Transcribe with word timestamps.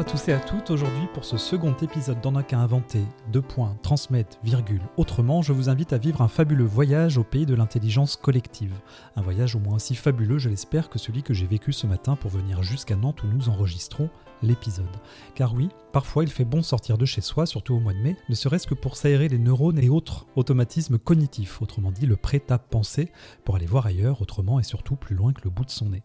à 0.00 0.04
tous 0.04 0.28
et 0.28 0.32
à 0.32 0.40
toutes. 0.40 0.70
Aujourd'hui, 0.70 1.06
pour 1.12 1.26
ce 1.26 1.36
second 1.36 1.74
épisode 1.82 2.22
d'En 2.22 2.34
a 2.34 2.42
qu'à 2.42 2.58
inventer, 2.58 3.02
deux 3.30 3.42
points, 3.42 3.76
transmettre, 3.82 4.38
virgule, 4.42 4.80
autrement, 4.96 5.42
je 5.42 5.52
vous 5.52 5.68
invite 5.68 5.92
à 5.92 5.98
vivre 5.98 6.22
un 6.22 6.28
fabuleux 6.28 6.64
voyage 6.64 7.18
au 7.18 7.22
pays 7.22 7.44
de 7.44 7.54
l'intelligence 7.54 8.16
collective. 8.16 8.72
Un 9.16 9.20
voyage 9.20 9.56
au 9.56 9.58
moins 9.58 9.74
aussi 9.74 9.94
fabuleux, 9.94 10.38
je 10.38 10.48
l'espère, 10.48 10.88
que 10.88 10.98
celui 10.98 11.22
que 11.22 11.34
j'ai 11.34 11.46
vécu 11.46 11.74
ce 11.74 11.86
matin 11.86 12.16
pour 12.16 12.30
venir 12.30 12.62
jusqu'à 12.62 12.96
Nantes 12.96 13.22
où 13.24 13.26
nous 13.26 13.50
enregistrons 13.50 14.08
l'épisode. 14.42 14.86
Car 15.34 15.52
oui, 15.52 15.68
parfois 15.92 16.24
il 16.24 16.30
fait 16.30 16.46
bon 16.46 16.62
sortir 16.62 16.96
de 16.96 17.04
chez 17.04 17.20
soi, 17.20 17.44
surtout 17.44 17.74
au 17.74 17.80
mois 17.80 17.92
de 17.92 17.98
mai, 17.98 18.16
ne 18.30 18.34
serait-ce 18.34 18.66
que 18.66 18.74
pour 18.74 18.96
s'aérer 18.96 19.28
les 19.28 19.38
neurones 19.38 19.78
et 19.78 19.90
autres 19.90 20.24
automatismes 20.34 20.98
cognitifs, 20.98 21.60
autrement 21.60 21.92
dit 21.92 22.06
le 22.06 22.16
prêt 22.16 22.42
à 22.48 22.58
penser, 22.58 23.12
pour 23.44 23.56
aller 23.56 23.66
voir 23.66 23.84
ailleurs, 23.84 24.22
autrement 24.22 24.58
et 24.60 24.64
surtout 24.64 24.96
plus 24.96 25.14
loin 25.14 25.34
que 25.34 25.42
le 25.44 25.50
bout 25.50 25.66
de 25.66 25.70
son 25.70 25.90
nez. 25.90 26.02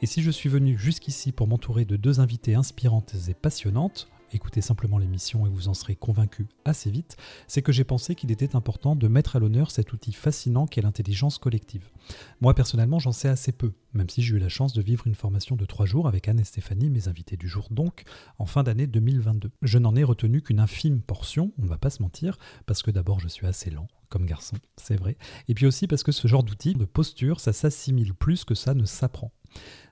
Et 0.00 0.06
si 0.06 0.22
je 0.22 0.30
suis 0.30 0.48
venu 0.48 0.78
jusqu'ici 0.78 1.32
pour 1.32 1.48
m'entourer 1.48 1.84
de 1.84 1.96
deux 1.96 2.20
invités 2.20 2.54
inspirantes 2.54 3.14
et 3.28 3.34
passionnantes, 3.34 4.08
écoutez 4.32 4.60
simplement 4.60 4.98
l'émission 4.98 5.46
et 5.46 5.48
vous 5.48 5.68
en 5.68 5.74
serez 5.74 5.96
convaincu 5.96 6.46
assez 6.64 6.90
vite, 6.90 7.16
c'est 7.46 7.62
que 7.62 7.72
j'ai 7.72 7.84
pensé 7.84 8.14
qu'il 8.14 8.30
était 8.30 8.56
important 8.56 8.96
de 8.96 9.08
mettre 9.08 9.36
à 9.36 9.38
l'honneur 9.38 9.70
cet 9.70 9.92
outil 9.92 10.12
fascinant 10.12 10.66
qu'est 10.66 10.82
l'intelligence 10.82 11.38
collective. 11.38 11.90
Moi 12.40 12.54
personnellement 12.54 12.98
j'en 12.98 13.12
sais 13.12 13.28
assez 13.28 13.52
peu, 13.52 13.72
même 13.92 14.08
si 14.08 14.22
j'ai 14.22 14.36
eu 14.36 14.38
la 14.38 14.48
chance 14.48 14.72
de 14.72 14.82
vivre 14.82 15.06
une 15.06 15.14
formation 15.14 15.56
de 15.56 15.64
trois 15.64 15.86
jours 15.86 16.08
avec 16.08 16.28
Anne 16.28 16.40
et 16.40 16.44
Stéphanie, 16.44 16.90
mes 16.90 17.08
invités 17.08 17.36
du 17.36 17.48
jour 17.48 17.68
donc, 17.70 18.04
en 18.38 18.46
fin 18.46 18.62
d'année 18.62 18.86
2022. 18.86 19.50
Je 19.62 19.78
n'en 19.78 19.96
ai 19.96 20.04
retenu 20.04 20.42
qu'une 20.42 20.60
infime 20.60 21.00
portion, 21.00 21.52
on 21.58 21.62
ne 21.62 21.68
va 21.68 21.78
pas 21.78 21.90
se 21.90 22.02
mentir, 22.02 22.38
parce 22.66 22.82
que 22.82 22.90
d'abord 22.90 23.20
je 23.20 23.28
suis 23.28 23.46
assez 23.46 23.70
lent, 23.70 23.88
comme 24.08 24.26
garçon, 24.26 24.56
c'est 24.76 24.96
vrai, 24.96 25.16
et 25.48 25.54
puis 25.54 25.66
aussi 25.66 25.86
parce 25.86 26.02
que 26.02 26.12
ce 26.12 26.28
genre 26.28 26.42
d'outil, 26.42 26.74
de 26.74 26.84
posture, 26.84 27.40
ça 27.40 27.52
s'assimile 27.52 28.14
plus 28.14 28.44
que 28.44 28.54
ça 28.54 28.74
ne 28.74 28.84
s'apprend. 28.84 29.32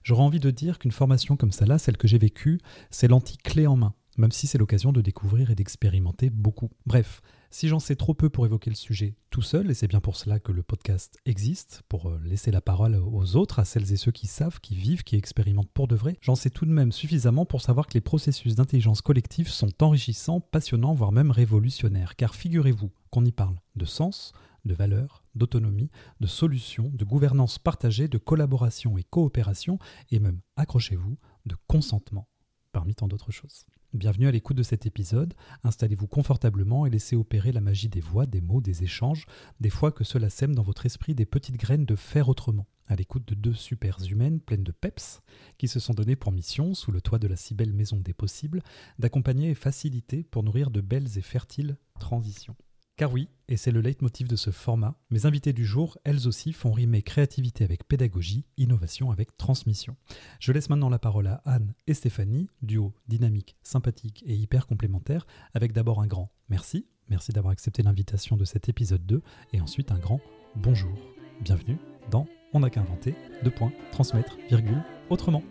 J'aurais 0.02 0.22
envie 0.22 0.41
de 0.41 0.50
dire 0.50 0.78
qu'une 0.78 0.92
formation 0.92 1.36
comme 1.36 1.52
celle-là, 1.52 1.78
celle 1.78 1.96
que 1.96 2.06
j'ai 2.08 2.18
vécue, 2.18 2.61
c'est 2.91 3.08
l'anti-clé 3.08 3.66
en 3.66 3.77
main 3.77 3.94
même 4.17 4.33
si 4.33 4.47
c'est 4.47 4.59
l'occasion 4.59 4.92
de 4.92 5.00
découvrir 5.00 5.50
et 5.50 5.55
d'expérimenter 5.55 6.31
beaucoup. 6.31 6.70
Bref, 6.86 7.22
si 7.50 7.69
j'en 7.69 7.78
sais 7.78 7.97
trop 7.97 8.14
peu 8.14 8.28
pour 8.28 8.45
évoquer 8.45 8.70
le 8.70 8.77
sujet 8.77 9.17
tout 9.31 9.42
seul, 9.42 9.70
et 9.70 9.75
c'est 9.75 9.89
bien 9.89 10.00
pour 10.00 10.17
cela 10.17 10.39
que 10.39 10.53
le 10.53 10.62
podcast 10.62 11.17
existe, 11.25 11.83
pour 11.89 12.11
euh, 12.11 12.20
laisser 12.25 12.50
la 12.50 12.61
parole 12.61 12.97
aux 12.97 13.36
autres, 13.36 13.58
à 13.58 13.64
celles 13.64 13.92
et 13.92 13.97
ceux 13.97 14.12
qui 14.12 14.27
savent, 14.27 14.61
qui 14.61 14.75
vivent, 14.75 15.05
qui 15.05 15.17
expérimentent 15.17 15.70
pour 15.73 15.89
de 15.89 15.97
vrai, 15.97 16.19
j'en 16.20 16.34
sais 16.34 16.50
tout 16.50 16.67
de 16.67 16.70
même 16.70 16.92
suffisamment 16.92 17.47
pour 17.47 17.62
savoir 17.62 17.86
que 17.86 17.95
les 17.95 18.00
processus 18.00 18.56
d'intelligence 18.56 19.00
collective 19.00 19.48
sont 19.48 19.83
enrichissants, 19.83 20.41
passionnants, 20.41 20.95
voire 20.95 21.12
même 21.12 21.30
révolutionnaires. 21.30 22.17
Car 22.17 22.34
figurez-vous 22.34 22.91
qu'on 23.11 23.25
y 23.25 23.33
parle 23.33 23.56
de 23.77 23.84
sens, 23.84 24.33
de 24.67 24.75
valeur, 24.75 25.25
d'autonomie, 25.34 25.91
de 26.20 26.27
solutions, 26.27 26.91
de 26.92 27.05
gouvernance 27.05 27.58
partagée, 27.58 28.08
de 28.08 28.19
collaboration 28.19 28.98
et 28.98 29.05
coopération, 29.05 29.78
et 30.11 30.19
même, 30.19 30.41
accrochez-vous, 30.56 31.17
de 31.47 31.56
consentement, 31.69 32.28
parmi 32.73 32.95
tant 32.95 33.08
d'autres 33.08 33.33
choses. 33.33 33.64
Bienvenue 33.95 34.27
à 34.27 34.33
l'écoute 34.33 34.56
de 34.56 34.65
cet 34.65 34.84
épisode. 34.84 35.34
Installez-vous 35.62 36.09
confortablement 36.09 36.87
et 36.87 36.91
laissez 36.91 37.15
opérer 37.15 37.53
la 37.53 37.61
magie 37.61 37.89
des 37.89 38.01
voix, 38.01 38.27
des 38.27 38.41
mots, 38.41 38.61
des 38.61 38.83
échanges, 38.83 39.27
des 39.61 39.70
fois 39.70 39.92
que 39.92 40.03
cela 40.03 40.29
sème 40.29 40.55
dans 40.55 40.65
votre 40.65 40.87
esprit 40.87 41.15
des 41.15 41.25
petites 41.25 41.56
graines 41.56 41.87
de 41.87 41.97
faire 41.97 42.29
autrement. 42.29 42.67
À 42.89 42.97
l'écoute 42.97 43.27
de 43.27 43.34
deux 43.34 43.55
super 43.55 43.98
humaines 44.11 44.41
pleines 44.41 44.64
de 44.64 44.73
peps 44.73 45.23
qui 45.57 45.69
se 45.69 45.81
sont 45.81 45.95
données 45.95 46.17
pour 46.17 46.33
mission, 46.33 46.75
sous 46.75 46.91
le 46.91 47.01
toit 47.01 47.20
de 47.20 47.29
la 47.29 47.36
si 47.36 47.55
belle 47.55 47.73
maison 47.73 47.98
des 47.98 48.13
possibles, 48.13 48.63
d'accompagner 48.98 49.51
et 49.51 49.55
faciliter 49.55 50.25
pour 50.25 50.42
nourrir 50.42 50.70
de 50.70 50.80
belles 50.80 51.17
et 51.17 51.23
fertiles 51.23 51.79
transitions. 51.98 52.57
Car 52.96 53.12
oui, 53.12 53.29
et 53.48 53.58
c'est 53.58 53.73
le 53.73 53.83
leitmotiv 53.83 54.27
de 54.27 54.36
ce 54.36 54.48
format, 54.48 54.98
mes 55.11 55.27
invités 55.27 55.52
du 55.52 55.67
jour, 55.67 55.98
elles 56.05 56.27
aussi, 56.27 56.55
font 56.55 56.73
rimer 56.73 57.02
créativité 57.02 57.62
avec 57.62 57.86
pédagogie, 57.86 58.46
innovation 58.57 59.11
avec 59.11 59.36
transmission. 59.36 59.96
Je 60.40 60.51
laisse 60.51 60.70
maintenant 60.70 60.89
la 60.89 60.98
parole 60.98 61.27
à 61.27 61.42
Anne 61.45 61.74
et 61.86 61.92
Stéphanie, 61.92 62.48
duo 62.62 62.95
dynamique, 63.07 63.55
sympathique 63.62 64.24
et 64.27 64.34
hyper 64.34 64.67
complémentaire, 64.67 65.27
avec 65.52 65.74
d'abord 65.74 66.01
un 66.01 66.07
grand 66.07 66.33
merci, 66.48 66.86
merci 67.11 67.33
d'avoir 67.33 67.52
accepté 67.52 67.83
l'invitation 67.83 68.34
de 68.34 68.46
cet 68.46 68.70
épisode 68.70 69.05
2, 69.05 69.20
et 69.52 69.61
ensuite 69.61 69.92
un 69.92 69.98
grand 69.98 70.23
bonjour. 70.55 70.96
Bienvenue 71.42 71.77
dans 72.11 72.27
On 72.55 72.61
n'a 72.61 72.70
qu'à 72.70 72.80
inventer, 72.80 73.14
deux 73.45 73.51
points, 73.51 73.73
transmettre, 73.92 74.39
virgule, 74.48 74.83
autrement. 75.11 75.42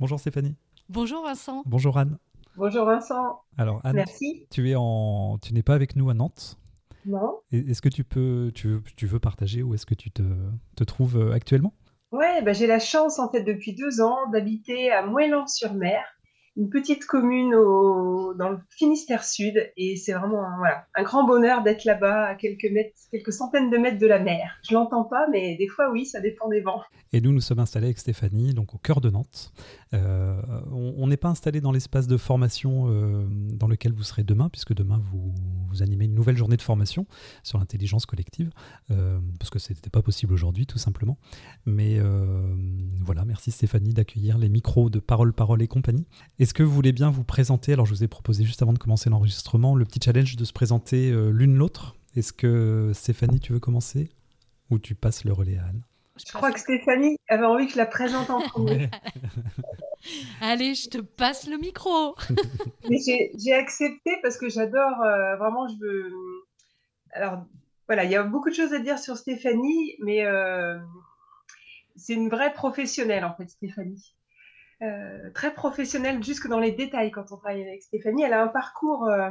Bonjour 0.00 0.18
Stéphanie. 0.18 0.56
Bonjour 0.88 1.22
Vincent. 1.22 1.62
Bonjour 1.64 1.96
Anne. 1.96 2.18
Bonjour 2.56 2.84
Vincent. 2.84 3.40
Alors 3.56 3.80
Anne, 3.84 3.96
Merci. 3.96 4.46
tu 4.50 4.70
es 4.70 4.74
en, 4.76 5.38
tu 5.40 5.54
n'es 5.54 5.62
pas 5.62 5.74
avec 5.74 5.96
nous 5.96 6.10
à 6.10 6.14
Nantes. 6.14 6.58
Non. 7.06 7.40
Est-ce 7.50 7.82
que 7.82 7.88
tu 7.88 8.04
peux, 8.04 8.52
tu 8.54 8.68
veux, 8.68 8.82
tu 8.96 9.06
veux 9.06 9.18
partager 9.18 9.62
où 9.62 9.74
est-ce 9.74 9.86
que 9.86 9.94
tu 9.94 10.10
te, 10.10 10.22
te 10.76 10.84
trouves 10.84 11.16
euh, 11.16 11.32
actuellement? 11.32 11.74
Ouais, 12.12 12.42
bah, 12.42 12.52
j'ai 12.52 12.66
la 12.66 12.78
chance 12.78 13.18
en 13.18 13.30
fait 13.30 13.42
depuis 13.42 13.74
deux 13.74 14.00
ans 14.00 14.30
d'habiter 14.30 14.92
à 14.92 15.04
Moëlan-sur-Mer, 15.06 16.04
une 16.56 16.68
petite 16.68 17.06
commune 17.06 17.52
dans 17.52 18.50
le 18.50 18.58
Finistère 18.70 19.24
Sud, 19.24 19.72
et 19.76 19.96
c'est 19.96 20.12
vraiment 20.12 20.44
un, 20.44 21.02
grand 21.02 21.24
bonheur 21.24 21.62
d'être 21.62 21.84
là-bas, 21.84 22.26
à 22.26 22.34
quelques 22.34 22.70
mètres, 22.70 22.94
quelques 23.10 23.32
centaines 23.32 23.70
de 23.70 23.78
mètres 23.78 23.98
de 23.98 24.06
la 24.06 24.18
mer. 24.18 24.58
Je 24.68 24.74
l'entends 24.74 25.04
pas, 25.04 25.26
mais 25.30 25.56
des 25.56 25.68
fois 25.68 25.90
oui, 25.90 26.04
ça 26.04 26.20
dépend 26.20 26.48
des 26.48 26.60
vents. 26.60 26.82
Et 27.14 27.20
nous, 27.20 27.32
nous 27.32 27.40
sommes 27.40 27.58
installés 27.58 27.86
avec 27.86 27.98
Stéphanie, 27.98 28.54
donc 28.54 28.74
au 28.74 28.78
cœur 28.78 29.00
de 29.00 29.10
Nantes. 29.10 29.52
Euh, 29.94 30.40
on 30.72 31.06
n'est 31.06 31.18
pas 31.18 31.28
installé 31.28 31.60
dans 31.60 31.72
l'espace 31.72 32.06
de 32.06 32.16
formation 32.16 32.84
euh, 32.88 33.26
dans 33.52 33.68
lequel 33.68 33.92
vous 33.92 34.02
serez 34.02 34.24
demain, 34.24 34.48
puisque 34.48 34.72
demain 34.72 35.02
vous, 35.10 35.34
animez 35.82 36.04
une 36.04 36.14
nouvelle 36.14 36.36
journée 36.36 36.56
de 36.56 36.62
formation 36.62 37.06
sur 37.42 37.58
l'intelligence 37.58 38.06
collective, 38.06 38.50
euh, 38.90 39.18
parce 39.38 39.50
que 39.50 39.58
ce 39.58 39.72
n'était 39.72 39.90
pas 39.90 40.02
possible 40.02 40.32
aujourd'hui, 40.32 40.66
tout 40.66 40.78
simplement. 40.78 41.18
Mais 41.66 41.98
voilà, 43.00 43.24
merci 43.24 43.50
Stéphanie 43.50 43.92
d'accueillir 43.92 44.38
les 44.38 44.48
micros 44.48 44.90
de 44.90 44.98
Parole, 44.98 45.32
Parole 45.32 45.62
et 45.62 45.68
compagnie. 45.68 46.06
Est-ce 46.42 46.54
que 46.54 46.64
vous 46.64 46.72
voulez 46.72 46.90
bien 46.90 47.08
vous 47.08 47.22
présenter? 47.22 47.72
Alors, 47.72 47.86
je 47.86 47.94
vous 47.94 48.02
ai 48.02 48.08
proposé 48.08 48.42
juste 48.42 48.62
avant 48.62 48.72
de 48.72 48.78
commencer 48.78 49.08
l'enregistrement 49.08 49.76
le 49.76 49.84
petit 49.84 50.00
challenge 50.04 50.34
de 50.34 50.44
se 50.44 50.52
présenter 50.52 51.12
euh, 51.12 51.30
l'une 51.30 51.54
l'autre. 51.54 51.94
Est-ce 52.16 52.32
que 52.32 52.90
Stéphanie, 52.94 53.38
tu 53.38 53.52
veux 53.52 53.60
commencer? 53.60 54.08
Ou 54.68 54.80
tu 54.80 54.96
passes 54.96 55.24
le 55.24 55.32
relais 55.32 55.58
à 55.58 55.66
Anne? 55.66 55.82
Je 56.16 56.32
crois 56.32 56.50
que 56.50 56.58
Stéphanie 56.58 57.16
avait 57.28 57.46
envie 57.46 57.66
que 57.66 57.74
je 57.74 57.76
la 57.76 57.86
présente 57.86 58.28
en 58.28 58.40
premier. 58.40 58.90
Allez, 60.40 60.74
je 60.74 60.88
te 60.88 60.98
passe 60.98 61.46
le 61.46 61.58
micro. 61.58 62.16
Mais 62.90 62.98
j'ai 63.06 63.30
j'ai 63.38 63.52
accepté 63.52 64.10
parce 64.20 64.36
que 64.36 64.48
j'adore, 64.48 65.00
euh, 65.00 65.36
vraiment, 65.36 65.68
je 65.68 65.76
veux. 65.78 66.12
Alors, 67.12 67.44
voilà, 67.86 68.02
il 68.02 68.10
y 68.10 68.16
a 68.16 68.24
beaucoup 68.24 68.50
de 68.50 68.56
choses 68.56 68.72
à 68.72 68.80
dire 68.80 68.98
sur 68.98 69.16
Stéphanie, 69.16 69.94
mais 70.00 70.26
euh, 70.26 70.76
c'est 71.94 72.14
une 72.14 72.28
vraie 72.28 72.52
professionnelle, 72.52 73.24
en 73.24 73.32
fait, 73.36 73.48
Stéphanie. 73.48 74.16
Euh, 74.82 75.30
très 75.32 75.54
professionnelle 75.54 76.24
jusque 76.24 76.48
dans 76.48 76.58
les 76.58 76.72
détails 76.72 77.12
quand 77.12 77.30
on 77.30 77.36
travaille 77.36 77.62
avec 77.62 77.82
Stéphanie. 77.82 78.24
Elle 78.24 78.32
a 78.32 78.42
un 78.42 78.48
parcours 78.48 79.04
euh, 79.04 79.30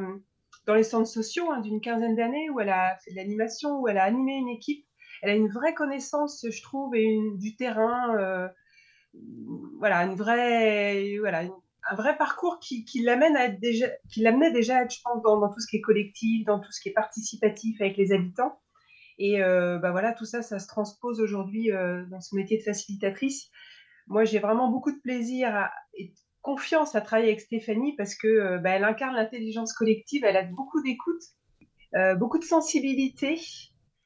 dans 0.65 0.75
les 0.75 0.83
centres 0.83 1.09
sociaux 1.09 1.51
hein, 1.51 1.59
d'une 1.59 1.81
quinzaine 1.81 2.15
d'années 2.15 2.49
où 2.49 2.61
elle 2.61 2.69
a 2.69 2.97
fait 3.03 3.11
de 3.11 3.17
l'animation, 3.17 3.81
où 3.81 3.89
elle 3.89 3.97
a 3.97 4.03
animé 4.03 4.33
une 4.35 4.47
équipe. 4.47 4.85
Elle 5.21 5.31
a 5.31 5.35
une 5.35 5.49
vraie 5.49 5.73
connaissance, 5.73 6.45
je 6.49 6.61
trouve, 6.61 6.95
et 6.95 7.19
du 7.35 7.57
terrain. 7.57 8.15
euh, 8.17 8.47
voilà, 9.77 9.99
un 9.99 10.15
vrai 11.95 12.17
parcours 12.17 12.59
qui, 12.59 12.85
l'amène 13.03 13.35
à 13.35 13.49
déjà, 13.49 13.87
qui 14.09 14.21
l'amenait 14.21 14.53
déjà 14.53 14.77
à 14.77 14.83
être, 14.83 14.93
je 14.95 15.01
pense, 15.03 15.21
dans, 15.21 15.49
tout 15.49 15.59
ce 15.59 15.67
qui 15.67 15.77
est 15.77 15.81
collectif, 15.81 16.45
dans 16.45 16.61
tout 16.61 16.71
ce 16.71 16.79
qui 16.79 16.89
est 16.89 16.93
participatif 16.93 17.81
avec 17.81 17.97
les 17.97 18.13
habitants. 18.13 18.61
Et 19.17 19.43
euh, 19.43 19.79
bah 19.79 19.91
voilà, 19.91 20.13
tout 20.13 20.25
ça, 20.25 20.41
ça 20.41 20.59
se 20.59 20.67
transpose 20.67 21.19
aujourd'hui 21.19 21.71
dans 22.09 22.21
ce 22.21 22.35
métier 22.35 22.57
de 22.57 22.63
facilitatrice. 22.63 23.51
Moi, 24.07 24.25
j'ai 24.25 24.39
vraiment 24.39 24.69
beaucoup 24.69 24.91
de 24.91 24.99
plaisir 24.99 25.55
à- 25.55 25.71
et 25.95 26.07
de 26.09 26.13
confiance 26.41 26.95
à 26.95 27.01
travailler 27.01 27.29
avec 27.29 27.41
Stéphanie 27.41 27.95
parce 27.95 28.15
que 28.15 28.27
euh, 28.27 28.57
bah, 28.59 28.71
elle 28.71 28.83
incarne 28.83 29.15
l'intelligence 29.15 29.73
collective, 29.73 30.23
elle 30.25 30.37
a 30.37 30.43
beaucoup 30.43 30.81
d'écoute, 30.81 31.21
euh, 31.95 32.15
beaucoup 32.15 32.39
de 32.39 32.43
sensibilité 32.45 33.39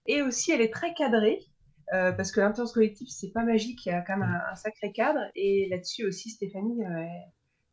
et 0.08 0.22
aussi 0.22 0.52
elle 0.52 0.62
est 0.62 0.74
très 0.74 0.94
cadrée. 0.94 1.40
euh, 1.94 2.12
parce 2.12 2.32
que 2.32 2.40
l'intelligence 2.42 2.74
collective, 2.74 3.08
c'est 3.10 3.32
pas 3.32 3.44
magique, 3.44 3.86
il 3.86 3.90
y 3.90 3.92
a 3.92 4.02
quand 4.02 4.18
même 4.18 4.30
un, 4.30 4.52
un 4.52 4.56
sacré 4.56 4.92
cadre. 4.92 5.20
Et 5.36 5.68
là-dessus 5.70 6.06
aussi, 6.08 6.32
Stéphanie 6.32 6.82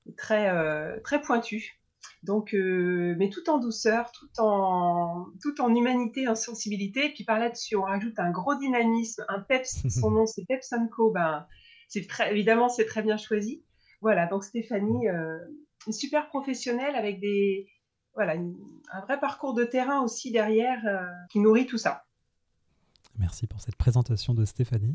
est 0.09 0.17
très, 0.17 1.01
très 1.03 1.21
pointue. 1.21 1.79
Donc, 2.25 2.55
euh, 2.55 3.15
mais 3.19 3.31
tout 3.31 3.49
en 3.51 3.59
douceur, 3.59 4.11
tout 4.13 4.29
en, 4.39 5.27
tout 5.43 5.61
en 5.61 5.75
humanité, 5.75 6.29
en 6.29 6.35
sensibilité. 6.35 7.11
Puis 7.11 7.25
par 7.25 7.39
là-dessus, 7.39 7.77
on 7.77 7.83
rajoute 7.83 8.19
un 8.19 8.31
gros 8.31 8.55
dynamisme, 8.57 9.25
un 9.29 9.41
PEPS, 9.41 9.89
son 9.89 10.11
nom 10.13 10.27
c'est 10.27 10.45
Peps 10.47 10.73
Co. 10.95 11.11
Ben, 11.13 11.47
c'est 11.93 12.07
très, 12.07 12.31
évidemment, 12.33 12.69
c'est 12.71 12.87
très 12.87 13.03
bien 13.03 13.19
choisi. 13.19 13.63
Voilà, 14.01 14.27
donc 14.27 14.45
Stéphanie, 14.45 15.09
euh, 15.09 15.39
une 15.87 15.93
super 15.93 16.29
professionnelle 16.29 16.95
avec 16.97 17.21
des, 17.21 17.69
voilà, 18.15 18.35
une- 18.35 18.57
un 18.93 19.01
vrai 19.03 19.21
parcours 19.21 19.53
de 19.53 19.65
terrain 19.65 20.01
aussi 20.01 20.33
derrière 20.33 20.81
euh, 20.87 21.03
qui 21.31 21.39
nourrit 21.39 21.67
tout 21.67 21.77
ça. 21.79 22.05
Merci 23.19 23.47
pour 23.47 23.61
cette 23.61 23.77
présentation 23.77 24.33
de 24.33 24.45
Stéphanie. 24.47 24.95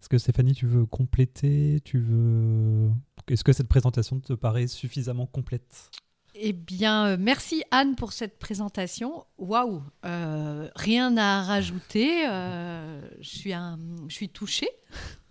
Est-ce 0.00 0.08
que 0.08 0.18
Stéphanie, 0.18 0.52
tu 0.52 0.66
veux 0.66 0.84
compléter? 0.84 1.78
Tu 1.84 1.98
veux 2.00 2.90
Est-ce 3.28 3.44
que 3.44 3.52
cette 3.52 3.68
présentation 3.68 4.18
te 4.18 4.32
paraît 4.32 4.66
suffisamment 4.66 5.26
complète? 5.26 5.90
Eh 6.34 6.52
bien, 6.52 7.06
euh, 7.06 7.16
merci 7.20 7.62
Anne 7.70 7.94
pour 7.94 8.12
cette 8.12 8.38
présentation. 8.40 9.24
Waouh, 9.38 9.80
rien 10.02 11.16
à 11.16 11.42
rajouter. 11.42 12.26
euh, 12.28 13.00
je 13.20 13.28
suis 13.28 13.52
un, 13.52 13.78
je 14.08 14.14
suis 14.14 14.28
touchée. 14.28 14.68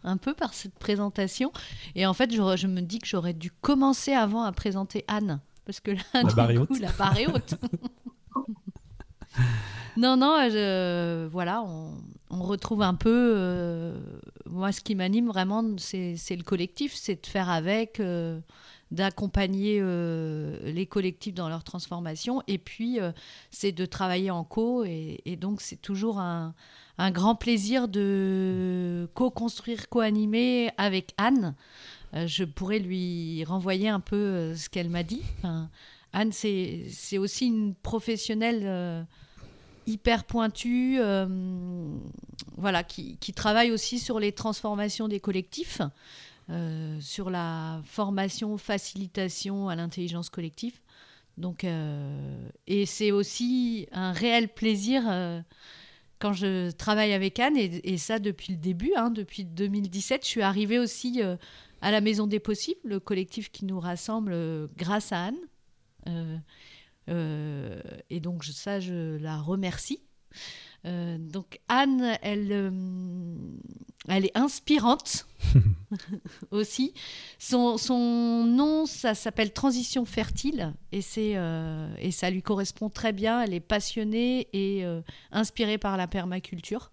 Un 0.04 0.18
peu 0.18 0.34
par 0.34 0.54
cette 0.54 0.74
présentation. 0.76 1.52
Et 1.96 2.06
en 2.06 2.14
fait, 2.14 2.32
je, 2.32 2.56
je 2.58 2.68
me 2.68 2.82
dis 2.82 3.00
que 3.00 3.08
j'aurais 3.08 3.34
dû 3.34 3.52
commencer 3.52 4.14
avant 4.14 4.44
à 4.44 4.52
présenter 4.52 5.04
Anne. 5.08 5.40
Parce 5.66 5.80
que 5.80 5.92
là, 5.92 6.02
la 6.14 6.24
du 6.24 6.36
barre 6.36 6.52
est 6.52 6.58
haute. 6.58 6.80
la 6.80 6.92
barre 6.94 7.18
est 7.18 7.28
haute. 7.28 7.56
non, 9.98 10.18
non, 10.18 10.38
je- 10.50 11.28
voilà, 11.28 11.62
on, 11.64 11.94
on 12.30 12.44
retrouve 12.44 12.82
un 12.82 12.96
peu. 12.96 13.34
euh, 13.38 13.98
moi, 14.50 14.72
ce 14.72 14.82
qui 14.82 14.96
m'anime 14.96 15.28
vraiment, 15.28 15.64
c'est 15.78 16.16
c'est 16.18 16.36
le 16.36 16.44
collectif, 16.44 16.94
c'est 16.96 17.22
de 17.22 17.28
faire 17.28 17.50
avec, 17.50 18.00
euh, 18.00 18.40
d'accompagner 18.90 19.80
euh, 19.82 20.58
les 20.72 20.86
collectifs 20.86 21.34
dans 21.34 21.48
leur 21.50 21.64
transformation. 21.64 22.42
Et 22.48 22.58
puis, 22.58 23.00
c'est 23.50 23.72
de 23.72 23.86
travailler 23.86 24.32
en 24.32 24.44
co. 24.44 24.84
Et, 24.84 25.22
et 25.26 25.36
donc, 25.38 25.62
c'est 25.62 25.82
toujours 25.82 26.20
un, 26.20 26.54
un 26.98 27.12
grand 27.12 27.36
plaisir 27.36 27.88
de 27.88 29.10
co-construire, 29.14 29.90
co-animer 29.90 30.72
avec 30.78 31.14
Anne. 31.18 31.56
Euh, 32.14 32.28
je 32.28 32.44
pourrais 32.44 32.80
lui 32.80 33.44
renvoyer 33.46 33.90
un 33.90 34.00
peu 34.00 34.16
euh, 34.16 34.56
ce 34.56 34.70
qu'elle 34.70 34.90
m'a 34.90 35.04
dit. 35.04 35.22
Anne, 36.14 36.32
c'est 36.34 37.18
aussi 37.18 37.48
une 37.48 37.74
professionnelle 37.74 38.64
euh, 38.66 39.04
hyper 39.88 40.26
pointue, 40.26 41.00
voilà, 42.58 42.84
qui, 42.84 43.18
qui 43.18 43.34
travaille 43.34 43.72
aussi 43.72 43.98
sur 43.98 44.20
les 44.20 44.34
transformations 44.34 45.08
des 45.08 45.22
collectifs, 45.22 45.82
sur 47.00 47.30
la 47.30 47.82
formation, 47.86 48.58
facilitation 48.58 49.70
à 49.70 49.76
l'intelligence 49.78 50.30
collective. 50.30 50.82
Donc, 51.38 51.66
et 52.68 52.86
c'est 52.86 53.12
aussi 53.12 53.88
un 53.94 54.12
réel 54.12 54.50
plaisir 54.50 55.04
quand 56.22 56.34
je 56.34 56.70
travaille 56.70 57.14
avec 57.14 57.40
Anne, 57.40 57.58
et, 57.58 57.98
ça 57.98 58.20
depuis 58.20 58.54
le 58.54 58.60
début, 58.60 58.94
hein, 58.96 59.10
depuis 59.10 59.44
2017. 59.44 60.24
Je 60.24 60.30
suis 60.30 60.44
arrivée 60.44 60.78
aussi 60.78 61.22
euh, 61.22 61.36
à 61.82 61.90
la 61.90 62.00
Maison 62.00 62.28
des 62.28 62.40
Possibles, 62.40 62.80
le 62.84 63.00
collectif 63.00 63.52
qui 63.52 63.66
nous 63.66 63.80
rassemble 63.80 64.32
euh, 64.34 64.68
grâce 64.78 65.12
à 65.12 65.26
Anne. 65.26 66.38
Euh, 67.10 67.82
et 68.12 68.20
donc 68.20 68.46
ça, 68.46 68.80
je 68.80 69.18
la 69.18 69.38
remercie. 69.38 70.04
Euh, 70.86 71.18
donc 71.20 71.60
Anne, 71.68 72.18
elle, 72.22 72.52
euh, 72.52 73.36
elle 74.08 74.26
est 74.26 74.38
inspirante 74.38 75.28
aussi. 76.52 76.94
Son, 77.38 77.78
son 77.78 78.46
nom, 78.46 78.86
ça 78.86 79.14
s'appelle 79.14 79.54
Transition 79.54 80.06
fertile 80.06 80.74
et, 80.92 81.02
c'est, 81.02 81.34
euh, 81.36 81.94
et 82.00 82.12
ça 82.12 82.30
lui 82.30 82.42
correspond 82.42 82.90
très 82.90 83.14
bien. 83.14 83.42
Elle 83.44 83.54
est 83.54 83.60
passionnée 83.60 84.48
et 84.54 84.84
inspirée 85.32 85.78
par 85.78 85.98
la 85.98 86.08
permaculture. 86.08 86.92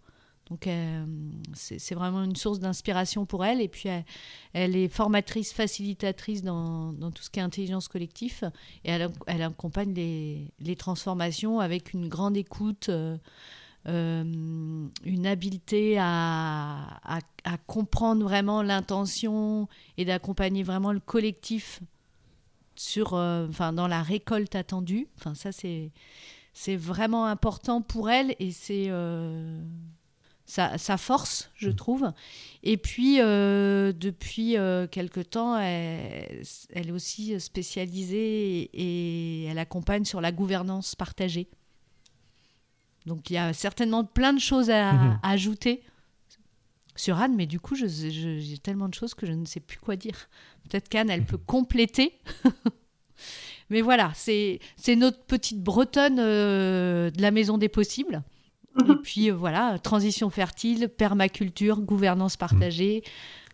Donc 0.51 0.67
euh, 0.67 1.05
c'est, 1.53 1.79
c'est 1.79 1.95
vraiment 1.95 2.23
une 2.25 2.37
source 2.37 2.59
d'inspiration 2.59 3.27
pour 3.27 3.45
elle. 3.45 3.61
Et 3.61 3.69
puis 3.69 3.89
elle, 3.89 4.05
elle 4.53 4.77
est 4.77 4.89
formatrice, 4.89 5.53
facilitatrice 5.53 6.43
dans, 6.43 6.93
dans 6.93 7.11
tout 7.11 7.23
ce 7.23 7.31
qui 7.31 7.39
est 7.39 7.43
intelligence 7.43 7.89
collective. 7.89 8.51
Et 8.85 8.91
elle, 8.91 9.11
elle 9.27 9.43
accompagne 9.43 9.93
les, 9.95 10.51
les 10.59 10.77
transformations 10.77 11.61
avec 11.61 11.93
une 11.93 12.09
grande 12.09 12.37
écoute. 12.37 12.89
euh, 12.89 13.17
euh, 13.87 14.23
une 15.05 15.27
habileté 15.27 15.97
à, 15.99 16.99
à- 17.05 17.21
à 17.45 17.57
comprendre 17.67 18.25
vraiment 18.25 18.63
l'intention 18.63 19.69
et 19.97 20.05
d'accompagner 20.05 20.63
vraiment 20.63 20.93
le 20.93 21.01
collectif 21.01 21.81
sur, 22.77 23.15
euh, 23.15 23.47
enfin, 23.49 23.73
dans 23.73 23.89
la 23.89 24.03
récolte 24.03 24.55
attendue. 24.55 25.09
Enfin, 25.19 25.35
ça, 25.35 25.53
c'est, 25.53 25.91
c'est 26.53 26.77
vraiment 26.77 27.27
important 27.27 27.81
pour 27.83 28.11
elle 28.11 28.35
et 28.39 28.51
c'est 28.51 28.87
euh, 28.89 29.61
sa, 30.45 30.77
sa 30.79 30.97
force, 30.97 31.51
je 31.57 31.71
trouve. 31.71 32.13
Et 32.63 32.77
puis, 32.77 33.21
euh, 33.21 33.93
depuis 33.93 34.57
quelque 34.91 35.21
temps, 35.21 35.57
elle, 35.59 36.43
elle 36.73 36.89
est 36.89 36.93
aussi 36.93 37.39
spécialisée 37.41 38.61
et, 38.63 38.71
et 38.75 39.45
elle 39.45 39.59
accompagne 39.59 40.05
sur 40.05 40.21
la 40.21 40.33
gouvernance 40.33 40.95
partagée. 40.95 41.49
Donc 43.09 43.31
il 43.31 43.35
y 43.35 43.39
a 43.39 43.53
certainement 43.53 44.05
plein 44.05 44.33
de 44.33 44.39
choses 44.41 44.71
à, 44.71 44.93
Mhm. 44.93 45.19
à 45.23 45.31
ajouter 45.31 45.83
sur 46.95 47.19
Anne, 47.19 47.35
mais 47.37 47.47
du 47.47 47.61
coup, 47.61 47.75
j'ai 47.77 48.59
tellement 48.59 48.89
de 48.89 48.95
choses 48.95 49.15
que 49.15 49.25
je 49.27 49.33
ne 49.33 49.45
sais 49.45 49.61
plus 49.61 49.79
quoi 49.79 49.97
dire. 49.97 50.29
Peut-être 50.69 50.89
qu'Anne, 50.89 51.11
elle 51.11 51.25
peut 51.25 51.39
compléter. 51.47 52.13
mais 53.71 53.81
voilà, 53.83 54.13
c'est 54.15 54.61
notre 54.97 55.23
petite 55.25 55.63
bretonne 55.63 56.19
euh, 56.19 57.11
de 57.11 57.21
la 57.23 57.31
maison 57.31 57.59
des 57.59 57.69
possibles. 57.69 58.23
Et 58.89 58.95
puis 59.03 59.31
euh, 59.31 59.35
voilà, 59.35 59.79
transition 59.81 60.31
fertile, 60.31 60.89
permaculture, 60.89 61.81
gouvernance 61.81 62.37
partagée, 62.37 63.03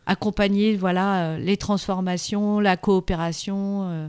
accompagner 0.07 0.77
voilà 0.77 1.31
euh, 1.33 1.39
les 1.39 1.57
transformations, 1.57 2.61
la 2.61 2.77
coopération, 2.77 3.89
euh, 3.91 4.09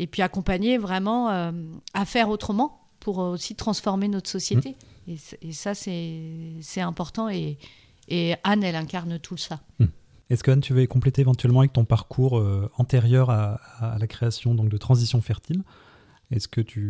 et 0.00 0.06
puis 0.08 0.22
accompagner 0.22 0.76
vraiment 0.78 1.28
à 1.28 2.04
faire 2.04 2.28
autrement 2.28 2.80
pour 3.06 3.18
aussi 3.18 3.54
transformer 3.54 4.08
notre 4.08 4.28
société. 4.28 4.74
Et, 5.06 5.16
c- 5.16 5.38
et 5.40 5.52
ça, 5.52 5.74
c'est 5.76 6.54
c'est 6.60 6.80
important. 6.80 7.28
Et, 7.28 7.56
et 8.08 8.34
Anne, 8.42 8.64
elle 8.64 8.74
incarne 8.74 9.20
tout 9.20 9.36
ça. 9.36 9.60
Est-ce 10.28 10.42
que 10.42 10.50
Anne, 10.50 10.60
tu 10.60 10.74
veux 10.74 10.84
compléter 10.88 11.20
éventuellement 11.20 11.60
avec 11.60 11.72
ton 11.72 11.84
parcours 11.84 12.36
euh, 12.36 12.68
antérieur 12.78 13.30
à, 13.30 13.60
à 13.78 13.96
la 13.96 14.08
création 14.08 14.56
donc, 14.56 14.68
de 14.70 14.76
Transition 14.76 15.20
Fertile? 15.20 15.62
Est-ce 16.32 16.48
que 16.48 16.60
tu 16.60 16.82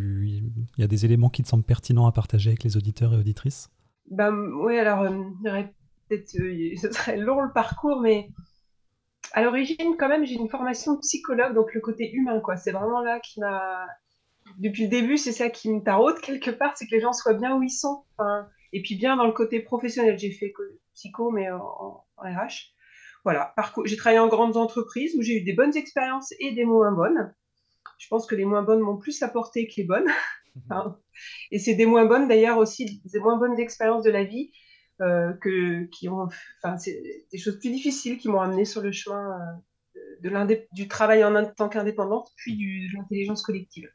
il 0.79 0.81
y 0.81 0.85
a 0.85 0.87
des 0.87 1.05
éléments 1.05 1.29
qui 1.29 1.43
te 1.43 1.49
semblent 1.49 1.63
pertinents 1.75 2.07
à 2.07 2.13
partager 2.13 2.49
avec 2.49 2.65
les 2.65 2.79
auditeurs 2.79 3.13
et 3.13 3.19
auditrices? 3.19 3.69
Ben, 4.11 4.33
oui, 4.65 4.79
alors, 4.79 5.03
euh, 5.03 5.63
peut-être, 6.09 6.35
euh, 6.41 6.77
ce 6.81 6.91
serait 6.93 7.19
long 7.19 7.43
le 7.43 7.53
parcours, 7.53 8.01
mais 8.01 8.31
à 9.33 9.43
l'origine, 9.43 9.97
quand 9.99 10.09
même, 10.09 10.25
j'ai 10.25 10.37
une 10.37 10.49
formation 10.49 10.95
de 10.95 11.01
psychologue, 11.01 11.55
donc 11.55 11.75
le 11.75 11.83
côté 11.83 12.11
humain, 12.11 12.41
quoi. 12.41 12.57
C'est 12.57 12.73
vraiment 12.73 13.03
là 13.03 13.21
qui 13.21 13.39
m'a. 13.41 13.85
Depuis 14.59 14.85
le 14.85 14.89
début, 14.89 15.17
c'est 15.17 15.33
ça 15.33 15.51
qui 15.51 15.71
me 15.71 15.83
taraude 15.83 16.21
quelque 16.21 16.51
part, 16.51 16.77
c'est 16.77 16.87
que 16.87 16.95
les 16.95 17.01
gens 17.01 17.13
soient 17.13 17.35
bien 17.35 17.57
où 17.57 17.63
ils 17.63 17.71
sont. 17.71 18.05
Enfin, 18.17 18.49
et 18.73 18.83
puis 18.83 18.97
bien 18.97 19.17
dans 19.17 19.27
le 19.27 19.33
côté 19.33 19.61
professionnel. 19.61 20.19
J'ai 20.19 20.33
fait 20.33 20.53
psycho, 20.95 21.31
mais 21.31 21.51
en, 21.51 22.05
en 22.17 22.23
RH. 22.23 22.73
Voilà. 23.25 23.55
J'ai 23.85 23.97
travaillé 23.97 24.21
en 24.21 24.29
grandes 24.29 24.57
entreprises 24.57 25.17
où 25.17 25.23
j'ai 25.23 25.39
eu 25.39 25.43
des 25.43 25.53
bonnes 25.53 25.77
expériences 25.77 26.33
et 26.39 26.53
des 26.53 26.65
moins 26.65 26.93
bonnes. 26.93 27.35
Je 27.99 28.07
pense 28.09 28.27
que 28.27 28.35
les 28.35 28.45
moins 28.45 28.63
bonnes 28.63 28.81
m'ont 28.81 28.99
plus 28.99 29.23
apporté 29.23 29.67
que 29.67 29.75
les 29.79 29.85
bonnes. 29.85 30.07
Enfin, 30.71 30.97
et 31.51 31.59
c'est 31.59 31.75
des 31.75 31.85
moins 31.85 32.07
bonnes 32.07 32.29
d'ailleurs 32.29 32.57
aussi, 32.57 33.03
des 33.05 33.19
moins 33.19 33.37
bonnes 33.37 33.61
expériences 33.61 34.05
de 34.05 34.11
la 34.11 34.25
vie 34.25 34.53
euh, 35.03 35.35
que, 35.35 35.85
qui 35.91 36.09
ont, 36.09 36.29
enfin, 36.63 36.79
c'est 36.79 37.27
des 37.31 37.37
choses 37.37 37.59
plus 37.59 37.69
difficiles 37.69 38.17
qui 38.17 38.31
m'ont 38.31 38.41
amené 38.41 38.65
sur 38.65 38.81
le 38.81 38.91
chemin 38.91 39.39
euh, 40.23 40.31
de 40.31 40.67
du 40.73 40.89
travail 40.89 41.23
en 41.25 41.45
tant 41.45 41.69
qu'indépendante, 41.69 42.31
puis 42.37 42.57
du, 42.57 42.89
de 42.89 42.97
l'intelligence 42.97 43.43
collective. 43.43 43.87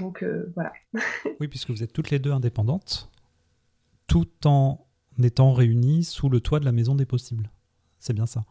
Donc 0.00 0.22
euh, 0.22 0.52
voilà. 0.54 0.72
Oui, 1.40 1.48
puisque 1.48 1.70
vous 1.70 1.82
êtes 1.82 1.92
toutes 1.92 2.10
les 2.10 2.18
deux 2.18 2.32
indépendantes, 2.32 3.10
tout 4.06 4.28
en 4.44 4.86
étant 5.22 5.52
réunies 5.52 6.04
sous 6.04 6.28
le 6.28 6.40
toit 6.40 6.60
de 6.60 6.64
la 6.64 6.72
Maison 6.72 6.94
des 6.94 7.06
Possibles. 7.06 7.50
C'est 7.98 8.12
bien 8.12 8.26
ça. 8.26 8.44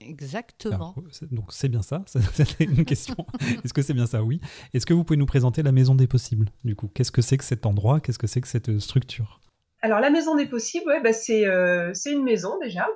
Exactement. 0.00 0.74
Alors, 0.74 0.94
donc 1.32 1.52
c'est 1.52 1.68
bien 1.68 1.82
ça, 1.82 2.04
c'était 2.32 2.64
une 2.64 2.84
question. 2.84 3.16
Est-ce 3.64 3.72
que 3.72 3.82
c'est 3.82 3.94
bien 3.94 4.06
ça? 4.06 4.22
Oui. 4.22 4.40
Est-ce 4.74 4.86
que 4.86 4.94
vous 4.94 5.04
pouvez 5.04 5.16
nous 5.16 5.26
présenter 5.26 5.62
la 5.62 5.72
Maison 5.72 5.94
des 5.94 6.06
Possibles 6.06 6.48
Du 6.64 6.76
coup, 6.76 6.88
qu'est-ce 6.88 7.10
que 7.12 7.22
c'est 7.22 7.38
que 7.38 7.44
cet 7.44 7.66
endroit? 7.66 8.00
Qu'est-ce 8.00 8.18
que 8.18 8.26
c'est 8.26 8.40
que 8.40 8.48
cette 8.48 8.68
euh, 8.68 8.78
structure? 8.80 9.40
Alors 9.82 10.00
la 10.00 10.10
maison 10.10 10.34
des 10.34 10.46
possibles, 10.46 10.86
ouais, 10.86 11.02
bah, 11.02 11.12
c'est 11.12 11.46
euh, 11.46 11.92
c'est 11.94 12.12
une 12.12 12.24
maison 12.24 12.58
déjà. 12.60 12.86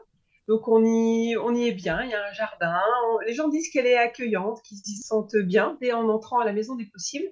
Donc 0.49 0.67
on 0.67 0.85
y, 0.85 1.37
on 1.37 1.55
y 1.55 1.69
est 1.69 1.73
bien, 1.73 2.03
il 2.03 2.11
y 2.11 2.15
a 2.15 2.27
un 2.29 2.33
jardin. 2.33 2.81
On- 3.15 3.19
les 3.27 3.35
gens 3.35 3.49
disent 3.49 3.69
qu'elle 3.71 3.87
est 3.87 3.97
accueillante, 3.99 4.61
qu'ils 4.63 4.79
s'y 4.79 4.97
sentent 4.97 5.37
bien 5.37 5.77
dès 5.81 5.93
en 5.93 6.09
entrant 6.09 6.41
à 6.41 6.45
la 6.45 6.53
maison 6.53 6.75
des 6.77 6.87
possibles. 6.87 7.29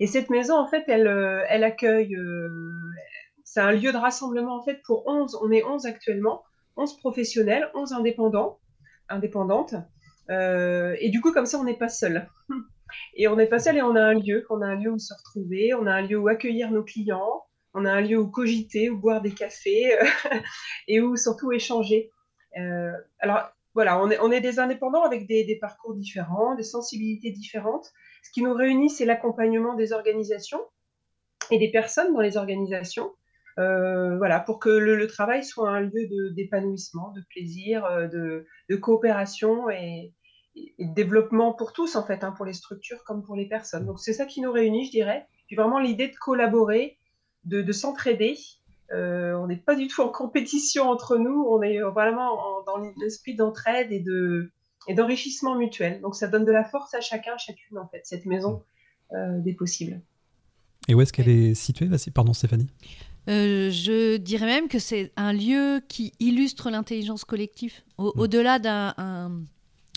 Et 0.00 0.06
cette 0.06 0.30
maison, 0.30 0.56
en 0.56 0.66
fait, 0.66 0.84
elle, 0.88 1.06
euh, 1.06 1.44
accueille, 1.46 2.16
euh, 2.16 2.48
c'est 3.44 3.60
un 3.60 3.72
lieu 3.72 3.92
de 3.92 3.98
rassemblement 3.98 4.56
en 4.56 4.62
fait 4.62 4.80
pour 4.86 5.06
11, 5.06 5.38
on 5.42 5.50
est 5.52 5.62
11 5.62 5.84
actuellement, 5.84 6.42
11 6.76 6.96
professionnels, 6.96 7.70
11 7.74 7.92
indépendants, 7.92 8.58
indépendantes. 9.10 9.74
Euh, 10.30 10.96
et 11.00 11.10
du 11.10 11.20
coup, 11.20 11.32
comme 11.32 11.44
ça, 11.44 11.58
on 11.58 11.64
n'est 11.64 11.76
pas 11.76 11.90
seul. 11.90 12.28
Et 13.14 13.28
on 13.28 13.36
n'est 13.36 13.46
pas 13.46 13.60
seul 13.60 13.76
et 13.76 13.82
on 13.82 13.94
a 13.94 14.02
un 14.02 14.14
lieu, 14.14 14.44
on 14.50 14.60
a 14.62 14.66
un 14.66 14.74
lieu 14.74 14.90
où 14.90 14.98
se 14.98 15.14
retrouver, 15.14 15.74
on 15.74 15.86
a 15.86 15.92
un 15.92 16.02
lieu 16.02 16.18
où 16.18 16.26
accueillir 16.26 16.72
nos 16.72 16.82
clients, 16.82 17.44
on 17.72 17.84
a 17.84 17.92
un 17.92 18.00
lieu 18.00 18.18
où 18.18 18.28
cogiter, 18.28 18.90
où 18.90 18.98
boire 18.98 19.20
des 19.20 19.30
cafés 19.30 19.96
et 20.88 21.00
où 21.00 21.14
surtout 21.14 21.52
échanger. 21.52 22.10
Alors 23.20 23.42
voilà, 23.74 24.02
on 24.02 24.32
est, 24.32 24.40
des 24.40 24.58
indépendants 24.58 25.04
avec 25.04 25.28
des 25.28 25.56
parcours 25.60 25.94
différents, 25.94 26.56
des 26.56 26.64
sensibilités 26.64 27.30
différentes. 27.30 27.92
Ce 28.22 28.30
qui 28.32 28.42
nous 28.42 28.54
réunit, 28.54 28.90
c'est 28.90 29.04
l'accompagnement 29.04 29.74
des 29.74 29.92
organisations 29.92 30.60
et 31.50 31.58
des 31.58 31.70
personnes 31.70 32.12
dans 32.12 32.20
les 32.20 32.36
organisations. 32.36 33.12
Euh, 33.58 34.16
voilà, 34.16 34.40
pour 34.40 34.58
que 34.58 34.70
le, 34.70 35.06
travail 35.06 35.44
soit 35.44 35.68
un 35.68 35.80
lieu 35.80 36.30
d'épanouissement, 36.30 37.12
de, 37.12 37.22
plaisir, 37.28 37.84
euh, 37.84 38.06
de, 38.68 38.76
coopération 38.76 39.68
et, 39.68 40.12
de 40.56 40.94
développement 40.94 41.52
pour 41.52 41.72
tous, 41.72 41.96
en 41.96 42.04
fait, 42.04 42.24
hein, 42.24 42.32
pour 42.32 42.46
les 42.46 42.52
structures 42.52 43.02
comme 43.04 43.22
pour 43.22 43.36
les 43.36 43.46
personnes. 43.46 43.86
Donc 43.86 44.00
c'est 44.00 44.12
ça 44.12 44.26
qui 44.26 44.40
nous 44.40 44.52
réunit, 44.52 44.86
je 44.86 44.90
dirais. 44.90 45.26
Puis 45.46 45.56
vraiment 45.56 45.78
l'idée 45.78 46.08
de 46.08 46.16
collaborer, 46.16 46.96
de, 47.44 47.62
de 47.62 47.72
s'entraider, 47.72 48.36
on 48.92 49.46
n'est 49.46 49.56
pas 49.56 49.76
du 49.76 49.86
tout 49.88 50.02
en 50.02 50.08
compétition 50.08 50.88
entre 50.90 51.16
nous, 51.16 51.46
on 51.48 51.62
est 51.62 51.80
vraiment 51.80 52.62
dans 52.66 52.78
l'esprit 53.00 53.36
d'entraide 53.36 53.92
et 53.92 54.00
de 54.00 54.50
et 54.88 54.94
d'enrichissement 54.94 55.56
mutuel. 55.56 56.00
Donc 56.00 56.14
ça 56.14 56.28
donne 56.28 56.44
de 56.44 56.52
la 56.52 56.64
force 56.64 56.94
à 56.94 57.00
chacun, 57.00 57.36
chacune 57.38 57.78
en 57.78 57.86
fait, 57.88 58.02
cette 58.04 58.26
maison 58.26 58.62
des 59.12 59.54
possibles. 59.54 60.00
Et 60.86 60.94
où 60.94 61.00
est-ce 61.00 61.12
qu'elle 61.12 61.28
est 61.28 61.54
située 61.54 61.88
Pardon 62.14 62.32
Stéphanie? 62.32 62.68
Je 63.26 64.16
dirais 64.16 64.46
même 64.46 64.68
que 64.68 64.78
c'est 64.78 65.12
un 65.16 65.32
lieu 65.32 65.82
qui 65.88 66.12
illustre 66.20 66.70
l'intelligence 66.70 67.24
collective. 67.24 67.74
Au-delà 67.98 68.58
d'un 68.60 68.94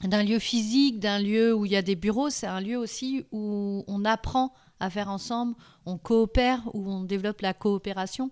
d'un 0.08 0.24
lieu 0.24 0.40
physique, 0.40 1.00
d'un 1.00 1.20
lieu 1.20 1.54
où 1.54 1.66
il 1.66 1.72
y 1.72 1.76
a 1.76 1.82
des 1.82 1.96
bureaux, 1.96 2.30
c'est 2.30 2.48
un 2.48 2.60
lieu 2.60 2.78
aussi 2.78 3.26
où 3.32 3.84
on 3.88 4.06
apprend 4.06 4.54
à 4.80 4.90
faire 4.90 5.10
ensemble, 5.10 5.56
on 5.86 5.98
coopère, 5.98 6.62
où 6.74 6.90
on 6.92 7.04
développe 7.04 7.42
la 7.42 7.54
coopération. 7.54 8.30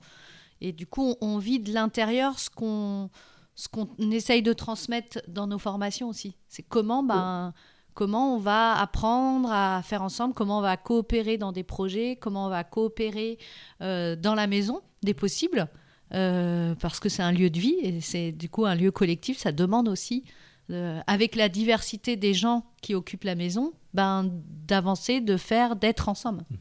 Et 0.60 0.74
du 0.74 0.86
coup, 0.86 1.16
on, 1.22 1.38
vit 1.38 1.60
de 1.60 1.74
l'intérieur 1.74 2.40
ce 2.40 2.50
qu'on 2.50 3.10
ce 3.56 3.68
qu'on 3.68 3.88
essaye 4.12 4.42
de 4.42 4.54
transmettre 4.54 5.20
dans 5.28 5.48
nos 5.48 5.60
formations 5.60 6.10
aussi. 6.10 6.36
C'est 6.48 6.64
comment, 6.64 7.04
ben, 7.04 7.54
comment 7.94 8.36
on 8.36 8.40
va 8.40 8.78
apprendre 8.78 9.52
à 9.52 9.82
faire 9.84 10.02
ensemble, 10.02 10.34
comment 10.34 10.60
on 10.60 10.62
va 10.62 10.78
coopérer 10.78 11.38
dans 11.38 11.52
des 11.52 11.64
projets, 11.64 12.18
comment 12.20 12.48
on 12.48 12.50
va 12.50 12.64
coopérer 12.64 13.38
euh, 13.82 14.16
dans 14.16 14.36
la 14.36 14.48
maison 14.48 14.82
des 15.04 15.14
possibles, 15.14 15.68
euh, 16.14 16.76
parce 16.76 17.00
que 17.00 17.10
c'est 17.10 17.24
un 17.24 17.32
lieu 17.32 17.50
de 17.50 17.60
vie 17.60 17.76
et 17.82 18.02
c'est 18.02 18.32
du 18.32 18.50
coup 18.50 18.66
un 18.66 18.76
lieu 18.76 18.92
collectif. 18.92 19.38
Ça 19.38 19.52
demande 19.52 19.88
aussi 19.88 20.24
euh, 20.70 21.00
avec 21.08 21.36
la 21.36 21.50
diversité 21.50 22.16
des 22.16 22.34
gens 22.34 22.66
qui 22.82 22.96
occupent 22.96 23.26
la 23.26 23.36
maison, 23.36 23.74
ben, 23.94 24.30
d'avancer, 24.68 25.20
de 25.20 25.38
faire, 25.38 25.76
d'être 25.76 26.08
ensemble. 26.08 26.44
Mmh. 26.50 26.56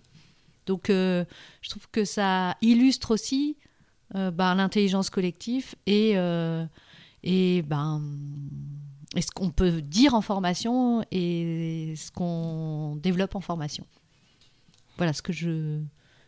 Donc 0.67 0.87
je 0.89 1.25
trouve 1.69 1.89
que 1.91 2.05
ça 2.05 2.57
illustre 2.61 3.13
aussi 3.13 3.57
euh, 4.14 4.31
ben, 4.31 4.55
l'intelligence 4.55 5.11
collective 5.11 5.75
et, 5.87 6.12
et, 7.23 7.62
ben, 7.62 8.02
et 9.17 9.23
ce 9.23 9.31
qu'on 9.31 9.50
peut 9.50 9.83
dire 9.83 10.14
en 10.14 10.21
formation 10.21 11.05
et 11.11 11.95
ce 11.97 12.11
qu'on 12.11 12.97
développe 12.97 13.35
en 13.35 13.40
formation. 13.40 13.87
Voilà 14.97 15.12
ce 15.12 15.23
que 15.23 15.33
je, 15.33 15.81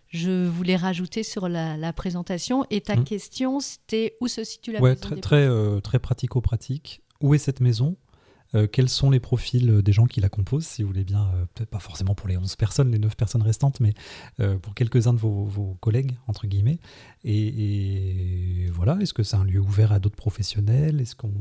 je 0.08 0.46
voulais 0.46 0.76
rajouter 0.76 1.22
sur 1.22 1.48
la, 1.48 1.92
présentation. 1.92 2.64
Et 2.70 2.80
ta 2.80 2.96
mmh. 2.96 3.04
question, 3.04 3.60
c'était 3.60 4.16
où 4.20 4.28
se 4.28 4.44
situe 4.44 4.72
la 4.72 4.80
ouais, 4.80 4.90
maison 4.90 5.08
très, 5.20 5.46
très, 5.46 5.80
très 5.82 5.98
pratico-pratique 5.98 7.02
où 7.22 7.34
est 7.34 7.38
cette 7.38 7.60
maison? 7.60 7.96
Euh, 8.54 8.66
quels 8.66 8.88
sont 8.88 9.10
les 9.10 9.20
profils 9.20 9.68
euh, 9.70 9.82
des 9.82 9.92
gens 9.92 10.06
qui 10.06 10.20
la 10.20 10.28
composent, 10.28 10.66
si 10.66 10.82
vous 10.82 10.88
voulez 10.88 11.04
bien, 11.04 11.28
euh, 11.34 11.46
peut-être 11.54 11.70
pas 11.70 11.78
forcément 11.78 12.14
pour 12.14 12.28
les 12.28 12.36
11 12.36 12.56
personnes, 12.56 12.90
les 12.90 12.98
9 12.98 13.16
personnes 13.16 13.42
restantes, 13.42 13.80
mais 13.80 13.94
pour 14.62 14.74
quelques-uns 14.74 15.12
de 15.12 15.18
vos, 15.18 15.76
collègues, 15.80 16.12
entre 16.26 16.46
guillemets. 16.46 16.78
Et, 17.24 18.66
voilà, 18.72 18.98
est-ce 19.00 19.12
que 19.12 19.22
c'est 19.22 19.36
un 19.36 19.44
lieu 19.44 19.60
ouvert 19.60 19.92
à 19.92 19.98
d'autres 19.98 20.16
professionnels? 20.16 21.00
Est-ce 21.00 21.14
qu'on. 21.14 21.32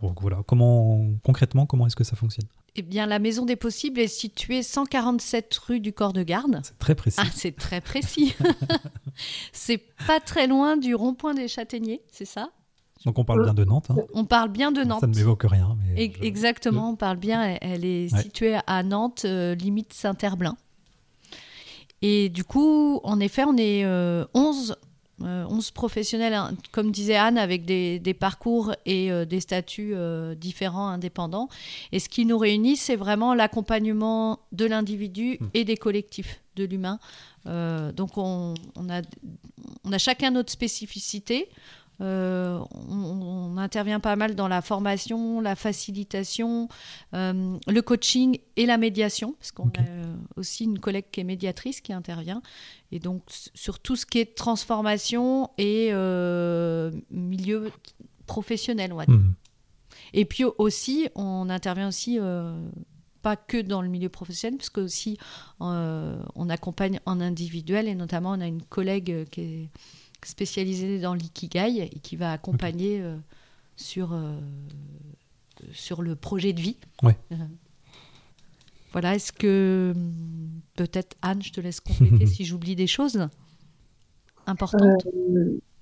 voilà, 0.00 0.42
comment, 0.46 1.06
concrètement, 1.22 1.66
comment 1.66 1.86
est-ce 1.86 1.96
que 1.96 2.04
ça 2.04 2.16
fonctionne? 2.16 2.46
Eh 2.76 2.82
bien, 2.82 3.06
la 3.06 3.18
Maison 3.18 3.44
des 3.44 3.56
Possibles 3.56 3.98
est 4.00 4.08
située 4.08 4.62
147 4.62 5.54
rue 5.56 5.80
du 5.80 5.92
Corps 5.92 6.12
de 6.12 6.22
Garde. 6.22 6.60
C'est 6.62 6.78
très 6.78 6.94
précis. 6.94 7.20
Ah, 7.20 7.28
c'est 7.34 7.56
très 7.56 7.80
précis. 7.80 8.34
c'est 9.52 9.82
pas 10.06 10.20
très 10.20 10.46
loin 10.46 10.76
du 10.76 10.94
rond-point 10.94 11.34
des 11.34 11.48
Châtaigniers, 11.48 12.02
c'est 12.12 12.24
ça? 12.24 12.50
Donc 13.04 13.18
on 13.18 13.24
parle 13.24 13.44
bien 13.44 13.54
de 13.54 13.64
Nantes. 13.64 13.86
Hein. 13.90 13.96
On 14.12 14.24
parle 14.24 14.48
bien 14.50 14.72
de 14.72 14.82
Nantes. 14.82 15.00
Ça 15.00 15.06
ne 15.06 15.14
m'évoque 15.14 15.44
rien. 15.44 15.76
Exactement, 15.96 16.90
on 16.90 16.96
parle 16.96 17.16
bien. 17.16 17.56
Elle 17.60 17.84
est 17.84 18.08
située 18.16 18.56
à 18.66 18.82
Nantes, 18.82 19.22
euh, 19.24 19.54
limite 19.54 19.92
Saint-Herblain. 19.92 20.56
Et 22.02 22.28
du 22.28 22.44
coup, 22.44 23.00
en 23.02 23.18
effet, 23.18 23.44
on 23.44 23.56
est 23.56 23.84
11, 23.84 24.76
euh, 25.22 25.44
11 25.48 25.68
euh, 25.68 25.72
professionnels, 25.74 26.34
hein, 26.34 26.52
comme 26.70 26.92
disait 26.92 27.16
Anne, 27.16 27.38
avec 27.38 27.64
des, 27.64 28.16
parcours 28.18 28.72
et 28.86 29.10
des 29.26 29.40
statuts 29.40 29.94
différents, 30.36 30.88
indépendants. 30.88 31.48
Et 31.92 31.98
ce 31.98 32.08
qui 32.08 32.24
nous 32.24 32.38
réunit, 32.38 32.76
c'est 32.76 32.96
vraiment 32.96 33.34
l'accompagnement 33.34 34.40
de 34.52 34.66
l'individu 34.66 35.38
hmm. 35.40 35.46
et 35.54 35.64
des 35.64 35.76
collectifs, 35.76 36.40
de 36.56 36.64
l'humain. 36.64 36.98
donc 37.44 38.16
on, 38.16 38.54
a, 38.88 39.02
on 39.84 39.92
a 39.92 39.98
chacun 39.98 40.30
notre 40.30 40.52
spécificité. 40.52 41.48
Euh, 42.00 42.60
on, 42.88 43.56
intervient 43.58 43.98
pas 43.98 44.14
mal 44.14 44.36
dans 44.36 44.46
la 44.46 44.62
formation, 44.62 45.40
la 45.40 45.56
facilitation, 45.56 46.68
euh, 47.14 47.58
le 47.66 47.82
coaching 47.82 48.38
et 48.56 48.66
la 48.66 48.78
médiation, 48.78 49.32
parce 49.32 49.50
qu'on 49.50 49.68
a 49.70 49.80
euh, 49.80 50.14
aussi 50.36 50.64
une 50.64 50.78
collègue 50.78 51.06
qui 51.10 51.20
est 51.20 51.24
médiatrice 51.24 51.80
qui 51.80 51.92
intervient. 51.92 52.40
Et 52.92 53.00
donc 53.00 53.22
sur 53.54 53.80
tout 53.80 53.96
ce 53.96 54.06
qui 54.06 54.20
est 54.20 54.36
transformation 54.36 55.50
et 55.58 55.90
milieu 57.10 57.72
professionnel, 58.26 58.92
on 58.92 58.96
va 58.96 59.06
dire. 59.06 59.16
Mhm. 59.16 59.34
Et 60.14 60.24
puis 60.24 60.44
aussi, 60.44 61.08
on 61.16 61.50
intervient 61.50 61.88
aussi 61.88 62.18
pas 63.22 63.36
que 63.36 63.60
dans 63.60 63.82
le 63.82 63.88
milieu 63.88 64.08
professionnel, 64.08 64.56
parce 64.56 64.70
que 64.70 64.80
aussi 64.80 65.18
on 65.58 66.48
accompagne 66.48 67.00
en 67.06 67.20
individuel 67.20 67.88
et 67.88 67.96
notamment 67.96 68.30
on 68.30 68.40
a 68.40 68.46
une 68.46 68.62
collègue 68.62 69.28
qui 69.30 69.40
est 69.40 69.70
spécialisé 70.24 71.00
dans 71.00 71.14
l'ikigai 71.14 71.82
et 71.82 71.98
qui 72.00 72.16
va 72.16 72.32
accompagner 72.32 73.00
euh, 73.00 73.16
sur, 73.76 74.12
euh, 74.12 74.38
sur 75.72 76.02
le 76.02 76.16
projet 76.16 76.52
de 76.52 76.60
vie. 76.60 76.76
Ouais. 77.02 77.16
Euh, 77.32 77.36
voilà, 78.92 79.14
est-ce 79.14 79.32
que 79.32 79.94
peut-être 80.74 81.16
Anne, 81.22 81.42
je 81.42 81.52
te 81.52 81.60
laisse 81.60 81.80
compléter 81.80 82.26
si 82.26 82.44
j'oublie 82.44 82.74
des 82.74 82.86
choses 82.86 83.28
importantes. 84.46 85.06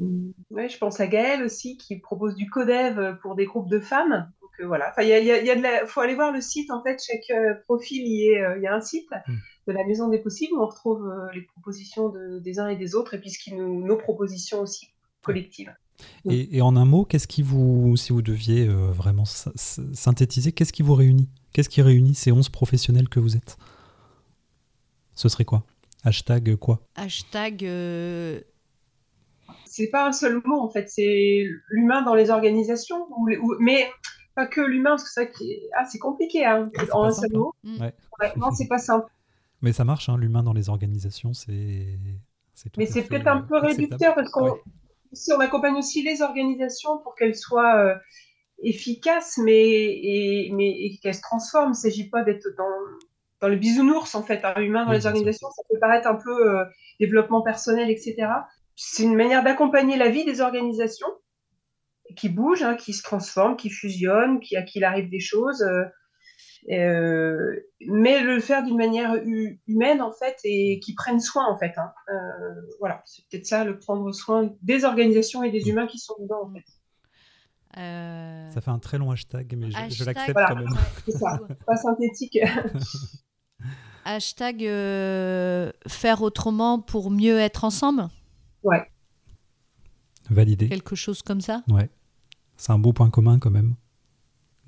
oui, 0.00 0.68
je 0.68 0.78
pense 0.78 0.98
à 0.98 1.06
Gaëlle 1.06 1.44
aussi 1.44 1.76
qui 1.76 1.96
propose 1.98 2.34
du 2.34 2.50
codev 2.50 3.16
pour 3.22 3.36
des 3.36 3.46
groupes 3.46 3.70
de 3.70 3.78
femmes. 3.78 4.30
Donc 4.58 4.68
voilà, 4.68 4.92
il 5.00 5.08
y 5.08 5.12
a, 5.12 5.20
y 5.20 5.50
a 5.50 5.56
de 5.56 5.62
la... 5.62 5.86
faut 5.86 6.00
aller 6.00 6.14
voir 6.14 6.32
le 6.32 6.40
site 6.40 6.70
en 6.70 6.82
fait. 6.82 7.02
Chaque 7.02 7.62
profil 7.64 8.02
il 8.06 8.60
y, 8.60 8.62
y 8.62 8.66
a 8.66 8.74
un 8.74 8.80
site. 8.80 9.10
Hmm 9.26 9.36
de 9.66 9.72
la 9.72 9.84
Maison 9.84 10.08
des 10.08 10.18
Possibles, 10.18 10.54
où 10.54 10.62
on 10.62 10.66
retrouve 10.66 11.06
euh, 11.06 11.32
les 11.34 11.42
propositions 11.42 12.12
des 12.40 12.58
uns 12.58 12.68
et 12.68 12.76
des 12.76 12.94
autres, 12.94 13.14
et 13.14 13.20
puis 13.20 13.32
nos 13.52 13.96
propositions 13.96 14.60
aussi 14.60 14.88
collectives. 15.22 15.74
Et, 16.28 16.60
en 16.60 16.76
un 16.76 16.84
mot, 16.84 17.04
qu'est-ce 17.04 17.26
qui 17.26 17.42
vous, 17.42 17.96
si 17.96 18.12
vous 18.12 18.22
deviez 18.22 18.68
euh, 18.68 18.90
vraiment 18.92 19.24
synthétiser, 19.24 20.52
qu'est-ce 20.52 20.72
qui 20.72 20.82
vous 20.82 20.94
réunit? 20.94 21.28
Qu'est-ce 21.52 21.70
qui 21.70 21.80
réunit 21.80 22.14
ces 22.14 22.32
11 22.32 22.50
professionnels 22.50 23.08
que 23.08 23.18
vous 23.18 23.36
êtes? 23.36 23.56
Ce 25.14 25.28
serait 25.28 25.46
quoi? 25.46 25.64
Hashtag 26.04 26.56
quoi? 26.56 26.80
Hashtag. 26.94 27.64
Euh... 27.64 28.40
C'est 29.64 29.88
pas 29.88 30.06
un 30.06 30.12
seul 30.12 30.42
mot 30.44 30.60
en 30.60 30.68
fait, 30.68 30.88
c'est 30.88 31.46
l'humain 31.70 32.02
dans 32.02 32.14
les 32.14 32.30
organisations, 32.30 33.06
mais 33.58 33.88
pas 34.36 34.46
que 34.46 34.60
l'humain, 34.60 34.90
parce 34.90 35.12
que 35.12 35.24
c'est 35.24 35.32
ah, 35.74 35.84
compliqué 36.00 36.44
hein, 36.44 36.70
en 36.92 37.04
un 37.04 37.10
seul 37.10 37.32
mot. 37.32 37.54
Mm. 37.64 37.88
non, 38.36 38.52
c'est 38.52 38.68
pas 38.68 38.78
simple. 38.78 39.10
Mais 39.62 39.72
ça 39.72 39.84
marche, 39.84 40.08
hein, 40.08 40.18
l'humain 40.18 40.44
dans 40.44 40.52
les 40.52 40.68
organisations, 40.68 41.32
c'est. 41.32 41.98
Mais 42.76 42.86
c'est 42.86 43.02
peut-être 43.02 43.26
un 43.26 43.42
peu 43.42 43.58
réducteur 43.58 44.14
parce 44.14 44.30
qu'on 44.30 44.58
si 45.12 45.32
on 45.32 45.40
accompagne 45.40 45.74
aussi 45.76 46.02
les 46.02 46.22
organisations 46.22 46.98
pour 46.98 47.14
qu'elles 47.14 47.36
soient 47.36 47.76
euh, 47.76 47.94
efficaces, 48.62 49.38
mais, 49.38 49.68
et, 49.68 50.52
mais 50.54 50.96
qu'elles 51.02 51.14
se 51.14 51.22
transforment. 51.22 51.68
Il 51.68 51.70
ne 51.70 51.74
s'agit 51.74 52.08
pas 52.08 52.22
d'être 52.22 52.46
dans, 52.56 52.64
dans 53.40 53.48
le 53.48 53.56
bisounours, 53.56 54.14
en 54.14 54.22
fait, 54.22 54.44
un 54.44 54.60
humain 54.60 54.84
dans 54.84 54.92
les 54.92 55.06
organisations. 55.06 55.48
Ça 55.50 55.62
peut 55.70 55.78
paraître 55.78 56.06
un 56.06 56.16
peu 56.16 56.50
euh, 56.50 56.64
développement 57.00 57.42
personnel, 57.42 57.90
etc. 57.90 58.28
C'est 58.74 59.04
une 59.04 59.16
manière 59.16 59.42
d'accompagner 59.42 59.96
la 59.96 60.08
vie 60.08 60.24
des 60.24 60.40
organisations 60.40 61.08
qui 62.16 62.28
bougent, 62.28 62.62
hein, 62.62 62.76
qui 62.76 62.92
se 62.92 63.02
transforment, 63.02 63.56
qui 63.56 63.70
fusionnent, 63.70 64.40
qui, 64.40 64.56
à 64.56 64.62
qui 64.62 64.78
il 64.78 64.84
arrive 64.84 65.08
des 65.08 65.20
choses. 65.20 65.62
Euh, 65.62 65.84
euh, 66.70 67.60
mais 67.86 68.20
le 68.22 68.40
faire 68.40 68.64
d'une 68.64 68.76
manière 68.76 69.14
humaine 69.24 70.02
en 70.02 70.12
fait 70.12 70.36
et 70.42 70.80
qui 70.80 70.94
prennent 70.94 71.20
soin 71.20 71.46
en 71.48 71.56
fait. 71.56 71.72
Hein. 71.76 71.92
Euh, 72.08 72.14
voilà, 72.80 73.02
c'est 73.04 73.22
peut-être 73.28 73.46
ça, 73.46 73.64
le 73.64 73.78
prendre 73.78 74.10
soin 74.12 74.50
des 74.62 74.84
organisations 74.84 75.44
et 75.44 75.50
des 75.50 75.68
humains 75.68 75.86
qui 75.86 75.98
sont 75.98 76.14
dedans 76.20 76.42
en 76.44 76.52
fait. 76.52 76.64
Euh, 77.78 78.50
ça 78.50 78.60
fait 78.60 78.70
un 78.70 78.78
très 78.78 78.98
long 78.98 79.10
hashtag, 79.10 79.54
mais 79.56 79.70
je, 79.70 80.04
l'accepte 80.04 80.40
quand 80.48 80.56
même. 80.56 80.68
C'est 81.04 81.12
ça, 81.12 81.38
pas 81.66 81.76
synthétique. 81.76 82.38
hashtag 84.04 84.62
faire 85.86 86.22
autrement 86.22 86.80
pour 86.80 87.10
mieux 87.10 87.38
être 87.38 87.64
ensemble? 87.64 88.08
Ouais. 88.64 88.90
Validé. 90.30 90.68
Quelque 90.68 90.96
chose 90.96 91.22
comme 91.22 91.40
ça? 91.40 91.62
Ouais. 91.68 91.88
C'est 92.56 92.72
un 92.72 92.78
beau 92.78 92.92
point 92.92 93.10
commun 93.10 93.38
quand 93.38 93.50
même 93.50 93.74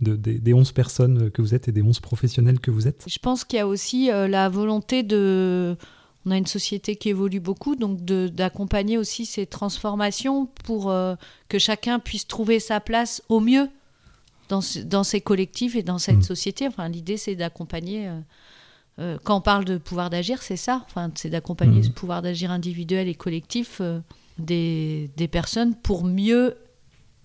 des 0.00 0.54
11 0.54 0.72
personnes 0.72 1.30
que 1.30 1.42
vous 1.42 1.54
êtes 1.54 1.68
et 1.68 1.72
des 1.72 1.82
11 1.82 2.00
professionnels 2.00 2.60
que 2.60 2.70
vous 2.70 2.86
êtes 2.86 3.04
Je 3.08 3.18
pense 3.18 3.44
qu'il 3.44 3.58
y 3.58 3.60
a 3.60 3.66
aussi 3.66 4.10
euh, 4.10 4.28
la 4.28 4.48
volonté 4.48 5.02
de... 5.02 5.76
On 6.26 6.30
a 6.30 6.36
une 6.36 6.46
société 6.46 6.96
qui 6.96 7.08
évolue 7.08 7.40
beaucoup, 7.40 7.74
donc 7.74 8.04
d'accompagner 8.04 8.98
aussi 8.98 9.24
ces 9.24 9.46
transformations 9.46 10.46
pour 10.64 10.90
euh, 10.90 11.14
que 11.48 11.58
chacun 11.58 12.00
puisse 12.00 12.26
trouver 12.26 12.60
sa 12.60 12.80
place 12.80 13.22
au 13.28 13.40
mieux 13.40 13.68
dans, 14.48 14.60
dans 14.84 15.04
ces 15.04 15.20
collectifs 15.20 15.74
et 15.74 15.82
dans 15.82 15.98
cette 15.98 16.18
mmh. 16.18 16.22
société. 16.22 16.68
Enfin, 16.68 16.88
L'idée, 16.88 17.16
c'est 17.16 17.34
d'accompagner... 17.34 18.10
Euh, 18.98 19.16
quand 19.22 19.36
on 19.36 19.40
parle 19.40 19.64
de 19.64 19.78
pouvoir 19.78 20.10
d'agir, 20.10 20.42
c'est 20.42 20.56
ça. 20.56 20.84
Enfin, 20.86 21.10
c'est 21.14 21.30
d'accompagner 21.30 21.80
mmh. 21.80 21.84
ce 21.84 21.90
pouvoir 21.90 22.20
d'agir 22.20 22.50
individuel 22.50 23.06
et 23.08 23.14
collectif 23.14 23.80
des, 24.38 25.08
des, 25.16 25.28
personnes 25.28 25.76
pour 25.76 26.04
mieux 26.04 26.56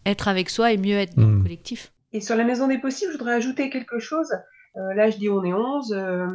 être 0.06 0.28
avec 0.28 0.50
soi 0.50 0.72
et 0.72 0.78
mieux 0.78 0.98
être 0.98 1.16
dans 1.16 1.28
le 1.28 1.36
hmm. 1.36 1.44
collectif. 1.44 1.92
Et 2.14 2.22
sur 2.22 2.36
la 2.36 2.44
maison 2.44 2.68
des 2.68 2.78
possibles, 2.78 3.12
je 3.12 3.18
voudrais 3.18 3.34
ajouter 3.34 3.70
quelque 3.70 4.00
chose. 4.00 4.32
Euh, 4.78 4.94
là, 4.94 5.10
je 5.10 5.18
dis 5.18 5.30
on 5.30 5.44
est 5.44 5.54
11, 5.54 5.94
euh, 5.94 6.28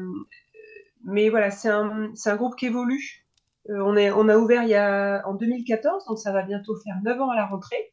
mais 1.04 1.28
voilà, 1.28 1.50
c'est 1.50 1.68
un, 1.68 2.12
un, 2.25 2.37
groupe 2.37 2.56
qui 2.56 2.66
évolue. 2.66 3.25
Euh, 3.70 3.80
on, 3.84 3.96
est, 3.96 4.10
on 4.10 4.28
a 4.28 4.37
ouvert 4.37 4.62
il 4.64 4.70
y 4.70 4.75
a, 4.75 5.22
en 5.26 5.34
2014, 5.34 6.06
donc 6.06 6.18
ça 6.18 6.32
va 6.32 6.42
bientôt 6.42 6.75
faire 6.84 6.96
9 7.04 7.20
ans 7.20 7.30
à 7.30 7.37
la 7.37 7.46
rentrée. 7.46 7.92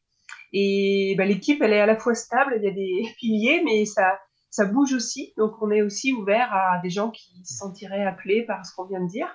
Et 0.52 1.16
bah, 1.18 1.26
l'équipe, 1.26 1.62
elle 1.62 1.74
est 1.74 1.82
à 1.82 1.86
la 1.86 1.98
fois 1.98 2.16
stable, 2.16 2.56
il 2.58 2.64
y 2.64 2.68
a 2.68 2.72
des 2.72 3.04
piliers, 3.20 3.62
mais 3.64 3.86
ça, 3.86 4.20
ça 4.50 4.66
bouge 4.66 4.94
aussi. 4.94 5.34
Donc 5.38 5.54
on 5.62 5.70
est 5.70 5.82
aussi 5.82 6.12
ouvert 6.12 6.54
à 6.54 6.80
des 6.82 6.90
gens 6.90 7.12
qui 7.12 7.32
se 7.44 7.56
sentiraient 7.58 8.06
appelés 8.06 8.44
par 8.44 8.66
ce 8.66 8.74
qu'on 8.76 8.86
vient 8.86 9.02
de 9.02 9.10
dire, 9.10 9.28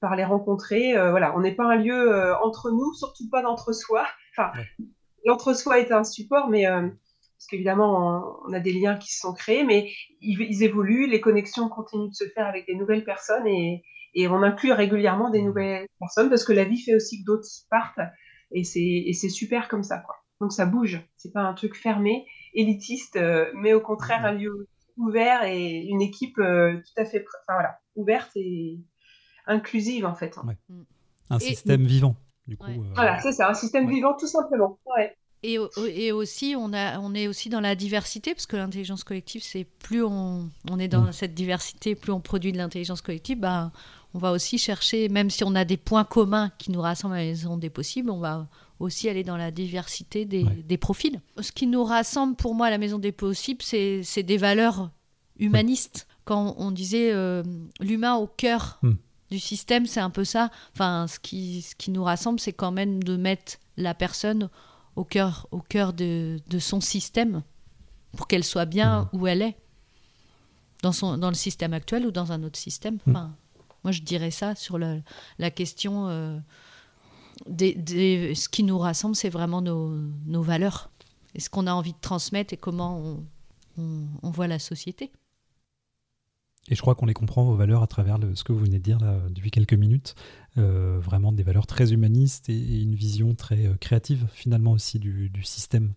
par 0.00 0.16
les 0.16 0.24
rencontrer. 0.24 0.94
voilà, 1.10 1.36
on 1.36 1.40
n'est 1.40 1.54
pas 1.54 1.66
un 1.66 1.76
lieu 1.76 2.34
entre 2.42 2.70
nous, 2.70 2.94
surtout 2.94 3.28
pas 3.30 3.42
d'entre-soi. 3.42 4.06
Enfin, 4.36 4.50
l'entre-soi 5.24 5.78
est 5.78 5.92
un 5.92 6.04
support, 6.04 6.48
mais 6.48 6.66
parce 7.42 7.48
qu'évidemment, 7.50 8.44
on, 8.46 8.52
a 8.52 8.60
des 8.60 8.72
liens 8.72 8.96
qui 8.96 9.12
se 9.12 9.20
sont 9.20 9.32
créés, 9.32 9.64
mais 9.64 9.90
ils, 10.20 10.62
évoluent, 10.62 11.08
les 11.08 11.20
connexions 11.20 11.68
continuent 11.68 12.10
de 12.10 12.14
se 12.14 12.28
faire 12.28 12.46
avec 12.46 12.66
des 12.66 12.76
nouvelles 12.76 13.04
personnes 13.04 13.46
et, 13.46 13.82
on 14.28 14.42
inclut 14.42 14.72
régulièrement 14.72 15.30
des 15.30 15.42
nouvelles 15.42 15.86
personnes 15.98 16.28
parce 16.28 16.44
que 16.44 16.52
la 16.52 16.64
vie 16.64 16.80
fait 16.80 16.94
aussi 16.94 17.20
que 17.20 17.26
d'autres 17.26 17.48
partent 17.70 17.98
et 18.52 18.62
c'est 18.64 19.28
super 19.28 19.68
comme 19.68 19.82
ça. 19.82 19.98
Quoi. 19.98 20.16
Donc 20.40 20.52
ça 20.52 20.66
bouge, 20.66 21.00
c'est 21.16 21.32
pas 21.32 21.42
un 21.42 21.54
truc 21.54 21.76
fermé, 21.76 22.26
élitiste, 22.52 23.16
euh, 23.16 23.50
mais 23.54 23.72
au 23.74 23.80
contraire 23.80 24.24
un 24.24 24.32
lieu 24.32 24.68
ouvert 24.96 25.44
et 25.44 25.86
une 25.88 26.02
équipe 26.02 26.38
euh, 26.38 26.76
tout 26.76 27.00
à 27.00 27.04
fait 27.04 27.24
enfin, 27.46 27.54
voilà, 27.54 27.78
ouverte 27.96 28.30
et 28.36 28.78
inclusive 29.46 30.04
en 30.04 30.14
fait. 30.14 30.36
Hein. 30.38 30.54
Un 31.30 31.38
système 31.38 31.84
vivant. 31.84 32.16
Du 32.46 32.56
coup, 32.56 32.66
euh, 32.70 32.92
Voilà, 32.94 33.20
c'est 33.20 33.32
ça, 33.32 33.48
un 33.48 33.54
système 33.54 33.88
vivant 33.88 34.14
tout 34.18 34.26
simplement. 34.26 34.78
Ouais. 34.96 35.16
Et, 35.44 35.58
et, 35.88 36.12
aussi, 36.12 36.54
on, 36.56 36.72
a, 36.72 37.00
on 37.00 37.14
est 37.14 37.26
aussi 37.26 37.48
dans 37.48 37.60
la 37.60 37.74
diversité, 37.74 38.32
parce 38.32 38.46
que 38.46 38.56
l'intelligence 38.56 39.02
collective, 39.02 39.42
c'est 39.42 39.64
plus 39.64 40.04
on, 40.04 40.48
on, 40.70 40.78
est 40.78 40.86
dans 40.86 41.02
mm. 41.02 41.12
cette 41.12 41.34
diversité, 41.34 41.96
plus 41.96 42.12
on 42.12 42.20
produit 42.20 42.52
de 42.52 42.58
l'intelligence 42.58 43.00
collective, 43.00 43.40
bah, 43.40 43.72
on 44.14 44.18
va 44.18 44.30
aussi 44.30 44.56
chercher, 44.58 45.08
même 45.08 45.30
si 45.30 45.42
on 45.42 45.54
a 45.56 45.64
des 45.64 45.76
points 45.76 46.04
communs 46.04 46.52
qui 46.58 46.70
nous 46.70 46.80
rassemblent 46.80 47.14
à 47.14 47.18
la 47.18 47.24
maison 47.24 47.56
des 47.56 47.70
possibles, 47.70 48.10
on 48.10 48.20
va 48.20 48.46
aussi 48.78 49.08
aller 49.08 49.24
dans 49.24 49.36
la 49.36 49.50
diversité 49.50 50.24
des, 50.24 50.44
des 50.44 50.76
profils. 50.76 51.20
Ce 51.40 51.50
qui 51.50 51.66
nous 51.66 51.82
rassemble 51.82 52.36
pour 52.36 52.54
moi 52.54 52.66
à 52.66 52.70
la 52.70 52.78
maison 52.78 52.98
des 52.98 53.12
possibles, 53.12 53.62
c'est 53.62 54.22
des 54.22 54.36
valeurs 54.36 54.90
humanistes. 55.38 56.06
Quand 56.24 56.54
on 56.58 56.70
disait 56.70 57.10
euh, 57.12 57.42
l'humain 57.80 58.14
au 58.14 58.28
cœur 58.28 58.78
mm. 58.82 58.92
Du 59.32 59.40
système, 59.40 59.86
c'est 59.86 60.00
un 60.00 60.10
peu 60.10 60.24
ça. 60.24 60.50
Enfin, 60.74 61.06
ce 61.08 61.18
qui, 61.18 61.62
ce 61.62 61.74
qui 61.74 61.90
nous 61.90 62.04
rassemble, 62.04 62.38
c'est 62.38 62.52
quand 62.52 62.70
même 62.70 63.02
de 63.02 63.16
mettre 63.16 63.54
la 63.76 63.94
personne 63.94 64.50
au 64.94 65.04
cœur, 65.04 65.48
au 65.50 65.60
cœur 65.60 65.94
de, 65.94 66.38
de 66.48 66.58
son 66.58 66.80
système 66.82 67.42
pour 68.14 68.26
qu'elle 68.26 68.44
soit 68.44 68.66
bien 68.66 69.08
mmh. 69.12 69.16
où 69.16 69.26
elle 69.26 69.42
est, 69.42 69.56
dans, 70.82 70.92
son, 70.92 71.16
dans 71.16 71.30
le 71.30 71.34
système 71.34 71.72
actuel 71.72 72.06
ou 72.06 72.10
dans 72.10 72.30
un 72.30 72.42
autre 72.42 72.58
système. 72.58 72.98
Mmh. 73.06 73.10
Enfin, 73.10 73.34
moi, 73.84 73.92
je 73.92 74.02
dirais 74.02 74.30
ça 74.30 74.54
sur 74.54 74.76
le, 74.76 75.02
la 75.38 75.50
question. 75.50 76.08
Euh, 76.08 76.38
des, 77.46 77.74
des, 77.74 78.34
ce 78.34 78.48
qui 78.50 78.62
nous 78.62 78.78
rassemble, 78.78 79.16
c'est 79.16 79.30
vraiment 79.30 79.62
nos, 79.62 79.88
nos 80.26 80.42
valeurs 80.42 80.90
et 81.34 81.40
ce 81.40 81.48
qu'on 81.48 81.66
a 81.66 81.72
envie 81.72 81.94
de 81.94 82.00
transmettre 82.00 82.52
et 82.52 82.58
comment 82.58 82.98
on, 82.98 83.24
on, 83.78 84.06
on 84.22 84.30
voit 84.30 84.46
la 84.46 84.58
société. 84.58 85.10
Et 86.68 86.74
je 86.76 86.80
crois 86.80 86.94
qu'on 86.94 87.06
les 87.06 87.14
comprend, 87.14 87.44
vos 87.44 87.56
valeurs, 87.56 87.82
à 87.82 87.86
travers 87.86 88.18
ce 88.34 88.44
que 88.44 88.52
vous 88.52 88.60
venez 88.60 88.78
de 88.78 88.84
dire 88.84 88.98
depuis 89.30 89.50
quelques 89.50 89.74
minutes. 89.74 90.14
Euh, 90.58 90.98
vraiment 91.00 91.32
des 91.32 91.42
valeurs 91.42 91.66
très 91.66 91.94
humanistes 91.94 92.50
et, 92.50 92.82
une 92.82 92.94
vision 92.94 93.34
très 93.34 93.66
euh, 93.66 93.74
créative, 93.80 94.26
finalement, 94.34 94.72
aussi 94.72 94.98
du, 94.98 95.30
système 95.44 95.94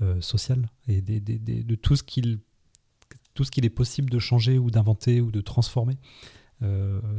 euh, 0.00 0.20
social 0.20 0.68
et 0.86 1.00
de 1.00 1.74
tout 1.74 1.96
ce 1.96 2.04
qu'il 2.04 2.38
tout 3.34 3.44
est 3.56 3.68
possible 3.68 4.08
de 4.08 4.18
changer 4.18 4.58
ou 4.58 4.70
d'inventer 4.70 5.20
ou 5.20 5.30
de 5.30 5.40
transformer 5.42 5.98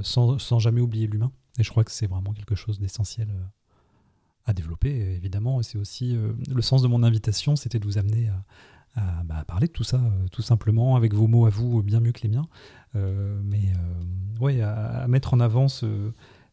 sans, 0.02 0.40
sans, 0.40 0.58
jamais 0.58 0.82
oublier 0.82 1.06
l'humain. 1.06 1.32
Et 1.60 1.64
je 1.64 1.70
crois 1.70 1.84
que 1.84 1.92
c'est 1.92 2.08
vraiment 2.08 2.34
quelque 2.34 2.56
chose 2.56 2.80
d'essentiel 2.80 3.30
à 4.46 4.54
développer, 4.54 4.90
évidemment. 4.90 5.60
Et 5.60 5.64
c'est 5.64 5.78
aussi 5.78 6.18
le 6.50 6.62
sens 6.64 6.82
de 6.82 6.88
mon 6.88 7.04
invitation, 7.04 7.56
c'était 7.56 7.78
de 7.78 7.86
vous 7.86 8.00
amener 8.00 8.30
à, 8.30 8.44
bah, 9.26 9.38
à, 9.38 9.44
parler 9.46 9.68
de 9.68 9.72
tout 9.72 9.84
ça, 9.84 9.98
euh, 9.98 10.28
tout 10.32 10.42
simplement, 10.42 10.96
avec 10.96 11.14
vos 11.14 11.28
mots 11.28 11.46
à 11.46 11.50
vous, 11.50 11.84
bien 11.84 12.00
mieux 12.00 12.12
que 12.12 12.22
les 12.22 12.30
miens. 12.30 12.48
Euh, 12.96 13.40
mais 13.44 13.62
euh, 13.62 14.40
ouais, 14.40 14.62
à, 14.62 15.08
mettre 15.08 15.34
en 15.34 15.40
avant 15.40 15.68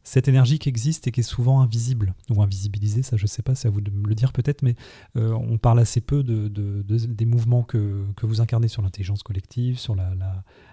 cette 0.03 0.29
énergie 0.29 0.59
qui 0.59 0.69
existe 0.69 1.07
et 1.07 1.13
qui 1.13 1.21
est 1.21 1.25
souvent 1.25 1.61
invisible, 1.61 2.15
ou 2.29 2.43
invisibilisée, 2.43 3.03
ça 3.03 3.17
je 3.17 3.27
sais 3.27 3.43
pas, 3.43 3.55
c'est 3.55 3.69
à 3.69 3.71
vous 3.71 3.81
de 3.81 3.91
me 3.91 4.07
le 4.07 4.15
dire 4.15 4.33
peut-être, 4.33 4.63
mais 4.63 4.75
on 5.15 5.57
parle 5.57 5.79
assez 5.79 6.03
peu 6.03 6.23
de, 6.23 6.49
des 6.83 7.25
mouvements 7.25 7.63
que, 7.63 8.05
que, 8.15 8.27
vous 8.27 8.43
incarnez 8.43 8.69
sur 8.69 8.83
l'intelligence 8.83 9.23
collective, 9.23 9.79
sur 9.79 9.95
la, 9.95 10.13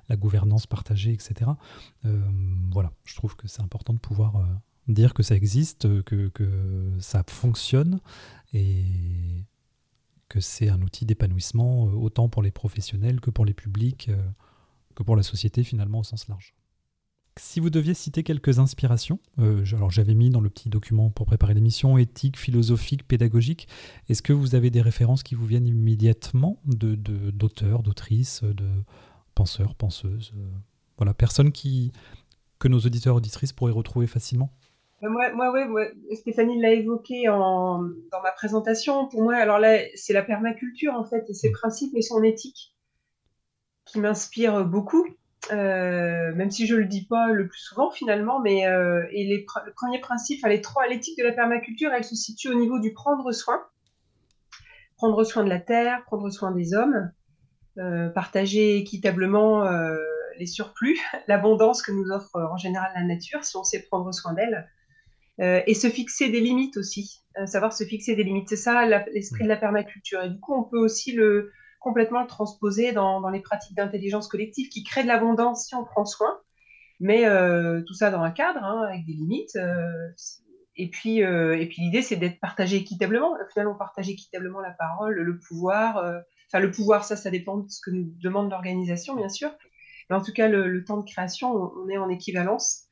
la, 0.09 0.15
gouvernance 0.17 0.67
partagée, 0.67 1.13
etc. 1.13 1.51
voilà, 2.71 2.91
je 3.05 3.15
trouve 3.15 3.37
que 3.37 3.47
c'est 3.47 3.61
important 3.61 3.93
de 3.93 3.99
pouvoir 3.99 4.45
dire 4.89 5.13
que 5.13 5.23
ça 5.23 5.35
existe, 5.35 6.03
que, 6.03 6.27
que 6.27 6.49
ça 6.99 7.23
fonctionne, 7.25 8.01
et, 8.51 8.83
que 10.31 10.39
c'est 10.39 10.69
un 10.69 10.81
outil 10.81 11.05
d'épanouissement 11.05 11.87
euh, 11.87 11.91
autant 11.91 12.29
pour 12.29 12.41
les 12.41 12.51
professionnels 12.51 13.19
que 13.19 13.29
pour 13.29 13.43
les 13.43 13.53
publics, 13.53 14.07
euh, 14.07 14.29
que 14.95 15.03
pour 15.03 15.17
la 15.17 15.23
société 15.23 15.61
finalement 15.65 15.99
au 15.99 16.03
sens 16.05 16.29
large. 16.29 16.55
Si 17.37 17.59
vous 17.59 17.69
deviez 17.69 17.93
citer 17.93 18.23
quelques 18.23 18.59
inspirations, 18.59 19.19
euh, 19.39 19.65
alors 19.73 19.91
j'avais 19.91 20.13
mis 20.13 20.29
dans 20.29 20.39
le 20.39 20.49
petit 20.49 20.69
document 20.69 21.09
pour 21.09 21.25
préparer 21.25 21.53
l'émission 21.53 21.97
éthique, 21.97 22.37
philosophique, 22.37 23.05
pédagogique. 23.05 23.67
Est-ce 24.07 24.21
que 24.21 24.31
vous 24.31 24.55
avez 24.55 24.69
des 24.69 24.81
références 24.81 25.21
qui 25.21 25.35
vous 25.35 25.45
viennent 25.45 25.67
immédiatement 25.67 26.61
de 26.65 26.95
d'auteurs, 27.31 27.83
d'autrices, 27.83 28.41
de 28.43 28.69
penseurs, 29.35 29.75
penseuses, 29.75 30.33
voilà, 30.97 31.13
personnes 31.13 31.51
qui 31.51 31.91
que 32.59 32.69
nos 32.69 32.79
auditeurs 32.79 33.15
auditrices 33.15 33.51
pourraient 33.51 33.73
retrouver 33.73 34.07
facilement? 34.07 34.49
Moi, 35.09 35.31
moi, 35.33 35.51
ouais, 35.51 35.93
Stéphanie 36.13 36.61
l'a 36.61 36.73
évoqué 36.73 37.27
en, 37.27 37.81
dans 38.11 38.21
ma 38.21 38.31
présentation. 38.31 39.07
Pour 39.07 39.23
moi, 39.23 39.35
alors 39.35 39.59
là, 39.59 39.79
c'est 39.95 40.13
la 40.13 40.21
permaculture 40.21 40.93
en 40.93 41.03
fait, 41.03 41.25
et 41.29 41.33
ses 41.33 41.51
principes 41.51 41.95
et 41.95 42.01
son 42.01 42.21
éthique 42.23 42.75
qui 43.85 43.99
m'inspirent 43.99 44.63
beaucoup, 44.65 45.05
euh, 45.51 46.33
même 46.35 46.51
si 46.51 46.67
je 46.67 46.75
le 46.75 46.85
dis 46.85 47.05
pas 47.05 47.27
le 47.31 47.47
plus 47.47 47.59
souvent 47.59 47.89
finalement. 47.89 48.39
Mais 48.41 48.67
euh, 48.67 49.03
et 49.11 49.25
les 49.25 49.45
le 49.65 49.73
premier 49.73 49.99
principe, 49.99 50.39
enfin, 50.39 50.49
les 50.49 50.61
trois, 50.61 50.87
l'éthique 50.87 51.17
de 51.17 51.23
la 51.23 51.31
permaculture, 51.31 51.91
elle 51.91 52.03
se 52.03 52.15
situe 52.15 52.49
au 52.49 52.55
niveau 52.55 52.79
du 52.79 52.93
prendre 52.93 53.31
soin, 53.31 53.59
prendre 54.97 55.23
soin 55.23 55.43
de 55.43 55.49
la 55.49 55.59
terre, 55.59 56.03
prendre 56.05 56.29
soin 56.29 56.51
des 56.51 56.73
hommes, 56.75 57.11
euh, 57.79 58.09
partager 58.09 58.77
équitablement 58.77 59.67
les 60.37 60.45
surplus, 60.45 60.99
l'abondance 61.27 61.81
que 61.81 61.91
nous 61.91 62.11
offre 62.11 62.35
en 62.35 62.57
général 62.57 62.91
la 62.93 63.03
nature, 63.03 63.43
si 63.43 63.57
on 63.57 63.63
sait 63.63 63.81
prendre 63.81 64.13
soin 64.13 64.33
d'elle. 64.33 64.69
Euh, 65.39 65.61
et 65.65 65.73
se 65.73 65.87
fixer 65.87 66.29
des 66.29 66.41
limites 66.41 66.77
aussi, 66.77 67.23
euh, 67.37 67.45
savoir 67.45 67.73
se 67.73 67.83
fixer 67.83 68.15
des 68.15 68.23
limites. 68.23 68.49
C'est 68.49 68.57
ça 68.57 68.85
l'esprit 68.85 69.43
de 69.43 69.49
la 69.49 69.55
permaculture. 69.55 70.21
Et 70.21 70.29
du 70.29 70.39
coup, 70.39 70.53
on 70.53 70.63
peut 70.63 70.77
aussi 70.77 71.13
le 71.13 71.51
complètement 71.79 72.21
le 72.21 72.27
transposer 72.27 72.91
dans, 72.91 73.27
les 73.29 73.39
pratiques 73.39 73.75
d'intelligence 73.75 74.27
collective 74.27 74.69
qui 74.69 74.83
créent 74.83 75.01
de 75.01 75.07
l'abondance 75.07 75.65
si 75.65 75.73
on 75.73 75.83
prend 75.83 76.05
soin, 76.05 76.39
mais 76.99 77.25
euh, 77.25 77.81
tout 77.87 77.95
ça 77.95 78.11
dans 78.11 78.21
un 78.21 78.29
cadre, 78.29 78.63
hein, 78.63 78.83
avec 78.87 79.03
des 79.07 79.13
limites. 79.13 79.57
et 80.75 80.89
puis, 80.91 81.19
et 81.19 81.67
puis 81.67 81.81
l'idée, 81.81 82.03
c'est 82.03 82.17
d'être 82.17 82.39
partagé 82.39 82.77
équitablement. 82.77 83.31
Au 83.31 83.49
final, 83.51 83.67
on 83.67 83.75
partage 83.75 84.09
équitablement 84.09 84.59
la 84.59 84.71
parole, 84.71 85.15
le 85.15 85.39
pouvoir. 85.39 85.97
Enfin, 86.47 86.59
le 86.59 86.69
pouvoir, 86.69 87.03
ça, 87.03 87.15
ça 87.15 87.31
dépend 87.31 87.57
de 87.57 87.69
ce 87.69 87.81
que 87.81 87.89
nous 87.89 88.13
demande 88.21 88.51
l'organisation, 88.51 89.15
bien 89.15 89.29
sûr. 89.29 89.49
Mais 90.09 90.15
en 90.15 90.21
tout 90.21 90.33
cas, 90.33 90.47
le, 90.47 90.83
temps 90.83 90.97
de 90.97 91.09
création, 91.09 91.51
on, 91.51 91.89
est 91.89 91.97
en 91.97 92.09
équivalence 92.09 92.83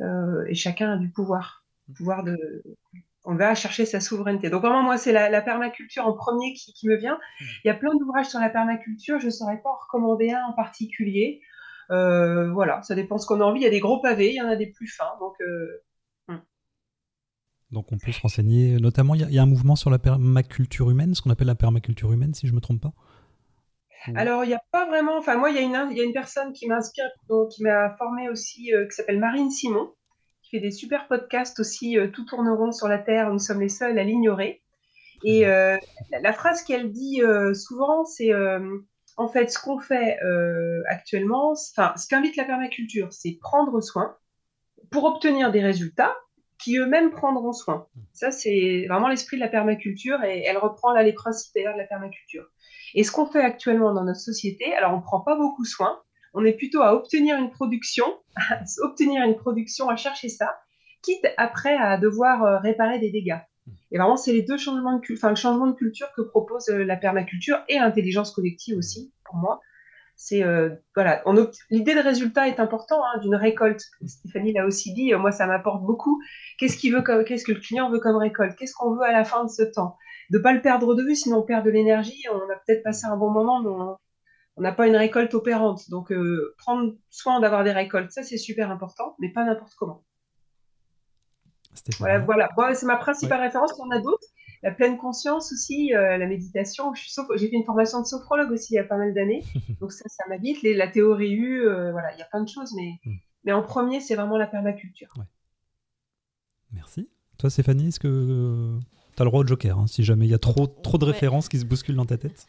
et 0.00 0.54
chacun 0.54 0.92
a 0.92 0.96
du 0.98 1.10
pouvoir 1.10 1.65
pouvoir 1.94 2.24
de 2.24 2.62
on 3.26 3.34
va 3.34 3.54
chercher 3.54 3.84
sa 3.84 4.00
souveraineté. 4.00 4.50
Donc 4.50 4.62
vraiment, 4.62 4.82
moi, 4.82 4.96
c'est 4.96 5.12
la, 5.12 5.42
permaculture 5.42 6.06
en 6.06 6.12
premier 6.12 6.54
qui, 6.54 6.86
me 6.86 6.96
vient. 6.96 7.18
Mmh. 7.40 7.44
Il 7.64 7.68
y 7.68 7.70
a 7.70 7.74
plein 7.74 7.92
d'ouvrages 7.98 8.28
sur 8.28 8.38
la 8.38 8.48
permaculture, 8.48 9.18
je 9.18 9.26
ne 9.26 9.30
saurais 9.30 9.60
pas 9.60 9.68
en 9.68 9.76
recommander 9.76 10.30
un 10.30 10.44
en 10.44 10.52
particulier. 10.52 11.40
Euh, 11.90 12.52
voilà, 12.52 12.82
ça 12.82 12.94
dépend 12.94 13.18
ce 13.18 13.26
qu'on 13.26 13.40
a 13.40 13.44
envie. 13.44 13.60
Il 13.60 13.64
y 13.64 13.66
a 13.66 13.70
des 13.70 13.80
gros 13.80 14.00
pavés, 14.00 14.30
il 14.30 14.36
y 14.36 14.40
en 14.40 14.48
a 14.48 14.54
des 14.54 14.68
plus 14.68 14.86
fins. 14.86 15.10
Donc, 15.18 15.34
euh, 15.40 15.82
mmh. 16.28 16.36
donc 17.72 17.90
on 17.90 17.98
peut 17.98 18.12
se 18.12 18.20
renseigner. 18.20 18.78
Notamment, 18.78 19.16
il 19.16 19.28
y, 19.28 19.38
a, 19.38 19.42
un 19.42 19.46
mouvement 19.46 19.74
sur 19.74 19.90
la 19.90 19.98
permaculture 19.98 20.88
humaine, 20.90 21.14
ce 21.16 21.20
qu'on 21.20 21.30
appelle 21.30 21.48
la 21.48 21.56
permaculture 21.56 22.12
humaine, 22.12 22.32
si 22.32 22.46
je 22.46 22.52
ne 22.52 22.56
me 22.56 22.60
trompe 22.60 22.80
pas. 22.80 22.92
Alors, 24.14 24.44
il 24.44 24.48
n'y 24.48 24.54
a 24.54 24.62
pas 24.70 24.86
vraiment. 24.86 25.18
Enfin, 25.18 25.36
moi, 25.36 25.50
il 25.50 25.56
y, 25.56 25.58
a 25.58 25.62
une, 25.62 25.90
il 25.90 25.98
y 25.98 26.00
a 26.00 26.04
une 26.04 26.12
personne 26.12 26.52
qui 26.52 26.68
m'inspire, 26.68 27.10
qui 27.50 27.64
m'a 27.64 27.96
formé 27.96 28.28
aussi, 28.28 28.72
euh, 28.72 28.86
qui 28.86 28.94
s'appelle 28.94 29.18
Marine 29.18 29.50
Simon, 29.50 29.92
qui 30.46 30.56
fait 30.56 30.60
des 30.60 30.70
super 30.70 31.08
podcasts 31.08 31.58
aussi, 31.60 31.98
euh, 31.98 32.08
Tout 32.08 32.24
tourneront 32.24 32.72
sur 32.72 32.88
la 32.88 32.98
Terre, 32.98 33.32
nous 33.32 33.38
sommes 33.38 33.60
les 33.60 33.68
seuls 33.68 33.98
à 33.98 34.04
l'ignorer. 34.04 34.62
Et 35.24 35.46
euh, 35.46 35.76
la, 36.10 36.32
phrase 36.32 36.62
qu'elle 36.62 36.92
dit 36.92 37.22
euh, 37.22 37.54
souvent, 37.54 38.04
c'est 38.04 38.32
en 39.16 39.28
fait 39.28 39.50
ce 39.50 39.58
qu'on 39.58 39.80
fait 39.80 40.18
actuellement, 40.88 41.52
enfin 41.52 41.94
ce 41.96 42.06
qu'invite 42.06 42.36
la 42.36 42.44
permaculture, 42.44 43.12
c'est 43.12 43.38
prendre 43.40 43.80
soin 43.80 44.16
pour 44.90 45.04
obtenir 45.04 45.50
des 45.50 45.62
résultats 45.62 46.14
qui 46.58 46.76
eux-mêmes 46.76 47.10
prendront 47.10 47.52
soin. 47.52 47.86
Ça, 48.12 48.30
c'est 48.30 48.86
vraiment 48.88 49.08
l'esprit 49.08 49.36
de 49.36 49.40
la 49.42 49.48
permaculture 49.48 50.22
et 50.22 50.42
elle 50.44 50.58
reprend 50.58 50.92
là 50.92 51.02
les 51.02 51.12
principes 51.12 51.54
de 51.54 51.62
la 51.62 51.84
permaculture. 51.84 52.46
Et 52.94 53.02
ce 53.02 53.10
qu'on 53.10 53.26
fait 53.26 53.42
actuellement 53.42 53.92
dans 53.94 54.04
notre 54.04 54.20
société, 54.20 54.74
alors 54.74 54.92
on 54.92 54.98
ne 54.98 55.02
prend 55.02 55.20
pas 55.20 55.36
beaucoup 55.36 55.64
soin, 55.64 56.00
on 56.36 56.44
est 56.44 56.52
plutôt 56.52 56.82
à 56.82 56.94
obtenir 56.94 57.36
une 57.36 57.50
production, 57.50 58.04
à 58.36 58.60
obtenir 58.82 59.24
une 59.24 59.36
production, 59.36 59.88
à 59.88 59.96
chercher 59.96 60.28
ça, 60.28 60.56
quitte 61.02 61.26
après 61.36 61.76
à 61.76 61.98
devoir 61.98 62.44
euh, 62.44 62.58
réparer 62.58 62.98
des 62.98 63.10
dégâts. 63.10 63.40
Et 63.90 63.98
vraiment, 63.98 64.16
c'est 64.16 64.32
les 64.32 64.42
deux 64.42 64.56
changements 64.56 64.98
de, 64.98 65.12
enfin, 65.12 65.30
le 65.30 65.36
changement 65.36 65.66
de 65.66 65.74
culture 65.74 66.08
que 66.16 66.22
propose 66.22 66.68
euh, 66.68 66.84
la 66.84 66.96
permaculture 66.96 67.58
et 67.68 67.78
l'intelligence 67.78 68.32
collective 68.32 68.76
aussi, 68.76 69.12
pour 69.24 69.36
moi 69.36 69.60
c'est 70.16 70.42
euh, 70.42 70.70
voilà, 70.94 71.22
l'idée 71.70 71.94
de 71.94 72.00
résultat 72.00 72.48
est 72.48 72.58
important 72.58 73.02
hein, 73.04 73.18
d'une 73.20 73.34
récolte. 73.34 73.84
Stéphanie 74.06 74.52
l'a 74.52 74.64
aussi 74.64 74.94
dit, 74.94 75.12
euh, 75.12 75.18
moi 75.18 75.30
ça 75.30 75.46
m'apporte 75.46 75.84
beaucoup. 75.84 76.20
Qu'est-ce 76.58 76.78
qu'il 76.78 76.94
veut, 76.94 77.02
qu'est-ce 77.24 77.44
que 77.44 77.52
le 77.52 77.60
client 77.60 77.90
veut 77.90 78.00
comme 78.00 78.16
récolte? 78.16 78.56
Qu'est-ce 78.56 78.74
qu'on 78.74 78.94
veut 78.94 79.02
à 79.02 79.12
la 79.12 79.24
fin 79.24 79.44
de 79.44 79.50
ce 79.50 79.62
temps? 79.62 79.96
De 80.30 80.38
pas 80.38 80.52
le 80.52 80.62
perdre 80.62 80.94
de 80.94 81.02
vue, 81.02 81.14
sinon 81.14 81.38
on 81.38 81.42
perd 81.42 81.64
de 81.64 81.70
l'énergie. 81.70 82.24
On 82.32 82.50
a 82.50 82.56
peut-être 82.66 82.82
passé 82.82 83.06
un 83.06 83.16
bon 83.16 83.30
moment, 83.30 83.60
mais 83.62 83.68
on 83.68 83.96
n'a 84.62 84.72
pas 84.72 84.86
une 84.86 84.96
récolte 84.96 85.34
opérante. 85.34 85.90
Donc 85.90 86.12
euh, 86.12 86.54
prendre 86.58 86.94
soin 87.10 87.40
d'avoir 87.40 87.64
des 87.64 87.72
récoltes, 87.72 88.10
ça 88.10 88.22
c'est 88.22 88.38
super 88.38 88.70
important, 88.70 89.16
mais 89.18 89.30
pas 89.30 89.44
n'importe 89.44 89.74
comment. 89.74 90.04
Voilà, 91.98 92.20
voilà. 92.20 92.74
c'est 92.74 92.86
ma 92.86 92.96
principale 92.96 93.40
référence. 93.40 93.72
Il 93.76 93.80
y 93.80 93.82
en 93.82 93.90
a 93.90 94.00
d'autres 94.00 94.26
la 94.62 94.72
pleine 94.72 94.98
conscience 94.98 95.52
aussi, 95.52 95.94
euh, 95.94 96.16
la 96.18 96.26
méditation. 96.26 96.92
J'ai 96.94 97.48
fait 97.48 97.56
une 97.56 97.64
formation 97.64 98.00
de 98.00 98.06
sophrologue 98.06 98.50
aussi 98.50 98.74
il 98.74 98.76
y 98.76 98.80
a 98.80 98.84
pas 98.84 98.96
mal 98.96 99.14
d'années, 99.14 99.44
donc 99.80 99.92
ça, 99.92 100.04
ça 100.08 100.24
m'habite. 100.28 100.58
La 100.62 100.88
théorie 100.88 101.34
U, 101.34 101.60
euh, 101.60 101.92
voilà, 101.92 102.12
il 102.14 102.18
y 102.18 102.22
a 102.22 102.26
plein 102.26 102.42
de 102.42 102.48
choses, 102.48 102.72
mais, 102.74 102.98
hmm. 103.04 103.16
mais 103.44 103.52
en 103.52 103.62
premier, 103.62 104.00
c'est 104.00 104.14
vraiment 104.14 104.36
la 104.36 104.46
permaculture. 104.46 105.12
Merci. 106.72 107.08
Toi, 107.38 107.50
Stéphanie, 107.50 107.88
est-ce 107.88 108.00
que 108.00 108.78
euh, 109.16 109.18
tu 109.18 109.22
as 109.22 109.24
le 109.24 109.30
droit 109.30 109.40
au 109.42 109.46
joker, 109.46 109.78
hein, 109.78 109.86
si 109.86 110.04
jamais 110.04 110.26
il 110.26 110.30
y 110.30 110.34
a 110.34 110.38
trop, 110.38 110.66
trop 110.66 110.98
de 110.98 111.04
références 111.04 111.48
qui 111.48 111.58
se 111.58 111.64
bousculent 111.64 111.96
dans 111.96 112.04
ta 112.04 112.18
tête 112.18 112.46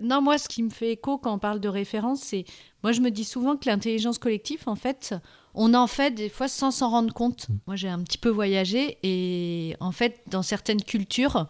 Non, 0.00 0.22
moi, 0.22 0.38
ce 0.38 0.48
qui 0.48 0.62
me 0.62 0.70
fait 0.70 0.92
écho 0.92 1.18
quand 1.18 1.34
on 1.34 1.38
parle 1.38 1.60
de 1.60 1.68
références, 1.68 2.20
c'est. 2.20 2.44
Moi, 2.82 2.92
je 2.92 3.00
me 3.00 3.10
dis 3.10 3.24
souvent 3.24 3.56
que 3.56 3.68
l'intelligence 3.68 4.18
collective, 4.18 4.62
en 4.66 4.76
fait, 4.76 5.14
on 5.54 5.72
en 5.74 5.86
fait 5.86 6.10
des 6.10 6.28
fois 6.28 6.48
sans 6.48 6.70
s'en 6.70 6.90
rendre 6.90 7.14
compte. 7.14 7.48
Mm. 7.48 7.54
Moi, 7.66 7.76
j'ai 7.76 7.88
un 7.88 8.02
petit 8.02 8.18
peu 8.18 8.28
voyagé 8.28 8.98
et 9.02 9.76
en 9.80 9.92
fait, 9.92 10.20
dans 10.28 10.42
certaines 10.42 10.82
cultures, 10.82 11.46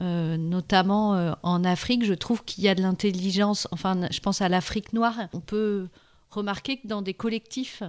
euh, 0.00 0.36
notamment 0.36 1.14
euh, 1.14 1.32
en 1.42 1.64
Afrique, 1.64 2.04
je 2.04 2.14
trouve 2.14 2.44
qu'il 2.44 2.64
y 2.64 2.68
a 2.68 2.74
de 2.74 2.82
l'intelligence. 2.82 3.68
Enfin, 3.70 4.08
je 4.10 4.20
pense 4.20 4.40
à 4.40 4.48
l'Afrique 4.48 4.92
noire. 4.92 5.14
On 5.32 5.40
peut 5.40 5.88
remarquer 6.30 6.78
que 6.78 6.86
dans 6.86 7.02
des 7.02 7.14
collectifs 7.14 7.82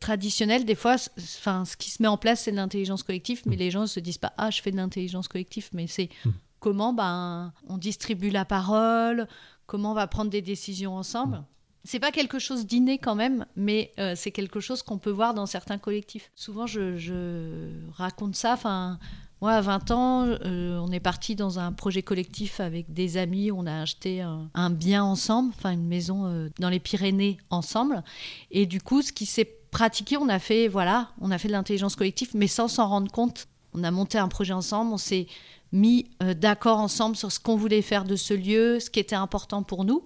traditionnels, 0.00 0.64
des 0.64 0.74
fois, 0.74 0.96
enfin, 1.18 1.64
ce 1.64 1.76
qui 1.76 1.90
se 1.90 2.02
met 2.02 2.08
en 2.08 2.16
place, 2.16 2.42
c'est 2.42 2.50
de 2.50 2.56
l'intelligence 2.56 3.02
collective, 3.02 3.42
mais 3.46 3.56
mm. 3.56 3.58
les 3.58 3.70
gens 3.70 3.80
ne 3.82 3.86
se 3.86 4.00
disent 4.00 4.18
pas 4.18 4.32
Ah, 4.38 4.50
je 4.50 4.60
fais 4.60 4.70
de 4.70 4.76
l'intelligence 4.76 5.28
collective, 5.28 5.68
mais 5.72 5.86
c'est 5.86 6.08
mm. 6.24 6.30
comment 6.58 6.92
ben, 6.92 7.52
on 7.68 7.78
distribue 7.78 8.30
la 8.30 8.44
parole, 8.44 9.28
comment 9.66 9.92
on 9.92 9.94
va 9.94 10.06
prendre 10.06 10.30
des 10.30 10.42
décisions 10.42 10.96
ensemble. 10.96 11.44
C'est 11.84 12.00
pas 12.00 12.12
quelque 12.12 12.38
chose 12.38 12.66
d'inné 12.66 12.98
quand 12.98 13.14
même, 13.14 13.46
mais 13.56 13.92
euh, 13.98 14.14
c'est 14.14 14.32
quelque 14.32 14.60
chose 14.60 14.82
qu'on 14.82 14.98
peut 14.98 15.10
voir 15.10 15.32
dans 15.32 15.46
certains 15.46 15.78
collectifs. 15.78 16.30
Souvent, 16.34 16.66
je, 16.66 17.70
raconte 17.92 18.36
ça. 18.36 18.52
Enfin, 18.52 18.98
moi, 19.40 19.52
à 19.52 19.60
20 19.62 19.90
ans, 19.90 20.26
euh, 20.26 20.78
on 20.78 20.92
est 20.92 21.00
parti 21.00 21.36
dans 21.36 21.58
un 21.58 21.72
projet 21.72 22.02
collectif 22.02 22.60
avec 22.60 22.92
des 22.92 23.16
amis. 23.16 23.50
On 23.50 23.64
a 23.64 23.80
acheté 23.80 24.20
un, 24.20 24.70
bien 24.70 25.02
ensemble, 25.02 25.54
enfin 25.56 25.70
une 25.70 25.86
maison 25.86 26.26
euh, 26.26 26.50
dans 26.58 26.68
les 26.68 26.80
Pyrénées 26.80 27.38
ensemble. 27.48 28.02
Et 28.50 28.66
du 28.66 28.82
coup, 28.82 29.00
ce 29.00 29.12
qui 29.12 29.24
s'est 29.24 29.59
pratiqué, 29.70 30.16
on 30.16 30.28
a 30.28 30.38
fait, 30.38 30.68
voilà, 30.68 31.10
on 31.20 31.30
a 31.30 31.38
fait 31.38 31.48
de 31.48 31.52
l'intelligence 31.52 31.96
collective, 31.96 32.30
mais 32.34 32.46
sans 32.46 32.68
s'en 32.68 32.88
rendre 32.88 33.10
compte. 33.10 33.48
On 33.74 33.84
a 33.84 33.90
monté 33.90 34.18
un 34.18 34.28
projet 34.28 34.52
ensemble. 34.52 34.92
On 34.92 34.98
s'est 34.98 35.26
mis 35.72 36.10
d'accord 36.20 36.78
ensemble 36.78 37.14
sur 37.14 37.30
ce 37.30 37.38
qu'on 37.38 37.56
voulait 37.56 37.82
faire 37.82 38.04
de 38.04 38.16
ce 38.16 38.34
lieu, 38.34 38.80
ce 38.80 38.90
qui 38.90 38.98
était 38.98 39.14
important 39.14 39.62
pour 39.62 39.84
nous. 39.84 40.02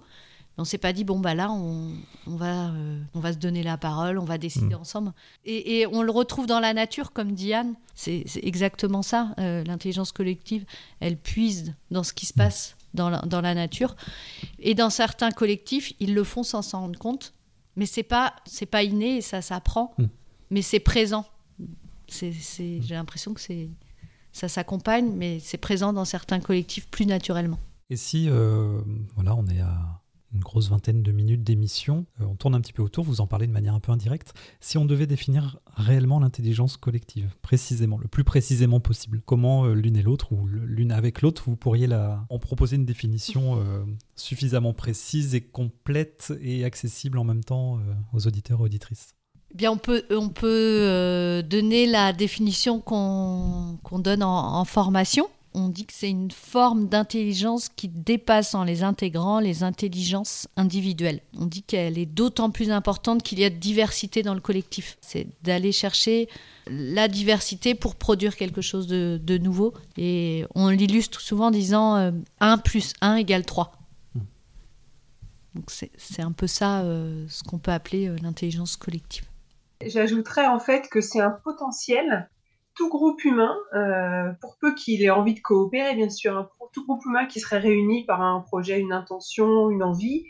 On 0.57 0.63
s'est 0.63 0.77
pas 0.77 0.93
dit 0.93 1.03
bon 1.03 1.19
bah 1.19 1.35
là 1.35 1.51
on, 1.51 1.91
va 2.27 2.69
euh, 2.69 3.01
on 3.13 3.19
va 3.19 3.33
se 3.33 3.37
donner 3.37 3.61
la 3.61 3.77
parole, 3.77 4.17
on 4.17 4.23
va 4.23 4.37
décider 4.37 4.75
mm. 4.75 4.79
ensemble. 4.79 5.13
Et, 5.43 5.85
on 5.91 6.01
le 6.01 6.11
retrouve 6.11 6.45
dans 6.45 6.61
la 6.61 6.73
nature 6.73 7.11
comme 7.11 7.33
Diane. 7.33 7.75
C'est 7.93 8.25
exactement 8.41 9.01
ça. 9.01 9.33
Euh, 9.39 9.63
l'intelligence 9.65 10.11
collective, 10.11 10.65
elle 11.01 11.17
puise 11.17 11.73
dans 11.91 12.03
ce 12.03 12.13
qui 12.13 12.25
se 12.25 12.33
passe 12.33 12.77
dans 12.93 13.09
la, 13.09 13.19
dans 13.19 13.41
la 13.41 13.53
nature. 13.53 13.95
Et 14.59 14.75
dans 14.75 14.89
certains 14.89 15.31
collectifs, 15.31 15.93
ils 15.99 16.13
le 16.13 16.23
font 16.23 16.43
sans 16.43 16.61
s'en 16.61 16.81
rendre 16.81 16.99
compte. 16.99 17.33
Mais 17.75 17.85
c'est 17.85 18.03
pas 18.03 18.35
c'est 18.45 18.65
pas 18.65 18.83
inné, 18.83 19.17
et 19.17 19.21
ça 19.21 19.41
s'apprend. 19.41 19.93
Mm. 19.97 20.05
Mais 20.51 20.61
c'est 20.61 20.79
présent. 20.79 21.25
C'est 22.07 22.31
j'ai 22.31 22.95
l'impression 22.95 23.33
que 23.33 23.41
c'est 23.41 23.69
ça 24.31 24.47
s'accompagne, 24.47 25.11
mais 25.15 25.39
c'est 25.39 25.57
présent 25.57 25.93
dans 25.93 26.05
certains 26.05 26.39
collectifs 26.39 26.87
plus 26.89 27.05
naturellement. 27.05 27.59
Et 27.89 27.95
si 27.95 28.29
euh, 28.29 28.81
voilà 29.15 29.35
on 29.35 29.45
est 29.47 29.61
à 29.61 30.01
une 30.33 30.41
grosse 30.41 30.69
vingtaine 30.69 31.01
de 31.01 31.11
minutes 31.11 31.43
d'émission. 31.43 32.05
Euh, 32.21 32.25
on 32.25 32.35
tourne 32.35 32.55
un 32.55 32.61
petit 32.61 32.73
peu 32.73 32.83
autour, 32.83 33.03
vous 33.03 33.21
en 33.21 33.27
parlez 33.27 33.47
de 33.47 33.51
manière 33.51 33.73
un 33.73 33.79
peu 33.79 33.91
indirecte. 33.91 34.33
Si 34.59 34.77
on 34.77 34.85
devait 34.85 35.07
définir 35.07 35.59
réellement 35.75 36.19
l'intelligence 36.19 36.77
collective, 36.77 37.35
précisément, 37.41 37.97
le 37.97 38.07
plus 38.07 38.23
précisément 38.23 38.79
possible, 38.79 39.21
comment 39.25 39.65
euh, 39.65 39.73
l'une 39.73 39.97
et 39.97 40.01
l'autre, 40.01 40.31
ou 40.31 40.45
l'une 40.47 40.91
avec 40.91 41.21
l'autre, 41.21 41.43
vous 41.47 41.55
pourriez 41.55 41.87
en 42.29 42.39
proposer 42.39 42.75
une 42.75 42.85
définition 42.85 43.59
euh, 43.59 43.83
suffisamment 44.15 44.73
précise 44.73 45.35
et 45.35 45.41
complète 45.41 46.33
et 46.41 46.65
accessible 46.65 47.17
en 47.17 47.23
même 47.23 47.43
temps 47.43 47.79
aux 48.13 48.27
auditeurs 48.27 48.59
et 48.61 48.63
auditrices? 48.63 49.15
Bien, 49.53 49.71
on 49.71 49.77
peut, 49.77 50.03
on 50.09 50.29
peut 50.29 51.43
donner 51.47 51.85
la 51.85 52.11
définition 52.11 52.81
qu'on 52.81 53.99
donne 53.99 54.23
en 54.23 54.65
formation 54.65 55.27
on 55.55 55.69
dit 55.69 55.85
que 55.85 55.93
c'est 55.93 56.09
une 56.09 56.31
forme 56.31 56.87
d'intelligence 56.87 57.69
qui 57.69 57.87
dépasse 57.87 58.53
en 58.53 58.63
les 58.63 58.83
intégrant 58.83 59.39
les 59.39 59.63
intelligences 59.63 60.47
individuelles. 60.57 61.21
On 61.39 61.45
dit 61.45 61.63
qu'elle 61.63 61.97
est 61.97 62.05
d'autant 62.05 62.51
plus 62.51 62.71
importante 62.71 63.23
qu'il 63.23 63.39
y 63.39 63.45
a 63.45 63.49
diversité 63.49 64.21
dans 64.21 64.33
le 64.33 64.41
collectif. 64.41 64.97
C'est 65.01 65.27
d'aller 65.43 65.71
chercher 65.71 66.29
la 66.67 67.07
diversité 67.07 67.73
pour 67.73 67.95
produire 67.95 68.35
quelque 68.35 68.61
chose 68.61 68.87
de, 68.87 69.37
nouveau. 69.37 69.73
Et 69.97 70.45
on 70.55 70.69
l'illustre 70.69 71.21
souvent 71.21 71.47
en 71.47 71.51
disant 71.51 71.95
1 71.95 72.13
euh, 72.41 72.57
plus 72.57 72.93
1 73.01 73.15
égale 73.15 73.45
3. 73.45 73.71
Donc 75.55 75.71
c'est 75.71 76.21
un 76.21 76.33
peu 76.33 76.47
ça 76.47 76.81
euh, 76.81 77.25
ce 77.29 77.43
qu'on 77.43 77.59
peut 77.59 77.71
appeler 77.71 78.07
euh, 78.07 78.17
l'intelligence 78.21 78.75
collective. 78.75 79.23
J'ajouterais 79.85 80.47
en 80.47 80.59
fait 80.59 80.89
que 80.89 80.99
c'est 80.99 81.21
un 81.21 81.31
potentiel 81.31 82.29
tout 82.75 82.89
groupe 82.89 83.23
humain, 83.23 83.55
euh, 83.73 84.31
pour 84.41 84.57
peu 84.57 84.75
qu'il 84.75 85.01
ait 85.03 85.09
envie 85.09 85.33
de 85.33 85.39
coopérer, 85.39 85.95
bien 85.95 86.09
sûr, 86.09 86.37
hein, 86.37 86.49
tout 86.73 86.85
groupe 86.85 87.05
humain 87.05 87.25
qui 87.25 87.39
serait 87.39 87.59
réuni 87.59 88.05
par 88.05 88.21
un 88.21 88.41
projet, 88.41 88.79
une 88.79 88.91
intention, 88.91 89.69
une 89.69 89.81
envie, 89.81 90.25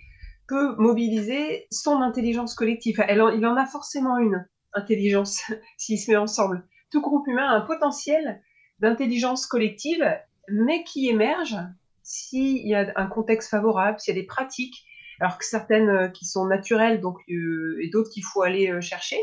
peut 0.48 0.76
mobiliser 0.78 1.66
son 1.72 2.02
intelligence 2.02 2.54
collective. 2.54 3.04
il 3.10 3.46
en 3.46 3.56
a 3.56 3.66
forcément 3.66 4.18
une 4.20 4.48
intelligence 4.74 5.42
s'il 5.78 6.00
se 6.00 6.12
met 6.12 6.18
ensemble. 6.18 6.68
Tout 6.92 7.02
groupe 7.02 7.28
humain 7.28 7.48
a 7.48 7.56
un 7.56 7.62
potentiel 7.62 8.42
d'intelligence 8.80 9.48
collective, 9.48 10.06
mais 10.48 10.84
qui 10.84 11.10
émerge 11.10 11.58
s'il 12.04 12.68
y 12.68 12.76
a 12.76 12.92
un 12.96 13.08
contexte 13.08 13.50
favorable, 13.50 14.00
s'il 14.00 14.16
y 14.16 14.20
a 14.20 14.22
des 14.22 14.28
pratiques, 14.28 14.86
alors 15.20 15.40
que 15.40 15.46
certaines 15.46 15.90
euh, 15.90 16.08
qui 16.10 16.26
sont 16.26 16.46
naturelles 16.46 17.02
donc, 17.02 17.18
euh, 17.30 17.80
et 17.82 17.90
d'autres 17.90 18.12
qu'il 18.12 18.24
faut 18.24 18.44
aller 18.44 18.80
chercher. 18.82 19.18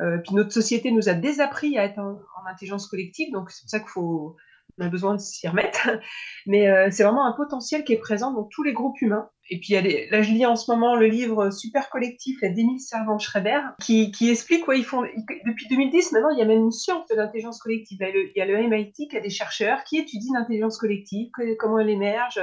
Euh, 0.00 0.18
puis 0.18 0.34
notre 0.34 0.52
société 0.52 0.90
nous 0.90 1.08
a 1.08 1.14
désappris 1.14 1.78
à 1.78 1.84
être 1.84 1.98
en, 1.98 2.18
intelligence 2.46 2.86
collective, 2.88 3.32
donc 3.32 3.50
c'est 3.50 3.62
pour 3.62 3.70
ça 3.70 3.80
qu'il 3.80 3.88
faut 3.88 4.36
on 4.78 4.84
a 4.84 4.88
besoin 4.88 5.14
de 5.14 5.20
s'y 5.20 5.46
remettre. 5.48 5.88
Mais 6.46 6.68
euh, 6.68 6.88
c'est 6.90 7.04
vraiment 7.04 7.26
un 7.26 7.32
potentiel 7.32 7.84
qui 7.84 7.92
est 7.92 7.98
présent 7.98 8.32
dans 8.32 8.44
tous 8.44 8.62
les 8.62 8.72
groupes 8.72 9.00
humains. 9.00 9.28
Et 9.50 9.60
puis, 9.60 9.74
là, 9.74 10.22
je 10.22 10.30
lis 10.30 10.46
en 10.46 10.56
ce 10.56 10.70
moment 10.70 10.96
le 10.96 11.06
livre 11.06 11.50
Super 11.50 11.90
Collectif 11.90 12.40
d'Émile 12.40 12.80
Servan-Schreiber, 12.80 13.60
qui, 13.78 14.10
explique 14.22 14.64
quoi 14.64 14.74
ils 14.74 14.84
font. 14.84 15.02
Depuis 15.46 15.68
2010, 15.68 16.12
maintenant, 16.12 16.30
il 16.30 16.38
y 16.38 16.42
a 16.42 16.46
même 16.46 16.62
une 16.62 16.72
science 16.72 17.06
de 17.08 17.14
l'intelligence 17.14 17.58
collective. 17.58 17.98
Il 18.00 18.32
y 18.34 18.40
a 18.40 18.46
le, 18.46 18.68
MIT 18.68 19.08
qui 19.08 19.16
a 19.16 19.20
des 19.20 19.30
chercheurs 19.30 19.84
qui 19.84 19.98
étudient 19.98 20.32
l'intelligence 20.38 20.78
collective, 20.78 21.30
comment 21.58 21.78
elle 21.78 21.90
émerge, 21.90 22.40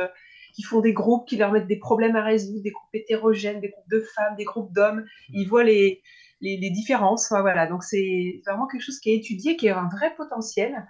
qui 0.54 0.62
font 0.62 0.80
des 0.80 0.94
groupes, 0.94 1.28
qui 1.28 1.38
leur 1.38 1.52
mettent 1.52 1.68
des 1.68 1.80
problèmes 1.80 2.16
à 2.16 2.24
résoudre, 2.24 2.62
des 2.62 2.70
groupes 2.70 2.94
hétérogènes, 2.94 3.62
des 3.62 3.70
groupes 3.70 3.90
de 3.90 4.06
femmes, 4.16 4.36
des 4.38 4.44
groupes 4.44 4.72
d'hommes. 4.72 5.04
Ils 5.30 5.48
voient 5.48 5.64
les, 5.64 6.04
les, 6.42 6.70
différences. 6.72 7.30
voilà, 7.30 7.68
donc 7.68 7.84
c'est 7.84 8.42
vraiment 8.46 8.68
quelque 8.68 8.82
chose 8.82 9.00
qui 9.00 9.12
est 9.12 9.16
étudié, 9.16 9.56
qui 9.56 9.70
a 9.70 9.80
un 9.80 9.90
vrai 9.90 10.14
potentiel, 10.16 10.88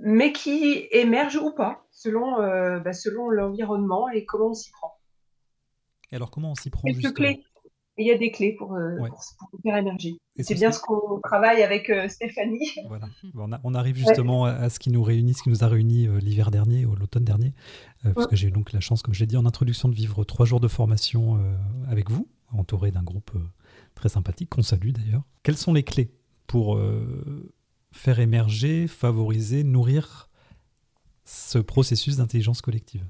mais 0.00 0.32
qui 0.32 0.86
émerge 0.90 1.36
ou 1.36 1.52
pas 1.52 1.84
selon, 1.90 2.40
euh, 2.40 2.78
bah, 2.80 2.92
selon 2.92 3.30
l'environnement 3.30 4.08
et 4.08 4.24
comment 4.24 4.50
on 4.50 4.54
s'y 4.54 4.70
prend. 4.70 4.98
Et 6.12 6.16
alors 6.16 6.30
comment 6.30 6.50
on 6.50 6.54
s'y 6.54 6.70
prend 6.70 6.88
il 7.96 8.08
y 8.08 8.10
a 8.10 8.18
des 8.18 8.32
clés 8.32 8.56
pour, 8.58 8.74
euh, 8.74 8.96
faire 9.62 9.76
émerger. 9.76 10.16
C'est 10.40 10.56
bien 10.56 10.72
ce 10.72 10.80
qu'on 10.80 11.20
travaille 11.20 11.62
avec 11.62 11.90
euh, 11.90 12.08
Stéphanie. 12.08 12.72
Voilà. 12.88 13.06
On, 13.62 13.72
arrive 13.72 13.94
justement 13.94 14.46
à, 14.46 14.68
ce 14.68 14.80
qui 14.80 14.90
nous 14.90 15.04
réunit, 15.04 15.34
ce 15.34 15.44
qui 15.44 15.48
nous 15.48 15.62
a 15.62 15.68
réunis 15.68 16.08
l'hiver 16.20 16.50
dernier 16.50 16.86
ou 16.86 16.96
l'automne 16.96 17.22
dernier, 17.22 17.52
parce 18.02 18.26
que 18.26 18.34
j'ai 18.34 18.48
eu 18.48 18.50
donc 18.50 18.72
la 18.72 18.80
chance, 18.80 19.00
comme 19.00 19.14
je 19.14 19.20
l'ai 19.20 19.28
dit 19.28 19.36
en 19.36 19.46
introduction, 19.46 19.88
de 19.88 19.94
vivre 19.94 20.24
trois 20.24 20.44
jours 20.44 20.58
de 20.58 20.66
formation 20.66 21.38
avec 21.88 22.10
vous, 22.10 22.26
entouré 22.52 22.90
d'un 22.90 23.04
groupe 23.04 23.30
très 24.04 24.10
sympathique, 24.10 24.50
qu'on 24.50 24.62
salue 24.62 24.90
d'ailleurs. 24.90 25.22
Quelles 25.42 25.56
sont 25.56 25.72
les 25.72 25.82
clés 25.82 26.10
pour 26.46 26.76
euh, 26.76 27.50
faire 27.90 28.20
émerger, 28.20 28.86
favoriser, 28.86 29.64
nourrir 29.64 30.28
ce 31.24 31.56
processus 31.56 32.16
d'intelligence 32.16 32.60
collective? 32.60 33.06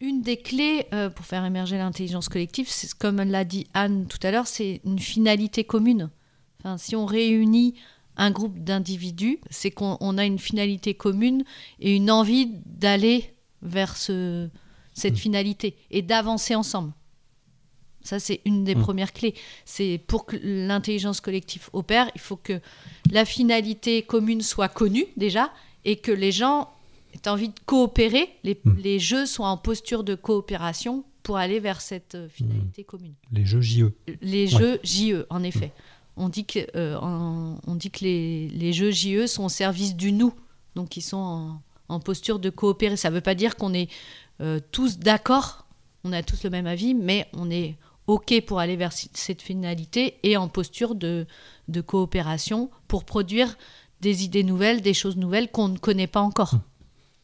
Une 0.00 0.22
des 0.22 0.36
clés 0.38 0.86
euh, 0.92 1.08
pour 1.08 1.24
faire 1.24 1.44
émerger 1.44 1.78
l'intelligence 1.78 2.28
collective, 2.28 2.66
c'est 2.68 2.92
comme 2.94 3.18
l'a 3.18 3.44
dit 3.44 3.68
Anne 3.74 4.08
tout 4.08 4.18
à 4.24 4.32
l'heure, 4.32 4.48
c'est 4.48 4.80
une 4.84 4.98
finalité 4.98 5.62
commune. 5.62 6.10
Enfin, 6.58 6.78
si 6.78 6.96
on 6.96 7.06
réunit 7.06 7.74
un 8.16 8.32
groupe 8.32 8.58
d'individus, 8.58 9.38
c'est 9.50 9.70
qu'on 9.70 10.18
a 10.18 10.24
une 10.24 10.40
finalité 10.40 10.94
commune 10.94 11.44
et 11.78 11.94
une 11.94 12.10
envie 12.10 12.50
d'aller 12.66 13.36
vers 13.62 13.96
ce, 13.96 14.48
cette 14.94 15.14
mmh. 15.14 15.16
finalité 15.16 15.76
et 15.92 16.02
d'avancer 16.02 16.56
ensemble. 16.56 16.92
Ça, 18.08 18.18
c'est 18.18 18.40
une 18.46 18.64
des 18.64 18.74
mmh. 18.74 18.80
premières 18.80 19.12
clés. 19.12 19.34
C'est 19.66 20.00
pour 20.06 20.24
que 20.24 20.36
l'intelligence 20.42 21.20
collective 21.20 21.68
opère, 21.74 22.10
il 22.14 22.20
faut 22.20 22.36
que 22.36 22.60
la 23.10 23.26
finalité 23.26 24.02
commune 24.02 24.40
soit 24.40 24.68
connue 24.68 25.04
déjà 25.18 25.52
et 25.84 25.96
que 25.96 26.10
les 26.10 26.32
gens 26.32 26.70
as 27.24 27.32
envie 27.32 27.48
de 27.48 27.60
coopérer, 27.66 28.30
les, 28.44 28.58
les, 28.78 28.98
jeux 28.98 29.26
sont 29.26 29.42
en 29.42 29.56
posture 29.56 30.04
de 30.04 30.14
coopération 30.14 31.04
pour 31.22 31.36
aller 31.36 31.60
vers 31.60 31.80
cette 31.80 32.14
euh, 32.14 32.28
finalité 32.28 32.82
hmm. 32.82 32.86
commune. 32.86 33.14
Les 33.32 33.44
jeux 33.44 33.60
JE. 33.60 33.92
Les 34.22 34.46
jeux 34.46 34.80
JE, 34.84 35.26
en 35.28 35.42
effet. 35.42 35.72
On 36.16 36.28
dit 36.28 36.46
que, 36.46 36.60
euh, 36.76 36.98
on 37.00 37.74
dit 37.74 37.90
que 37.90 38.04
les, 38.04 38.48
les, 38.48 38.72
jeux 38.72 38.90
JE 38.90 39.26
sont 39.26 39.44
au 39.44 39.48
service 39.48 39.94
du 39.94 40.12
nous, 40.12 40.32
donc 40.74 40.96
ils 40.96 41.02
sont 41.02 41.16
en, 41.16 41.62
en 41.88 42.00
posture 42.00 42.38
de 42.38 42.50
coopérer. 42.50 42.96
Ça 42.96 43.10
ne 43.10 43.14
veut 43.14 43.20
pas 43.20 43.34
dire 43.34 43.56
qu'on 43.56 43.74
est 43.74 43.88
euh, 44.40 44.60
tous 44.72 44.98
d'accord, 44.98 45.66
on 46.04 46.12
a 46.12 46.22
tous 46.22 46.44
le 46.44 46.50
même 46.50 46.66
avis, 46.66 46.94
mais 46.94 47.28
on 47.34 47.50
est 47.50 47.76
OK 48.08 48.40
pour 48.46 48.58
aller 48.58 48.76
vers 48.76 48.92
cette 48.92 49.42
finalité 49.42 50.18
et 50.24 50.36
en 50.36 50.48
posture 50.48 50.96
de, 50.96 51.26
de 51.68 51.80
coopération 51.80 52.70
pour 52.88 53.04
produire 53.04 53.56
des 54.00 54.24
idées 54.24 54.42
nouvelles, 54.42 54.80
des 54.80 54.94
choses 54.94 55.16
nouvelles 55.16 55.50
qu'on 55.50 55.68
ne 55.68 55.78
connaît 55.78 56.06
pas 56.06 56.20
encore 56.20 56.54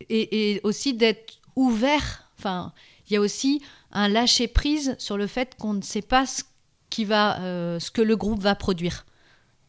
et, 0.09 0.61
aussi 0.65 0.95
d'être 0.95 1.41
ouvert. 1.57 2.29
Enfin, 2.39 2.73
il 3.09 3.15
y 3.15 3.17
a 3.17 3.21
aussi 3.21 3.63
un 3.93 4.09
lâcher 4.09 4.49
prise 4.49 4.97
sur 4.99 5.17
le 5.17 5.27
fait 5.27 5.55
qu'on 5.59 5.75
ne 5.75 5.83
sait 5.83 6.03
pas 6.03 6.27
ce 6.27 6.43
qui 6.91 7.05
va, 7.05 7.41
euh, 7.41 7.79
ce 7.79 7.91
que 7.91 8.03
le 8.03 8.17
groupe 8.17 8.41
va 8.41 8.55
produire. 8.55 9.05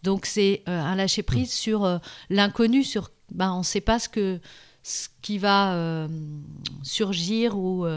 Donc 0.04 0.26
c'est 0.26 0.64
euh, 0.68 0.80
un 0.80 0.96
lâcher 0.96 1.24
prise 1.24 1.50
mm. 1.50 1.56
sur 1.56 1.86
euh, 1.86 1.98
l'inconnu, 2.30 2.84
sur 2.84 3.12
ben, 3.32 3.54
on 3.54 3.60
ne 3.60 3.64
sait 3.64 3.82
pas 3.82 4.00
ce 4.00 4.10
que 4.10 4.40
ce 4.84 5.08
qui 5.24 5.40
va 5.40 6.08
surgir 6.84 7.58
ou 7.58 7.88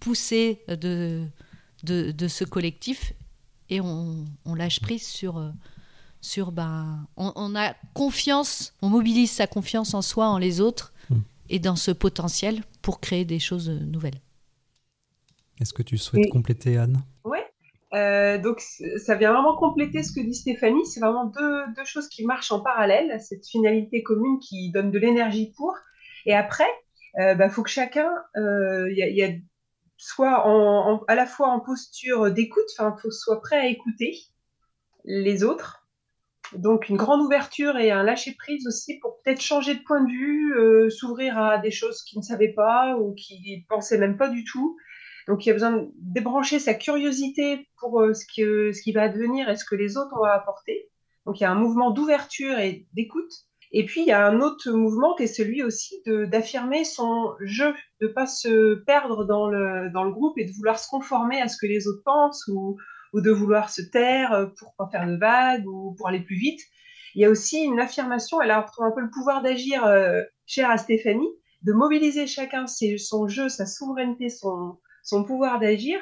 pousser 0.00 0.62
de, 0.66 1.26
de, 1.82 2.10
de, 2.10 2.28
ce 2.28 2.44
collectif 2.44 3.12
et 3.70 3.80
on, 3.80 4.24
on 4.44 4.54
lâche 4.54 4.80
prise 4.80 5.06
sur 5.06 5.52
sur 6.20 6.50
ben 6.50 7.06
on, 7.16 7.32
on, 7.36 7.54
a 7.54 7.74
confiance, 7.94 8.74
on 8.82 8.88
mobilise 8.88 9.30
sa 9.30 9.46
confiance 9.46 9.94
en 9.94 10.02
soi, 10.02 10.28
en 10.28 10.38
les 10.38 10.60
autres 10.60 10.92
et 11.48 11.58
dans 11.58 11.76
ce 11.76 11.90
potentiel 11.90 12.62
pour 12.82 13.00
créer 13.00 13.24
des 13.24 13.38
choses 13.38 13.70
nouvelles. 13.70 14.20
Est-ce 15.60 15.72
que 15.72 15.82
tu 15.82 15.98
souhaites 15.98 16.30
compléter, 16.30 16.76
Anne? 16.76 17.02
Oui. 17.24 17.38
Euh, 17.94 18.38
donc, 18.38 18.60
ça 18.96 19.14
vient 19.16 19.32
vraiment 19.32 19.56
compléter 19.56 20.02
ce 20.02 20.12
que 20.12 20.20
dit 20.20 20.34
Stéphanie. 20.34 20.84
C'est 20.86 21.00
vraiment 21.00 21.26
deux, 21.26 21.66
deux, 21.76 21.84
choses 21.84 22.08
qui 22.08 22.24
marchent 22.24 22.52
en 22.52 22.60
parallèle. 22.60 23.18
Cette 23.20 23.46
finalité 23.46 24.02
commune 24.02 24.38
qui 24.40 24.70
donne 24.70 24.90
de 24.90 24.98
l'énergie 24.98 25.52
pour. 25.56 25.74
Et 26.26 26.34
après, 26.34 26.68
il 27.16 27.22
euh, 27.22 27.34
bah, 27.34 27.48
faut 27.48 27.62
que 27.62 27.70
chacun 27.70 28.10
euh, 28.36 28.92
y 28.92 29.00
y 29.00 29.22
a, 29.22 29.30
soit 29.98 30.46
à 31.08 31.14
la 31.14 31.26
fois 31.26 31.48
en 31.48 31.60
posture 31.60 32.30
d'écoute, 32.30 32.64
enfin, 32.78 32.96
faut 33.02 33.10
soit 33.10 33.40
prêt 33.42 33.58
à 33.58 33.66
écouter 33.66 34.16
les 35.04 35.44
autres, 35.44 35.86
donc 36.54 36.88
une 36.88 36.96
grande 36.96 37.20
ouverture 37.20 37.76
et 37.76 37.90
un 37.90 38.02
lâcher 38.02 38.34
prise 38.38 38.66
aussi 38.66 38.98
pour 39.00 39.20
peut-être 39.20 39.42
changer 39.42 39.74
de 39.74 39.82
point 39.82 40.02
de 40.02 40.10
vue, 40.10 40.54
euh, 40.56 40.88
s'ouvrir 40.88 41.38
à 41.38 41.58
des 41.58 41.70
choses 41.70 42.02
qu'il 42.02 42.18
ne 42.18 42.24
savait 42.24 42.52
pas 42.52 42.96
ou 42.96 43.12
qu'il 43.14 43.66
pensait 43.66 43.98
même 43.98 44.16
pas 44.16 44.28
du 44.28 44.44
tout. 44.44 44.76
Donc 45.26 45.44
il 45.44 45.50
y 45.50 45.50
a 45.50 45.54
besoin 45.54 45.72
de 45.72 45.90
débrancher 45.96 46.58
sa 46.58 46.72
curiosité 46.72 47.68
pour 47.78 48.00
euh, 48.00 48.14
ce, 48.14 48.24
ce 48.24 48.82
qui 48.82 48.92
va 48.92 49.02
advenir 49.02 49.50
et 49.50 49.56
ce 49.56 49.64
que 49.64 49.74
les 49.74 49.98
autres 49.98 50.14
ont 50.18 50.24
à 50.24 50.32
apporter. 50.32 50.88
Donc 51.26 51.40
il 51.40 51.42
y 51.42 51.46
a 51.46 51.50
un 51.50 51.54
mouvement 51.54 51.90
d'ouverture 51.90 52.58
et 52.58 52.86
d'écoute. 52.94 53.32
Et 53.72 53.84
puis 53.84 54.00
il 54.00 54.06
y 54.06 54.12
a 54.12 54.26
un 54.26 54.40
autre 54.40 54.70
mouvement 54.70 55.14
qui 55.14 55.24
est 55.24 55.26
celui 55.26 55.62
aussi 55.62 55.94
d'affirmer 56.06 56.84
son 56.84 57.34
jeu, 57.40 57.74
de 58.00 58.06
pas 58.06 58.26
se 58.26 58.74
perdre 58.84 59.24
dans 59.24 59.48
le, 59.48 59.90
dans 59.90 60.04
le 60.04 60.12
groupe 60.12 60.38
et 60.38 60.44
de 60.44 60.52
vouloir 60.52 60.78
se 60.78 60.88
conformer 60.88 61.40
à 61.40 61.48
ce 61.48 61.56
que 61.58 61.66
les 61.66 61.86
autres 61.86 62.02
pensent 62.04 62.46
ou, 62.48 62.78
ou 63.12 63.20
de 63.20 63.30
vouloir 63.30 63.70
se 63.70 63.82
taire 63.82 64.32
euh, 64.32 64.46
pour 64.58 64.74
pas 64.76 64.88
faire 64.90 65.06
de 65.06 65.16
vagues 65.16 65.66
ou 65.66 65.94
pour 65.96 66.08
aller 66.08 66.20
plus 66.20 66.36
vite. 66.36 66.60
Il 67.14 67.22
y 67.22 67.24
a 67.24 67.30
aussi 67.30 67.62
une 67.62 67.80
affirmation, 67.80 68.40
elle 68.40 68.50
a 68.50 68.66
un 68.78 68.90
peu 68.90 69.00
le 69.00 69.10
pouvoir 69.10 69.42
d'agir 69.42 69.84
euh, 69.84 70.22
cher 70.46 70.70
à 70.70 70.78
Stéphanie, 70.78 71.28
de 71.62 71.72
mobiliser 71.72 72.26
chacun 72.26 72.66
son 72.66 73.28
jeu, 73.28 73.48
sa 73.48 73.66
souveraineté, 73.66 74.28
son, 74.28 74.78
son 75.02 75.24
pouvoir 75.24 75.58
d'agir 75.58 75.98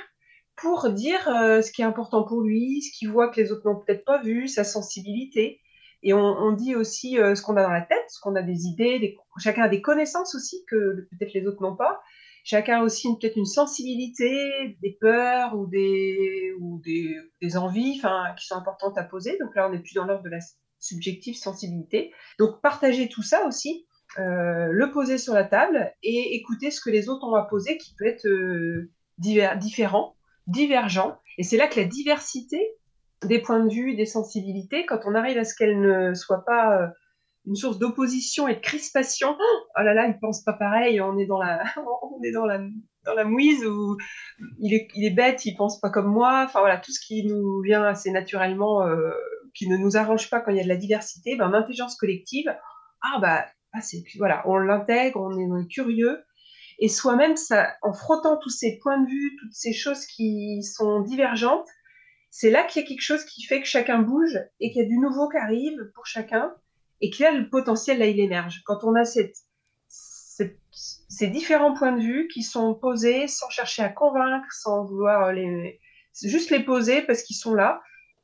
pour 0.57 0.90
dire 0.90 1.29
euh, 1.29 1.62
ce 1.62 1.70
qui 1.70 1.83
est 1.83 1.87
important 1.87 2.24
pour 2.24 2.42
lui, 2.42 2.83
ce 2.83 2.96
qu'il 2.98 3.11
voit 3.11 3.29
que 3.29 3.40
les 3.40 3.52
autres 3.52 3.68
n'ont 3.68 3.81
peut-être 3.81 4.05
pas 4.05 4.22
vu, 4.22 4.48
sa 4.48 4.64
sensibilité. 4.64 5.61
Et 6.07 6.14
on, 6.14 6.53
dit 6.53 6.77
aussi 6.77 7.16
ce 7.16 7.42
qu'on 7.42 7.57
a 7.57 7.62
dans 7.62 7.71
la 7.71 7.83
tête, 7.83 8.05
ce 8.09 8.21
qu'on 8.21 8.37
a 8.37 8.42
des 8.42 8.66
idées, 8.66 9.16
chacun 9.38 9.64
a 9.64 9.69
des 9.69 9.83
connaissances 9.83 10.37
aussi 10.37 10.64
que 10.71 11.09
peut-être 11.11 11.35
les 11.35 11.47
autres 11.47 11.61
n'ont 11.61 11.77
pas 11.77 12.01
chacun 12.47 12.79
a 12.79 12.83
aussi 12.85 13.09
peut-être 13.19 13.37
une 13.37 13.45
sensibilité, 13.45 14.79
des 14.81 14.97
peurs 15.01 15.57
ou 15.57 15.66
des, 15.66 16.53
ou 16.61 16.81
des 16.81 17.57
envies 17.57 18.01
qui 18.38 18.47
sont 18.47 18.55
importantes 18.55 18.97
à 18.97 19.03
poser. 19.03 19.37
Donc 19.40 19.55
là, 19.57 19.69
on 19.69 19.73
n'est 19.73 19.81
plus 19.81 19.95
dans 19.95 20.05
l'ordre 20.05 20.23
de 20.23 20.31
la 20.31 20.38
subjective 20.79 21.37
sensibilité. 21.37 22.12
Donc 22.38 22.62
partager 22.62 23.09
tout 23.09 23.23
ça 23.23 23.45
aussi, 23.47 23.85
euh, 24.21 24.69
le 24.71 24.90
poser 24.92 25.19
sur 25.19 25.35
la 25.35 25.42
table 25.42 25.92
et 26.05 26.37
écouter 26.37 26.71
ce 26.71 26.81
que 26.81 26.90
les 26.90 27.09
autres 27.09 27.27
ont 27.27 27.35
à 27.35 27.42
poser 27.42 27.79
qui 27.79 27.97
peut 27.99 28.07
être 28.07 28.29
euh, 28.29 28.92
différent, 29.19 30.14
divergent. 30.47 31.19
Et 31.38 31.42
c'est 31.42 31.57
là 31.57 31.66
que 31.66 31.81
la 31.81 31.87
diversité 31.87 32.61
des 33.26 33.40
points 33.40 33.64
de 33.64 33.72
vue, 33.72 33.94
des 33.94 34.06
sensibilités, 34.06 34.86
quand 34.86 35.00
on 35.04 35.14
arrive 35.14 35.38
à 35.38 35.44
ce 35.44 35.54
qu'elle 35.54 35.80
ne 35.80 36.14
soit 36.14 36.44
pas... 36.44 36.82
Euh, 36.82 36.86
une 37.46 37.54
source 37.54 37.78
d'opposition 37.78 38.48
et 38.48 38.54
de 38.54 38.60
crispation. 38.60 39.36
Oh 39.78 39.82
là 39.82 39.94
là, 39.94 40.06
il 40.08 40.18
pense 40.18 40.42
pas 40.42 40.52
pareil, 40.52 41.00
on 41.00 41.16
est 41.16 41.26
dans 41.26 41.38
la, 41.38 41.62
on 42.02 42.22
est 42.22 42.32
dans 42.32 42.44
la, 42.44 42.58
dans 43.04 43.14
la 43.14 43.24
mouise 43.24 43.64
où 43.64 43.96
il 44.58 44.74
est, 44.74 44.88
il 44.94 45.04
est 45.06 45.14
bête, 45.14 45.44
il 45.46 45.54
pense 45.54 45.80
pas 45.80 45.90
comme 45.90 46.12
moi. 46.12 46.42
Enfin 46.44 46.60
voilà, 46.60 46.78
tout 46.78 46.92
ce 46.92 47.00
qui 47.00 47.24
nous 47.24 47.60
vient 47.60 47.84
assez 47.84 48.10
naturellement, 48.10 48.86
euh, 48.86 49.12
qui 49.54 49.68
ne 49.68 49.76
nous 49.76 49.96
arrange 49.96 50.28
pas 50.28 50.40
quand 50.40 50.50
il 50.50 50.56
y 50.56 50.60
a 50.60 50.64
de 50.64 50.68
la 50.68 50.76
diversité, 50.76 51.36
ben, 51.36 51.54
intelligence 51.54 51.96
collective, 51.96 52.54
ah 53.00 53.18
bah, 53.20 53.46
ah, 53.72 53.80
voilà, 54.18 54.42
on 54.46 54.56
l'intègre, 54.56 55.20
on 55.20 55.30
on 55.32 55.58
est 55.58 55.68
curieux. 55.68 56.22
Et 56.78 56.88
soi-même, 56.88 57.34
en 57.80 57.92
frottant 57.94 58.36
tous 58.36 58.50
ces 58.50 58.78
points 58.82 59.00
de 59.00 59.08
vue, 59.08 59.36
toutes 59.40 59.54
ces 59.54 59.72
choses 59.72 60.04
qui 60.04 60.62
sont 60.62 61.00
divergentes, 61.00 61.68
c'est 62.30 62.50
là 62.50 62.64
qu'il 62.64 62.82
y 62.82 62.84
a 62.84 62.88
quelque 62.88 63.02
chose 63.02 63.24
qui 63.24 63.42
fait 63.44 63.60
que 63.60 63.66
chacun 63.66 64.00
bouge 64.00 64.38
et 64.60 64.70
qu'il 64.70 64.82
y 64.82 64.84
a 64.84 64.88
du 64.88 64.98
nouveau 64.98 65.28
qui 65.28 65.36
arrive 65.38 65.90
pour 65.94 66.06
chacun 66.06 66.54
et 67.00 67.10
que 67.10 67.22
là, 67.22 67.30
le 67.32 67.48
potentiel, 67.48 67.98
là, 67.98 68.06
il 68.06 68.20
émerge. 68.20 68.62
Quand 68.64 68.84
on 68.84 68.94
a 68.94 69.04
cette, 69.04 69.36
cette, 69.88 70.58
ces 70.70 71.28
différents 71.28 71.74
points 71.74 71.92
de 71.92 72.02
vue 72.02 72.28
qui 72.28 72.42
sont 72.42 72.74
posés 72.74 73.28
sans 73.28 73.50
chercher 73.50 73.82
à 73.82 73.88
convaincre, 73.88 74.46
sans 74.52 74.84
vouloir 74.84 75.32
les, 75.32 75.80
juste 76.22 76.50
les 76.50 76.60
poser 76.60 77.02
parce 77.02 77.22
qu'ils 77.22 77.36
sont 77.36 77.54
là, 77.54 77.82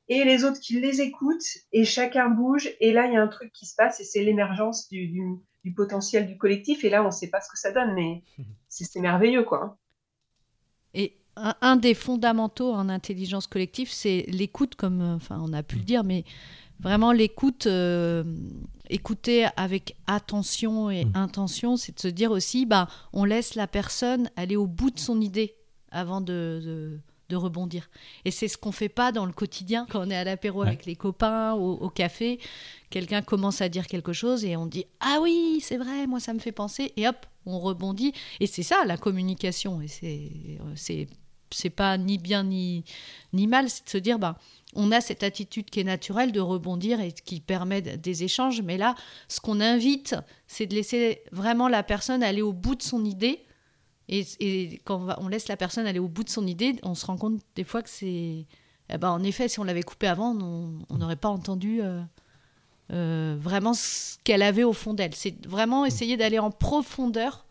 et 0.08 0.24
les 0.24 0.44
autres 0.44 0.60
qui 0.60 0.80
les 0.80 1.00
écoutent, 1.00 1.58
et 1.72 1.84
chacun 1.84 2.28
bouge, 2.28 2.68
et 2.80 2.92
là, 2.92 3.06
il 3.06 3.14
y 3.14 3.16
a 3.16 3.22
un 3.22 3.28
truc 3.28 3.52
qui 3.52 3.66
se 3.66 3.74
passe, 3.74 4.00
et 4.00 4.04
c'est 4.04 4.22
l'émergence 4.22 4.88
du, 4.88 5.06
du, 5.06 5.22
du, 5.64 5.72
potentiel 5.72 6.26
du 6.26 6.36
collectif, 6.36 6.84
et 6.84 6.90
là, 6.90 7.02
on 7.02 7.06
ne 7.06 7.10
sait 7.10 7.30
pas 7.30 7.40
ce 7.40 7.48
que 7.48 7.58
ça 7.58 7.70
donne, 7.70 7.94
mais 7.94 8.22
c'est 8.68 9.00
merveilleux, 9.00 9.44
quoi. 9.44 9.78
Et 10.92 11.21
un, 11.36 11.54
un, 11.60 11.76
des 11.76 11.94
fondamentaux 11.94 12.72
en 12.72 12.88
intelligence 12.88 13.46
collective, 13.46 13.90
c'est 13.90 14.24
l'écoute, 14.28 14.74
comme 14.74 15.00
enfin, 15.00 15.40
on 15.42 15.52
a 15.52 15.62
pu 15.62 15.76
le 15.76 15.82
dire, 15.82 16.04
mais 16.04 16.24
vraiment 16.80 17.12
l'écoute, 17.12 17.66
euh, 17.66 18.24
écouter 18.90 19.46
avec 19.56 19.96
attention 20.06 20.90
et 20.90 21.04
mmh. 21.04 21.12
intention, 21.14 21.76
c'est 21.76 21.94
de 21.94 22.00
se 22.00 22.08
dire 22.08 22.30
aussi, 22.30 22.66
bah, 22.66 22.88
on 23.12 23.24
laisse 23.24 23.54
la 23.54 23.66
personne 23.66 24.30
aller 24.36 24.56
au 24.56 24.66
bout 24.66 24.90
de 24.90 24.98
son 24.98 25.20
idée 25.20 25.54
avant 25.90 26.20
de, 26.20 26.60
de, 26.64 27.00
de 27.28 27.36
rebondir. 27.36 27.88
Et 28.24 28.30
c'est 28.30 28.48
ce 28.48 28.58
qu'on 28.58 28.72
fait 28.72 28.88
pas 28.88 29.12
dans 29.12 29.26
le 29.26 29.32
quotidien 29.32 29.86
quand 29.88 30.06
on 30.06 30.10
est 30.10 30.16
à 30.16 30.24
l'apéro 30.24 30.62
avec 30.62 30.84
les 30.84 30.96
copains, 30.96 31.54
au, 31.54 31.72
au 31.72 31.88
café. 31.88 32.38
Quelqu'un 32.90 33.22
commence 33.22 33.62
à 33.62 33.68
dire 33.68 33.86
quelque 33.86 34.12
chose 34.12 34.44
et 34.44 34.56
on 34.56 34.66
dit 34.66 34.84
ah 35.00 35.18
oui 35.22 35.60
c'est 35.62 35.78
vrai 35.78 36.06
moi 36.06 36.20
ça 36.20 36.34
me 36.34 36.38
fait 36.38 36.52
penser 36.52 36.92
et 36.98 37.08
hop 37.08 37.16
on 37.46 37.58
rebondit 37.58 38.12
et 38.38 38.46
c'est 38.46 38.62
ça 38.62 38.84
la 38.84 38.98
communication 38.98 39.80
et 39.80 39.88
c'est 39.88 41.06
c'est 41.54 41.70
pas 41.70 41.98
ni 41.98 42.18
bien 42.18 42.44
ni 42.44 42.84
ni 43.32 43.46
mal 43.46 43.68
c'est 43.70 43.84
de 43.84 43.90
se 43.90 43.98
dire 43.98 44.18
bah 44.18 44.38
on 44.74 44.90
a 44.90 45.00
cette 45.00 45.22
attitude 45.22 45.68
qui 45.70 45.80
est 45.80 45.84
naturelle 45.84 46.32
de 46.32 46.40
rebondir 46.40 47.00
et 47.00 47.12
qui 47.12 47.40
permet 47.40 47.82
des 47.82 48.24
échanges. 48.24 48.62
Mais 48.62 48.78
là, 48.78 48.94
ce 49.28 49.40
qu'on 49.40 49.60
invite, 49.60 50.16
c'est 50.46 50.66
de 50.66 50.74
laisser 50.74 51.22
vraiment 51.30 51.68
la 51.68 51.82
personne 51.82 52.22
aller 52.22 52.42
au 52.42 52.52
bout 52.52 52.74
de 52.74 52.82
son 52.82 53.04
idée. 53.04 53.44
Et, 54.08 54.80
quand 54.84 55.06
on 55.18 55.28
laisse 55.28 55.48
la 55.48 55.56
personne 55.56 55.86
aller 55.86 55.98
au 55.98 56.08
bout 56.08 56.24
de 56.24 56.30
son 56.30 56.46
idée, 56.46 56.76
on 56.82 56.94
se 56.94 57.06
rend 57.06 57.16
compte 57.16 57.40
des 57.54 57.64
fois 57.64 57.82
que 57.82 57.90
c'est... 57.90 58.46
Eh 58.94 58.98
ben, 58.98 59.10
en 59.10 59.22
effet, 59.22 59.48
si 59.48 59.58
on 59.60 59.64
l'avait 59.64 59.82
coupé 59.82 60.06
avant, 60.06 60.36
on 60.36 60.96
n'aurait 60.96 61.16
pas 61.16 61.28
entendu 61.28 61.80
euh, 62.90 63.36
vraiment 63.38 63.74
ce 63.74 64.16
qu'elle 64.24 64.42
avait 64.42 64.64
au 64.64 64.72
fond 64.72 64.92
d'elle. 64.92 65.14
C'est 65.14 65.46
vraiment 65.46 65.86
essayer 65.86 66.16
d'aller 66.16 66.38
en 66.38 66.50
profondeur 66.50 67.46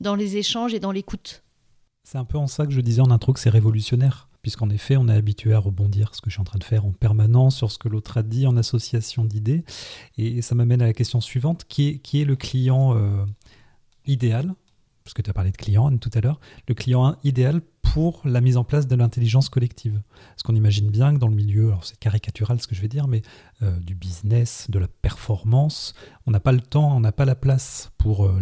dans 0.00 0.14
les 0.14 0.36
échanges 0.36 0.74
et 0.74 0.80
dans 0.80 0.90
l'écoute. 0.90 1.42
C'est 2.10 2.16
un 2.16 2.24
peu 2.24 2.38
en 2.38 2.46
ça 2.46 2.64
que 2.64 2.72
je 2.72 2.80
disais 2.80 3.02
en 3.02 3.10
intro 3.10 3.34
que 3.34 3.38
c'est 3.38 3.50
révolutionnaire, 3.50 4.30
puisqu'en 4.40 4.70
effet, 4.70 4.96
on 4.96 5.08
est 5.08 5.14
habitué 5.14 5.52
à 5.52 5.58
rebondir, 5.58 6.14
ce 6.14 6.22
que 6.22 6.30
je 6.30 6.36
suis 6.36 6.40
en 6.40 6.44
train 6.44 6.58
de 6.58 6.64
faire 6.64 6.86
en 6.86 6.92
permanence 6.92 7.54
sur 7.54 7.70
ce 7.70 7.76
que 7.76 7.86
l'autre 7.86 8.16
a 8.16 8.22
dit 8.22 8.46
en 8.46 8.56
association 8.56 9.26
d'idées. 9.26 9.62
Et 10.16 10.40
ça 10.40 10.54
m'amène 10.54 10.80
à 10.80 10.86
la 10.86 10.94
question 10.94 11.20
suivante, 11.20 11.66
qui 11.68 12.00
est, 12.14 12.24
le 12.24 12.34
client 12.34 12.96
euh, 12.96 13.26
idéal? 14.06 14.54
Parce 15.08 15.14
que 15.14 15.22
tu 15.22 15.30
as 15.30 15.32
parlé 15.32 15.50
de 15.50 15.56
client 15.56 15.96
tout 15.96 16.10
à 16.12 16.20
l'heure, 16.20 16.38
le 16.68 16.74
client 16.74 17.16
idéal 17.24 17.62
pour 17.80 18.20
la 18.26 18.42
mise 18.42 18.58
en 18.58 18.64
place 18.64 18.86
de 18.86 18.94
l'intelligence 18.94 19.48
collective. 19.48 20.02
Parce 20.12 20.42
qu'on 20.42 20.54
imagine 20.54 20.90
bien 20.90 21.14
que 21.14 21.18
dans 21.18 21.28
le 21.28 21.34
milieu, 21.34 21.68
alors 21.68 21.86
c'est 21.86 21.98
caricatural 21.98 22.60
ce 22.60 22.66
que 22.66 22.74
je 22.74 22.82
vais 22.82 22.88
dire, 22.88 23.08
mais 23.08 23.22
euh, 23.62 23.74
du 23.78 23.94
business, 23.94 24.66
de 24.68 24.78
la 24.78 24.86
performance, 24.86 25.94
on 26.26 26.30
n'a 26.30 26.40
pas 26.40 26.52
le 26.52 26.60
temps, 26.60 26.94
on 26.94 27.00
n'a 27.00 27.12
pas 27.12 27.24
la 27.24 27.34
place 27.34 27.90
pour 27.96 28.26
euh, 28.26 28.38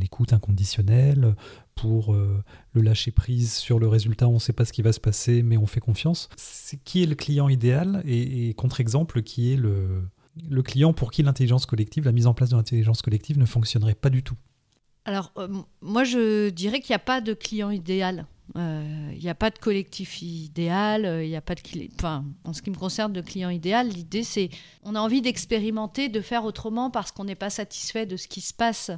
l'écoute 0.00 0.32
inconditionnelle, 0.32 1.36
pour 1.76 2.12
euh, 2.12 2.42
le 2.72 2.82
lâcher 2.82 3.12
prise 3.12 3.52
sur 3.52 3.78
le 3.78 3.86
résultat, 3.86 4.26
on 4.26 4.34
ne 4.34 4.38
sait 4.40 4.52
pas 4.52 4.64
ce 4.64 4.72
qui 4.72 4.82
va 4.82 4.92
se 4.92 4.98
passer, 4.98 5.44
mais 5.44 5.58
on 5.58 5.66
fait 5.66 5.78
confiance. 5.78 6.28
C'est 6.36 6.82
qui 6.82 7.04
est 7.04 7.06
le 7.06 7.14
client 7.14 7.48
idéal 7.48 8.02
et, 8.04 8.52
contre-exemple, 8.54 9.22
qui 9.22 9.52
est 9.52 9.56
le, 9.56 10.08
le 10.50 10.62
client 10.64 10.92
pour 10.92 11.12
qui 11.12 11.22
l'intelligence 11.22 11.66
collective, 11.66 12.04
la 12.04 12.10
mise 12.10 12.26
en 12.26 12.34
place 12.34 12.50
de 12.50 12.56
l'intelligence 12.56 13.00
collective 13.00 13.38
ne 13.38 13.46
fonctionnerait 13.46 13.94
pas 13.94 14.10
du 14.10 14.24
tout 14.24 14.34
alors, 15.04 15.32
euh, 15.38 15.48
moi, 15.80 16.04
je 16.04 16.50
dirais 16.50 16.80
qu'il 16.80 16.92
n'y 16.92 16.96
a 16.96 17.00
pas 17.00 17.20
de 17.20 17.34
client 17.34 17.70
idéal. 17.70 18.26
Euh, 18.56 19.10
il 19.12 19.22
n'y 19.22 19.28
a 19.28 19.34
pas 19.34 19.50
de 19.50 19.58
collectif 19.58 20.22
idéal, 20.22 21.04
euh, 21.04 21.22
il 21.22 21.28
n'y 21.28 21.36
a 21.36 21.40
pas 21.40 21.54
de 21.54 21.62
enfin, 21.94 22.24
en 22.44 22.52
ce 22.52 22.62
qui 22.62 22.70
me 22.70 22.76
concerne 22.76 23.12
de 23.12 23.20
client 23.20 23.48
idéal, 23.48 23.86
l'idée 23.86 24.24
c'est 24.24 24.50
on 24.82 24.96
a 24.96 25.00
envie 25.00 25.22
d'expérimenter, 25.22 26.08
de 26.08 26.20
faire 26.20 26.44
autrement 26.44 26.90
parce 26.90 27.12
qu'on 27.12 27.22
n'est 27.22 27.36
pas 27.36 27.50
satisfait 27.50 28.06
de 28.06 28.16
ce 28.16 28.26
qui 28.26 28.40
se 28.40 28.52
passe 28.52 28.90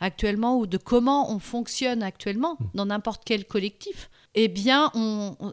actuellement 0.00 0.58
ou 0.58 0.66
de 0.66 0.76
comment 0.76 1.32
on 1.32 1.38
fonctionne 1.38 2.02
actuellement 2.02 2.58
mmh. 2.60 2.64
dans 2.74 2.84
n'importe 2.84 3.22
quel 3.24 3.46
collectif. 3.46 4.10
Eh 4.34 4.48
bien, 4.48 4.92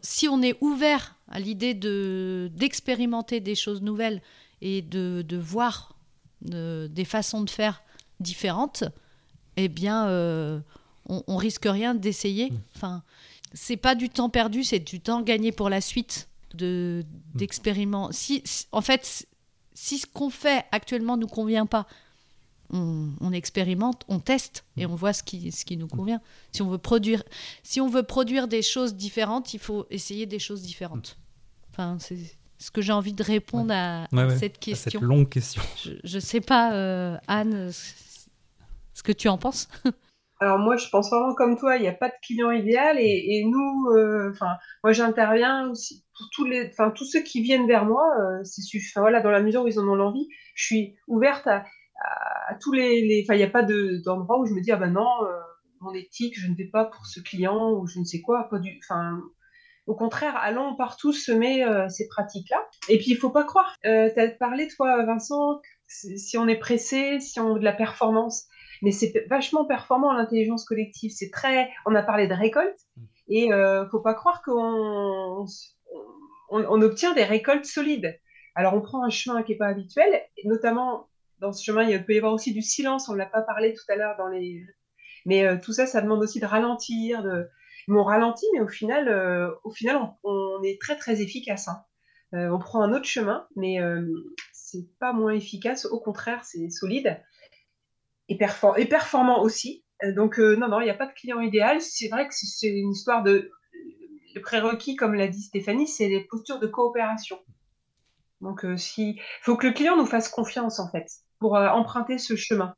si 0.01 0.27
on 0.27 0.41
est 0.41 0.57
ouvert 0.59 1.15
à 1.29 1.39
l'idée 1.39 1.73
de 1.73 2.51
d'expérimenter 2.53 3.39
des 3.39 3.55
choses 3.55 3.81
nouvelles 3.81 4.21
et 4.59 4.81
de, 4.81 5.23
de 5.25 5.37
voir 5.37 5.95
des 6.41 7.05
façons 7.05 7.43
de 7.43 7.49
faire 7.49 7.81
différentes, 8.19 8.83
eh 9.57 9.67
bien, 9.67 10.07
euh, 10.07 10.59
on, 11.07 11.35
risque 11.35 11.65
rien 11.65 11.95
d'essayer. 11.95 12.51
Mm. 12.51 12.59
Enfin, 12.75 13.03
c'est 13.53 13.77
pas 13.77 13.95
du 13.95 14.09
temps 14.09 14.29
perdu, 14.29 14.63
c'est 14.63 14.79
du 14.79 14.99
temps 14.99 15.21
gagné 15.21 15.51
pour 15.51 15.69
la 15.69 15.81
suite 15.81 16.29
de 16.53 17.03
mm. 17.03 17.37
d'expériment. 17.37 18.09
Si, 18.11 18.43
en 18.71 18.81
fait, 18.81 19.27
si 19.73 19.97
ce 19.97 20.05
qu'on 20.05 20.29
fait 20.29 20.65
actuellement 20.71 21.17
nous 21.17 21.27
convient 21.27 21.65
pas, 21.65 21.87
on, 22.69 23.31
expérimente, 23.31 24.03
on 24.09 24.19
teste 24.19 24.65
et 24.75 24.85
mm. 24.85 24.91
on 24.91 24.95
voit 24.95 25.13
ce 25.13 25.23
qui, 25.23 25.51
ce 25.51 25.65
qui 25.65 25.77
nous 25.77 25.87
convient. 25.87 26.21
Si 26.51 26.61
on 26.61 26.69
veut 26.69 26.77
produire, 26.77 27.23
si 27.63 27.81
on 27.81 27.89
veut 27.89 28.03
produire 28.03 28.47
des 28.47 28.61
choses 28.61 28.95
différentes, 28.95 29.53
il 29.53 29.59
faut 29.59 29.85
essayer 29.89 30.25
des 30.25 30.39
choses 30.39 30.61
différentes. 30.61 31.17
Enfin, 31.71 31.97
c'est 31.99 32.17
ce 32.59 32.71
que 32.71 32.81
j'ai 32.81 32.91
envie 32.91 33.13
de 33.13 33.23
répondre 33.23 33.73
à, 33.73 34.07
cette 34.37 34.59
question. 34.59 34.99
cette 34.99 35.01
longue 35.01 35.29
question. 35.29 35.61
Je 36.03 36.15
ne 36.15 36.19
sais 36.19 36.41
pas, 36.41 36.73
euh, 36.73 37.17
Anne, 37.27 37.71
ce 38.97 39.03
que 39.03 39.11
tu 39.11 39.27
en 39.27 39.37
penses? 39.37 39.67
Alors 40.39 40.59
moi, 40.59 40.75
je 40.75 40.87
pense 40.89 41.09
vraiment 41.09 41.33
comme 41.35 41.57
toi, 41.57 41.77
il 41.77 41.81
n'y 41.81 41.87
a 41.87 41.93
pas 41.93 42.09
de 42.09 42.15
client 42.23 42.51
idéal 42.51 42.97
et, 42.99 43.43
nous, 43.45 43.91
euh, 43.95 44.31
enfin, 44.31 44.57
moi 44.83 44.91
j'interviens 44.93 45.69
aussi 45.69 46.03
pour 46.15 46.27
tous 46.31 46.45
les, 46.45 46.69
enfin 46.69 46.91
tous 46.91 47.05
ceux 47.05 47.21
qui 47.21 47.41
viennent 47.41 47.67
vers 47.67 47.85
moi, 47.85 48.03
euh, 48.19 48.43
c'est 48.43 48.61
suffisant. 48.61 49.01
Voilà, 49.01 49.21
dans 49.21 49.31
la 49.31 49.41
mesure 49.41 49.63
où 49.63 49.67
ils 49.67 49.79
en 49.79 49.87
ont 49.87 49.95
l'envie, 49.95 50.27
je 50.55 50.65
suis 50.65 50.95
ouverte 51.07 51.47
à, 51.47 51.63
tous 52.61 52.71
les, 52.71 53.23
enfin 53.23 53.33
il 53.33 53.37
n'y 53.37 53.43
a 53.43 53.49
pas 53.49 53.63
d'endroit 53.63 54.39
où 54.39 54.45
je 54.45 54.53
me 54.53 54.61
dis 54.61 54.71
ah 54.71 54.77
ben 54.77 54.91
non, 54.91 55.09
euh, 55.23 55.39
mon 55.81 55.93
éthique, 55.93 56.39
je 56.39 56.47
ne 56.47 56.55
vais 56.55 56.69
pas 56.71 56.85
pour 56.85 57.05
ce 57.05 57.19
client 57.19 57.71
ou 57.71 57.87
je 57.87 57.99
ne 57.99 58.03
sais 58.03 58.21
quoi, 58.21 58.49
enfin 58.51 59.19
au 59.87 59.95
contraire, 59.95 60.35
allons 60.37 60.75
partout 60.75 61.13
semer 61.13 61.65
ces 61.87 62.07
pratiques-là. 62.09 62.57
Et 62.89 62.97
puis, 62.97 63.11
il 63.11 63.15
faut 63.15 63.29
pas 63.29 63.45
croire. 63.45 63.73
Euh, 63.85 64.09
tu 64.13 64.19
as 64.19 64.27
parlé, 64.31 64.67
toi, 64.67 65.05
Vincent, 65.05 65.61
si 65.87 66.37
on 66.37 66.45
est 66.47 66.57
pressé, 66.57 67.21
si 67.21 67.39
on 67.39 67.55
a 67.55 67.59
de 67.59 67.63
la 67.63 67.71
performance 67.71 68.47
mais 68.81 68.91
c'est 68.91 69.25
vachement 69.29 69.65
performant 69.65 70.13
l'intelligence 70.13 70.65
collective. 70.65 71.11
C'est 71.11 71.31
très, 71.31 71.69
on 71.85 71.95
a 71.95 72.03
parlé 72.03 72.27
de 72.27 72.33
récolte 72.33 72.79
mm. 72.95 73.03
et 73.29 73.53
euh, 73.53 73.87
faut 73.89 73.99
pas 73.99 74.13
croire 74.13 74.41
qu'on 74.43 75.45
on, 76.49 76.81
obtient 76.81 77.13
des 77.13 77.23
récoltes 77.23 77.65
solides. 77.65 78.19
Alors 78.55 78.73
on 78.73 78.81
prend 78.81 79.03
un 79.03 79.09
chemin 79.09 79.43
qui 79.43 79.53
est 79.53 79.57
pas 79.57 79.67
habituel, 79.67 80.21
et 80.37 80.47
notamment 80.47 81.07
dans 81.39 81.53
ce 81.53 81.63
chemin 81.63 81.83
il 81.83 82.03
peut 82.03 82.13
y 82.13 82.17
avoir 82.17 82.33
aussi 82.33 82.53
du 82.53 82.61
silence. 82.61 83.09
On 83.09 83.13
l'a 83.13 83.25
pas 83.25 83.41
parlé 83.41 83.73
tout 83.73 83.83
à 83.89 83.95
l'heure 83.95 84.15
dans 84.17 84.27
les, 84.27 84.65
mais 85.27 85.45
euh, 85.45 85.57
tout 85.61 85.73
ça, 85.73 85.85
ça 85.85 86.01
demande 86.01 86.23
aussi 86.23 86.39
de 86.39 86.45
ralentir. 86.45 87.21
De, 87.21 87.49
on 87.89 88.03
ralentit, 88.03 88.45
mais 88.53 88.61
au 88.61 88.67
final, 88.67 89.09
euh, 89.09 89.51
au 89.63 89.71
final, 89.71 89.99
on, 90.23 90.61
est 90.63 90.79
très 90.81 90.95
très 90.95 91.21
efficace. 91.21 91.67
Hein. 91.67 91.83
Euh, 92.33 92.49
on 92.49 92.59
prend 92.59 92.81
un 92.81 92.93
autre 92.93 93.05
chemin, 93.05 93.45
mais 93.55 93.77
c'est 94.53 94.87
pas 94.99 95.13
moins 95.13 95.33
efficace. 95.33 95.85
Au 95.85 95.99
contraire, 95.99 96.43
c'est 96.43 96.69
solide 96.69 97.21
et, 98.29 98.37
performant 98.37 99.41
aussi. 99.41 99.83
Euh, 100.03 100.13
donc, 100.13 100.39
euh, 100.39 100.55
non, 100.55 100.67
non, 100.67 100.79
il 100.81 100.85
n'y 100.85 100.89
a 100.89 100.95
pas 100.95 101.07
de 101.07 101.13
client 101.13 101.39
idéal. 101.39 101.81
C'est 101.81 102.07
vrai 102.09 102.27
que 102.27 102.33
c'est 102.33 102.69
une 102.69 102.91
histoire 102.91 103.23
de. 103.23 103.51
Le 104.35 104.41
prérequis, 104.41 104.95
comme 104.95 105.15
l'a 105.15 105.27
dit 105.27 105.41
Stéphanie, 105.41 105.87
c'est 105.87 106.09
des 106.09 106.21
postures 106.21 106.59
de 106.59 106.67
coopération. 106.67 107.39
Donc, 108.41 108.65
euh, 108.65 108.77
si, 108.77 109.19
faut 109.41 109.55
que 109.55 109.65
le 109.65 109.73
client 109.73 109.97
nous 109.97 110.05
fasse 110.05 110.29
confiance, 110.29 110.79
en 110.79 110.91
fait, 110.91 111.07
pour 111.39 111.55
emprunter 111.55 112.19
ce 112.19 112.35
chemin. 112.35 112.75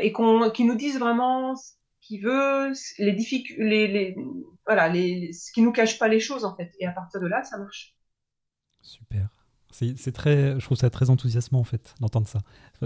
et 0.00 0.10
qu'on, 0.12 0.50
qu'il 0.50 0.66
nous 0.66 0.74
dise 0.74 0.98
vraiment 0.98 1.54
ce 1.54 1.72
qu'il 2.00 2.22
veut, 2.22 2.72
les 2.98 3.12
difficultés, 3.12 3.62
les, 3.62 3.86
les, 3.86 4.16
voilà, 4.66 4.88
les, 4.88 5.32
ce 5.32 5.52
qui 5.52 5.62
nous 5.62 5.72
cache 5.72 5.98
pas 5.98 6.08
les 6.08 6.20
choses, 6.20 6.44
en 6.44 6.56
fait. 6.56 6.72
Et 6.80 6.86
à 6.86 6.92
partir 6.92 7.20
de 7.20 7.26
là, 7.28 7.44
ça 7.44 7.56
marche. 7.56 7.94
Super. 8.82 9.28
C'est 9.74 10.12
très, 10.12 10.58
je 10.60 10.64
trouve 10.64 10.78
ça 10.78 10.88
très 10.88 11.10
enthousiasmant 11.10 11.58
en 11.58 11.64
fait 11.64 11.96
d'entendre 11.98 12.28
ça. 12.28 12.38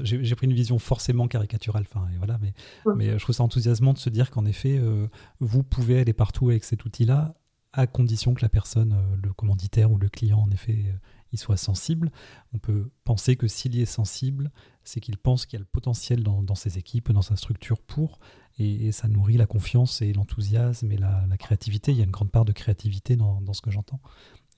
J'ai 0.02 0.34
pris 0.34 0.46
une 0.46 0.54
vision 0.54 0.78
forcément 0.78 1.28
caricaturale, 1.28 1.84
enfin 1.86 2.08
et 2.14 2.16
voilà, 2.16 2.38
mais, 2.40 2.54
mais 2.96 3.18
je 3.18 3.22
trouve 3.22 3.34
ça 3.34 3.42
enthousiasmant 3.42 3.92
de 3.92 3.98
se 3.98 4.08
dire 4.08 4.30
qu'en 4.30 4.46
effet, 4.46 4.78
euh, 4.78 5.06
vous 5.38 5.62
pouvez 5.62 6.00
aller 6.00 6.14
partout 6.14 6.48
avec 6.48 6.64
cet 6.64 6.86
outil-là, 6.86 7.34
à 7.74 7.86
condition 7.86 8.32
que 8.32 8.40
la 8.40 8.48
personne, 8.48 8.94
euh, 8.94 9.16
le 9.22 9.34
commanditaire 9.34 9.92
ou 9.92 9.98
le 9.98 10.08
client, 10.08 10.38
en 10.38 10.50
effet, 10.50 10.86
euh, 10.86 10.96
il 11.32 11.38
soit 11.38 11.58
sensible. 11.58 12.10
On 12.54 12.58
peut 12.58 12.90
penser 13.04 13.36
que 13.36 13.48
s'il 13.48 13.74
y 13.74 13.82
est 13.82 13.86
sensible, 13.86 14.50
c'est 14.82 15.00
qu'il 15.00 15.18
pense 15.18 15.44
qu'il 15.44 15.58
y 15.58 15.60
a 15.60 15.60
le 15.60 15.66
potentiel 15.66 16.22
dans, 16.22 16.54
ses 16.54 16.78
équipes, 16.78 17.12
dans 17.12 17.20
sa 17.20 17.36
structure 17.36 17.82
pour, 17.82 18.18
et, 18.58 18.92
ça 18.92 19.08
nourrit 19.08 19.36
la 19.36 19.46
confiance 19.46 20.00
et 20.00 20.14
l'enthousiasme 20.14 20.90
et 20.90 20.96
la, 20.96 21.26
créativité. 21.38 21.92
Il 21.92 21.98
y 21.98 22.00
a 22.00 22.04
une 22.04 22.10
grande 22.10 22.30
part 22.30 22.46
de 22.46 22.52
créativité 22.52 23.14
dans, 23.16 23.42
dans 23.42 23.52
ce 23.52 23.60
que 23.60 23.70
j'entends. 23.70 24.00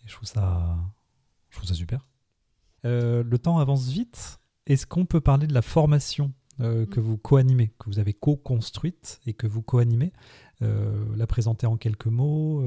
Et 0.05 0.09
je 0.09 0.15
trouve 0.15 0.29
ça, 0.29 0.79
je 1.51 1.57
trouve 1.57 1.69
ça 1.69 1.75
super. 1.75 2.07
Euh, 2.85 3.23
le 3.23 3.39
temps 3.39 3.59
avance 3.59 3.89
vite. 3.89 4.41
Est-ce 4.67 4.87
qu'on 4.87 5.07
peut 5.07 5.21
parler 5.21 5.47
de 5.47 5.55
la 5.55 5.63
formation 5.63 6.33
euh, 6.61 6.87
que 6.87 7.01
mm. 7.01 7.03
vous 7.03 7.19
co-animez, 7.19 7.73
que 7.79 7.87
vous 7.87 7.99
avez 7.99 8.13
co-construite 8.13 9.21
et 9.27 9.33
que 9.33 9.47
vous 9.47 9.63
co-animez 9.63 10.13
euh, 10.63 11.05
La 11.17 11.27
présenter 11.27 11.67
en 11.67 11.77
quelques 11.77 12.07
mots 12.07 12.63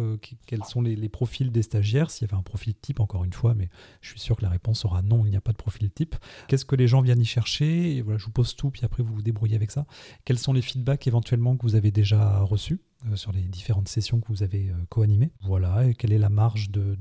Quels 0.47 0.63
sont 0.63 0.81
les, 0.81 1.09
profils 1.09 1.51
des 1.51 1.61
stagiaires? 1.61 2.09
S'il 2.09 2.27
y 2.27 2.31
avait 2.31 2.39
un 2.39 2.43
profil 2.43 2.73
type, 2.75 2.99
encore 2.99 3.23
une 3.23 3.33
fois, 3.33 3.53
mais 3.53 3.69
je 4.01 4.09
suis 4.09 4.19
sûr 4.19 4.35
que 4.35 4.41
la 4.41 4.49
réponse 4.49 4.81
sera 4.81 5.01
non, 5.01 5.25
il 5.25 5.29
n'y 5.29 5.37
a 5.37 5.41
pas 5.41 5.51
de 5.51 5.57
profil 5.57 5.91
type. 5.91 6.15
Qu'est-ce 6.47 6.65
que 6.65 6.75
les 6.75 6.87
gens 6.87 7.01
viennent 7.01 7.21
y 7.21 7.25
chercher? 7.25 7.95
Et 7.95 8.01
voilà, 8.01 8.17
Je 8.17 8.25
vous 8.25 8.31
pose 8.31 8.55
tout, 8.55 8.71
puis 8.71 8.83
après 8.83 9.03
vous 9.03 9.13
vous 9.13 9.21
débrouillez 9.21 9.55
avec 9.55 9.71
ça. 9.71 9.85
Quels 10.25 10.39
sont 10.39 10.53
les 10.53 10.61
feedbacks 10.61 11.07
éventuellement 11.07 11.55
que 11.55 11.63
vous 11.63 11.75
avez 11.75 11.91
déjà 11.91 12.39
reçus 12.39 12.81
sur 13.15 13.31
les 13.31 13.41
différentes 13.41 13.89
sessions 13.89 14.21
que 14.21 14.27
vous 14.27 14.43
avez 14.43 14.71
co-animées? 14.89 15.31
Voilà, 15.41 15.85
et 15.85 15.93
quelle 15.93 16.13
est 16.13 16.19
la 16.19 16.29
marge 16.29 16.71
de 16.71 16.97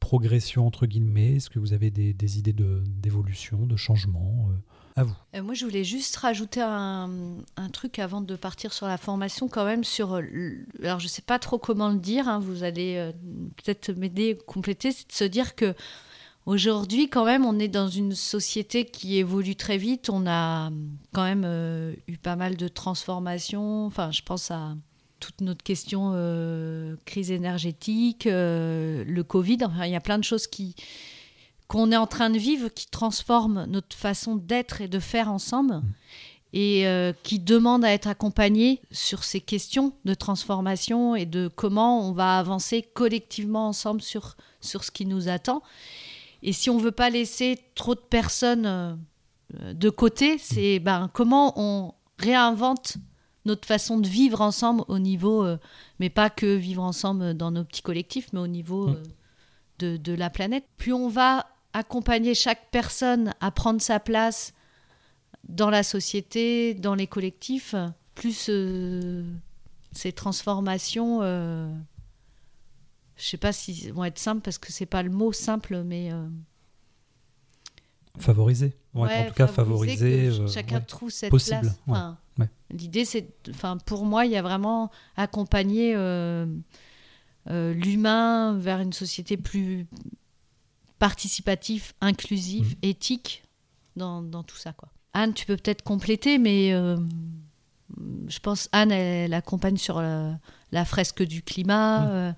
progression 0.00 0.66
entre 0.66 0.86
guillemets? 0.86 1.36
Est-ce 1.36 1.50
que 1.50 1.58
vous 1.58 1.72
avez 1.72 1.90
des, 1.90 2.38
idées 2.38 2.52
d'évolution, 2.52 3.66
de, 3.66 3.76
changement 3.76 4.48
euh, 4.50 5.00
à 5.00 5.04
vous? 5.04 5.14
Euh, 5.36 5.42
Moi, 5.42 5.54
je 5.54 5.64
voulais 5.64 5.84
juste 5.84 6.16
rajouter 6.16 6.60
un, 6.60 7.08
truc 7.72 7.98
avant 8.00 8.20
de 8.20 8.34
partir 8.34 8.72
sur 8.72 8.88
la 8.88 8.96
formation, 8.96 9.48
quand 9.48 9.64
même 9.64 9.84
sur. 9.84 10.14
Alors, 10.82 10.98
je 10.98 11.04
ne 11.04 11.08
sais 11.08 11.22
pas 11.22 11.38
trop 11.38 11.58
comment 11.58 11.90
le 11.90 11.98
dire. 11.98 12.28
Hein, 12.28 12.40
vous 12.40 12.64
allez 12.64 12.96
euh, 12.96 13.12
peut-être 13.56 13.92
m'aider, 13.92 14.36
compléter, 14.46 14.90
c'est 14.90 15.06
de 15.06 15.12
se 15.12 15.24
dire 15.24 15.54
que 15.54 15.74
aujourd'hui, 16.46 17.08
quand 17.08 17.24
même, 17.24 17.44
on 17.44 17.58
est 17.58 17.68
dans 17.68 17.88
une 17.88 18.14
société 18.14 18.86
qui 18.86 19.18
évolue 19.18 19.54
très 19.54 19.78
vite. 19.78 20.10
On 20.10 20.26
a 20.26 20.70
quand 21.12 21.24
même 21.24 21.94
eu 22.08 22.16
pas 22.16 22.34
mal 22.34 22.56
de 22.56 22.66
transformations. 22.66 23.86
Enfin, 23.86 24.10
je 24.10 24.22
pense 24.22 24.50
à 24.50 24.74
toute 25.20 25.40
notre 25.40 25.62
question 25.62 26.12
euh, 26.14 26.96
crise 27.04 27.30
énergétique, 27.30 28.26
euh, 28.26 29.04
le 29.06 29.22
Covid, 29.22 29.58
enfin, 29.62 29.84
il 29.84 29.92
y 29.92 29.96
a 29.96 30.00
plein 30.00 30.18
de 30.18 30.24
choses 30.24 30.46
qui 30.46 30.74
qu'on 31.68 31.92
est 31.92 31.96
en 31.96 32.08
train 32.08 32.30
de 32.30 32.38
vivre 32.38 32.68
qui 32.68 32.88
transforment 32.88 33.64
notre 33.66 33.94
façon 33.94 34.34
d'être 34.34 34.80
et 34.80 34.88
de 34.88 34.98
faire 34.98 35.30
ensemble 35.30 35.74
mmh. 35.74 35.82
et 36.52 36.88
euh, 36.88 37.12
qui 37.22 37.38
demandent 37.38 37.84
à 37.84 37.92
être 37.92 38.08
accompagnés 38.08 38.80
sur 38.90 39.22
ces 39.22 39.40
questions 39.40 39.92
de 40.04 40.14
transformation 40.14 41.14
et 41.14 41.26
de 41.26 41.48
comment 41.54 42.08
on 42.08 42.10
va 42.10 42.38
avancer 42.38 42.82
collectivement 42.82 43.68
ensemble 43.68 44.02
sur, 44.02 44.36
sur 44.60 44.82
ce 44.82 44.90
qui 44.90 45.06
nous 45.06 45.28
attend. 45.28 45.62
Et 46.42 46.52
si 46.52 46.70
on 46.70 46.78
veut 46.78 46.90
pas 46.90 47.08
laisser 47.08 47.56
trop 47.76 47.94
de 47.94 48.00
personnes 48.00 48.98
de 49.62 49.90
côté, 49.90 50.38
c'est 50.38 50.80
ben, 50.80 51.08
comment 51.12 51.52
on 51.54 51.94
réinvente 52.18 52.96
notre 53.44 53.66
façon 53.66 53.98
de 53.98 54.06
vivre 54.06 54.40
ensemble 54.40 54.84
au 54.88 54.98
niveau, 54.98 55.44
euh, 55.44 55.58
mais 55.98 56.10
pas 56.10 56.30
que 56.30 56.56
vivre 56.56 56.82
ensemble 56.82 57.34
dans 57.34 57.50
nos 57.50 57.64
petits 57.64 57.82
collectifs, 57.82 58.32
mais 58.32 58.40
au 58.40 58.46
niveau 58.46 58.88
Mm. 58.88 58.90
euh, 58.90 59.02
de, 59.78 59.96
de 59.96 60.12
la 60.12 60.28
planète. 60.30 60.64
Plus 60.76 60.92
on 60.92 61.08
va 61.08 61.46
accompagner 61.72 62.34
chaque 62.34 62.70
personne 62.70 63.32
à 63.40 63.50
prendre 63.50 63.80
sa 63.80 63.98
place 64.00 64.52
dans 65.48 65.70
la 65.70 65.82
société, 65.82 66.74
dans 66.74 66.94
les 66.94 67.06
collectifs, 67.06 67.74
plus 68.14 68.48
euh, 68.50 69.24
ces 69.92 70.12
transformations, 70.12 71.22
je 71.22 71.72
sais 73.16 73.38
pas 73.38 73.52
si 73.52 73.90
vont 73.90 74.04
être 74.04 74.18
simples 74.18 74.42
parce 74.42 74.58
que 74.58 74.70
c'est 74.72 74.84
pas 74.86 75.02
le 75.02 75.10
mot 75.10 75.32
simple, 75.32 75.82
mais 75.82 76.10
Favoriser. 78.18 78.74
Ouais, 78.94 79.02
ouais, 79.08 79.18
en 79.18 79.28
tout 79.28 79.34
cas, 79.34 79.46
favoriser 79.46 79.96
favoriser. 79.96 80.42
euh, 80.42 80.48
chacun 80.48 80.76
ouais. 80.76 80.84
trouve 80.84 81.10
cette 81.10 81.30
possible, 81.30 81.60
place. 81.60 81.78
Enfin. 81.86 82.18
L'idée, 82.72 83.04
c'est, 83.04 83.28
enfin, 83.50 83.76
pour 83.78 84.04
moi, 84.04 84.26
il 84.26 84.32
y 84.32 84.36
a 84.36 84.42
vraiment 84.42 84.90
accompagner 85.16 85.94
euh, 85.96 86.46
euh, 87.50 87.74
l'humain 87.74 88.56
vers 88.58 88.80
une 88.80 88.92
société 88.92 89.36
plus 89.36 89.86
participative, 90.98 91.92
inclusive, 92.00 92.68
Mhm. 92.70 92.74
éthique 92.82 93.42
dans, 93.96 94.22
dans 94.22 94.42
tout 94.42 94.56
ça, 94.56 94.72
quoi. 94.72 94.88
Anne, 95.12 95.34
tu 95.34 95.46
peux 95.46 95.56
peut-être 95.56 95.82
compléter, 95.82 96.38
mais 96.38 96.72
euh, 96.72 96.96
je 98.28 98.38
pense 98.38 98.68
Anne, 98.72 98.92
elle, 98.92 99.34
accompagne 99.34 99.76
sur 99.76 100.00
la, 100.00 100.38
la 100.70 100.84
fresque 100.84 101.22
du 101.24 101.42
climat. 101.42 102.00
Mhm. 102.28 102.34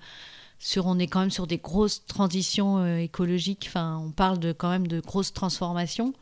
Sur, 0.63 0.85
on 0.85 0.97
est 0.97 1.07
quand 1.07 1.19
même 1.19 1.29
sur 1.29 1.45
des 1.45 1.57
grosses 1.57 2.05
transitions 2.05 2.77
euh, 2.77 2.97
écologiques. 2.97 3.65
Enfin, 3.67 4.01
on 4.01 4.11
parle 4.11 4.39
de 4.39 4.53
quand 4.53 4.69
même 4.69 4.87
de 4.87 5.01
grosses 5.01 5.33
transformations. 5.33 6.13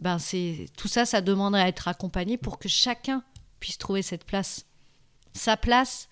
Ben 0.00 0.18
c'est 0.18 0.66
tout 0.76 0.88
ça, 0.88 1.06
ça 1.06 1.20
demanderait 1.20 1.62
à 1.62 1.68
être 1.68 1.86
accompagné 1.86 2.36
pour 2.36 2.58
que 2.58 2.68
chacun 2.68 3.22
puisse 3.60 3.78
trouver 3.78 4.02
cette 4.02 4.24
place, 4.24 4.66
sa 5.32 5.56
place, 5.56 6.08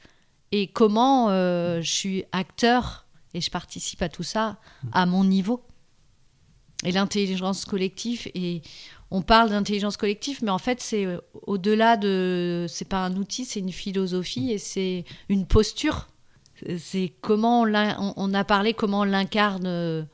et 0.53 0.68
comment 0.68 1.30
euh, 1.30 1.80
je 1.83 1.91
suis 1.91 2.24
acteur 2.30 3.07
et 3.35 3.41
je 3.41 3.51
participe 3.51 4.01
à 4.01 4.09
tout 4.09 4.22
ça 4.22 4.59
à 4.93 5.05
mon 5.05 5.24
niveau. 5.24 5.64
Et 6.85 6.93
l'intelligence 6.93 7.64
collective, 7.64 8.30
et 8.35 8.62
on 9.11 9.22
parle 9.22 9.51
d'intelligence 9.51 9.97
collective, 9.97 10.39
mais 10.45 10.53
en 10.53 10.59
fait 10.59 10.80
c'est 10.80 11.05
euh, 11.05 11.18
au-delà 11.49 11.97
de, 11.97 12.66
c'est 12.68 12.89
pas 12.89 13.05
un 13.05 13.16
outil, 13.16 13.45
c'est 13.45 13.59
une 13.59 13.72
philosophie 13.72 14.53
et 14.53 14.59
c'est 14.59 15.05
une 15.28 15.47
posture. 15.47 16.07
C'est 16.78 17.12
comment 17.20 17.62
on, 17.62 17.64
l'in- 17.64 17.96
on- 18.00 18.14
on 18.16 18.34
a 18.34 18.44
parlé 18.44 18.74
comment 18.74 19.00
on 19.00 19.04
l'incarne 19.04 19.66
euh, 19.66 20.04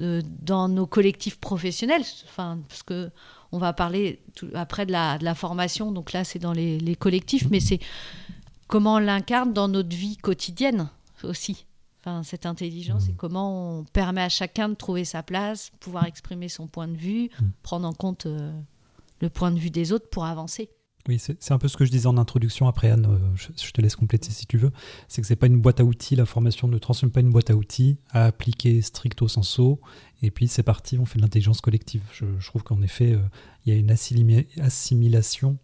euh, 0.00 0.22
dans 0.42 0.68
nos 0.68 0.86
collectifs 0.86 1.38
professionnels. 1.38 2.02
Enfin, 2.26 2.58
parce 2.68 2.82
que 2.82 3.10
on 3.52 3.58
va 3.58 3.72
parler 3.72 4.20
tout- 4.34 4.48
après 4.54 4.86
de 4.86 4.92
la, 4.92 5.18
de 5.18 5.24
la 5.24 5.34
formation, 5.36 5.92
donc 5.92 6.12
là 6.12 6.24
c'est 6.24 6.40
dans 6.40 6.52
les, 6.52 6.78
les 6.80 6.96
collectifs, 6.96 7.48
mais 7.50 7.60
c'est 7.60 7.78
comment 8.66 8.94
on 8.94 8.98
l'incarne 8.98 9.52
dans 9.52 9.68
notre 9.68 9.94
vie 9.96 10.16
quotidienne 10.16 10.88
aussi. 11.22 11.64
Enfin, 12.00 12.22
cette 12.22 12.44
intelligence 12.46 13.08
et 13.08 13.12
comment 13.16 13.78
on 13.78 13.84
permet 13.84 14.20
à 14.22 14.28
chacun 14.28 14.68
de 14.68 14.74
trouver 14.74 15.04
sa 15.04 15.22
place, 15.22 15.70
pouvoir 15.80 16.04
exprimer 16.06 16.48
son 16.48 16.66
point 16.66 16.88
de 16.88 16.96
vue, 16.96 17.30
prendre 17.62 17.86
en 17.88 17.92
compte 17.94 18.26
euh, 18.26 18.52
le 19.20 19.30
point 19.30 19.50
de 19.52 19.58
vue 19.58 19.70
des 19.70 19.92
autres 19.92 20.08
pour 20.10 20.24
avancer. 20.26 20.68
Oui, 21.06 21.18
c'est 21.18 21.52
un 21.52 21.58
peu 21.58 21.68
ce 21.68 21.76
que 21.76 21.84
je 21.84 21.90
disais 21.90 22.06
en 22.06 22.16
introduction. 22.16 22.66
Après, 22.66 22.88
Anne, 22.88 23.06
euh, 23.06 23.36
je, 23.36 23.70
te 23.72 23.80
laisse 23.82 23.94
compléter 23.94 24.30
si 24.30 24.46
tu 24.46 24.56
veux. 24.56 24.72
C'est 25.06 25.20
que 25.20 25.26
c'est 25.26 25.36
pas 25.36 25.48
une 25.48 25.60
boîte 25.60 25.80
à 25.80 25.84
outils. 25.84 26.16
La 26.16 26.24
formation 26.24 26.66
ne 26.66 26.78
transforme 26.78 27.12
pas 27.12 27.20
une 27.20 27.30
boîte 27.30 27.50
à 27.50 27.56
outils 27.56 27.98
à 28.10 28.24
appliquer 28.24 28.80
stricto 28.80 29.28
sensu. 29.28 29.74
Et 30.22 30.30
puis 30.30 30.48
c'est 30.48 30.62
parti, 30.62 30.96
on 30.98 31.04
fait 31.04 31.18
de 31.18 31.22
l'intelligence 31.22 31.60
collective. 31.60 32.02
Je, 32.12 32.24
trouve 32.46 32.62
qu'en 32.62 32.80
effet, 32.80 33.12
euh, 33.12 33.20
il 33.66 33.74
y 33.74 33.76
a 33.76 33.78
une 33.78 33.92
assimila- 33.92 34.46
assimilation 34.62 35.58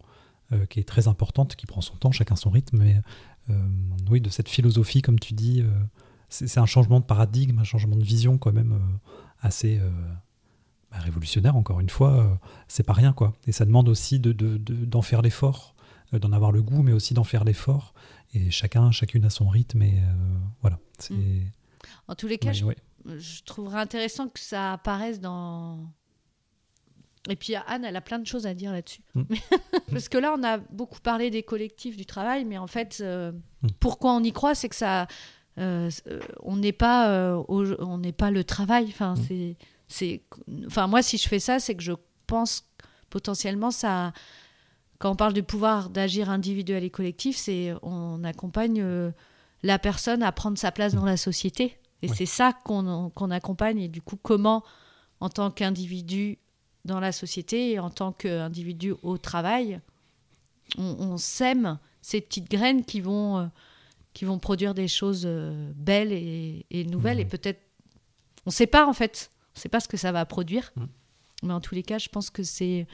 euh, 0.51 0.67
qui 0.67 0.79
est 0.79 0.87
très 0.87 1.07
importante, 1.07 1.55
qui 1.55 1.65
prend 1.65 1.81
son 1.81 1.95
temps, 1.95 2.11
chacun 2.11 2.35
son 2.35 2.51
rythme. 2.51 2.77
Mais 2.77 3.01
oui, 4.09 4.21
de 4.21 4.29
cette 4.29 4.47
philosophie, 4.47 5.01
comme 5.01 5.19
tu 5.19 5.33
dis, 5.33 5.61
c'est 6.29 6.59
un 6.59 6.65
changement 6.65 7.01
de 7.01 7.05
paradigme, 7.05 7.59
un 7.59 7.65
changement 7.65 7.97
de 7.97 8.03
vision 8.03 8.37
quand 8.37 8.53
même 8.53 8.79
assez 9.41 9.81
bah, 10.91 10.97
révolutionnaire. 10.99 11.55
Encore 11.55 11.79
une 11.79 11.89
fois, 11.89 12.11
euh, 12.19 12.35
c'est 12.67 12.83
pas 12.83 12.93
rien 12.93 13.13
quoi. 13.13 13.33
Et 13.47 13.51
ça 13.51 13.65
demande 13.65 13.89
aussi 13.89 14.19
de, 14.19 14.31
de- 14.31 14.57
de- 14.57 14.85
d'en 14.85 15.01
faire 15.01 15.21
l'effort, 15.21 15.73
euh, 16.13 16.19
d'en 16.19 16.31
avoir 16.31 16.51
le 16.51 16.61
goût, 16.61 16.81
mais 16.83 16.93
aussi 16.93 17.13
d'en 17.13 17.23
faire 17.23 17.43
l'effort. 17.43 17.93
Et 18.33 18.49
chacun, 18.51 18.91
chacune 18.91 19.25
a 19.25 19.29
son 19.29 19.47
rythme. 19.49 19.81
Et 19.81 19.93
euh, 19.99 20.13
voilà. 20.61 20.79
C'est. 20.99 21.13
Mm. 21.13 21.49
En 22.07 22.15
tous 22.15 22.27
les 22.27 22.37
cas, 22.37 22.49
mais 22.49 22.53
je 22.55 22.65
ouais. 22.65 22.75
je 23.17 23.41
trouverais 23.43 23.79
intéressant 23.79 24.27
que 24.27 24.39
ça 24.39 24.73
apparaisse 24.73 25.19
dans. 25.19 25.79
Et 27.29 27.35
puis 27.35 27.53
Anne, 27.55 27.85
elle 27.85 27.95
a 27.95 28.01
plein 28.01 28.17
de 28.19 28.25
choses 28.25 28.47
à 28.47 28.53
dire 28.53 28.71
là-dessus. 28.71 29.01
Mm. 29.15 29.23
Parce 29.91 30.09
que 30.09 30.17
là, 30.17 30.33
on 30.37 30.43
a 30.43 30.57
beaucoup 30.57 30.99
parlé 31.01 31.29
des 31.29 31.43
collectifs 31.43 31.95
du 31.95 32.05
travail, 32.05 32.45
mais 32.45 32.57
en 32.57 32.67
fait, 32.67 32.99
euh, 33.01 33.31
Mm. 33.63 33.67
pourquoi 33.79 34.13
on 34.15 34.23
y 34.23 34.31
croit, 34.31 34.55
c'est 34.55 34.69
que 34.69 34.75
ça, 34.75 35.05
euh, 35.59 35.89
on 36.41 36.57
n'est 36.57 36.71
pas, 36.71 37.11
euh, 37.11 37.35
au- 37.47 37.79
on 37.79 37.99
n'est 37.99 38.11
pas 38.11 38.31
le 38.31 38.43
travail. 38.43 38.85
Enfin, 38.87 39.13
c'est, 39.27 39.55
c'est, 39.91 40.21
enfin, 40.65 40.87
moi, 40.87 41.01
si 41.01 41.17
je 41.17 41.27
fais 41.27 41.39
ça, 41.39 41.59
c'est 41.59 41.75
que 41.75 41.83
je 41.83 41.93
pense 42.27 42.65
potentiellement 43.09 43.71
ça. 43.71 44.13
Quand 44.99 45.11
on 45.11 45.15
parle 45.15 45.33
du 45.33 45.43
pouvoir 45.43 45.89
d'agir 45.89 46.29
individuel 46.29 46.83
et 46.83 46.89
collectif, 46.89 47.35
c'est 47.35 47.73
on 47.81 48.23
accompagne 48.23 48.81
euh, 48.81 49.11
la 49.63 49.79
personne 49.79 50.23
à 50.23 50.31
prendre 50.31 50.57
sa 50.57 50.71
place 50.71 50.93
dans 50.93 51.05
la 51.05 51.17
société. 51.17 51.77
Et 52.03 52.07
c'est 52.07 52.25
ça 52.25 52.53
qu'on 52.53 53.11
qu'on 53.11 53.29
accompagne. 53.29 53.79
Et 53.79 53.87
du 53.87 54.01
coup, 54.01 54.15
comment, 54.15 54.63
en 55.19 55.29
tant 55.29 55.51
qu'individu 55.51 56.39
dans 56.85 56.99
la 56.99 57.11
société 57.11 57.71
et 57.71 57.79
en 57.79 57.89
tant 57.89 58.11
qu'individu 58.11 58.95
au 59.03 59.17
travail, 59.17 59.79
on, 60.77 60.95
on 60.99 61.17
sème 61.17 61.77
ces 62.01 62.21
petites 62.21 62.49
graines 62.49 62.83
qui 62.85 63.01
vont, 63.01 63.37
euh, 63.37 63.45
qui 64.13 64.25
vont 64.25 64.39
produire 64.39 64.73
des 64.73 64.87
choses 64.87 65.23
euh, 65.25 65.71
belles 65.75 66.11
et, 66.11 66.65
et 66.71 66.85
nouvelles. 66.85 67.19
Et 67.19 67.25
peut-être, 67.25 67.61
on 68.45 68.49
ne 68.49 68.53
sait 68.53 68.67
pas 68.67 68.87
en 68.87 68.93
fait, 68.93 69.29
on 69.53 69.57
ne 69.57 69.59
sait 69.59 69.69
pas 69.69 69.79
ce 69.79 69.87
que 69.87 69.97
ça 69.97 70.11
va 70.11 70.25
produire. 70.25 70.71
Mhm. 70.75 70.87
Mais 71.43 71.53
en 71.53 71.61
tous 71.61 71.75
les 71.75 71.83
cas, 71.83 71.97
je 71.97 72.09
pense 72.09 72.29
que 72.29 72.43
c'est 72.43 72.87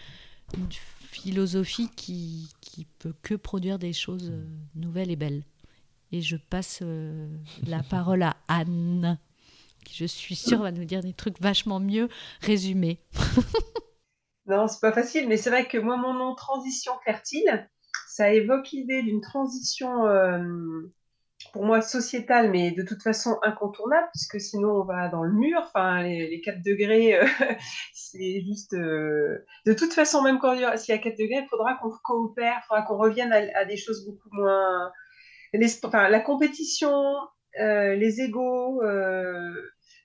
une 0.55 0.69
philosophie 0.71 1.89
qui, 1.95 2.49
qui 2.61 2.85
peut 2.99 3.13
que 3.21 3.35
produire 3.35 3.79
des 3.79 3.93
choses 3.93 4.29
euh, 4.31 4.45
nouvelles 4.75 5.11
et 5.11 5.15
belles. 5.15 5.43
Et 6.11 6.21
je 6.21 6.37
passe 6.37 6.79
euh, 6.81 7.27
la 7.65 7.83
parole 7.89 8.23
à 8.23 8.37
Anne, 8.47 9.19
qui 9.83 9.95
je 9.95 10.05
suis 10.05 10.35
sûre 10.35 10.61
va 10.61 10.71
nous 10.71 10.85
dire 10.85 11.01
des 11.01 11.13
trucs 11.13 11.41
vachement 11.41 11.79
mieux 11.79 12.09
résumés. 12.41 12.99
Non, 14.47 14.67
c'est 14.69 14.79
pas 14.79 14.93
facile, 14.93 15.27
mais 15.27 15.35
c'est 15.35 15.49
vrai 15.49 15.67
que 15.67 15.77
moi, 15.77 15.97
mon 15.97 16.13
nom 16.13 16.33
Transition 16.33 16.93
Fertile, 17.03 17.69
ça 18.07 18.31
évoque 18.31 18.71
l'idée 18.71 19.03
d'une 19.03 19.19
transition, 19.19 20.05
euh, 20.05 20.89
pour 21.57 21.65
moi, 21.65 21.81
sociétale, 21.81 22.51
mais 22.51 22.71
de 22.71 22.83
toute 22.83 23.01
façon 23.01 23.37
incontournable, 23.43 24.07
puisque 24.13 24.39
sinon 24.39 24.69
on 24.81 24.83
va 24.85 25.09
dans 25.09 25.23
le 25.23 25.33
mur. 25.33 25.59
Enfin, 25.65 26.03
les, 26.03 26.29
les 26.29 26.41
4 26.41 26.61
degrés, 26.63 27.15
euh, 27.19 27.25
c'est 27.93 28.41
juste. 28.45 28.73
euh, 28.73 29.39
De 29.65 29.73
toute 29.73 29.93
façon, 29.93 30.21
même 30.21 30.37
quand 30.39 30.53
s'il 30.77 30.93
y 30.93 30.97
a 30.97 31.01
4 31.01 31.17
degrés, 31.17 31.41
il 31.43 31.47
faudra 31.49 31.75
qu'on 31.81 31.89
coopère, 32.03 32.61
faudra 32.67 32.83
qu'on 32.83 32.97
revienne 32.97 33.33
à, 33.33 33.65
des 33.65 33.77
choses 33.77 34.05
beaucoup 34.05 34.29
moins. 34.33 34.91
les- 35.53 35.85
enfin, 35.85 36.09
la 36.09 36.19
compétition, 36.21 36.93
euh, 37.59 37.95
les 37.95 38.21
égaux, 38.21 38.81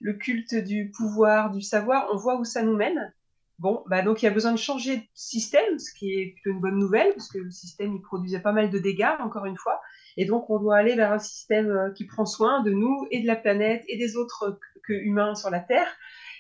le 0.01 0.15
culte 0.15 0.55
du 0.55 0.91
pouvoir, 0.97 1.51
du 1.51 1.61
savoir, 1.63 2.09
on 2.13 2.17
voit 2.17 2.37
où 2.39 2.45
ça 2.45 2.63
nous 2.63 2.77
mène. 2.77 3.13
Bon, 3.59 3.85
bah 3.87 4.03
donc 4.03 4.23
il 4.23 4.25
y 4.25 4.29
a 4.29 4.33
besoin 4.33 4.51
de 4.53 4.57
changer 4.59 4.97
de 4.97 5.03
système, 5.15 5.79
ce 5.79 5.93
qui 5.95 6.13
est 6.15 6.33
plutôt 6.35 6.51
une 6.57 6.61
bonne 6.61 6.79
nouvelle, 6.79 7.13
parce 7.15 7.29
que 7.29 7.39
le 7.39 7.51
système, 7.51 7.95
il 7.95 8.03
produisait 8.03 8.41
pas 8.41 8.53
mal 8.53 8.71
de 8.71 8.79
dégâts, 8.79 9.15
encore 9.21 9.47
une 9.47 9.57
fois. 9.57 9.81
Et 10.17 10.25
donc, 10.25 10.51
on 10.51 10.59
doit 10.59 10.77
aller 10.77 10.95
vers 10.95 11.13
un 11.13 11.19
système 11.19 11.71
euh, 11.71 11.91
qui 11.93 12.05
prend 12.07 12.27
soin 12.27 12.63
de 12.63 12.71
nous 12.71 13.07
et 13.11 13.23
de 13.23 13.27
la 13.27 13.37
planète 13.37 13.83
et 13.89 13.97
des 13.99 14.17
autres 14.17 14.59
que 14.87 14.93
humains 14.93 15.35
sur 15.35 15.51
la 15.51 15.61
Terre. 15.61 15.89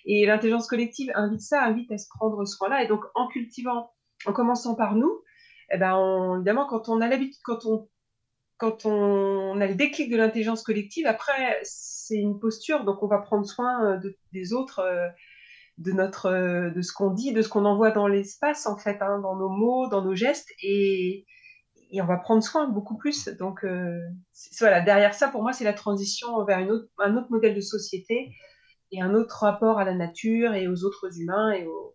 Et 0.04 0.26
l'intelligence 0.26 0.66
collective 0.66 1.10
invite 1.14 1.40
ça, 1.40 1.62
invite 1.62 1.90
à 1.92 1.98
se 1.98 2.08
prendre 2.08 2.44
soin-là. 2.44 2.82
Et 2.84 2.88
donc, 2.88 3.04
en 3.14 3.28
cultivant, 3.28 3.92
en 4.26 4.32
commençant 4.32 4.74
par 4.74 4.94
nous, 4.96 5.22
eh 5.70 5.78
ben, 5.78 6.36
évidemment, 6.36 6.66
quand 6.66 6.88
on 6.88 7.00
a 7.00 7.08
l'habitude, 7.08 7.40
quand 7.44 7.64
on, 7.66 7.88
quand 8.58 8.84
on 8.86 9.60
a 9.60 9.66
le 9.66 9.74
déclic 9.74 10.10
de 10.10 10.16
l'intelligence 10.16 10.62
collective, 10.62 11.06
après, 11.06 11.58
c'est 11.62 12.16
une 12.16 12.38
posture. 12.38 12.84
Donc, 12.84 13.02
on 13.02 13.06
va 13.08 13.18
prendre 13.18 13.46
soin 13.46 13.92
euh, 13.94 13.96
de- 13.98 14.16
des 14.32 14.52
autres. 14.52 14.80
euh, 14.80 15.08
de 15.78 15.92
notre 15.92 16.70
de 16.74 16.82
ce 16.82 16.92
qu'on 16.92 17.10
dit, 17.10 17.32
de 17.32 17.42
ce 17.42 17.48
qu'on 17.48 17.64
envoie 17.64 17.90
dans 17.90 18.06
l'espace 18.06 18.66
en 18.66 18.76
fait, 18.76 19.00
hein, 19.00 19.20
dans 19.20 19.36
nos 19.36 19.48
mots, 19.48 19.88
dans 19.88 20.02
nos 20.02 20.14
gestes, 20.14 20.50
et, 20.62 21.24
et 21.92 22.00
on 22.00 22.06
va 22.06 22.16
prendre 22.16 22.42
soin 22.42 22.66
beaucoup 22.68 22.96
plus. 22.96 23.28
Donc 23.28 23.64
euh, 23.64 24.00
voilà, 24.58 24.80
derrière 24.80 25.14
ça, 25.14 25.28
pour 25.28 25.42
moi, 25.42 25.52
c'est 25.52 25.64
la 25.64 25.74
transition 25.74 26.42
vers 26.44 26.58
une 26.58 26.70
autre, 26.70 26.88
un 26.98 27.16
autre 27.16 27.30
modèle 27.30 27.54
de 27.54 27.60
société 27.60 28.34
et 28.90 29.02
un 29.02 29.14
autre 29.14 29.40
rapport 29.40 29.78
à 29.78 29.84
la 29.84 29.94
nature 29.94 30.54
et 30.54 30.66
aux 30.68 30.84
autres 30.84 31.20
humains 31.20 31.52
et 31.52 31.66
aux, 31.66 31.94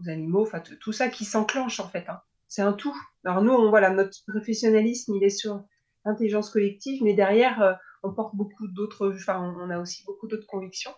aux 0.00 0.08
animaux, 0.08 0.42
enfin 0.42 0.60
tout 0.60 0.92
ça 0.92 1.08
qui 1.08 1.24
s'enclenche 1.24 1.80
en 1.80 1.88
fait. 1.88 2.04
hein. 2.08 2.20
C'est 2.48 2.62
un 2.62 2.72
tout. 2.72 2.94
Alors 3.24 3.42
nous, 3.42 3.52
on, 3.52 3.70
voilà, 3.70 3.90
notre 3.90 4.16
professionnalisme, 4.26 5.14
il 5.14 5.22
est 5.22 5.30
sur 5.30 5.62
l'intelligence 6.04 6.50
collective, 6.50 7.02
mais 7.04 7.14
derrière, 7.14 7.62
euh, 7.62 7.72
on 8.02 8.12
porte 8.12 8.34
beaucoup 8.34 8.66
d'autres, 8.66 9.12
enfin, 9.14 9.54
on, 9.60 9.70
a 9.70 9.78
aussi 9.78 10.04
beaucoup 10.04 10.26
d'autres 10.26 10.46
convictions. 10.46 10.92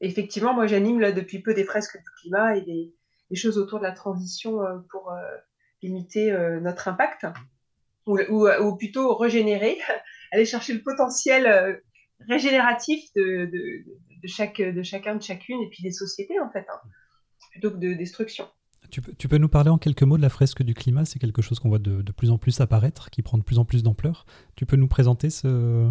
effectivement, 0.00 0.52
moi 0.52 0.66
j'anime 0.66 1.00
là 1.00 1.12
depuis 1.12 1.40
peu 1.40 1.54
des 1.54 1.64
fresques 1.64 1.96
du 1.96 2.10
climat 2.20 2.56
et 2.56 2.62
des, 2.62 2.94
choses 3.36 3.58
autour 3.58 3.78
de 3.78 3.84
la 3.84 3.92
transition 3.92 4.58
pour 4.90 5.12
limiter 5.82 6.32
notre 6.60 6.88
impact, 6.88 7.26
ou, 8.06 8.18
ou, 8.28 8.76
plutôt 8.76 9.16
régénérer, 9.16 9.78
aller 10.32 10.44
chercher 10.44 10.74
le 10.74 10.82
potentiel 10.82 11.80
régénératif 12.28 13.12
de, 13.14 13.50
chaque, 14.24 14.60
de 14.60 14.82
chacun, 14.82 15.16
de 15.16 15.22
chacune, 15.22 15.62
et 15.62 15.68
puis 15.68 15.82
des 15.82 15.92
sociétés 15.92 16.38
en 16.40 16.50
fait, 16.50 16.66
hein, 16.68 16.80
plutôt 17.52 17.70
que 17.70 17.76
de 17.76 17.94
destruction. 17.94 18.48
Tu 18.90 19.00
peux, 19.02 19.12
tu 19.12 19.28
peux, 19.28 19.38
nous 19.38 19.48
parler 19.48 19.70
en 19.70 19.78
quelques 19.78 20.02
mots 20.02 20.16
de 20.16 20.22
la 20.22 20.30
fresque 20.30 20.62
du 20.62 20.74
climat? 20.74 21.04
C'est 21.04 21.20
quelque 21.20 21.42
chose 21.42 21.60
qu'on 21.60 21.68
voit 21.68 21.78
de, 21.78 22.02
de, 22.02 22.12
plus 22.12 22.30
en 22.30 22.38
plus 22.38 22.60
apparaître, 22.60 23.10
qui 23.10 23.22
prend 23.22 23.38
de 23.38 23.44
plus 23.44 23.58
en 23.58 23.64
plus 23.64 23.84
d'ampleur. 23.84 24.26
Tu 24.56 24.66
peux 24.66 24.76
nous 24.76 24.88
présenter 24.88 25.30
ce, 25.30 25.88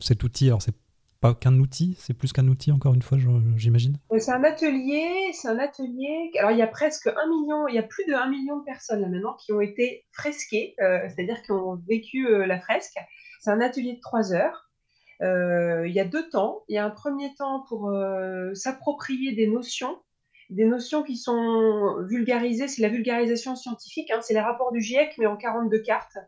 cet 0.00 0.24
outil? 0.24 0.48
Alors, 0.48 0.62
c'est 0.62 0.74
pas 1.20 1.34
qu'un 1.34 1.58
outil, 1.58 1.96
c'est 1.98 2.14
plus 2.14 2.32
qu'un 2.32 2.46
outil, 2.48 2.72
encore 2.72 2.94
une 2.94 3.02
fois, 3.02 3.18
j'imagine 3.56 3.98
euh, 4.12 4.18
C'est 4.18 4.32
un 4.32 4.44
atelier, 4.44 5.30
c'est 5.32 5.48
un 5.48 5.58
atelier. 5.58 6.30
Alors, 6.38 6.50
il 6.50 6.58
y 6.58 6.62
a 6.62 6.66
presque 6.66 7.06
un 7.06 7.28
million, 7.28 7.68
il 7.68 7.74
y 7.74 7.78
a 7.78 7.82
plus 7.82 8.04
de 8.06 8.14
1 8.14 8.28
million 8.28 8.58
de 8.58 8.64
personnes 8.64 9.00
là 9.00 9.08
maintenant 9.08 9.34
qui 9.34 9.52
ont 9.52 9.60
été 9.60 10.04
fresquées, 10.12 10.74
euh, 10.80 11.00
c'est-à-dire 11.08 11.42
qui 11.42 11.52
ont 11.52 11.76
vécu 11.88 12.26
euh, 12.26 12.46
la 12.46 12.60
fresque. 12.60 12.96
C'est 13.40 13.50
un 13.50 13.60
atelier 13.60 13.94
de 13.94 14.00
trois 14.00 14.32
heures. 14.32 14.70
il 15.20 15.92
y 15.92 16.00
a 16.00 16.04
deux 16.04 16.28
temps. 16.28 16.64
Il 16.68 16.74
y 16.74 16.78
a 16.78 16.84
un 16.84 16.90
premier 16.90 17.34
temps 17.34 17.64
pour 17.68 17.92
s'approprier 18.54 19.34
des 19.34 19.46
notions 19.46 19.98
des 20.48 20.64
notions 20.64 21.02
qui 21.02 21.16
sont 21.16 22.04
vulgarisées, 22.08 22.68
c'est 22.68 22.80
la 22.80 22.88
vulgarisation 22.88 23.56
scientifique, 23.56 24.12
hein, 24.12 24.20
c'est 24.22 24.32
les 24.32 24.40
rapports 24.40 24.70
du 24.70 24.80
GIEC, 24.80 25.16
mais 25.18 25.26
en 25.26 25.36
42 25.36 25.80
cartes. 25.80 26.18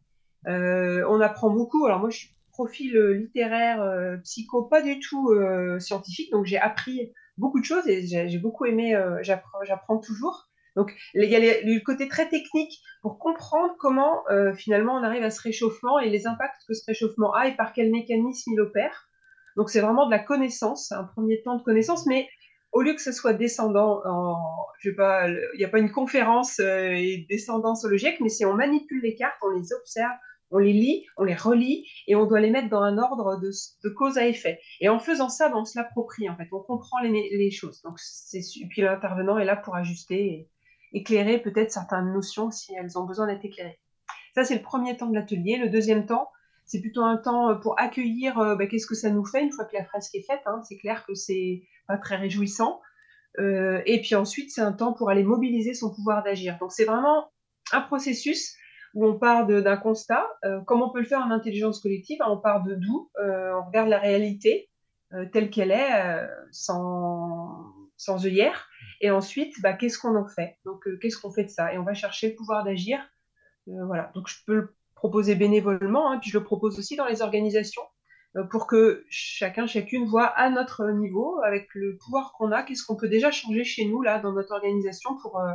On 0.45 1.20
apprend 1.20 1.51
beaucoup. 1.51 1.86
Alors 1.86 2.01
moi, 2.01 2.11
je 2.11 2.18
suis 2.18 2.38
profil 2.59 2.96
euh, 2.96 3.12
littéraire, 3.12 3.80
euh, 3.80 4.16
psycho, 4.24 4.64
pas 4.64 4.82
du 4.82 4.98
tout 4.98 5.30
scientifique, 5.78 6.32
donc 6.32 6.44
j'ai 6.44 6.59
appris 6.59 7.12
beaucoup 7.36 7.61
de 7.61 7.64
choses 7.64 7.86
et 7.86 8.04
j'ai 8.04 8.38
beaucoup 8.38 8.64
aimé, 8.66 9.00
j'apprends 9.22 9.98
toujours. 9.98 10.48
Donc 10.74 10.92
il 11.14 11.24
y 11.24 11.36
a 11.36 11.40
le 11.40 11.84
côté 11.84 12.09
très 12.09 12.28
technique 12.28 12.80
pour 13.00 13.18
comprendre 13.18 13.74
comment 13.78 14.24
finalement 14.56 14.96
on 14.96 15.04
arrive 15.04 15.22
à 15.22 15.30
ce 15.30 15.40
réchauffement 15.40 16.00
et 16.00 16.11
les 16.11 16.26
impacts 16.26 16.62
que 16.66 16.74
ce 16.74 16.84
réchauffement 16.86 17.32
a 17.32 17.46
et 17.46 17.56
par 17.56 17.72
quel 17.72 17.92
mécanisme 17.92 18.52
il 18.52 18.61
opère. 18.61 19.09
Donc 19.56 19.70
c'est 19.70 19.80
vraiment 19.80 20.06
de 20.06 20.11
la 20.11 20.18
connaissance, 20.18 20.90
un 20.90 21.04
premier 21.04 21.40
temps 21.42 21.56
de 21.56 21.62
connaissance, 21.62 22.06
mais 22.06 22.28
au 22.72 22.82
lieu 22.82 22.94
que 22.94 23.02
ce 23.02 23.12
soit 23.12 23.32
descendant, 23.32 24.02
en, 24.04 24.66
je 24.78 24.90
sais 24.90 24.96
pas, 24.96 25.28
il 25.28 25.59
n'y 25.59 25.64
a 25.64 25.68
pas 25.68 25.78
une 25.78 25.90
conférence 25.90 26.61
euh, 26.61 26.90
et 26.90 27.26
le 27.28 27.96
GIEC, 27.96 28.20
mais 28.20 28.28
si 28.28 28.44
on 28.44 28.54
manipule 28.54 29.02
les 29.02 29.14
cartes, 29.14 29.38
on 29.42 29.50
les 29.50 29.72
observe, 29.72 30.12
on 30.51 30.59
les 30.59 30.72
lit, 30.72 31.05
on 31.16 31.24
les 31.24 31.34
relit 31.34 31.86
et 32.07 32.14
on 32.14 32.26
doit 32.26 32.40
les 32.40 32.51
mettre 32.51 32.68
dans 32.68 32.82
un 32.82 32.99
ordre 32.99 33.38
de, 33.40 33.88
cause 33.90 34.18
à 34.18 34.26
effet. 34.26 34.61
Et 34.80 34.88
en 34.88 34.99
faisant 34.99 35.28
ça, 35.28 35.49
ben, 35.49 35.57
on 35.57 35.64
se 35.64 35.78
l'approprie 35.78 36.28
en 36.28 36.36
fait, 36.36 36.49
on 36.53 36.61
comprend 36.61 37.01
les, 37.01 37.51
choses. 37.51 37.82
Donc 37.82 37.99
puis 38.70 38.82
l'intervenant 38.82 39.38
est 39.38 39.44
là 39.44 39.57
pour 39.57 39.76
ajuster 39.76 40.24
et 40.24 40.49
éclairer 40.92 41.38
peut-être 41.38 41.70
certaines 41.70 42.12
notions 42.12 42.51
si 42.51 42.74
elles 42.74 42.99
ont 42.99 43.05
besoin 43.05 43.26
d'être 43.26 43.44
éclairées. 43.44 43.78
Ça 44.34 44.44
c'est 44.44 44.57
le 44.57 44.62
premier 44.62 44.96
temps 44.96 45.09
de 45.09 45.14
l'atelier. 45.14 45.59
Le 45.59 45.68
deuxième 45.68 46.07
temps, 46.07 46.30
c'est 46.64 46.80
plutôt 46.80 47.03
un 47.03 47.16
temps 47.16 47.59
pour 47.61 47.78
accueillir 47.78 48.38
euh, 48.38 48.55
ben, 48.55 48.68
qu'est-ce 48.68 48.86
que 48.86 48.94
ça 48.94 49.11
nous 49.11 49.24
fait 49.24 49.42
une 49.42 49.53
fois 49.53 49.64
que 49.64 49.76
la 49.76 49.84
fresque 49.84 50.14
est 50.14 50.26
faite. 50.26 50.42
Hein. 50.46 50.62
C'est 50.68 50.78
clair 50.78 51.05
que 51.07 51.14
c'est 51.14 51.62
pas 51.86 51.99
très 51.99 52.16
réjouissant. 52.16 52.80
Euh, 53.38 53.82
et 53.86 54.01
puis 54.01 54.14
ensuite, 54.14 54.51
c'est 54.51 54.61
un 54.61 54.72
temps 54.72 54.92
pour 54.92 55.11
aller 55.11 55.22
mobiliser 55.22 55.74
son 55.74 55.94
pouvoir 55.94 56.22
d'agir. 56.22 56.59
Donc 56.59 56.72
c'est 56.72 56.84
vraiment 56.84 57.30
un 57.72 57.80
processus 57.80 58.55
où 58.95 59.07
on 59.07 59.18
part 59.18 59.47
d'un 59.47 59.76
constat. 59.76 60.26
Euh, 60.45 60.61
comme 60.62 60.82
on 60.82 60.91
peut 60.91 61.01
le 61.01 61.07
faire 61.07 61.20
en 61.20 61.30
intelligence 61.30 61.80
collective, 61.80 62.18
on 62.26 62.39
part 62.39 62.62
de 62.62 62.74
d'où, 62.74 63.11
euh, 63.20 63.53
on 63.55 63.66
regarde 63.66 63.89
la 63.89 63.99
réalité 63.99 64.68
telle 65.32 65.49
qu'elle 65.49 65.70
est, 65.70 66.28
sans, 66.53 67.64
sans 67.97 68.26
œillère. 68.26 68.68
Et 69.01 69.11
ensuite, 69.11 69.55
bah, 69.62 69.72
qu'est-ce 69.72 69.99
qu'on 69.99 70.16
en 70.16 70.28
fait? 70.28 70.57
Donc 70.66 70.86
qu'est-ce 71.01 71.16
qu'on 71.16 71.30
fait 71.30 71.45
de 71.45 71.49
ça? 71.49 71.72
Et 71.72 71.78
on 71.78 71.82
va 71.82 71.95
chercher 71.95 72.28
le 72.28 72.34
pouvoir 72.34 72.62
d'agir. 72.62 73.01
voilà. 73.66 74.11
Donc 74.14 74.28
je 74.28 74.36
peux 74.47 74.55
le 74.55 74.74
proposer 74.95 75.34
bénévolement, 75.34 76.11
hein, 76.11 76.18
puis 76.18 76.30
je 76.30 76.36
le 76.36 76.45
propose 76.45 76.78
aussi 76.78 76.95
dans 76.95 77.07
les 77.07 77.22
organisations. 77.22 77.84
Euh, 78.36 78.45
pour 78.45 78.66
que 78.66 79.05
chacun, 79.09 79.66
chacune 79.66 80.07
voit 80.07 80.26
à 80.26 80.51
notre 80.51 80.91
niveau, 80.91 81.41
avec 81.45 81.68
le 81.74 81.97
pouvoir 81.97 82.32
qu'on 82.32 82.53
a, 82.53 82.62
qu'est-ce 82.62 82.84
qu'on 82.84 82.97
peut 82.97 83.09
déjà 83.09 83.30
changer 83.30 83.64
chez 83.64 83.86
nous, 83.86 84.03
là, 84.03 84.18
dans 84.18 84.32
notre 84.32 84.53
organisation 84.53 85.16
pour, 85.22 85.41
euh, 85.41 85.53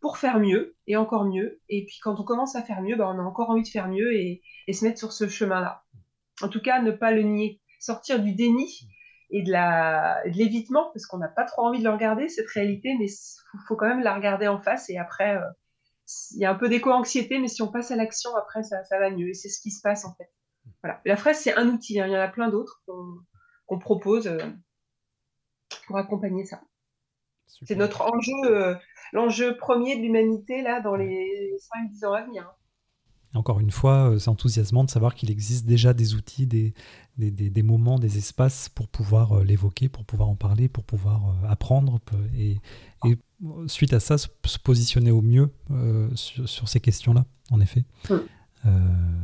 pour 0.00 0.18
faire 0.18 0.38
mieux 0.38 0.76
et 0.86 0.96
encore 0.96 1.24
mieux. 1.24 1.60
Et 1.68 1.84
puis 1.84 1.98
quand 2.02 2.18
on 2.18 2.24
commence 2.24 2.56
à 2.56 2.62
faire 2.62 2.82
mieux, 2.82 2.96
bah, 2.96 3.08
on 3.08 3.18
a 3.18 3.22
encore 3.22 3.50
envie 3.50 3.62
de 3.62 3.68
faire 3.68 3.88
mieux 3.88 4.14
et, 4.14 4.42
se 4.72 4.84
mettre 4.84 4.98
sur 4.98 5.12
ce 5.12 5.28
chemin-là. 5.28 5.82
En 6.42 6.48
tout 6.48 6.60
cas, 6.60 6.80
ne 6.80 6.92
pas 6.92 7.10
le 7.10 7.22
nier. 7.22 7.60
Sortir 7.80 8.22
du 8.22 8.34
déni 8.34 8.88
et 9.30 9.42
de 9.42 9.52
l'évitement, 10.28 10.90
parce 10.92 11.06
qu'on 11.06 11.18
n'a 11.18 11.28
pas 11.28 11.44
trop 11.44 11.62
envie 11.62 11.78
de 11.78 11.84
le 11.84 11.90
regarder, 11.90 12.28
cette 12.28 12.48
réalité, 12.48 12.94
mais 12.98 13.06
il 13.06 13.60
faut, 13.66 13.76
quand 13.76 13.88
même 13.88 14.02
la 14.02 14.14
regarder 14.14 14.48
en 14.48 14.60
face 14.60 14.90
et 14.90 14.98
après, 14.98 15.36
euh, 15.36 15.46
il 16.32 16.40
y 16.40 16.44
a 16.44 16.50
un 16.50 16.54
peu 16.54 16.68
d'éco-anxiété, 16.68 17.38
mais 17.38 17.48
si 17.48 17.62
on 17.62 17.68
passe 17.68 17.90
à 17.90 17.96
l'action, 17.96 18.34
après, 18.36 18.62
ça, 18.62 18.82
ça 18.84 18.98
va 18.98 19.10
mieux. 19.10 19.28
Et 19.28 19.34
c'est 19.34 19.48
ce 19.48 19.60
qui 19.60 19.70
se 19.70 19.80
passe 19.80 20.04
en 20.04 20.14
fait. 20.14 20.30
Voilà. 20.82 21.00
La 21.04 21.16
fraise, 21.16 21.38
c'est 21.38 21.54
un 21.54 21.68
outil. 21.68 22.00
Hein. 22.00 22.06
Il 22.06 22.12
y 22.12 22.16
en 22.16 22.20
a 22.20 22.28
plein 22.28 22.48
d'autres 22.48 22.82
qu'on 22.86 23.78
propose 23.78 24.26
euh, 24.26 24.38
pour 25.86 25.96
accompagner 25.96 26.44
ça. 26.44 26.60
C'est 27.62 27.76
notre 27.76 28.02
enjeu, 28.02 28.32
euh, 28.44 28.74
l'enjeu 29.12 29.56
premier 29.56 29.96
de 29.96 30.02
l'humanité 30.02 30.62
là 30.62 30.80
dans 30.80 30.96
les 30.96 31.52
5-10 31.92 32.06
ans 32.06 32.12
à 32.12 32.22
venir. 32.22 32.54
Encore 33.32 33.60
une 33.60 33.70
fois, 33.70 34.10
euh, 34.10 34.18
c'est 34.18 34.28
enthousiasmant 34.28 34.82
de 34.82 34.90
savoir 34.90 35.14
qu'il 35.14 35.30
existe 35.30 35.64
déjà 35.64 35.92
des 35.94 36.14
outils, 36.14 36.46
des, 36.46 36.74
des, 37.16 37.62
moments, 37.62 37.98
des 37.98 38.18
espaces 38.18 38.68
pour 38.68 38.88
pouvoir 38.88 39.44
l'évoquer, 39.44 39.88
pour 39.88 40.04
pouvoir 40.04 40.28
en 40.28 40.34
parler, 40.34 40.68
pour 40.68 40.82
pouvoir 40.82 41.36
apprendre 41.48 42.00
et, 42.36 42.56
suite 43.68 43.92
à 43.92 44.00
ça, 44.00 44.18
se, 44.18 44.28
positionner 44.64 45.12
au 45.12 45.22
mieux 45.22 45.50
sur, 46.16 46.68
ces 46.68 46.80
questions-là, 46.80 47.24
en 47.52 47.60
effet. 47.60 47.84
Euh, 48.66 48.70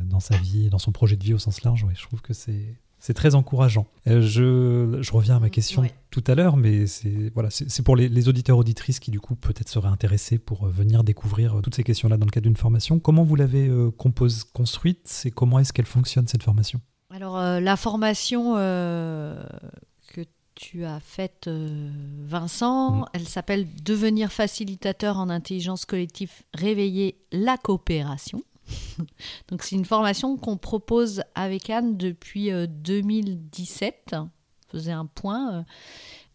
dans 0.05 0.19
sa 0.19 0.35
vie, 0.37 0.69
dans 0.69 0.79
son 0.79 0.91
projet 0.91 1.15
de 1.15 1.23
vie 1.23 1.35
au 1.35 1.37
sens 1.37 1.61
large. 1.61 1.85
je 1.93 2.01
trouve 2.01 2.21
que 2.21 2.33
c'est 2.33 2.75
c'est 2.99 3.13
très 3.13 3.35
encourageant. 3.35 3.85
Euh, 4.07 4.21
je, 4.21 4.99
je, 5.01 5.11
reviens 5.11 5.37
à 5.37 5.39
ma 5.39 5.49
question 5.49 5.83
tout 6.09 6.23
à 6.27 6.35
l'heure, 6.35 6.57
mais 6.57 6.87
c'est 6.87 7.31
voilà, 7.33 7.49
c'est 7.49 7.83
pour 7.83 7.95
les, 7.95 8.09
les, 8.09 8.29
auditeurs 8.29 8.57
auditrices 8.57 8.99
qui 8.99 9.11
du 9.11 9.19
coup 9.19 9.35
peut-être 9.35 9.69
seraient 9.69 9.89
intéressés 9.89 10.39
pour 10.39 10.65
euh, 10.65 10.69
venir 10.69 11.03
découvrir 11.03 11.59
toutes 11.61 11.75
ces 11.75 11.83
questions-là 11.83 12.17
dans 12.17 12.25
le 12.25 12.31
cadre 12.31 12.47
d'une 12.47 12.57
formation. 12.57 12.99
Comment 12.99 13.23
vous 13.23 13.35
l'avez 13.35 13.69
compose, 13.97 14.43
construite? 14.43 15.23
Et 15.25 15.31
comment 15.31 15.59
est-ce 15.59 15.73
qu'elle 15.73 15.85
fonctionne 15.85 16.27
cette 16.27 16.43
formation? 16.43 16.81
Alors 17.09 17.37
la 17.37 17.77
formation 17.77 18.55
que 18.55 20.21
tu 20.55 20.83
as 20.85 20.99
faite, 20.99 21.49
Vincent, 21.49 22.91
mm. 22.91 23.05
elle 23.13 23.27
s'appelle 23.27 23.67
Devenir 23.83 24.31
facilitateur 24.31 25.17
en 25.17 25.29
intelligence 25.29 25.85
collective, 25.85 26.31
réveiller 26.53 27.17
la 27.31 27.57
coopération. 27.57 28.43
Donc 29.49 29.63
c'est 29.63 29.75
une 29.75 29.85
formation 29.85 30.37
qu'on 30.37 30.57
propose 30.57 31.23
avec 31.35 31.69
Anne 31.69 31.97
depuis 31.97 32.51
2017. 32.51 34.11
Euh, 34.13 34.23
faisait 34.69 34.91
un 34.91 35.05
point. 35.05 35.53
Euh. 35.53 35.63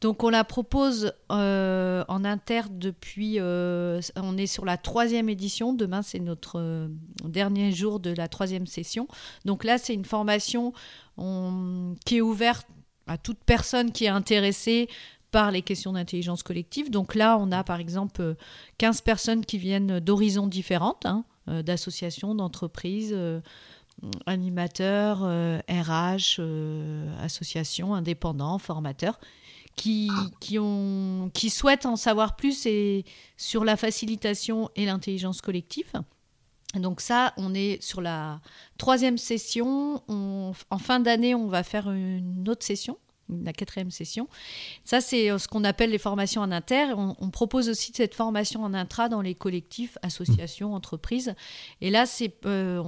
Donc 0.00 0.24
on 0.24 0.30
la 0.30 0.42
propose 0.42 1.12
euh, 1.30 2.04
en 2.08 2.24
inter 2.24 2.62
depuis, 2.70 3.38
on 3.40 4.36
est 4.36 4.46
sur 4.46 4.64
la 4.64 4.76
troisième 4.76 5.28
édition, 5.28 5.74
demain 5.74 6.02
c'est 6.02 6.18
notre 6.18 6.88
dernier 7.22 7.70
jour 7.70 8.00
de 8.00 8.10
la 8.10 8.26
troisième 8.26 8.66
session. 8.66 9.06
Donc 9.44 9.62
là 9.62 9.78
c'est 9.78 9.94
une 9.94 10.04
formation 10.04 10.72
qui 12.04 12.16
est 12.16 12.20
ouverte 12.20 12.66
à 13.06 13.16
toute 13.16 13.38
personne 13.44 13.92
qui 13.92 14.06
est 14.06 14.08
intéressée 14.08 14.88
par 15.30 15.52
les 15.52 15.62
questions 15.62 15.92
d'intelligence 15.92 16.42
collective. 16.42 16.90
Donc 16.90 17.14
là 17.14 17.38
on 17.38 17.52
a 17.52 17.62
par 17.62 17.78
exemple 17.78 18.34
15 18.78 19.02
personnes 19.02 19.44
qui 19.44 19.58
viennent 19.58 20.00
d'horizons 20.00 20.48
différentes. 20.48 21.06
Hein. 21.06 21.24
Euh, 21.48 21.62
d'associations, 21.64 22.36
d'entreprises, 22.36 23.12
euh, 23.12 23.40
animateurs, 24.26 25.22
RH, 25.68 26.36
euh, 26.38 27.24
associations, 27.24 27.94
indépendants, 27.94 28.58
formateurs. 28.58 29.18
Qui, 29.74 30.10
qui, 30.38 30.58
ont, 30.58 31.30
qui 31.32 31.48
souhaitent 31.48 31.86
en 31.86 31.96
savoir 31.96 32.36
plus 32.36 32.66
et, 32.66 33.06
sur 33.38 33.64
la 33.64 33.78
facilitation 33.78 34.68
et 34.76 34.84
l'intelligence 34.84 35.40
collective. 35.40 35.90
Donc 36.74 37.00
ça, 37.00 37.32
on 37.38 37.54
est 37.54 37.82
sur 37.82 38.02
la 38.02 38.42
troisième 38.76 39.16
session. 39.16 40.02
en 40.08 40.78
fin 40.78 41.00
d'année, 41.00 41.34
on 41.34 41.46
va 41.46 41.62
faire 41.62 41.90
une 41.90 42.46
autre 42.50 42.66
session 42.66 42.98
la 43.28 43.52
quatrième 43.52 43.90
session. 43.90 44.28
Ça, 44.84 45.00
c'est 45.00 45.30
euh, 45.30 45.38
ce 45.38 45.48
qu'on 45.48 45.64
appelle 45.64 45.90
les 45.90 45.98
formations 45.98 46.42
en 46.42 46.50
inter. 46.50 46.92
On, 46.96 47.30
propose 47.30 47.68
aussi 47.68 47.92
cette 47.94 48.14
formation 48.14 48.62
en 48.62 48.74
intra 48.74 49.08
dans 49.08 49.22
les 49.22 49.34
collectifs, 49.34 49.96
associations, 50.02 50.74
entreprises. 50.74 51.34
Et 51.80 51.90
là, 51.90 52.06
c'est 52.06 52.34
euh, 52.46 52.82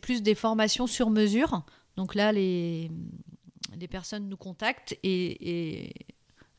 plus 0.00 0.22
des 0.22 0.34
formations 0.34 0.86
sur 0.86 1.10
mesure. 1.10 1.62
Donc 1.96 2.14
là, 2.14 2.32
les, 2.32 2.90
les 3.78 3.88
personnes 3.88 4.28
nous 4.28 4.36
contactent 4.36 4.96
et, 5.02 5.92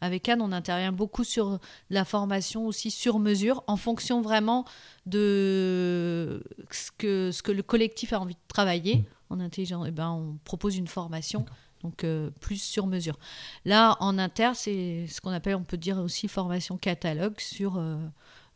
avec 0.02 0.28
Anne, 0.28 0.42
on 0.42 0.52
intervient 0.52 0.92
beaucoup 0.92 1.24
sur 1.24 1.60
la 1.90 2.06
formation 2.06 2.66
aussi 2.66 2.90
sur 2.90 3.20
mesure, 3.20 3.64
en 3.68 3.78
fonction 3.78 4.22
vraiment 4.22 4.66
de 5.06 6.44
ce 6.72 6.92
que, 6.98 7.30
ce 7.32 7.44
que 7.44 7.52
le 7.52 7.62
collectif 7.62 8.12
a 8.14 8.20
envie 8.20 8.34
de 8.34 8.40
travailler. 8.48 8.98
Mmh. 8.98 9.06
En 9.30 9.40
intelligence, 9.40 9.86
eh 9.88 9.92
ben, 9.92 10.10
on 10.10 10.38
propose 10.44 10.76
une 10.76 10.88
formation 10.88 11.46
donc 11.82 12.06
plus 12.40 12.62
sur 12.62 12.88
mesure. 12.88 13.18
Là, 13.66 13.98
en 14.00 14.18
inter, 14.18 14.52
c'est 14.56 15.08
ce 15.08 15.22
qu'on 15.22 15.32
appelle, 15.32 15.56
on 15.56 15.64
peut 15.64 15.78
dire 15.78 16.00
aussi 16.00 16.28
formation 16.28 16.78
catalogue 16.78 17.40
sur 17.40 17.82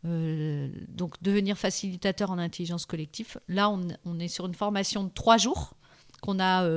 donc 0.03 1.15
devenir 1.23 1.57
facilitateur 1.57 2.29
en 2.29 2.37
intelligence 2.37 2.85
collective. 2.85 3.39
Là, 3.47 3.69
on, 3.69 3.87
on, 4.05 4.19
est 4.19 4.27
sur 4.27 4.45
une 4.45 4.53
formation 4.53 5.03
de 5.03 5.09
trois 5.09 5.37
jours 5.37 5.73
qu'on 6.21 6.39
a 6.39 6.67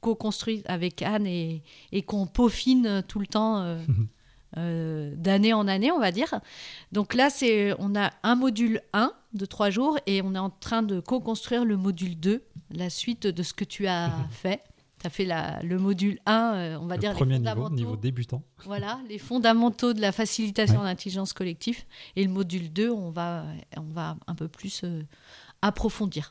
co-construite 0.00 0.64
avec 0.66 1.02
Anne 1.02 1.26
et, 1.26 1.62
et 1.92 2.02
qu'on 2.02 2.26
peaufine 2.26 3.02
tout 3.06 3.18
le 3.18 3.26
temps. 3.26 3.78
Euh, 4.58 5.14
d'année 5.16 5.54
en 5.54 5.66
année, 5.66 5.90
on 5.90 5.98
va 5.98 6.12
dire. 6.12 6.40
Donc 6.92 7.14
là, 7.14 7.30
c'est, 7.30 7.74
on 7.78 7.96
a 7.96 8.10
un 8.22 8.34
module 8.34 8.82
1 8.92 9.12
de 9.32 9.46
3 9.46 9.70
jours 9.70 9.98
et 10.06 10.20
on 10.20 10.34
est 10.34 10.38
en 10.38 10.50
train 10.50 10.82
de 10.82 11.00
co-construire 11.00 11.64
le 11.64 11.78
module 11.78 12.20
2, 12.20 12.42
la 12.70 12.90
suite 12.90 13.26
de 13.26 13.42
ce 13.42 13.54
que 13.54 13.64
tu 13.64 13.86
as 13.86 14.12
fait. 14.30 14.62
Tu 15.02 15.08
as 15.08 15.10
fait 15.10 15.24
la, 15.24 15.60
le 15.64 15.78
module 15.80 16.20
1, 16.26 16.54
euh, 16.54 16.78
on 16.80 16.86
va 16.86 16.96
dire 16.96 17.12
premier 17.14 17.40
les 17.40 17.40
niveau, 17.40 17.68
niveau 17.70 17.96
débutant. 17.96 18.44
Voilà, 18.64 19.00
les 19.08 19.18
fondamentaux 19.18 19.94
de 19.94 20.00
la 20.00 20.12
facilitation 20.12 20.78
ouais. 20.78 20.84
d'intelligence 20.84 21.32
collective. 21.32 21.82
Et 22.14 22.22
le 22.22 22.30
module 22.30 22.72
2, 22.72 22.88
on 22.88 23.10
va, 23.10 23.44
on 23.76 23.92
va 23.92 24.16
un 24.28 24.36
peu 24.36 24.46
plus 24.46 24.82
euh, 24.84 25.02
approfondir. 25.60 26.30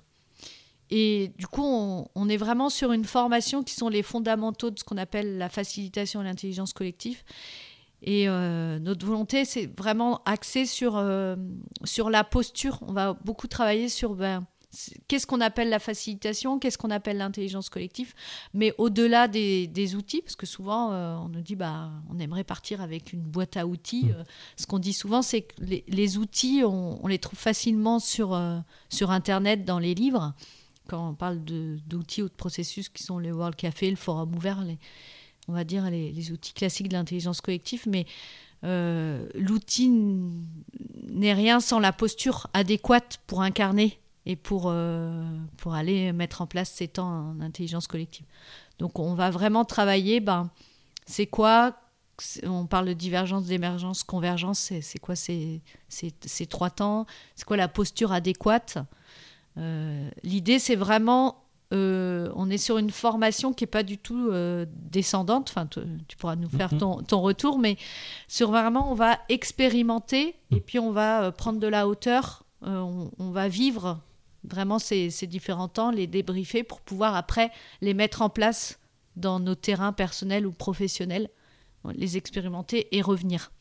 Et 0.90 1.34
du 1.38 1.48
coup, 1.48 1.66
on, 1.66 2.08
on, 2.16 2.30
est 2.30 2.38
vraiment 2.38 2.70
sur 2.70 2.94
une 2.94 3.04
formation 3.04 3.62
qui 3.62 3.74
sont 3.74 3.90
les 3.90 4.04
fondamentaux 4.04 4.72
de 4.72 4.80
ce 4.80 4.86
qu'on 4.86 4.98
appelle 4.98 5.38
la 5.38 5.50
facilitation 5.50 6.22
de 6.22 6.26
l'intelligence 6.26 6.72
collective. 6.72 7.24
Et 8.04 8.28
euh, 8.28 8.80
notre 8.80 9.06
volonté, 9.06 9.46
c'est 9.46 9.70
vraiment 9.78 10.22
axé 10.26 10.66
sur, 10.66 10.98
euh, 10.98 11.36
sur 11.84 12.10
la 12.10 12.24
posture. 12.24 12.80
On 12.82 12.94
va 12.94 13.14
beaucoup 13.26 13.48
travailler 13.48 13.90
sur 13.90 14.16
ben, 14.16 14.46
qu'est-ce 15.08 15.28
qu'on 15.28 15.42
appelle 15.42 15.70
la 15.70 15.80
facilitation, 15.80 16.60
qu'est-ce 16.60 16.78
qu'on 16.78 16.92
appelle 16.92 17.18
l'intelligence 17.18 17.70
collective, 17.70 18.14
mais 18.54 18.74
au-delà 18.78 19.28
des, 19.28 19.68
des, 19.68 19.96
outils, 19.96 20.22
parce 20.22 20.36
que 20.36 20.46
souvent 20.46 20.92
euh, 20.92 21.16
on 21.16 21.30
nous 21.30 21.42
dit 21.42 21.56
bah, 21.56 21.92
on 22.10 22.20
aimerait 22.20 22.44
partir 22.44 22.82
avec 22.82 23.14
une 23.14 23.22
boîte 23.22 23.58
à 23.58 23.68
outils. 23.68 24.06
Mmh. 24.06 24.24
ce 24.58 24.68
qu'on 24.68 24.80
dit 24.80 24.94
souvent, 24.94 25.22
c'est 25.22 25.42
que 25.42 25.54
les, 25.60 25.84
les 25.88 26.18
outils, 26.18 26.64
on, 26.66 27.04
on, 27.04 27.08
les 27.08 27.20
trouve 27.20 27.40
facilement 27.40 28.00
sur, 28.00 28.40
sur 28.90 29.12
Internet, 29.12 29.66
dans 29.66 29.80
les 29.80 29.94
livres. 29.94 30.34
Quand 30.88 31.10
on 31.10 31.14
parle 31.14 31.40
d'outils 31.44 32.24
ou 32.24 32.28
de 32.28 32.34
processus 32.34 32.90
qui 32.90 33.04
sont 33.04 33.20
les 33.20 33.32
World 33.32 33.56
Café, 33.56 33.90
le 33.90 33.96
Forum 33.96 34.36
ouvert, 34.36 34.62
les, 34.64 34.78
on 35.48 35.54
va 35.54 35.64
dire, 35.64 35.90
les, 35.90 36.12
les 36.12 36.32
outils 36.32 36.54
classiques 36.54 36.90
de 36.90 36.94
l'intelligence 36.94 37.42
collective, 37.42 37.84
mais 37.88 38.06
euh, 38.64 39.28
l'outil 39.34 39.90
n'est 39.90 41.34
rien 41.34 41.60
sans 41.60 41.80
la 41.80 41.92
posture 41.92 42.48
adéquate 42.54 43.20
pour 43.26 43.42
incarner 43.42 44.01
et 44.26 44.36
pour, 44.36 44.66
euh, 44.68 45.24
pour 45.58 45.74
aller 45.74 46.12
mettre 46.14 46.42
en 46.42 46.48
place 46.48 46.70
ces 46.72 46.88
temps 46.88 47.32
en 47.32 47.42
intelligence 47.42 47.88
collective. 47.88 48.26
Donc 48.80 49.00
on 49.00 49.14
va 49.14 49.30
vraiment 49.30 49.66
travailler, 49.66 50.20
ben, 50.20 50.50
c'est 51.06 51.28
quoi 51.28 51.78
on 52.44 52.68
parle 52.68 52.88
de 52.88 52.94
divergence, 52.94 53.46
d'émergence, 53.46 54.04
convergence, 54.04 54.72
c'est 54.82 55.00
quoi 55.00 55.16
ces, 55.16 55.64
ces, 55.90 56.14
ces, 56.24 56.46
trois 56.46 56.70
temps? 56.70 57.08
C'est 57.36 57.46
quoi 57.46 57.58
la 57.58 57.68
posture 57.68 58.12
adéquate? 58.12 58.78
Euh, 59.58 60.08
L'idée, 60.22 60.60
c'est 60.60 60.76
vraiment 60.76 61.46
euh, 61.74 62.32
on 62.36 62.52
est 62.52 62.60
sur 62.60 62.78
une 62.78 62.92
formation 62.92 63.54
qui 63.54 63.64
n'est 63.64 63.70
pas 63.70 63.82
du 63.82 63.98
tout 63.98 64.30
descendante. 64.68 65.50
Enfin, 65.50 65.66
tu 65.66 66.16
pourras 66.16 66.36
nous 66.36 66.50
faire 66.50 66.72
mhm. 66.74 66.80
ton, 66.80 67.02
ton, 67.02 67.22
retour, 67.22 67.58
mais 67.58 67.78
sur 68.28 68.52
vraiment, 68.52 68.92
on 68.92 68.94
va 68.94 69.18
expérimenter 69.30 70.36
et 70.52 70.60
puis 70.60 70.78
on 70.78 70.92
va 70.92 71.32
prendre 71.32 71.60
de 71.60 71.68
la 71.68 71.88
hauteur. 71.88 72.44
On, 72.62 73.10
on, 73.18 73.32
va 73.32 73.48
vivre 73.48 74.00
vraiment 74.44 74.80
ces, 74.80 75.10
ces, 75.10 75.28
différents 75.28 75.68
temps, 75.68 75.92
les 75.92 76.08
débriefer 76.08 76.64
pour 76.64 76.82
pouvoir 76.82 77.16
après 77.16 77.52
les 77.82 77.94
mettre 77.94 78.22
en 78.22 78.30
place 78.30 78.80
dans 79.16 79.40
nos 79.40 79.56
terrains 79.56 79.94
personnels 79.94 80.46
ou 80.46 80.52
professionnels, 80.52 81.30
les 81.94 82.18
expérimenter 82.18 82.96
et 82.96 83.02
revenir. 83.02 83.52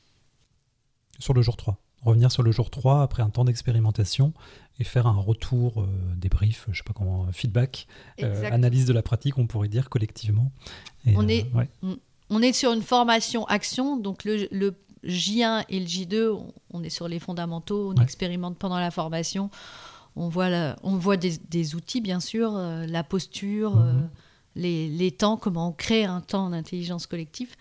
Sur 1.19 1.35
le 1.35 1.43
jour 1.43 1.57
3 1.57 1.79
revenir 2.03 2.33
sur 2.33 2.43
le 2.43 2.53
jour 2.53 2.71
3 2.71 3.03
après 3.03 3.23
un 3.23 3.31
temps 3.31 3.45
d'expérimentation 3.45 4.33
et 4.79 4.85
faire 4.85 5.07
un 5.07 5.19
retour, 5.19 5.83
euh, 5.83 5.87
débrief, 6.17 6.67
je 6.71 6.79
sais 6.79 6.85
pas 6.85 6.95
comment, 6.95 7.27
feedback, 7.33 7.87
euh, 8.23 8.51
analyse 8.51 8.87
de 8.87 8.93
la 8.93 9.03
pratique, 9.03 9.37
on 9.39 9.47
pourrait 9.47 9.69
dire 9.69 9.91
collectivement. 9.91 10.51
Et, 11.07 11.15
on, 11.17 11.29
est, 11.29 11.47
euh, 11.55 11.59
ouais. 11.59 11.97
on 12.31 12.41
est 12.41 12.53
sur 12.53 12.73
une 12.73 12.83
formation 12.83 13.45
action, 13.47 13.97
donc 13.97 14.25
le, 14.25 14.49
le, 14.51 14.75
J1 15.05 15.65
et 15.69 15.81
le 15.81 15.87
J2, 15.87 16.39
on 16.73 16.83
est 16.83 16.91
sur 16.91 17.09
les 17.09 17.19
fondamentaux, 17.19 17.91
on 17.91 17.97
ouais. 17.97 18.05
expérimente 18.05 18.59
pendant 18.59 18.79
la 18.79 18.91
formation, 18.91 19.51
on 20.21 20.29
voit, 20.29 20.51
la, 20.51 20.77
on 20.83 20.97
voit 20.97 21.17
des, 21.17 21.39
des, 21.49 21.75
outils 21.75 22.01
bien 22.01 22.21
sûr, 22.21 22.55
euh, 22.55 22.87
la 22.87 23.03
posture. 23.03 23.77
Mm 23.77 24.03
-hmm. 24.03 24.09
les, 24.57 24.89
les, 24.89 25.13
temps, 25.13 25.37
comment 25.37 25.69
on 25.69 25.73
crée 25.73 26.05
un 26.05 26.21
temps 26.21 26.51
d'intelligence 26.51 27.07
collective. 27.07 27.55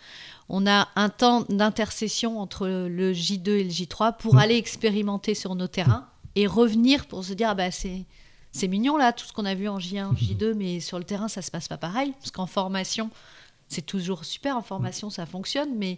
On 0.49 0.66
a 0.68 0.88
un 0.95 1.10
temps 1.10 1.45
d'intercession 1.49 2.39
entre 2.39 2.68
le 2.68 3.14
J2 3.14 3.49
et 3.49 3.64
le 3.64 3.70
J3 3.70 4.18
pour 4.18 4.34
mmh. 4.34 4.43
aller 4.43 4.57
expérimenter 4.57 5.36
sur 5.36 5.53
nos 5.55 5.68
terrains 5.68 6.05
et 6.36 6.47
revenir 6.47 7.05
pour 7.05 7.24
se 7.24 7.34
dire 7.34 7.49
ah 7.49 7.55
bah 7.55 7.72
c'est 7.72 8.05
c'est 8.51 8.68
mignon 8.68 8.97
là 8.97 9.14
tout 9.14 9.26
ce 9.26 9.34
qu'on 9.34 9.45
a 9.45 9.55
vu 9.55 9.68
en 9.68 9.78
J1, 9.78 10.16
J2, 10.16 10.53
mais 10.55 10.80
sur 10.80 10.97
le 10.97 11.05
terrain 11.05 11.28
ça 11.28 11.41
se 11.41 11.51
passe 11.51 11.68
pas 11.68 11.78
pareil 11.78 12.12
parce 12.20 12.32
qu'en 12.32 12.47
formation 12.47 13.10
c'est 13.68 13.86
toujours 13.86 14.26
super 14.26 14.57
en 14.57 14.64
formation 14.64 15.10
ça 15.10 15.26
fonctionne 15.26 15.72
mais 15.78 15.97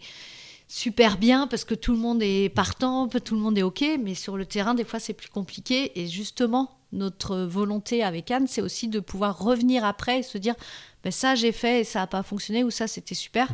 super 0.72 1.18
bien 1.18 1.48
parce 1.48 1.66
que 1.66 1.76
tout 1.76 1.92
le 1.92 1.98
monde 1.98 2.24
est 2.24 2.48
partant, 2.48 3.10
tout 3.10 3.36
le 3.36 3.42
monde 3.42 3.58
est 3.58 3.62
ok, 3.62 3.84
mais 4.02 4.16
sur 4.16 4.38
le 4.38 4.46
terrain 4.46 4.74
des 4.74 4.86
fois 4.86 5.02
c'est 5.02 5.14
plus 5.14 5.28
compliqué 5.28 6.00
et 6.00 6.08
justement 6.08 6.72
notre 6.94 7.40
volonté 7.40 8.04
avec 8.04 8.32
Anne 8.32 8.48
c'est 8.48 8.62
aussi 8.62 8.88
de 8.88 9.02
pouvoir 9.02 9.38
revenir 9.38 9.84
après 9.84 10.20
et 10.20 10.24
se 10.24 10.38
dire 10.38 10.56
ben 11.04 11.12
ça 11.12 11.36
j'ai 11.36 11.52
fait 11.52 11.82
et 11.82 11.84
ça 11.84 12.00
n'a 12.00 12.08
pas 12.08 12.24
fonctionné 12.24 12.64
ou 12.64 12.72
ça 12.72 12.88
c'était 12.88 13.16
super, 13.16 13.54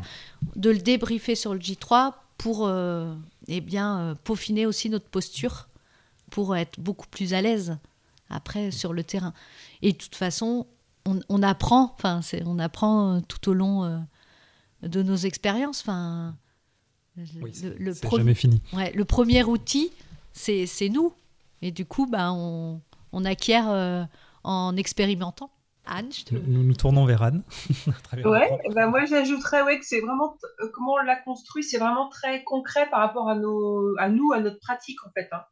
de 0.55 0.70
le 0.70 0.78
débriefer 0.78 1.34
sur 1.34 1.55
le 1.55 1.59
J3 1.59 2.13
pour 2.38 2.68
euh, 2.68 3.15
eh 3.47 3.61
bien, 3.61 3.99
euh, 3.99 4.15
peaufiner 4.24 4.68
aussi 4.68 4.91
notre 4.91 5.09
posture 5.09 5.70
pour 6.30 6.55
être 6.55 6.80
beaucoup 6.80 7.07
plus 7.07 7.34
à 7.34 7.41
l'aise 7.41 7.80
après 8.30 8.70
sur 8.70 8.93
le 8.93 9.03
terrain. 9.03 9.34
Et 9.82 9.93
de 9.93 9.97
toute 9.97 10.15
façon, 10.15 10.68
on, 11.05 11.41
apprend, 11.41 11.95
on 12.45 12.59
apprend 12.59 13.22
tout 13.22 13.49
au 13.49 13.53
long 13.55 13.86
euh, 13.86 13.97
de 14.84 15.01
nos 15.01 15.15
expériences. 15.15 15.82
Enfin, 15.82 16.36
oui, 17.41 17.51
le, 17.63 17.76
le 17.78 17.93
jamais 17.93 18.34
fini. 18.34 18.61
Ouais, 18.74 18.91
le 18.93 19.05
premier 19.05 19.43
outil, 19.43 19.91
c'est 20.34 20.89
nous. 20.89 21.13
Et 21.61 21.72
du 21.72 21.86
coup, 21.86 22.05
ben, 22.05 22.32
on, 22.32 22.82
on 23.11 23.26
acquiert 23.26 23.70
euh, 23.70 24.03
en 24.43 24.76
expérimentant. 24.78 25.49
Anne, 25.86 26.09
te... 26.09 26.36
nous, 26.36 26.63
nous 26.63 26.74
tournons 26.74 27.05
vers 27.05 27.24
Anne. 27.24 27.43
ouais, 28.26 28.59
bah 28.76 28.88
moi 28.88 29.05
j'ajouterais 29.05 29.63
ouais, 29.63 29.80
que 29.80 29.86
c'est 29.86 30.01
vraiment 30.01 30.38
comment 30.74 30.93
on 30.93 31.03
l'a 31.03 31.15
construit, 31.15 31.63
c'est 31.63 31.78
vraiment 31.78 32.09
très 32.09 32.43
concret 32.43 32.89
par 32.89 32.99
rapport 32.99 33.30
à, 33.30 33.36
nos, 33.36 33.95
à 33.97 34.09
nous, 34.09 34.34
à 34.34 34.41
notre 34.41 34.59
pratique 34.59 34.97
en 35.05 35.11
fait. 35.11 35.30
Hein. 35.32 35.43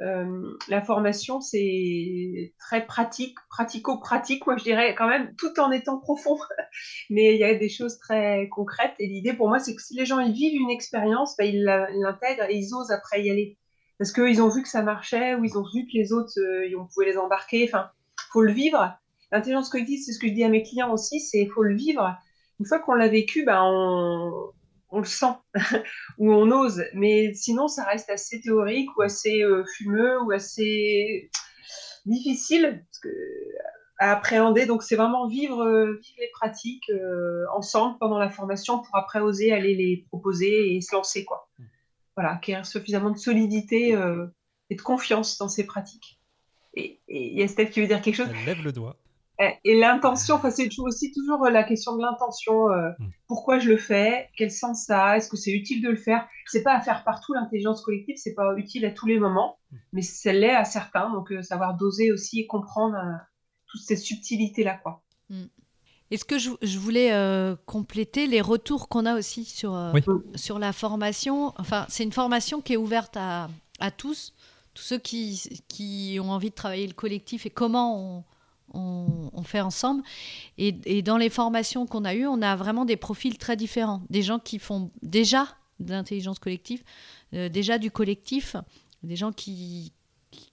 Euh, 0.00 0.56
la 0.68 0.80
formation, 0.80 1.40
c'est 1.40 2.52
très 2.58 2.86
pratique, 2.86 3.36
pratico-pratique, 3.50 4.46
moi 4.46 4.56
je 4.56 4.62
dirais 4.62 4.94
quand 4.94 5.08
même, 5.08 5.34
tout 5.36 5.58
en 5.58 5.72
étant 5.72 5.98
profond. 5.98 6.38
Mais 7.10 7.34
il 7.34 7.40
y 7.40 7.44
a 7.44 7.54
des 7.54 7.68
choses 7.68 7.98
très 7.98 8.48
concrètes. 8.48 8.94
Et 8.98 9.06
l'idée 9.06 9.32
pour 9.32 9.48
moi, 9.48 9.58
c'est 9.58 9.74
que 9.74 9.82
si 9.82 9.96
les 9.96 10.06
gens 10.06 10.20
ils 10.20 10.32
vivent 10.32 10.60
une 10.60 10.70
expérience, 10.70 11.36
bah, 11.36 11.44
ils 11.44 11.64
l'intègrent 11.64 12.48
et 12.48 12.56
ils 12.56 12.74
osent 12.74 12.90
après 12.90 13.22
y 13.24 13.30
aller. 13.30 13.58
Parce 13.98 14.12
qu'ils 14.12 14.40
ont 14.40 14.48
vu 14.48 14.62
que 14.62 14.68
ça 14.68 14.82
marchait, 14.82 15.34
ou 15.34 15.44
ils 15.44 15.58
ont 15.58 15.64
vu 15.74 15.84
que 15.86 15.94
les 15.94 16.12
autres, 16.12 16.38
euh, 16.38 16.78
on 16.78 16.86
pouvait 16.86 17.06
les 17.06 17.18
embarquer. 17.18 17.64
Enfin, 17.68 17.90
faut 18.32 18.42
le 18.42 18.52
vivre. 18.52 18.96
L'intelligence 19.32 19.68
collective, 19.70 20.00
c'est 20.04 20.12
ce 20.12 20.20
que 20.20 20.28
je 20.28 20.32
dis 20.32 20.44
à 20.44 20.48
mes 20.48 20.62
clients 20.62 20.92
aussi, 20.92 21.20
c'est 21.20 21.46
faut 21.46 21.64
le 21.64 21.74
vivre. 21.74 22.16
Une 22.60 22.66
fois 22.66 22.78
qu'on 22.78 22.94
l'a 22.94 23.08
vécu, 23.08 23.44
bah, 23.44 23.62
on, 23.64 24.52
on 24.90 24.98
le 25.00 25.04
sent 25.04 25.34
ou 26.18 26.32
on 26.32 26.50
ose. 26.50 26.84
Mais 26.94 27.32
sinon, 27.34 27.68
ça 27.68 27.84
reste 27.84 28.10
assez 28.10 28.40
théorique 28.40 28.96
ou 28.96 29.02
assez 29.02 29.42
euh, 29.42 29.64
fumeux 29.76 30.20
ou 30.22 30.30
assez 30.30 31.30
difficile 32.06 32.84
que, 33.02 33.08
à 33.98 34.12
appréhender. 34.12 34.66
Donc, 34.66 34.82
c'est 34.82 34.96
vraiment 34.96 35.26
vivre, 35.26 35.62
euh, 35.62 35.98
vivre 36.00 36.16
les 36.18 36.30
pratiques 36.32 36.90
euh, 36.90 37.44
ensemble 37.54 37.98
pendant 37.98 38.18
la 38.18 38.30
formation 38.30 38.78
pour 38.78 38.96
après 38.96 39.20
oser 39.20 39.52
aller 39.52 39.74
les 39.74 40.04
proposer 40.08 40.74
et 40.74 40.80
se 40.80 40.94
lancer. 40.94 41.24
Quoi. 41.24 41.48
Voilà, 42.16 42.32
acquérir 42.32 42.64
suffisamment 42.64 43.10
de 43.10 43.18
solidité 43.18 43.94
euh, 43.94 44.26
et 44.70 44.76
de 44.76 44.82
confiance 44.82 45.38
dans 45.38 45.48
ces 45.48 45.66
pratiques. 45.66 46.20
Et 46.74 47.00
il 47.08 47.38
y 47.38 47.42
a 47.42 47.48
Steph 47.48 47.66
qui 47.66 47.80
veut 47.80 47.86
dire 47.86 48.00
quelque 48.00 48.14
chose? 48.14 48.28
Lève 48.46 48.62
le 48.62 48.72
doigt. 48.72 48.96
Et 49.40 49.78
l'intention, 49.78 50.34
enfin, 50.34 50.50
c'est 50.50 50.68
aussi 50.78 51.12
toujours 51.12 51.44
la 51.48 51.62
question 51.62 51.96
de 51.96 52.02
l'intention. 52.02 52.72
Euh, 52.72 52.90
mm. 52.98 53.10
Pourquoi 53.28 53.60
je 53.60 53.68
le 53.68 53.76
fais 53.76 54.28
Quel 54.36 54.50
sens 54.50 54.84
ça 54.84 55.04
a 55.04 55.16
Est-ce 55.16 55.28
que 55.28 55.36
c'est 55.36 55.52
utile 55.52 55.80
de 55.80 55.90
le 55.90 55.96
faire? 55.96 56.26
C'est 56.46 56.64
pas 56.64 56.74
à 56.74 56.80
faire 56.80 57.04
partout 57.04 57.34
l'intelligence 57.34 57.82
collective, 57.82 58.16
c'est 58.18 58.34
pas 58.34 58.56
utile 58.56 58.84
à 58.84 58.90
tous 58.90 59.06
les 59.06 59.20
moments, 59.20 59.58
mm. 59.70 59.76
mais 59.92 60.02
ça 60.02 60.32
l'est 60.32 60.54
à 60.54 60.64
certains. 60.64 61.12
Donc 61.12 61.30
euh, 61.30 61.42
savoir 61.42 61.76
doser 61.76 62.10
aussi 62.10 62.40
et 62.40 62.46
comprendre 62.48 62.96
euh, 62.96 63.16
toutes 63.66 63.82
ces 63.82 63.96
subtilités 63.96 64.64
là, 64.64 64.76
quoi. 64.82 65.02
Mm. 65.30 65.44
Est-ce 66.10 66.24
que 66.24 66.38
je, 66.38 66.50
je 66.62 66.78
voulais 66.78 67.12
euh, 67.12 67.54
compléter 67.66 68.26
les 68.26 68.40
retours 68.40 68.88
qu'on 68.88 69.06
a 69.06 69.16
aussi 69.16 69.44
sur 69.44 69.92
oui. 69.94 70.02
sur 70.34 70.58
la 70.58 70.72
formation? 70.72 71.52
Enfin, 71.58 71.86
c'est 71.88 72.02
une 72.02 72.12
formation 72.12 72.60
qui 72.60 72.72
est 72.72 72.78
ouverte 72.78 73.16
à, 73.16 73.50
à 73.78 73.90
tous, 73.92 74.34
tous 74.74 74.82
ceux 74.82 74.98
qui 74.98 75.62
qui 75.68 76.18
ont 76.20 76.30
envie 76.30 76.50
de 76.50 76.54
travailler 76.54 76.86
le 76.88 76.94
collectif 76.94 77.46
et 77.46 77.50
comment 77.50 78.18
on 78.18 78.24
on, 78.74 79.42
fait 79.44 79.60
ensemble. 79.60 80.02
Et, 80.58 81.02
dans 81.02 81.16
les 81.16 81.30
formations 81.30 81.86
qu'on 81.86 82.04
a 82.04 82.14
eues, 82.14 82.26
on 82.26 82.42
a 82.42 82.56
vraiment 82.56 82.84
des 82.84 82.96
profils 82.96 83.38
très 83.38 83.56
différents. 83.56 84.02
Des 84.10 84.22
gens 84.22 84.38
qui 84.38 84.58
font 84.58 84.90
déjà 85.02 85.48
de 85.80 85.92
l'intelligence 85.92 86.38
collective, 86.38 86.82
euh, 87.34 87.48
déjà 87.48 87.78
du 87.78 87.90
collectif, 87.90 88.56
des 89.02 89.16
gens 89.16 89.32
qui, 89.32 89.92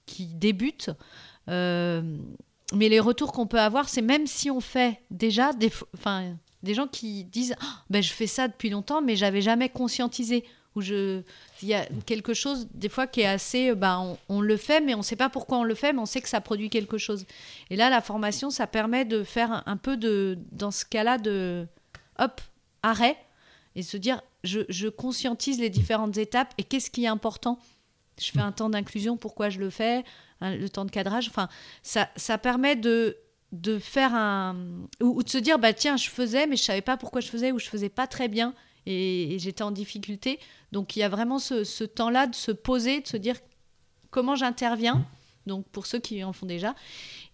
qui, 0.05 0.27
débutent. 0.27 0.91
Euh, 1.49 2.17
mais 2.73 2.89
les 2.89 2.99
retours 2.99 3.31
qu'on 3.31 3.47
peut 3.47 3.59
avoir, 3.59 3.89
c'est 3.89 4.01
même 4.01 4.27
si 4.27 4.49
on 4.49 4.61
fait 4.61 5.01
déjà 5.11 5.53
des, 5.53 5.71
enfin, 5.95 6.35
des 6.63 6.73
gens 6.73 6.87
qui 6.87 7.23
disent 7.23 7.55
ah, 7.59 7.83
ben, 7.89 8.01
Je 8.01 8.11
fais 8.11 8.27
ça 8.27 8.47
depuis 8.47 8.69
longtemps, 8.69 9.01
mais 9.01 9.15
j'avais 9.15 9.41
jamais 9.41 9.69
conscientisé 9.69 10.45
où 10.75 10.81
je 10.81 11.21
il 11.61 11.69
y 11.69 11.73
a 11.73 11.85
quelque 12.05 12.33
chose 12.33 12.67
des 12.73 12.89
fois 12.89 13.07
qui 13.07 13.21
est 13.21 13.25
assez 13.25 13.73
ben, 13.73 14.17
on, 14.29 14.41
le 14.41 14.57
fait 14.57 14.81
mais 14.81 14.93
on 14.93 14.99
ne 14.99 15.03
sait 15.03 15.15
pas 15.15 15.29
pourquoi 15.29 15.59
on 15.59 15.63
le 15.63 15.73
fait 15.73 15.93
mais 15.93 15.99
on 15.99 16.05
sait 16.05 16.21
que 16.21 16.29
ça 16.29 16.41
produit 16.41 16.69
quelque 16.69 16.97
chose. 16.97 17.25
Et 17.69 17.75
là 17.75 17.89
la 17.89 18.01
formation 18.01 18.49
ça 18.49 18.67
permet 18.67 19.05
de 19.05 19.23
faire 19.23 19.63
un, 19.65 19.77
peu 19.77 19.97
de 19.97 20.37
dans 20.51 20.71
ce 20.71 20.85
cas-là 20.85 21.17
de 21.17 21.65
hop 22.19 22.41
arrêt 22.83 23.17
et 23.75 23.83
se 23.83 23.97
dire 23.97 24.21
je, 24.43 24.89
conscientise 24.89 25.59
les 25.59 25.69
différentes 25.69 26.17
étapes 26.17 26.53
et 26.57 26.63
qu'est-ce 26.63 26.91
qui 26.91 27.05
est 27.05 27.07
important? 27.07 27.59
Je 28.19 28.31
fais 28.31 28.41
un 28.41 28.51
temps 28.51 28.69
d'inclusion 28.69 29.17
pourquoi 29.17 29.49
je 29.49 29.59
le 29.59 29.69
fais? 29.69 30.03
Le 30.41 30.67
temps 30.67 30.85
de 30.85 30.91
cadrage 30.91 31.27
enfin 31.29 31.47
ça, 31.83 32.09
ça 32.15 32.37
permet 32.37 32.75
de 32.75 33.17
de 33.51 33.79
faire 33.79 34.13
un 34.13 34.57
ou, 35.01 35.23
de 35.23 35.29
se 35.29 35.37
dire 35.37 35.57
bah 35.57 35.71
tiens 35.71 35.95
je 35.95 36.09
faisais 36.09 36.45
mais 36.47 36.57
je 36.57 36.63
savais 36.63 36.81
pas 36.81 36.97
pourquoi 36.97 37.21
je 37.21 37.27
faisais 37.27 37.53
ou 37.53 37.59
je 37.59 37.67
faisais 37.67 37.89
pas 37.89 38.07
très 38.07 38.27
bien 38.27 38.53
et, 38.85 39.37
j'étais 39.39 39.63
en 39.63 39.71
difficulté. 39.71 40.39
Donc 40.71 40.95
il 40.95 40.99
y 40.99 41.03
a 41.03 41.09
vraiment 41.09 41.39
ce, 41.39 41.83
temps-là 41.83 42.27
de 42.27 42.35
se 42.35 42.51
poser, 42.51 43.01
de 43.01 43.07
se 43.07 43.17
dire 43.17 43.35
comment 44.11 44.35
j'interviens. 44.35 45.05
Donc 45.45 45.67
pour 45.69 45.85
ceux 45.85 45.99
qui 45.99 46.23
en 46.23 46.33
font 46.33 46.45
déjà. 46.45 46.75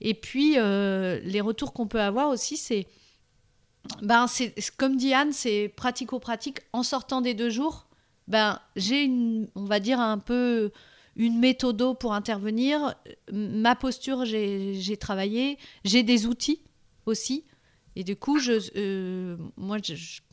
Et 0.02 0.14
puis 0.14 0.58
euh, 0.58 1.20
les 1.24 1.42
retours 1.42 1.74
qu'on 1.74 1.88
peut 1.88 2.02
avoir 2.02 2.30
aussi, 2.30 2.58
c'est 2.58 2.88
ben 4.02 4.28
c'est 4.28 4.54
comme 4.78 4.96
dit 4.96 5.14
Anne, 5.14 5.34
c'est 5.34 5.70
pratico-pratique. 5.70 6.60
En 6.74 6.84
sortant 6.84 7.22
des 7.22 7.34
deux 7.34 7.50
jours, 7.50 7.88
ben 8.28 8.60
j'ai 8.76 9.04
une, 9.04 9.50
on 9.56 9.64
va 9.66 9.80
dire 9.80 10.00
un 10.00 10.18
peu 10.18 10.72
une 11.16 11.40
méthode 11.40 11.98
pour 12.00 12.14
intervenir. 12.14 12.96
Ma 13.32 13.76
posture, 13.76 14.26
j'ai 14.26 14.98
travaillé. 15.00 15.58
J'ai 15.84 16.04
des 16.04 16.26
outils 16.26 16.62
aussi. 17.06 17.46
Et 17.96 18.04
du 18.04 18.16
coup, 18.16 18.40
je, 18.40 18.54
euh, 18.78 19.38
moi, 19.58 19.78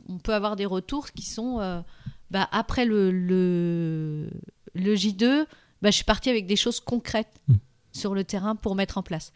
on 0.07 0.17
peut 0.17 0.33
avoir 0.33 0.55
des 0.55 0.65
retours 0.65 1.11
qui 1.11 1.23
sont 1.23 1.59
euh, 1.59 1.81
bah, 2.31 2.47
après 2.51 2.85
le, 2.85 3.11
le, 3.11 4.29
le 4.73 4.95
J2, 4.95 5.45
bah, 5.81 5.91
je 5.91 5.95
suis 5.95 6.05
partie 6.05 6.29
avec 6.29 6.45
des 6.45 6.55
choses 6.55 6.79
concrètes 6.79 7.41
hmm. 7.47 7.55
sur 7.91 8.13
le 8.13 8.23
terrain 8.23 8.55
pour 8.55 8.75
mettre 8.75 8.97
en 8.97 9.03
place. 9.03 9.33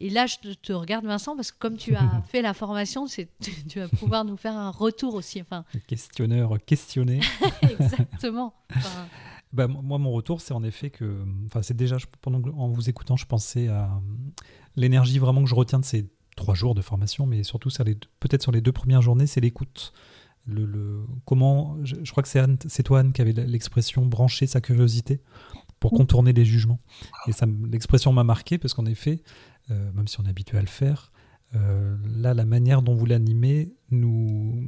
Et 0.00 0.10
là, 0.10 0.26
je 0.26 0.52
te, 0.52 0.72
regarde, 0.72 1.06
Vincent, 1.06 1.34
parce 1.34 1.50
que 1.50 1.58
comme 1.58 1.76
tu 1.76 1.96
as 1.96 2.22
fait 2.28 2.42
la 2.42 2.54
formation, 2.54 3.06
tu, 3.06 3.26
tu, 3.68 3.80
vas 3.80 3.88
pouvoir 3.88 4.24
nous 4.24 4.36
faire 4.36 4.56
un 4.56 4.70
retour 4.70 5.14
aussi. 5.14 5.40
Enfin... 5.40 5.64
questionneur 5.88 6.58
questionné. 6.64 7.20
Exactement. 7.62 8.54
bah, 9.52 9.66
moi, 9.66 9.98
mon 9.98 10.12
retour, 10.12 10.40
c'est 10.40 10.54
en 10.54 10.62
effet 10.62 10.90
que, 10.90 11.24
enfin, 11.46 11.62
c'est 11.62 11.76
déjà, 11.76 11.96
pendant 12.20 12.40
en 12.56 12.68
vous 12.68 12.88
écoutant, 12.88 13.16
je 13.16 13.26
pensais 13.26 13.66
à 13.66 13.90
l'énergie 14.76 15.18
vraiment 15.18 15.42
que 15.42 15.48
je 15.48 15.56
retiens 15.56 15.80
de 15.80 15.84
ces 15.84 16.08
trois 16.38 16.54
jours 16.54 16.74
de 16.74 16.80
formation, 16.80 17.26
mais 17.26 17.42
surtout 17.42 17.68
peut-être 18.20 18.42
sur 18.42 18.52
les 18.52 18.60
deux 18.60 18.72
premières 18.72 19.02
journées, 19.02 19.26
c'est 19.26 19.40
l'écoute. 19.40 19.92
Le, 20.46 21.04
comment, 21.26 21.76
je, 21.84 22.10
crois 22.10 22.22
que 22.22 22.28
c'est 22.28 22.42
c'est 22.68 22.82
toi 22.82 23.00
Anne 23.00 23.12
qui 23.12 23.20
avait 23.20 23.32
l'expression 23.32 24.06
brancher 24.06 24.46
sa 24.46 24.62
curiosité 24.62 25.20
pour 25.78 25.90
contourner 25.90 26.32
les 26.32 26.46
jugements. 26.46 26.80
Et 27.26 27.32
ça, 27.32 27.46
l'expression 27.70 28.12
m'a 28.12 28.24
marqué 28.24 28.56
parce 28.56 28.72
qu'en 28.72 28.86
effet, 28.86 29.22
euh, 29.70 29.92
même 29.92 30.08
si 30.08 30.18
on 30.20 30.24
est 30.24 30.30
habitué 30.30 30.56
à 30.56 30.62
le 30.62 30.66
faire, 30.66 31.12
euh, 31.54 31.96
là, 32.06 32.32
la 32.32 32.46
manière 32.46 32.80
dont 32.80 32.94
vous 32.94 33.04
l'animez 33.04 33.74
nous, 33.90 34.64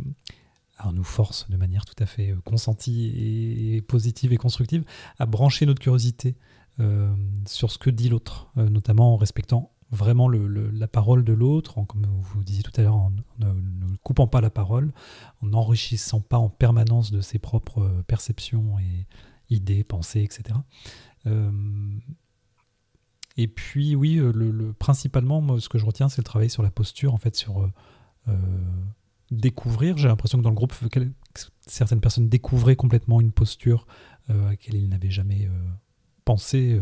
nous 0.92 1.04
force 1.04 1.48
de 1.48 1.56
manière 1.56 1.86
tout 1.86 2.00
à 2.02 2.06
fait 2.06 2.34
consentie 2.44 3.74
et, 3.74 3.82
positive 3.82 4.34
et 4.34 4.36
constructive 4.36 4.84
à 5.18 5.24
brancher 5.24 5.64
notre 5.64 5.80
curiosité 5.80 6.36
euh, 6.78 7.10
sur 7.46 7.70
ce 7.70 7.78
que 7.78 7.90
dit 7.90 8.08
l'autre, 8.10 8.50
notamment 8.56 9.14
en 9.14 9.16
respectant 9.16 9.72
vraiment 9.90 10.28
la 10.28 10.88
parole 10.88 11.24
de 11.24 11.32
l'autre, 11.32 11.84
comme 11.86 12.06
vous 12.06 12.44
disiez 12.44 12.62
tout 12.62 12.72
à 12.76 12.82
l'heure, 12.82 12.94
en, 12.94 13.10
ne 13.38 13.96
coupant 14.02 14.26
pas 14.26 14.40
la 14.40 14.50
parole, 14.50 14.92
en 15.42 15.46
n'enrichissant 15.46 16.20
pas 16.20 16.38
en 16.38 16.48
permanence 16.48 17.10
de 17.10 17.20
ses 17.20 17.38
propres 17.38 17.82
euh, 17.82 18.02
perceptions 18.06 18.78
et 18.78 19.06
idées, 19.50 19.82
pensées, 19.82 20.22
etc. 20.22 20.58
Euh, 21.26 21.50
et 23.36 23.48
puis 23.48 23.96
oui, 23.96 24.18
euh, 24.18 24.32
le, 24.32 24.72
principalement, 24.72 25.40
moi, 25.40 25.60
ce 25.60 25.68
que 25.68 25.78
je 25.78 25.86
retiens, 25.86 26.08
c'est 26.08 26.20
le 26.20 26.24
travail 26.24 26.50
sur 26.50 26.62
la 26.62 26.70
posture, 26.70 27.14
en 27.14 27.18
fait, 27.18 27.34
sur 27.34 27.68
découvrir. 29.32 29.96
J'ai 29.96 30.06
l'impression 30.06 30.38
que 30.38 30.44
dans 30.44 30.50
le 30.50 30.56
groupe, 30.56 30.72
certaines 31.66 32.00
personnes 32.00 32.28
découvraient 32.28 32.76
complètement 32.76 33.20
une 33.20 33.32
posture 33.32 33.88
à 34.28 34.34
laquelle 34.34 34.76
ils 34.76 34.88
n'avaient 34.88 35.10
jamais 35.10 35.50
pensé, 36.24 36.80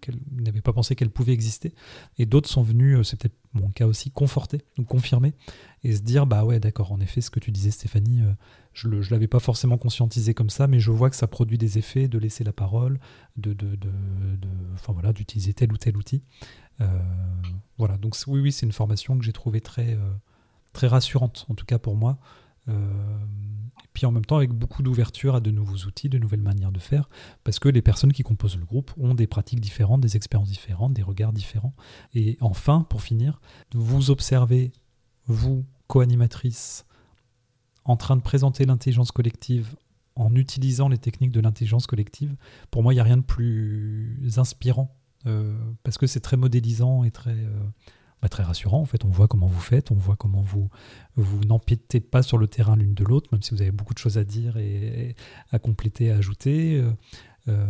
qu'elle 0.00 0.18
n'avait 0.30 0.60
pas 0.60 0.72
pensé 0.72 0.94
qu'elle 0.94 1.10
pouvait 1.10 1.32
exister. 1.32 1.74
Et 2.18 2.26
d'autres 2.26 2.48
sont 2.48 2.62
venus, 2.62 2.98
euh, 2.98 3.02
c'est 3.02 3.18
peut-être 3.18 3.36
mon 3.52 3.68
cas 3.70 3.86
aussi, 3.86 4.10
conforter, 4.10 4.62
ou 4.78 4.84
confirmer, 4.84 5.34
et 5.84 5.94
se 5.94 6.02
dire, 6.02 6.26
bah 6.26 6.44
ouais, 6.44 6.60
d'accord, 6.60 6.92
en 6.92 7.00
effet, 7.00 7.20
ce 7.20 7.30
que 7.30 7.40
tu 7.40 7.50
disais, 7.50 7.70
Stéphanie, 7.70 8.22
euh, 8.22 8.32
je 8.72 8.88
ne 8.88 9.02
l'avais 9.10 9.28
pas 9.28 9.40
forcément 9.40 9.78
conscientisé 9.78 10.34
comme 10.34 10.50
ça, 10.50 10.66
mais 10.66 10.80
je 10.80 10.90
vois 10.90 11.10
que 11.10 11.16
ça 11.16 11.26
produit 11.26 11.58
des 11.58 11.78
effets 11.78 12.08
de 12.08 12.18
laisser 12.18 12.44
la 12.44 12.52
parole, 12.52 12.98
de, 13.36 13.56
voilà, 14.88 15.12
d'utiliser 15.12 15.52
tel 15.52 15.72
ou 15.72 15.76
tel 15.76 15.96
outil. 15.96 16.22
Euh, 16.80 16.86
voilà, 17.78 17.98
donc 17.98 18.16
oui, 18.26 18.40
oui, 18.40 18.52
c'est 18.52 18.66
une 18.66 18.72
formation 18.72 19.18
que 19.18 19.24
j'ai 19.24 19.32
trouvée 19.32 19.60
très, 19.60 19.98
très 20.72 20.86
rassurante, 20.86 21.46
en 21.48 21.54
tout 21.54 21.66
cas 21.66 21.78
pour 21.78 21.96
moi. 21.96 22.18
Euh, 22.68 23.18
et 23.84 23.88
puis 23.92 24.06
en 24.06 24.12
même 24.12 24.24
temps 24.24 24.36
avec 24.36 24.52
beaucoup 24.52 24.82
d'ouverture 24.82 25.34
à 25.34 25.40
de 25.40 25.50
nouveaux 25.50 25.86
outils, 25.86 26.08
de 26.08 26.18
nouvelles 26.18 26.42
manières 26.42 26.72
de 26.72 26.78
faire, 26.78 27.08
parce 27.44 27.58
que 27.58 27.68
les 27.68 27.82
personnes 27.82 28.12
qui 28.12 28.22
composent 28.22 28.56
le 28.56 28.64
groupe 28.64 28.92
ont 28.96 29.14
des 29.14 29.26
pratiques 29.26 29.60
différentes, 29.60 30.00
des 30.00 30.16
expériences 30.16 30.48
différentes, 30.48 30.94
des 30.94 31.02
regards 31.02 31.32
différents. 31.32 31.74
Et 32.14 32.38
enfin, 32.40 32.86
pour 32.88 33.02
finir, 33.02 33.40
vous 33.74 34.10
observez, 34.10 34.72
vous, 35.26 35.64
co-animatrice, 35.88 36.86
en 37.84 37.96
train 37.96 38.16
de 38.16 38.22
présenter 38.22 38.64
l'intelligence 38.64 39.12
collective 39.12 39.74
en 40.14 40.34
utilisant 40.34 40.88
les 40.88 40.98
techniques 40.98 41.32
de 41.32 41.40
l'intelligence 41.40 41.86
collective, 41.86 42.36
pour 42.70 42.82
moi, 42.82 42.92
il 42.92 42.96
n'y 42.96 43.00
a 43.00 43.04
rien 43.04 43.16
de 43.16 43.22
plus 43.22 44.38
inspirant, 44.38 44.94
euh, 45.26 45.56
parce 45.82 45.98
que 45.98 46.06
c'est 46.06 46.20
très 46.20 46.36
modélisant 46.36 47.04
et 47.04 47.10
très... 47.10 47.32
Euh, 47.32 47.60
bah, 48.22 48.28
très 48.28 48.44
rassurant. 48.44 48.80
En 48.80 48.84
fait, 48.84 49.04
on 49.04 49.08
voit 49.08 49.26
comment 49.26 49.48
vous 49.48 49.60
faites, 49.60 49.90
on 49.90 49.96
voit 49.96 50.14
comment 50.14 50.42
vous, 50.42 50.70
vous 51.16 51.44
n'empiétez 51.44 51.98
pas 51.98 52.22
sur 52.22 52.38
le 52.38 52.46
terrain 52.46 52.76
l'une 52.76 52.94
de 52.94 53.02
l'autre, 53.02 53.28
même 53.32 53.42
si 53.42 53.50
vous 53.50 53.60
avez 53.60 53.72
beaucoup 53.72 53.94
de 53.94 53.98
choses 53.98 54.16
à 54.16 54.24
dire 54.24 54.56
et, 54.56 55.16
à 55.50 55.58
compléter, 55.58 56.12
à 56.12 56.16
ajouter. 56.16 56.76
Euh, 56.76 56.92
euh, 57.48 57.66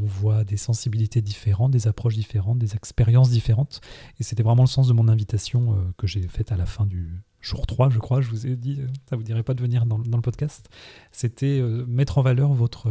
on 0.00 0.06
voit 0.06 0.44
des 0.44 0.56
sensibilités 0.56 1.20
différentes, 1.20 1.72
des 1.72 1.88
approches 1.88 2.14
différentes, 2.14 2.60
des 2.60 2.76
expériences 2.76 3.30
différentes. 3.30 3.80
Et 4.20 4.22
c'était 4.22 4.44
vraiment 4.44 4.62
le 4.62 4.68
sens 4.68 4.86
de 4.86 4.92
mon 4.92 5.08
invitation 5.08 5.72
euh, 5.72 5.82
que 5.98 6.06
j'ai 6.06 6.22
faite 6.28 6.52
à 6.52 6.56
la 6.56 6.66
fin 6.66 6.86
du 6.86 7.20
jour 7.40 7.66
3, 7.66 7.90
je 7.90 7.98
crois. 7.98 8.20
Je 8.20 8.30
vous 8.30 8.46
ai 8.46 8.54
dit, 8.54 8.80
ça 9.10 9.16
vous 9.16 9.24
dirait 9.24 9.42
pas 9.42 9.54
de 9.54 9.60
venir 9.60 9.84
dans, 9.84 9.98
le 9.98 10.22
podcast. 10.22 10.68
C'était 11.10 11.60
mettre 11.88 12.18
en 12.18 12.22
valeur 12.22 12.52
votre, 12.52 12.88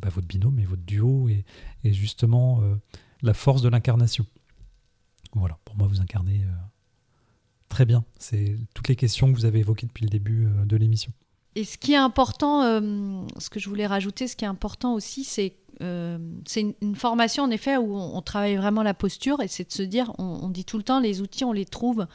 bah, 0.00 0.10
votre 0.14 0.28
binôme 0.28 0.60
et 0.60 0.64
votre 0.64 0.82
duo 0.82 1.28
et, 1.28 1.44
et 1.82 1.92
justement 1.92 2.62
la 3.20 3.34
force 3.34 3.62
de 3.62 3.68
l'incarnation. 3.68 4.26
Voilà, 5.34 5.58
pour 5.64 5.76
moi, 5.76 5.86
vous 5.86 6.00
incarnez 6.00 6.42
euh, 6.42 6.50
très 7.68 7.84
bien. 7.84 8.04
C'est 8.18 8.56
toutes 8.74 8.88
les 8.88 8.96
questions 8.96 9.30
que 9.32 9.36
vous 9.36 9.44
avez 9.44 9.60
évoquées 9.60 9.86
depuis 9.86 10.04
le 10.04 10.10
début 10.10 10.46
euh, 10.46 10.64
de 10.64 10.76
l'émission. 10.76 11.12
Et 11.56 11.64
ce 11.64 11.78
qui 11.78 11.92
est 11.92 11.96
important, 11.96 12.62
euh, 12.62 13.22
ce 13.38 13.50
que 13.50 13.58
je 13.58 13.68
voulais 13.68 13.86
rajouter, 13.86 14.28
ce 14.28 14.36
qui 14.36 14.44
est 14.44 14.48
important 14.48 14.94
aussi, 14.94 15.24
c'est 15.24 15.56
c'est 16.44 16.60
une, 16.82 16.94
formation 16.94 17.44
en 17.44 17.50
effet 17.50 17.78
où 17.78 17.96
on, 17.96 18.20
travaille 18.20 18.56
vraiment 18.56 18.82
la 18.82 18.92
posture 18.92 19.40
et 19.40 19.48
c'est 19.48 19.66
de 19.66 19.72
se 19.72 19.82
dire, 19.82 20.12
on, 20.18 20.50
dit 20.50 20.66
tout 20.66 20.76
le 20.76 20.82
temps, 20.82 21.00
les 21.00 21.22
outils, 21.22 21.42
on 21.42 21.52
les 21.52 21.64
trouve 21.64 22.06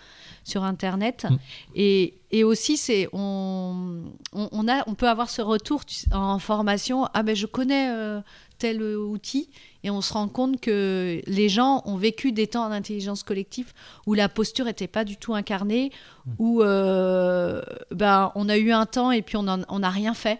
sur 0.44 0.64
Internet. 0.64 1.26
Mm. 1.28 1.38
Et, 1.74 2.20
et, 2.30 2.44
aussi, 2.44 2.78
c'est 2.78 3.10
on, 3.12 4.04
on, 4.34 4.68
a, 4.68 4.88
on 4.88 4.94
peut 4.94 5.10
avoir 5.10 5.32
ce 5.32 5.42
retour 5.42 5.82
en 6.12 6.38
formation, 6.38 7.08
ah 7.16 7.24
ben 7.24 7.36
je 7.36 7.48
connais 7.48 7.90
tel 8.58 8.82
outil 8.82 9.50
et 9.84 9.90
on 9.90 10.02
se 10.02 10.14
rend 10.14 10.28
compte 10.28 10.60
que 10.60 11.22
les 11.28 11.50
gens 11.50 11.84
ont 11.86 11.98
vécu 11.98 12.32
des 12.32 12.48
temps 12.48 12.70
d'intelligence 12.70 13.24
collective 13.24 13.74
où 14.08 14.14
la 14.14 14.30
posture 14.30 14.66
n'était 14.66 14.88
pas 14.88 15.04
du 15.04 15.18
tout 15.18 15.36
incarnée, 15.36 15.92
mmh. 16.26 16.32
où 16.40 16.62
euh, 16.62 17.62
ben, 17.92 18.32
on 18.36 18.50
a 18.50 18.58
eu 18.58 18.72
un 18.72 18.86
temps 18.86 19.12
et 19.12 19.22
puis 19.22 19.38
on 19.38 19.44
n'a 19.44 19.90
rien 19.90 20.14
fait. 20.14 20.40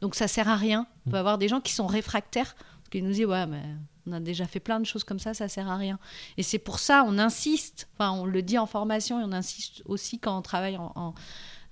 Donc 0.00 0.14
ça 0.14 0.28
sert 0.28 0.48
à 0.48 0.56
rien. 0.56 0.86
On 1.06 1.10
peut 1.10 1.16
mmh. 1.16 1.20
avoir 1.20 1.38
des 1.38 1.48
gens 1.48 1.60
qui 1.60 1.72
sont 1.72 1.86
réfractaires, 1.86 2.54
qui 2.90 3.02
nous 3.02 3.12
disent 3.12 3.24
ouais 3.24 3.46
mais 3.46 3.62
on 4.06 4.12
a 4.12 4.20
déjà 4.20 4.46
fait 4.46 4.60
plein 4.60 4.78
de 4.78 4.86
choses 4.86 5.04
comme 5.04 5.18
ça, 5.18 5.34
ça 5.34 5.48
sert 5.48 5.68
à 5.68 5.76
rien. 5.76 5.98
Et 6.36 6.42
c'est 6.42 6.58
pour 6.58 6.78
ça 6.78 7.04
on 7.06 7.18
insiste, 7.18 7.88
enfin 7.94 8.12
on 8.12 8.24
le 8.24 8.42
dit 8.42 8.58
en 8.58 8.66
formation 8.66 9.20
et 9.20 9.24
on 9.24 9.32
insiste 9.32 9.82
aussi 9.86 10.18
quand 10.18 10.36
on 10.38 10.42
travaille 10.42 10.76
en, 10.76 11.14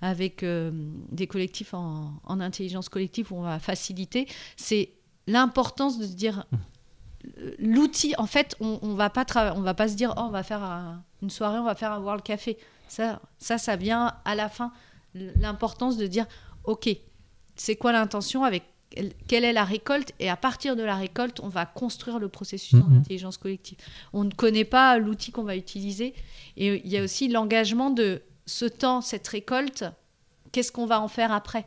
avec 0.00 0.42
euh, 0.42 0.70
des 1.10 1.26
collectifs 1.26 1.74
en, 1.74 2.14
en, 2.24 2.40
intelligence 2.40 2.88
collective 2.88 3.32
où 3.32 3.36
on 3.36 3.42
va 3.42 3.58
faciliter, 3.58 4.26
c'est 4.56 4.90
l'importance 5.26 5.98
de 5.98 6.06
se 6.06 6.12
dire 6.12 6.46
mmh 6.50 6.56
l'outil, 7.58 8.14
en 8.18 8.26
fait, 8.26 8.56
on, 8.60 8.78
on 8.82 8.94
va 8.94 9.10
pas 9.10 9.24
on 9.56 9.60
va 9.60 9.74
pas 9.74 9.88
se 9.88 9.94
dire, 9.94 10.14
oh, 10.16 10.22
on 10.26 10.30
va 10.30 10.42
faire 10.42 10.62
une 11.22 11.30
soirée, 11.30 11.58
on 11.58 11.64
va 11.64 11.74
faire 11.74 11.92
un 11.92 12.00
World 12.00 12.22
Café. 12.22 12.58
Ça, 12.88 13.20
ça, 13.38 13.58
ça 13.58 13.76
vient 13.76 14.14
à 14.24 14.34
la 14.34 14.48
fin. 14.48 14.72
L'importance 15.14 15.96
de 15.96 16.06
dire, 16.06 16.26
ok, 16.64 16.88
c'est 17.56 17.76
quoi 17.76 17.92
l'intention 17.92 18.44
avec 18.44 18.64
quelle 19.26 19.44
est 19.44 19.52
la 19.52 19.64
récolte 19.64 20.12
et 20.20 20.30
à 20.30 20.36
partir 20.36 20.76
de 20.76 20.82
la 20.82 20.94
récolte, 20.94 21.40
on 21.40 21.48
va 21.48 21.66
construire 21.66 22.20
le 22.20 22.28
processus 22.28 22.74
en 22.74 22.88
mhm. 22.88 22.98
intelligence 22.98 23.38
collective. 23.38 23.78
On 24.12 24.22
ne 24.22 24.30
connaît 24.30 24.64
pas 24.64 24.98
l'outil 24.98 25.32
qu'on 25.32 25.42
va 25.42 25.56
utiliser 25.56 26.14
et 26.56 26.80
il 26.84 26.90
y 26.90 26.96
a 26.96 27.02
aussi 27.02 27.28
l'engagement 27.28 27.90
de 27.90 28.22
ce 28.46 28.66
temps, 28.66 29.00
cette 29.00 29.26
récolte, 29.26 29.84
qu'est-ce 30.52 30.70
qu'on 30.70 30.86
va 30.86 31.00
en 31.00 31.08
faire 31.08 31.32
après? 31.32 31.64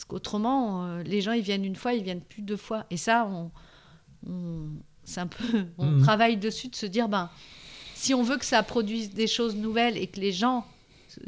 Parce 0.00 0.06
qu'autrement, 0.06 0.86
euh, 0.86 1.02
les 1.02 1.20
gens, 1.20 1.32
ils 1.32 1.42
viennent 1.42 1.66
une 1.66 1.76
fois, 1.76 1.92
ils 1.92 2.02
viennent 2.02 2.22
plus 2.22 2.40
deux 2.40 2.56
fois. 2.56 2.86
Et 2.88 2.96
ça, 2.96 3.26
on, 3.26 3.50
c'est 5.04 5.20
un 5.20 5.26
peu, 5.26 5.66
on 5.78 5.84
mhm. 5.84 6.02
travaille 6.02 6.38
dessus 6.38 6.68
de 6.68 6.74
se 6.74 6.86
dire, 6.86 7.06
ben, 7.06 7.28
si 7.94 8.14
on 8.14 8.22
veut 8.22 8.38
que 8.38 8.46
ça 8.46 8.62
produise 8.62 9.12
des 9.12 9.26
choses 9.26 9.56
nouvelles 9.56 9.98
et 9.98 10.06
que 10.06 10.18
les 10.18 10.32
gens 10.32 10.66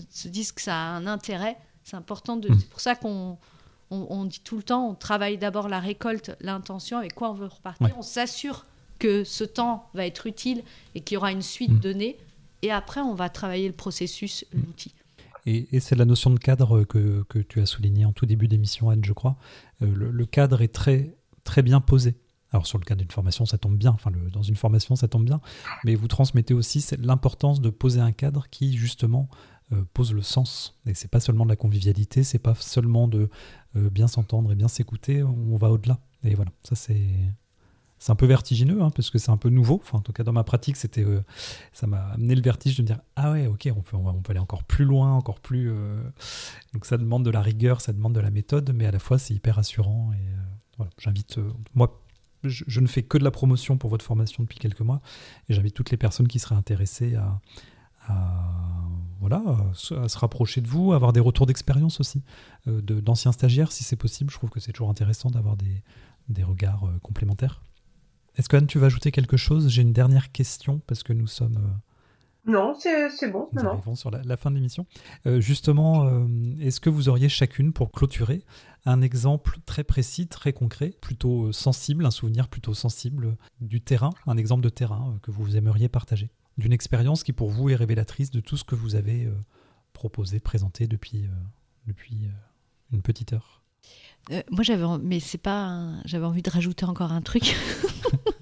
se, 0.09 0.27
disent 0.27 0.53
que 0.53 0.63
ça 0.63 0.75
a 0.75 0.87
un 0.87 1.07
intérêt, 1.07 1.59
c'est 1.85 1.97
important. 1.97 2.39
De, 2.39 2.49
mhm. 2.49 2.61
C'est 2.61 2.71
pour 2.71 2.81
ça 2.81 2.95
qu'on 2.95 3.37
on, 3.91 4.25
dit 4.25 4.41
tout 4.41 4.57
le 4.57 4.63
temps, 4.63 4.89
on 4.89 4.95
travaille 4.95 5.37
d'abord 5.37 5.69
la 5.69 5.79
récolte, 5.79 6.35
l'intention, 6.41 6.97
avec 6.97 7.15
quoi 7.15 7.31
on 7.31 7.35
veut 7.35 7.49
repartir. 7.49 7.91
On 7.99 8.03
s'assure 8.03 8.65
que 8.99 9.23
ce 9.23 9.45
temps 9.45 9.91
va 9.93 10.07
être 10.07 10.27
utile 10.27 10.63
et 10.95 11.03
qu'il 11.03 11.17
y 11.17 11.19
aura 11.19 11.31
une 11.31 11.43
suite 11.43 11.73
mm. 11.73 11.81
donnée. 11.81 12.19
Et 12.63 12.73
après, 12.73 13.03
on 13.03 13.13
va 13.13 13.29
travailler 13.29 13.69
le 13.69 13.75
processus, 13.75 14.47
mm. 14.55 14.61
l'outil. 14.65 14.95
Et, 15.47 15.81
c'est 15.81 15.97
la 15.97 16.05
notion 16.05 16.31
de 16.31 16.39
cadre 16.39 16.85
que, 16.85 17.25
tu 17.49 17.61
as 17.61 17.67
souligné 17.67 18.05
en 18.05 18.13
tout 18.13 18.27
début 18.27 18.49
d'émission, 18.49 18.91
Anne, 18.91 19.05
je 19.05 19.13
crois. 19.13 19.37
Euh, 19.83 19.93
le, 19.95 20.27
cadre 20.27 20.63
est 20.63 20.73
très, 20.73 21.17
très 21.45 21.63
bien 21.63 21.81
posé. 21.81 22.17
Alors 22.53 22.67
sur 22.67 22.79
le 22.79 22.85
cadre 22.85 23.01
d'une 23.01 23.11
formation, 23.11 23.47
ça 23.47 23.59
tombe 23.59 23.77
bien. 23.77 23.93
Enfin, 23.93 24.13
dans 24.33 24.43
une 24.43 24.57
formation, 24.57 24.95
ça 24.95 25.09
tombe 25.09 25.25
bien. 25.25 25.41
Mais 25.85 25.95
vous 25.95 26.09
transmettez 26.09 26.55
aussi 26.55 26.85
l'importance 26.99 27.61
de 27.61 27.71
poser 27.71 28.01
un 28.01 28.13
cadre 28.13 28.47
qui, 28.51 28.77
justement, 28.77 29.29
euh, 29.73 29.85
pose 29.95 30.13
le 30.13 30.23
sens. 30.23 30.79
Et 30.87 30.95
c'est 30.95 31.11
pas 31.11 31.21
seulement 31.21 31.45
de 31.45 31.51
la 31.51 31.57
convivialité, 31.57 32.25
c'est 32.25 32.39
pas 32.39 32.55
seulement 32.55 33.09
de 33.09 33.31
euh, 33.77 33.89
bien 33.91 34.07
s'entendre 34.07 34.53
et 34.53 34.55
bien 34.55 34.69
s'écouter, 34.69 35.23
on 35.23 35.57
va 35.57 35.71
au-delà. 35.71 35.99
Et 36.25 36.35
voilà, 36.35 36.53
ça 36.63 36.77
c'est 36.77 37.07
c'est 38.03 38.11
un 38.11 38.17
peu 38.17 38.27
vertigineux 38.27 38.83
hein, 38.83 38.91
parce 38.91 39.11
que 39.11 39.19
c'est 39.19 39.31
un 39.31 39.37
peu 39.37 39.49
nouveau. 39.49 39.81
En 39.93 40.01
tout 40.01 40.13
cas, 40.13 40.25
dans 40.25 40.33
ma 40.33 40.43
pratique, 40.43 40.77
c'était, 40.77 41.05
euh, 41.05 41.23
ça 41.73 41.87
m'a 41.87 42.07
amené 42.09 42.35
le 42.35 42.43
vertige 42.43 42.77
de 42.77 42.83
me 42.83 42.87
dire 42.89 42.99
ah 43.15 43.31
ouais, 43.31 43.47
ok, 43.47 43.69
on 43.77 43.81
peut, 43.81 43.97
aller 44.29 44.41
encore 44.41 44.65
plus 44.65 44.85
loin, 44.85 45.13
encore 45.13 45.39
plus. 45.39 45.71
Donc 46.75 46.85
ça 46.85 46.99
demande 46.99 47.25
de 47.25 47.31
la 47.31 47.41
rigueur, 47.41 47.81
ça 47.81 47.93
demande 47.93 48.13
de 48.13 48.19
la 48.19 48.31
méthode, 48.31 48.73
mais 48.75 48.87
à 48.87 48.91
la 48.91 48.99
fois 48.99 49.19
c'est 49.19 49.35
hyper 49.35 49.55
rassurant. 49.55 50.11
Et 50.15 50.37
voilà, 50.79 50.91
j'invite 50.99 51.39
moi. 51.75 52.01
Je, 52.43 52.81
ne 52.81 52.89
fais 52.89 53.05
que 53.05 53.19
de 53.19 53.23
la 53.23 53.31
promotion 53.31 53.79
pour 53.79 53.89
votre 53.89 54.05
formation 54.05 54.43
depuis 54.43 54.59
quelques 54.59 54.81
mois 54.81 55.01
et 55.49 55.55
j'invite 55.55 55.75
toutes 55.75 55.93
les 55.93 55.97
personnes 55.97 56.27
qui 56.27 56.41
seraient 56.41 56.57
intéressées 56.57 57.15
à, 57.15 57.41
voilà, 59.21 59.41
à 60.03 60.09
se 60.09 60.19
rapprocher 60.19 60.61
de 60.61 60.67
vous, 60.67 60.93
avoir 60.93 61.13
des 61.13 61.21
retours 61.21 61.47
d'expérience 61.47 62.01
aussi, 62.01 62.23
euh, 62.67 62.81
d'anciens 62.81 63.31
stagiaires 63.31 63.71
si 63.71 63.85
c'est 63.85 63.95
possible. 63.95 64.33
Je 64.33 64.37
trouve 64.37 64.51
que 64.51 64.59
c'est 64.59 64.73
toujours 64.73 64.91
intéressant 64.91 65.31
d'avoir 65.31 65.57
des, 65.57 65.85
des, 66.29 66.43
regards 66.43 66.85
euh, 66.85 66.99
complémentaires. 67.01 67.63
Est-ce 68.37 68.49
que 68.49 68.57
Anne, 68.57 68.67
tu 68.67 68.79
vas 68.79 68.87
ajouter 68.87 69.11
quelque 69.11 69.37
chose? 69.37 69.69
J'ai 69.69 69.83
une 69.83 69.93
dernière 69.93 70.33
question 70.33 70.81
parce 70.87 71.03
que 71.03 71.13
nous 71.13 71.27
sommes... 71.27 71.57
Euh, 71.57 72.51
non, 72.51 72.75
c'est 72.75 73.31
bon. 73.31 73.49
Nous 73.53 73.65
arrivons 73.65 73.95
sur 73.95 74.11
la, 74.11 74.37
fin 74.37 74.51
de 74.51 74.57
l'émission. 74.57 74.85
justement, 75.39 76.27
est-ce 76.61 76.81
que 76.81 76.91
vous 76.91 77.09
auriez 77.09 77.29
chacune, 77.29 77.73
pour 77.73 77.93
clôturer, 77.93 78.43
un 78.85 79.01
exemple 79.01 79.59
très 79.65 79.85
précis, 79.85 80.27
très 80.27 80.53
concret, 80.53 80.91
plutôt 81.01 81.53
sensible, 81.53 82.05
un 82.05 82.11
souvenir 82.11 82.49
plutôt 82.49 82.75
sensible 82.75 83.37
du 83.61 83.81
terrain, 83.81 84.11
un 84.27 84.37
exemple 84.37 84.65
de 84.65 84.71
terrain 84.71 85.21
que 85.23 85.31
vous 85.31 85.57
aimeriez 85.57 85.89
partager? 85.89 86.33
D'une 86.59 86.73
expérience 86.73 87.25
qui 87.25 87.33
pour 87.33 87.51
vous 87.51 87.71
est 87.71 87.75
révélatrice 87.75 88.31
de 88.31 88.41
tout 88.41 88.57
ce 88.57 88.65
que 88.65 88.75
vous 88.75 88.95
avez 88.95 89.25
euh, 89.25 89.33
proposé, 89.93 90.39
présenté 90.39 90.87
depuis, 90.87 91.25
euh, 91.25 91.31
depuis 91.87 92.27
euh, 92.27 92.31
une 92.93 93.03
petite 93.03 93.33
heure? 93.33 93.62
Moi 94.51 94.63
j'avais, 94.63 94.85
mais 95.03 95.21
c'est 95.21 95.39
pas, 95.39 95.91
j'avais 96.05 96.27
envie 96.27 96.43
de 96.43 96.51
rajouter 96.51 96.85
encore 96.85 97.13
un 97.13 97.23
truc. 97.23 97.57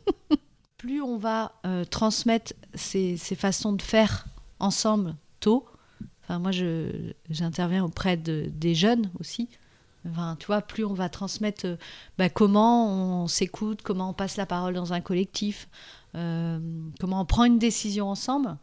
Plus 0.76 1.02
on 1.02 1.18
va 1.18 1.52
transmettre 1.90 2.54
ces, 2.74 3.16
ces, 3.16 3.34
façons 3.34 3.72
de 3.72 3.82
faire 3.82 4.26
ensemble 4.58 5.14
tôt. 5.40 5.66
Enfin 6.22 6.38
moi 6.38 6.52
je, 6.52 7.12
j'interviens 7.28 7.84
auprès 7.84 8.16
de, 8.16 8.50
des 8.52 8.74
jeunes 8.74 9.10
aussi. 9.20 9.48
Enfin, 10.08 10.36
tu 10.38 10.46
vois, 10.46 10.62
plus 10.62 10.84
on 10.84 10.94
va 10.94 11.08
transmettre 11.08 11.76
bah, 12.16 12.30
comment 12.30 13.22
on 13.22 13.26
s'écoute, 13.26 13.82
comment 13.82 14.10
on 14.10 14.12
passe 14.14 14.36
la 14.36 14.46
parole 14.46 14.74
dans 14.74 14.92
un 14.92 15.00
collectif, 15.00 15.68
euh, 16.14 16.58
comment 16.98 17.20
on 17.20 17.26
prend 17.26 17.44
une 17.44 17.58
décision 17.58 18.08
ensemble, 18.08 18.56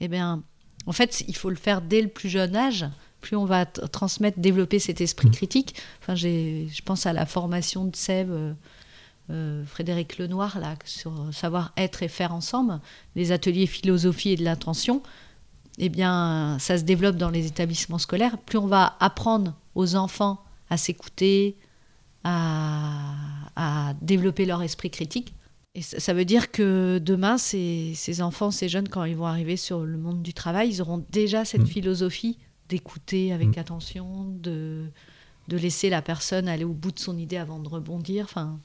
eh 0.00 0.08
bien, 0.08 0.42
en 0.86 0.92
fait, 0.92 1.24
il 1.28 1.36
faut 1.36 1.50
le 1.50 1.56
faire 1.56 1.82
dès 1.82 2.00
le 2.00 2.08
plus 2.08 2.28
jeune 2.28 2.56
âge. 2.56 2.86
Plus 3.22 3.36
on 3.36 3.46
va 3.46 3.64
transmettre, 3.64 4.38
développer 4.38 4.78
cet 4.78 5.00
esprit 5.00 5.28
mmh. 5.28 5.32
critique. 5.32 5.74
Enfin, 6.00 6.14
je 6.14 6.82
pense 6.82 7.06
à 7.06 7.14
la 7.14 7.24
formation 7.24 7.86
de 7.86 7.96
Seb, 7.96 8.30
euh, 8.30 8.52
euh, 9.30 9.64
Frédéric 9.64 10.18
Lenoir, 10.18 10.58
là, 10.58 10.74
sur 10.84 11.12
savoir 11.32 11.72
être 11.78 12.02
et 12.02 12.08
faire 12.08 12.34
ensemble, 12.34 12.80
les 13.16 13.32
ateliers 13.32 13.66
philosophie 13.66 14.32
et 14.32 14.36
de 14.36 14.44
l'intention. 14.44 15.02
Eh 15.78 15.88
bien, 15.88 16.58
ça 16.60 16.76
se 16.76 16.82
développe 16.82 17.16
dans 17.16 17.30
les 17.30 17.46
établissements 17.46 17.98
scolaires. 17.98 18.36
Plus 18.36 18.58
on 18.58 18.66
va 18.66 18.96
apprendre 19.00 19.54
aux 19.74 19.96
enfants 19.96 20.44
à 20.68 20.76
s'écouter, 20.76 21.56
à, 22.24 23.14
à 23.56 23.94
développer 24.02 24.44
leur 24.44 24.62
esprit 24.62 24.90
critique, 24.90 25.32
et 25.74 25.80
ça 25.80 26.12
veut 26.12 26.26
dire 26.26 26.50
que 26.50 26.98
demain, 26.98 27.38
ces, 27.38 28.20
enfants, 28.20 28.50
ces 28.50 28.68
jeunes, 28.68 28.88
quand 28.88 29.04
ils 29.04 29.16
vont 29.16 29.26
arriver 29.26 29.56
sur 29.56 29.80
le 29.80 29.96
monde 29.96 30.22
du 30.22 30.34
travail, 30.34 30.68
ils 30.68 30.82
auront 30.82 31.02
déjà 31.10 31.44
cette 31.46 31.62
mm. 31.62 31.66
philosophie 31.66 32.38
d'écouter 32.72 33.32
avec 33.32 33.56
mm. 33.56 33.60
attention, 33.60 34.24
de, 34.24 34.86
de 35.48 35.56
laisser 35.58 35.90
la 35.90 36.00
personne 36.00 36.48
aller 36.48 36.64
au 36.64 36.72
bout 36.72 36.90
de 36.90 36.98
son 36.98 37.18
idée 37.18 37.36
avant 37.36 37.58
de 37.58 37.68
rebondir. 37.68 38.24
Enfin, 38.24 38.58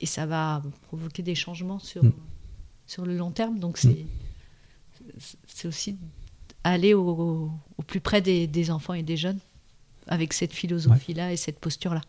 et 0.00 0.06
ça 0.06 0.26
va 0.26 0.62
provoquer 0.88 1.22
des 1.22 1.34
changements 1.34 1.78
sur, 1.78 2.04
mm. 2.04 2.12
sur 2.86 3.06
le 3.06 3.16
long 3.16 3.30
terme. 3.30 3.58
Donc 3.58 3.78
c'est 3.78 4.06
c'est 5.46 5.66
aussi 5.66 5.96
aller 6.64 6.92
au, 6.92 7.50
au 7.78 7.82
plus 7.82 8.00
près 8.00 8.20
des, 8.20 8.46
des, 8.46 8.70
enfants 8.70 8.92
et 8.92 9.02
des 9.02 9.16
jeunes 9.16 9.38
avec 10.06 10.32
cette 10.34 10.52
philosophie-là 10.52 11.32
et 11.32 11.36
cette 11.36 11.58
posture-là. 11.60 12.02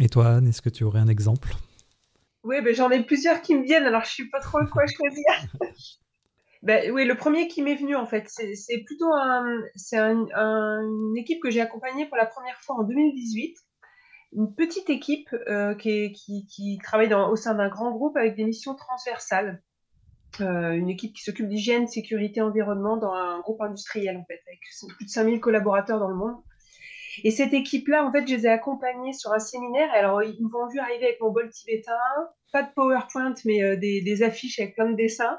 Et 0.00 0.08
toi, 0.08 0.36
Anne, 0.36 0.48
est-ce 0.48 0.60
que 0.60 0.68
tu 0.68 0.84
aurais 0.84 1.00
un 1.00 1.08
exemple? 1.08 1.56
Oui, 2.44 2.56
ben, 2.62 2.74
j'en 2.74 2.90
ai 2.90 3.02
plusieurs 3.02 3.40
qui 3.40 3.54
me 3.54 3.64
viennent, 3.64 3.84
alors 3.84 4.04
je 4.04 4.10
suis 4.10 4.28
pas 4.28 4.40
trop 4.40 4.58
quoi 4.70 4.84
choisir. 4.96 5.24
Ben, 6.62 6.90
oui, 6.92 7.04
le 7.04 7.16
premier 7.16 7.48
qui 7.48 7.62
m'est 7.62 7.74
venu, 7.74 7.96
en 7.96 8.06
fait, 8.06 8.28
c'est 8.28 8.84
plutôt 8.84 9.12
un, 9.12 9.44
c'est 9.74 9.98
une 9.98 11.16
équipe 11.16 11.42
que 11.42 11.50
j'ai 11.50 11.60
accompagnée 11.60 12.06
pour 12.06 12.16
la 12.16 12.26
première 12.26 12.58
fois 12.60 12.76
en 12.76 12.82
2018. 12.82 13.56
Une 14.32 14.54
petite 14.54 14.90
équipe 14.90 15.28
euh, 15.48 15.74
qui, 15.74 16.78
travaille 16.82 17.12
au 17.14 17.36
sein 17.36 17.54
d'un 17.54 17.68
grand 17.68 17.90
groupe 17.90 18.16
avec 18.16 18.36
des 18.36 18.44
missions 18.44 18.74
transversales. 18.74 19.62
Euh, 20.40 20.72
une 20.72 20.90
équipe 20.90 21.14
qui 21.14 21.22
s'occupe 21.22 21.48
d'hygiène, 21.48 21.86
sécurité, 21.86 22.42
environnement 22.42 22.96
dans 22.96 23.12
un 23.12 23.40
groupe 23.40 23.62
industriel, 23.62 24.16
en 24.16 24.24
fait, 24.24 24.40
avec 24.46 24.60
plus 24.96 25.06
de 25.06 25.10
5000 25.10 25.40
collaborateurs 25.40 25.98
dans 25.98 26.08
le 26.08 26.16
monde. 26.16 26.36
Et 27.24 27.30
cette 27.30 27.54
équipe-là, 27.54 28.04
en 28.04 28.12
fait, 28.12 28.26
je 28.26 28.34
les 28.34 28.46
ai 28.46 28.50
accompagnés 28.50 29.12
sur 29.12 29.32
un 29.32 29.38
séminaire. 29.38 29.90
alors, 29.92 30.22
ils 30.22 30.42
m'ont 30.42 30.68
vu 30.68 30.78
arriver 30.78 31.06
avec 31.06 31.20
mon 31.20 31.30
bol 31.30 31.48
tibétain, 31.50 31.92
pas 32.52 32.62
de 32.62 32.68
PowerPoint, 32.74 33.34
mais 33.44 33.62
euh, 33.62 33.76
des, 33.76 34.22
affiches 34.22 34.58
avec 34.60 34.74
plein 34.74 34.90
de 34.90 34.96
dessins. 34.96 35.38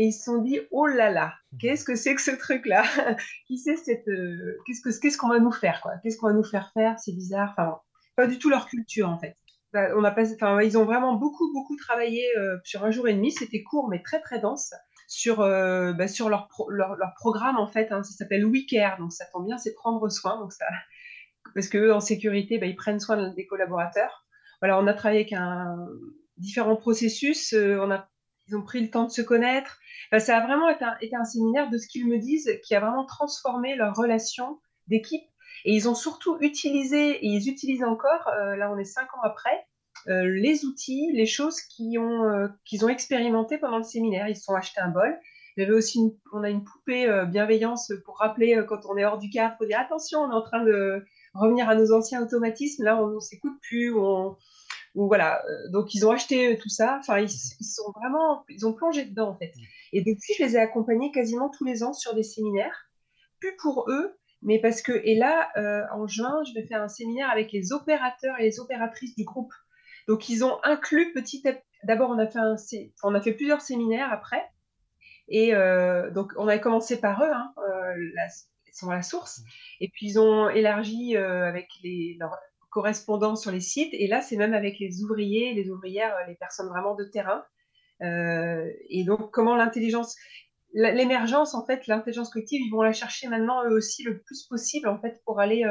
Et 0.00 0.04
ils 0.04 0.12
se 0.14 0.24
sont 0.24 0.38
dit, 0.38 0.58
oh 0.70 0.86
là 0.86 1.10
là, 1.10 1.34
qu'est-ce 1.60 1.84
que 1.84 1.94
c'est 1.94 2.14
que 2.14 2.22
ce 2.22 2.30
truc-là? 2.30 2.84
Qui 3.46 3.58
sait 3.58 3.76
cette, 3.76 4.08
euh, 4.08 4.56
qu'est-ce 4.66 4.80
que 4.80 4.98
qu'est-ce 4.98 5.18
qu'on 5.18 5.28
va 5.28 5.40
nous 5.40 5.52
faire 5.52 5.82
quoi? 5.82 5.92
Qu'est-ce 6.02 6.16
qu'on 6.16 6.28
va 6.28 6.32
nous 6.32 6.42
faire 6.42 6.70
faire? 6.72 6.98
C'est 6.98 7.12
bizarre. 7.12 7.50
Enfin, 7.50 7.78
pas 8.16 8.26
du 8.26 8.38
tout 8.38 8.48
leur 8.48 8.66
culture 8.66 9.10
en 9.10 9.18
fait. 9.18 9.36
Bah, 9.74 9.88
on 9.94 10.02
a 10.02 10.10
passé, 10.10 10.36
enfin, 10.36 10.62
ils 10.62 10.78
ont 10.78 10.86
vraiment 10.86 11.16
beaucoup 11.16 11.52
beaucoup 11.52 11.76
travaillé 11.76 12.24
euh, 12.38 12.56
sur 12.64 12.82
un 12.82 12.90
jour 12.90 13.08
et 13.08 13.12
demi. 13.12 13.30
C'était 13.30 13.62
court 13.62 13.90
mais 13.90 14.00
très 14.02 14.22
très 14.22 14.40
dense 14.40 14.72
sur 15.06 15.40
bah, 15.40 16.08
sur 16.08 16.30
leur, 16.30 16.48
leur, 16.70 16.96
leur 16.96 17.12
programme 17.16 17.58
en 17.58 17.66
fait. 17.66 17.92
Hein, 17.92 18.02
ça 18.02 18.12
s'appelle 18.12 18.46
We 18.46 18.64
Care, 18.66 18.96
donc 18.96 19.12
ça 19.12 19.26
tombe 19.30 19.44
bien, 19.44 19.58
c'est 19.58 19.74
prendre 19.74 20.08
soin. 20.08 20.40
Donc 20.40 20.54
ça, 20.54 20.64
parce 21.54 21.68
qu'eux, 21.68 21.92
en 21.92 22.00
sécurité, 22.00 22.56
bah, 22.56 22.64
ils 22.64 22.76
prennent 22.76 23.00
soin 23.00 23.34
des 23.34 23.46
collaborateurs. 23.46 24.24
Voilà, 24.62 24.78
on 24.78 24.86
a 24.86 24.94
travaillé 24.94 25.20
avec 25.20 25.34
un, 25.34 25.76
différents 26.40 26.76
processus, 26.76 27.52
euh, 27.52 27.78
on 27.80 27.90
a, 27.90 28.08
ils 28.50 28.56
ont 28.56 28.62
pris 28.62 28.80
le 28.80 28.90
temps 28.90 29.04
de 29.04 29.10
se 29.10 29.22
connaître. 29.22 29.78
ça 30.18 30.36
a 30.36 30.46
vraiment 30.46 30.68
été 30.68 31.14
un, 31.14 31.24
séminaire 31.24 31.70
de 31.70 31.78
ce 31.78 31.86
qu'ils 31.86 32.06
me 32.06 32.18
disent 32.18 32.50
qui 32.64 32.74
a 32.74 32.80
vraiment 32.80 33.04
transformé 33.04 33.76
leur 33.76 33.94
relation 33.94 34.58
d'équipe. 34.88 35.22
Et 35.64 35.74
ils 35.74 35.88
ont 35.88 35.94
surtout 35.94 36.38
utilisé, 36.40 37.10
et 37.10 37.26
ils 37.26 37.48
utilisent 37.48 37.84
encore, 37.84 38.28
euh, 38.28 38.56
là 38.56 38.72
on 38.72 38.78
est 38.78 38.84
cinq 38.84 39.14
ans 39.14 39.22
après, 39.22 39.66
euh, 40.08 40.24
les 40.24 40.64
outils, 40.64 41.10
les 41.12 41.26
choses 41.26 41.60
qu'ils 41.60 41.98
ont, 41.98 42.48
qu'ils 42.64 42.84
ont 42.84 42.88
expérimenté 42.88 43.58
pendant 43.58 43.78
le 43.78 43.84
séminaire. 43.84 44.28
Ils 44.28 44.36
se 44.36 44.44
sont 44.44 44.54
achetés 44.54 44.80
un 44.80 44.88
bol. 44.88 45.18
Il 45.56 45.62
y 45.62 45.66
avait 45.66 45.74
aussi, 45.74 46.00
on 46.32 46.42
a 46.42 46.48
une 46.48 46.64
poupée 46.64 47.24
bienveillance 47.28 47.92
pour 48.04 48.18
rappeler 48.18 48.62
quand 48.68 48.80
on 48.88 48.96
est 48.96 49.04
hors 49.04 49.18
du 49.18 49.28
cadre, 49.28 49.56
faut 49.58 49.66
dire 49.66 49.80
attention, 49.80 50.20
on 50.20 50.30
est 50.30 50.34
en 50.34 50.42
train 50.42 50.64
de 50.64 51.04
revenir 51.34 51.68
à 51.68 51.74
nos 51.74 51.92
anciens 51.92 52.22
automatismes. 52.22 52.84
Là, 52.84 53.02
on, 53.02 53.08
ne 53.08 53.20
s'écoute 53.20 53.58
plus, 53.60 53.92
voilà, 54.94 55.42
donc 55.70 55.94
ils 55.94 56.06
ont 56.06 56.10
acheté 56.10 56.58
tout 56.58 56.68
ça. 56.68 56.98
Enfin, 57.00 57.20
ils, 57.20 57.30
sont 57.30 57.92
vraiment, 57.92 58.44
ils 58.48 58.66
ont 58.66 58.72
plongé 58.72 59.04
dedans 59.04 59.30
en 59.30 59.36
fait. 59.36 59.52
Et 59.92 60.00
depuis, 60.00 60.34
je 60.38 60.44
les 60.44 60.56
ai 60.56 60.58
accompagnés 60.58 61.12
quasiment 61.12 61.48
tous 61.48 61.64
les 61.64 61.82
ans 61.82 61.92
sur 61.92 62.14
des 62.14 62.22
séminaires, 62.22 62.90
plus 63.38 63.54
pour 63.56 63.86
eux, 63.88 64.16
mais 64.42 64.60
parce 64.60 64.82
que 64.82 64.92
et 65.04 65.14
là, 65.14 65.50
en 65.94 66.06
juin, 66.06 66.42
je 66.44 66.58
vais 66.58 66.66
faire 66.66 66.82
un 66.82 66.88
séminaire 66.88 67.30
avec 67.30 67.52
les 67.52 67.72
opérateurs 67.72 68.38
et 68.38 68.44
les 68.44 68.60
opératrices 68.60 69.14
du 69.14 69.24
groupe. 69.24 69.52
Donc 70.08 70.28
ils 70.28 70.44
ont 70.44 70.58
inclus 70.64 71.12
petit 71.12 71.46
à 71.46 71.52
petit. 71.52 71.64
D'abord, 71.84 72.10
on 72.10 72.18
a 72.18 72.26
fait 72.26 72.38
un, 72.38 72.56
on 73.04 73.14
a 73.14 73.20
fait 73.20 73.32
plusieurs 73.32 73.60
séminaires 73.60 74.12
après. 74.12 74.44
Et 75.28 75.52
donc, 76.12 76.32
on 76.36 76.48
a 76.48 76.58
commencé 76.58 77.00
par 77.00 77.22
eux, 77.22 77.30
hein, 77.32 77.54
la, 78.14 78.26
ils 78.66 78.74
sont 78.74 78.90
à 78.90 78.96
la 78.96 79.02
source. 79.02 79.40
Et 79.80 79.88
puis, 79.88 80.08
ils 80.08 80.18
ont 80.18 80.48
élargi 80.48 81.16
avec 81.16 81.68
les, 81.82 82.16
leurs 82.18 82.36
correspondants 82.70 83.36
sur 83.36 83.50
les 83.50 83.60
sites. 83.60 83.92
Et 83.92 84.06
là, 84.06 84.20
c'est 84.20 84.36
même 84.36 84.54
avec 84.54 84.78
les 84.78 85.02
ouvriers, 85.02 85.54
les 85.54 85.70
ouvrières, 85.70 86.14
les 86.28 86.34
personnes 86.34 86.68
vraiment 86.68 86.94
de 86.94 87.04
terrain. 87.04 87.44
et 88.00 89.04
donc, 89.04 89.30
comment 89.30 89.56
l'intelligence, 89.56 90.16
l'émergence, 90.72 91.54
en 91.54 91.66
fait, 91.66 91.86
l'intelligence 91.86 92.30
collective, 92.30 92.62
ils 92.64 92.70
vont 92.70 92.82
la 92.82 92.92
chercher 92.92 93.28
maintenant 93.28 93.64
eux 93.64 93.74
aussi 93.74 94.02
le 94.02 94.20
plus 94.20 94.44
possible, 94.44 94.88
en 94.88 94.98
fait, 95.00 95.20
pour 95.24 95.40
aller. 95.40 95.64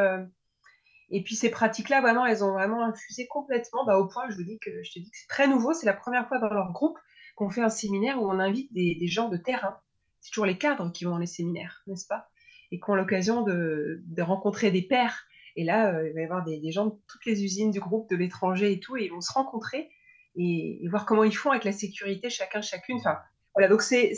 et 1.09 1.23
puis, 1.23 1.35
ces 1.35 1.49
pratiques-là, 1.49 2.01
vraiment, 2.01 2.25
elles 2.25 2.43
ont 2.43 2.53
vraiment 2.53 2.83
infusé 2.83 3.27
complètement, 3.27 3.85
bah, 3.85 3.97
au 3.97 4.07
point, 4.07 4.29
je 4.29 4.35
vous 4.35 4.43
dis 4.43 4.59
que 4.59 4.83
je 4.83 4.91
te 4.91 4.99
dis 4.99 5.09
que 5.09 5.17
c'est 5.17 5.27
très 5.27 5.47
nouveau. 5.47 5.73
C'est 5.73 5.85
la 5.85 5.93
première 5.93 6.27
fois 6.27 6.39
dans 6.39 6.49
leur 6.49 6.71
groupe 6.71 6.97
qu'on 7.39 7.49
fait 7.49 7.61
un 7.61 7.69
séminaire 7.69 8.21
où 8.21 8.29
on 8.29 8.37
invite 8.37 8.71
des, 8.73 8.95
des 8.95 9.07
gens 9.07 9.29
de 9.29 9.37
terrain. 9.37 9.79
C'est 10.19 10.31
toujours 10.31 10.45
les 10.45 10.57
cadres 10.57 10.91
qui 10.91 11.05
vont 11.05 11.11
dans 11.11 11.17
les 11.17 11.25
séminaires, 11.25 11.81
n'est-ce 11.87 12.05
pas? 12.05 12.27
Et 12.71 12.79
qui 12.79 12.89
ont 12.89 12.95
l'occasion 12.95 13.43
de, 13.43 14.01
de, 14.05 14.21
rencontrer 14.21 14.71
des 14.71 14.81
pairs. 14.81 15.25
Et 15.59 15.65
là, 15.65 15.93
euh, 15.93 16.07
il 16.07 16.13
va 16.13 16.21
y 16.21 16.23
avoir 16.23 16.45
des, 16.45 16.71
gens 16.71 16.85
de 16.85 16.95
toutes 17.05 17.25
les 17.25 17.43
usines 17.43 17.69
du 17.69 17.81
groupe, 17.81 18.09
de 18.09 18.15
l'étranger 18.15 18.71
et 18.71 18.79
tout, 18.79 18.95
et 18.95 19.03
ils 19.03 19.11
vont 19.11 19.19
se 19.19 19.33
rencontrer 19.33 19.89
et, 20.37 20.87
voir 20.89 21.05
comment 21.05 21.25
ils 21.25 21.35
font 21.35 21.51
avec 21.51 21.65
la 21.65 21.73
sécurité, 21.73 22.29
chacun, 22.29 22.61
chacune. 22.61 22.95
Enfin, 22.95 23.17
voilà, 23.53 23.67
donc 23.67 23.81
c'est 23.81 24.13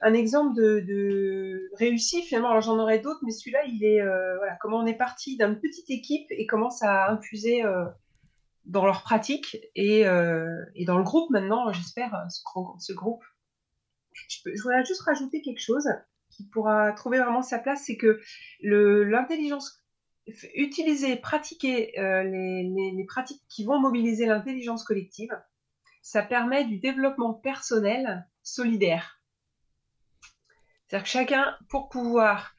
un 0.00 0.14
exemple 0.14 0.56
de, 0.56 0.80
de, 0.80 1.68
réussi 1.76 2.22
finalement. 2.22 2.48
Alors 2.48 2.62
j'en 2.62 2.78
aurais 2.78 3.00
d'autres, 3.00 3.20
mais 3.22 3.32
celui-là, 3.32 3.66
il 3.66 3.84
est 3.84 4.00
euh, 4.00 4.38
voilà 4.38 4.56
comment 4.62 4.78
on 4.78 4.86
est 4.86 4.96
parti 4.96 5.36
d'une 5.36 5.60
petite 5.60 5.90
équipe 5.90 6.26
et 6.30 6.46
comment 6.46 6.70
ça 6.70 7.04
a 7.04 7.12
infusé 7.12 7.62
euh, 7.62 7.84
dans 8.64 8.86
leur 8.86 9.02
pratique 9.02 9.58
et, 9.74 10.04
et 10.74 10.84
dans 10.86 10.96
le 10.96 11.04
groupe 11.04 11.28
maintenant, 11.28 11.70
j'espère, 11.70 12.16
ce, 12.30 12.92
groupe. 12.94 13.22
Je, 14.14 14.38
je, 14.54 14.62
voudrais 14.62 14.86
juste 14.86 15.02
rajouter 15.02 15.42
quelque 15.42 15.60
chose 15.60 15.86
qui 16.30 16.48
pourra 16.48 16.92
trouver 16.92 17.18
vraiment 17.18 17.42
sa 17.42 17.58
place, 17.58 17.82
c'est 17.84 17.98
que 17.98 18.20
l'intelligence, 18.62 19.80
utiliser, 20.54 21.16
pratiquer 21.16 21.98
euh, 21.98 22.22
les, 22.22 23.04
pratiques 23.06 23.42
qui 23.48 23.64
vont 23.64 23.80
mobiliser 23.80 24.26
l'intelligence 24.26 24.84
collective, 24.84 25.30
ça 26.02 26.22
permet 26.22 26.64
du 26.64 26.78
développement 26.78 27.34
personnel 27.34 28.26
solidaire. 28.42 29.20
C'est-à-dire 30.86 31.04
que 31.04 31.10
chacun, 31.10 31.56
pour 31.68 31.88
pouvoir 31.88 32.54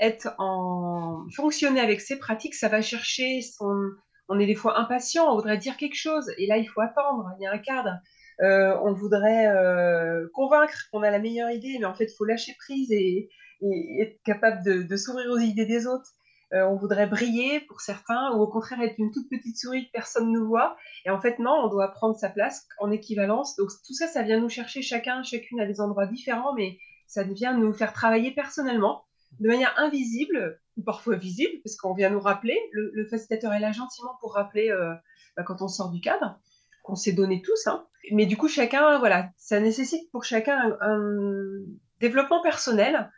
être 0.00 0.34
en 0.38 1.26
fonctionner 1.34 1.80
avec 1.80 2.00
ses 2.00 2.18
pratiques, 2.18 2.54
ça 2.54 2.68
va 2.68 2.82
chercher 2.82 3.40
son, 3.42 3.90
on 4.28 4.38
est 4.38 4.46
des 4.46 4.54
fois 4.54 4.78
impatient, 4.78 5.30
on 5.30 5.36
voudrait 5.36 5.58
dire 5.58 5.76
quelque 5.76 5.96
chose, 5.96 6.30
et 6.38 6.46
là, 6.46 6.58
il 6.58 6.66
faut 6.66 6.80
attendre, 6.80 7.30
il 7.38 7.44
y 7.44 7.46
a 7.46 7.52
un 7.52 7.58
cadre. 7.58 7.98
Euh, 8.42 8.76
on 8.82 8.92
voudrait 8.92 9.46
euh, 9.46 10.28
convaincre 10.34 10.88
qu'on 10.92 11.02
a 11.02 11.10
la 11.10 11.18
meilleure 11.18 11.50
idée, 11.50 11.76
mais 11.78 11.86
en 11.86 11.94
fait, 11.94 12.04
il 12.04 12.16
faut 12.16 12.26
lâcher 12.26 12.54
prise 12.58 12.92
et, 12.92 13.30
et 13.62 14.02
être 14.02 14.20
capable 14.24 14.62
de, 14.62 14.82
de 14.82 14.96
s'ouvrir 14.96 15.30
aux 15.30 15.38
idées 15.38 15.64
des 15.64 15.86
autres. 15.86 16.10
Euh, 16.52 16.62
on 16.64 16.76
voudrait 16.76 17.08
briller 17.08 17.60
pour 17.60 17.80
certains, 17.80 18.32
ou 18.32 18.40
au 18.40 18.46
contraire 18.46 18.80
être 18.80 18.98
une 18.98 19.10
toute 19.10 19.28
petite 19.28 19.58
souris 19.58 19.86
que 19.86 19.92
personne 19.92 20.30
ne 20.30 20.38
voit. 20.38 20.76
Et 21.04 21.10
en 21.10 21.20
fait, 21.20 21.38
non, 21.40 21.52
on 21.64 21.68
doit 21.68 21.88
prendre 21.88 22.16
sa 22.16 22.28
place 22.28 22.66
en 22.78 22.90
équivalence. 22.90 23.56
Donc 23.56 23.70
tout 23.84 23.94
ça, 23.94 24.06
ça 24.06 24.22
vient 24.22 24.38
nous 24.38 24.48
chercher 24.48 24.80
chacun, 24.80 25.22
chacune 25.24 25.60
à 25.60 25.66
des 25.66 25.80
endroits 25.80 26.06
différents, 26.06 26.54
mais 26.54 26.78
ça 27.08 27.24
vient 27.24 27.56
nous 27.56 27.72
faire 27.72 27.92
travailler 27.92 28.30
personnellement 28.30 29.04
de 29.40 29.48
manière 29.48 29.74
invisible 29.76 30.60
ou 30.76 30.82
parfois 30.82 31.16
visible, 31.16 31.60
parce 31.64 31.76
qu'on 31.76 31.94
vient 31.94 32.10
nous 32.10 32.20
rappeler. 32.20 32.58
Le, 32.72 33.06
facilitateur 33.06 33.52
est 33.52 33.60
là 33.60 33.72
gentiment 33.72 34.16
pour 34.20 34.34
rappeler 34.34 34.70
euh, 34.70 34.94
bah, 35.36 35.42
quand 35.42 35.62
on 35.62 35.68
sort 35.68 35.90
du 35.90 36.00
cadre, 36.00 36.38
qu'on 36.84 36.94
s'est 36.94 37.12
donné 37.12 37.42
tous. 37.42 37.66
Hein. 37.66 37.84
Mais 38.12 38.26
du 38.26 38.36
coup, 38.36 38.46
chacun, 38.46 38.98
voilà, 38.98 39.30
ça 39.36 39.58
nécessite 39.58 40.10
pour 40.12 40.22
chacun 40.22 40.76
un, 40.80 40.92
un 40.92 41.64
développement 41.98 42.40
personnel, 42.42 43.10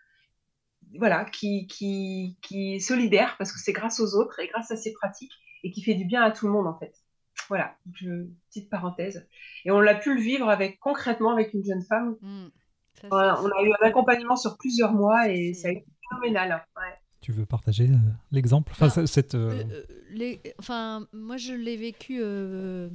voilà, 0.97 1.25
qui, 1.25 1.67
qui, 1.67 2.39
qui 2.43 2.75
est 2.75 2.79
solidaire, 2.79 3.37
parce 3.39 3.53
que 3.53 3.59
c'est 3.59 3.73
grâce 3.73 4.01
aux 4.01 4.15
autres 4.15 4.39
et 4.41 4.49
grâce 4.49 4.71
à 4.71 4.77
ses 4.77 4.93
pratiques, 4.93 5.33
et 5.65 5.71
qui 5.71 5.83
fait 5.83 5.95
du 5.95 6.05
bien 6.05 6.23
à 6.23 6.31
tout 6.31 6.47
le 6.47 6.53
monde, 6.53 6.67
en 6.67 6.79
fait. 6.79 6.95
Voilà, 7.49 7.77
je, 7.95 8.27
petite 8.49 8.69
parenthèse. 8.69 9.27
Et 9.65 9.71
on 9.71 9.81
l'a 9.81 9.95
pu 9.95 10.15
le 10.15 10.21
vivre 10.21 10.49
avec 10.49 10.79
concrètement 10.81 11.33
avec 11.33 11.55
une 11.55 11.65
jeune 11.65 11.83
femme. 11.83 12.17
Mmh, 12.21 12.47
voilà, 13.09 13.41
on 13.41 13.47
a 13.47 13.63
eu 13.63 13.73
un 13.81 13.87
accompagnement 13.87 14.37
sur 14.37 14.59
plusieurs 14.59 14.93
mois 14.93 15.29
et 15.29 15.55
ça 15.55 15.69
a 15.69 15.71
été 15.73 15.87
phénoménal. 16.11 16.65
Ouais. 16.77 16.95
Tu 17.21 17.33
veux 17.33 17.47
partager 17.47 17.85
euh, 17.85 17.97
l'exemple? 18.31 18.73
Enfin, 18.73 18.89
ah, 18.95 19.07
cette, 19.07 19.35
euh... 19.35 19.65
Euh, 19.71 19.83
les, 20.11 20.41
enfin, 20.59 21.07
moi, 21.13 21.37
je 21.37 21.53
l'ai 21.53 21.77
vécu 21.77 22.19
euh, 22.21 22.89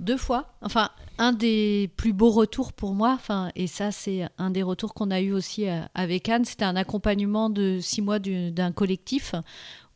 deux 0.00 0.16
fois. 0.16 0.54
Enfin, 0.62 0.90
un 1.18 1.32
des 1.32 1.90
plus 1.96 2.12
beaux 2.12 2.30
retours 2.30 2.72
pour 2.72 2.94
moi, 2.94 3.12
enfin, 3.14 3.50
et 3.54 3.66
ça, 3.66 3.92
c'est 3.92 4.28
un 4.38 4.50
des 4.50 4.62
retours 4.62 4.94
qu'on 4.94 5.10
a 5.10 5.20
eu 5.20 5.32
aussi 5.32 5.66
avec 5.94 6.28
Anne. 6.28 6.44
C'était 6.44 6.64
un 6.64 6.76
accompagnement 6.76 7.50
de 7.50 7.78
six 7.80 8.02
mois 8.02 8.18
d'un 8.18 8.72
collectif 8.72 9.34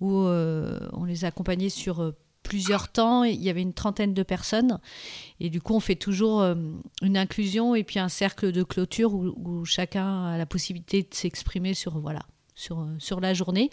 où 0.00 0.12
on 0.12 1.04
les 1.04 1.24
accompagnait 1.24 1.68
sur 1.68 2.12
plusieurs 2.44 2.88
temps. 2.88 3.24
Il 3.24 3.42
y 3.42 3.50
avait 3.50 3.62
une 3.62 3.74
trentaine 3.74 4.14
de 4.14 4.22
personnes. 4.22 4.78
Et 5.40 5.50
du 5.50 5.60
coup, 5.60 5.74
on 5.74 5.80
fait 5.80 5.96
toujours 5.96 6.42
une 7.02 7.16
inclusion 7.16 7.74
et 7.74 7.82
puis 7.82 7.98
un 7.98 8.08
cercle 8.08 8.52
de 8.52 8.62
clôture 8.62 9.14
où, 9.14 9.64
chacun 9.64 10.26
a 10.26 10.38
la 10.38 10.46
possibilité 10.46 11.02
de 11.02 11.12
s'exprimer 11.12 11.74
sur 11.74 11.98
voilà 11.98 12.20
sur, 12.58 12.86
sur 12.98 13.20
la 13.20 13.34
journée. 13.34 13.70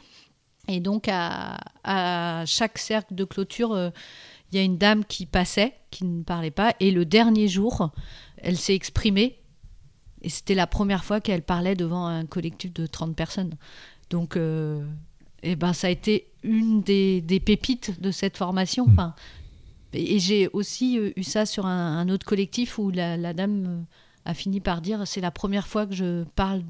Et 0.68 0.80
donc, 0.80 1.08
à, 1.12 2.44
chaque 2.46 2.78
cercle 2.78 3.14
de 3.14 3.24
clôture, 3.24 3.74
euh, 3.74 3.90
il 4.52 4.58
y 4.58 4.62
a 4.62 4.64
une 4.64 4.78
dame 4.78 5.04
qui 5.06 5.26
passait, 5.26 5.76
qui 5.92 6.06
ne 6.06 6.24
parlait 6.24 6.52
pas. 6.52 6.76
Et 6.80 6.92
le 6.92 7.06
dernier 7.06 7.48
jour, 7.48 7.92
elle 8.38 8.58
s'est 8.58 8.76
exprimée. 8.76 9.40
Et 10.22 10.30
c'était 10.30 10.56
la 10.56 10.68
première 10.68 11.04
fois 11.04 11.22
qu'elle 11.22 11.44
parlait 11.44 11.76
devant 11.76 12.06
un 12.06 12.26
collectif 12.26 12.74
de 12.74 12.88
30 12.88 13.16
personnes. 13.16 13.56
Donc, 14.10 14.38
euh, 14.38 14.86
et 15.44 15.56
ben, 15.56 15.74
ça 15.74 15.88
a 15.88 15.90
été 15.90 16.32
une 16.44 16.82
des, 16.82 17.22
des 17.22 17.40
pépites 17.40 18.00
de 18.02 18.12
cette 18.12 18.38
formation. 18.38 18.86
Enfin, 18.90 19.14
et, 19.94 20.16
et 20.16 20.20
j'ai 20.20 20.48
aussi 20.50 20.98
eu 20.98 21.24
ça 21.24 21.46
sur 21.46 21.66
un, 21.66 21.98
un 22.00 22.10
autre 22.10 22.26
collectif 22.26 22.78
où 22.78 22.92
la, 22.92 23.18
la, 23.18 23.34
dame 23.34 23.86
a 24.26 24.34
fini 24.34 24.60
par 24.60 24.82
dire 24.82 25.06
c'est 25.06 25.22
la 25.22 25.32
première 25.32 25.68
fois 25.68 25.86
que 25.86 25.94
je 25.94 26.24
parle, 26.36 26.64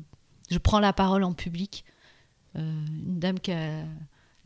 je 0.50 0.58
prends 0.58 0.80
la 0.80 0.94
parole 0.94 1.24
en 1.24 1.34
public. 1.34 1.86
Euh, 2.56 2.60
une 2.88 3.20
dame 3.20 3.40
qui 3.40 3.52
a, 3.52 3.84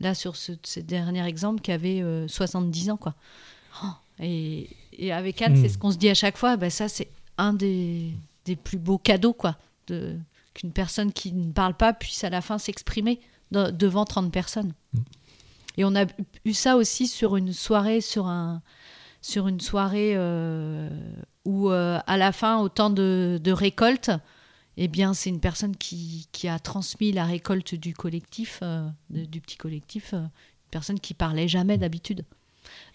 là, 0.00 0.14
sur 0.14 0.36
ce, 0.36 0.52
ce 0.62 0.80
dernier 0.80 1.24
exemple, 1.26 1.60
qui 1.60 1.72
avait 1.72 2.02
euh, 2.02 2.26
70 2.28 2.90
ans, 2.90 2.96
quoi. 2.96 3.14
Oh, 3.82 3.88
et, 4.18 4.68
et, 4.92 5.12
avec 5.12 5.40
Anne, 5.42 5.54
mmh. 5.54 5.62
c'est 5.62 5.68
ce 5.68 5.78
qu'on 5.78 5.90
se 5.90 5.96
dit 5.96 6.08
à 6.08 6.14
chaque 6.14 6.36
fois, 6.36 6.56
bah, 6.56 6.70
ça, 6.70 6.88
c'est 6.88 7.08
un 7.38 7.52
des, 7.52 8.12
des, 8.44 8.56
plus 8.56 8.78
beaux 8.78 8.98
cadeaux, 8.98 9.32
quoi, 9.32 9.56
de, 9.86 10.16
qu'une 10.54 10.72
personne 10.72 11.12
qui 11.12 11.32
ne 11.32 11.52
parle 11.52 11.74
pas 11.74 11.92
puisse 11.92 12.24
à 12.24 12.30
la 12.30 12.40
fin 12.40 12.58
s'exprimer 12.58 13.20
de, 13.52 13.70
devant 13.70 14.04
30 14.04 14.32
personnes. 14.32 14.72
Mmh. 14.92 14.98
Et 15.76 15.84
on 15.84 15.94
a 15.94 16.04
eu 16.44 16.52
ça 16.52 16.76
aussi 16.76 17.06
sur 17.06 17.36
une 17.36 17.52
soirée, 17.52 18.00
sur, 18.00 18.26
un, 18.26 18.60
sur 19.22 19.48
une 19.48 19.60
soirée 19.60 20.12
euh, 20.14 20.90
où, 21.44 21.70
euh, 21.70 21.98
à 22.06 22.16
la 22.16 22.32
fin, 22.32 22.58
au 22.58 22.68
temps 22.68 22.90
de, 22.90 23.40
de 23.42 23.52
récolte, 23.52 24.10
eh 24.76 24.88
bien, 24.88 25.14
c'est 25.14 25.30
une 25.30 25.40
personne 25.40 25.76
qui, 25.76 26.28
qui, 26.32 26.48
a 26.48 26.58
transmis 26.58 27.12
la 27.12 27.24
récolte 27.24 27.74
du 27.74 27.94
collectif, 27.94 28.60
euh, 28.62 28.88
du 29.10 29.40
petit 29.40 29.56
collectif, 29.56 30.14
euh, 30.14 30.20
une 30.20 30.70
personne 30.70 31.00
qui 31.00 31.14
parlait 31.14 31.48
jamais 31.48 31.78
d'habitude. 31.78 32.24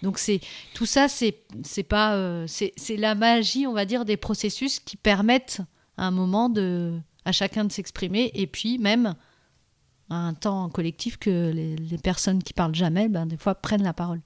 Donc 0.02 0.20
c'est 0.20 0.40
tout 0.74 0.86
ça, 0.86 1.08
c'est 1.08 1.44
c'est 1.64 1.84
pas 1.84 2.16
euh, 2.16 2.46
c'est 2.48 2.98
la 2.98 3.14
magie, 3.14 3.68
on 3.68 3.74
va 3.74 3.86
dire, 3.86 4.06
des 4.06 4.16
processus 4.16 4.80
qui 4.80 4.96
permettent 4.96 5.62
à 5.98 6.08
un 6.08 6.12
moment 6.12 6.50
de 6.50 6.98
à 7.26 7.32
chacun 7.32 7.66
de 7.66 7.72
s'exprimer 7.72 8.32
et 8.36 8.48
puis 8.48 8.78
même 8.78 9.16
à 10.10 10.16
un 10.16 10.34
temps 10.34 10.70
collectif 10.70 11.18
que 11.18 11.52
les, 11.52 11.76
les 11.76 11.98
personnes 11.98 12.42
qui 12.44 12.54
parlent 12.54 12.76
jamais, 12.76 13.10
ben, 13.10 13.26
des 13.26 13.38
fois 13.38 13.56
prennent 13.56 13.84
la 13.84 13.94
parole. 13.94 14.22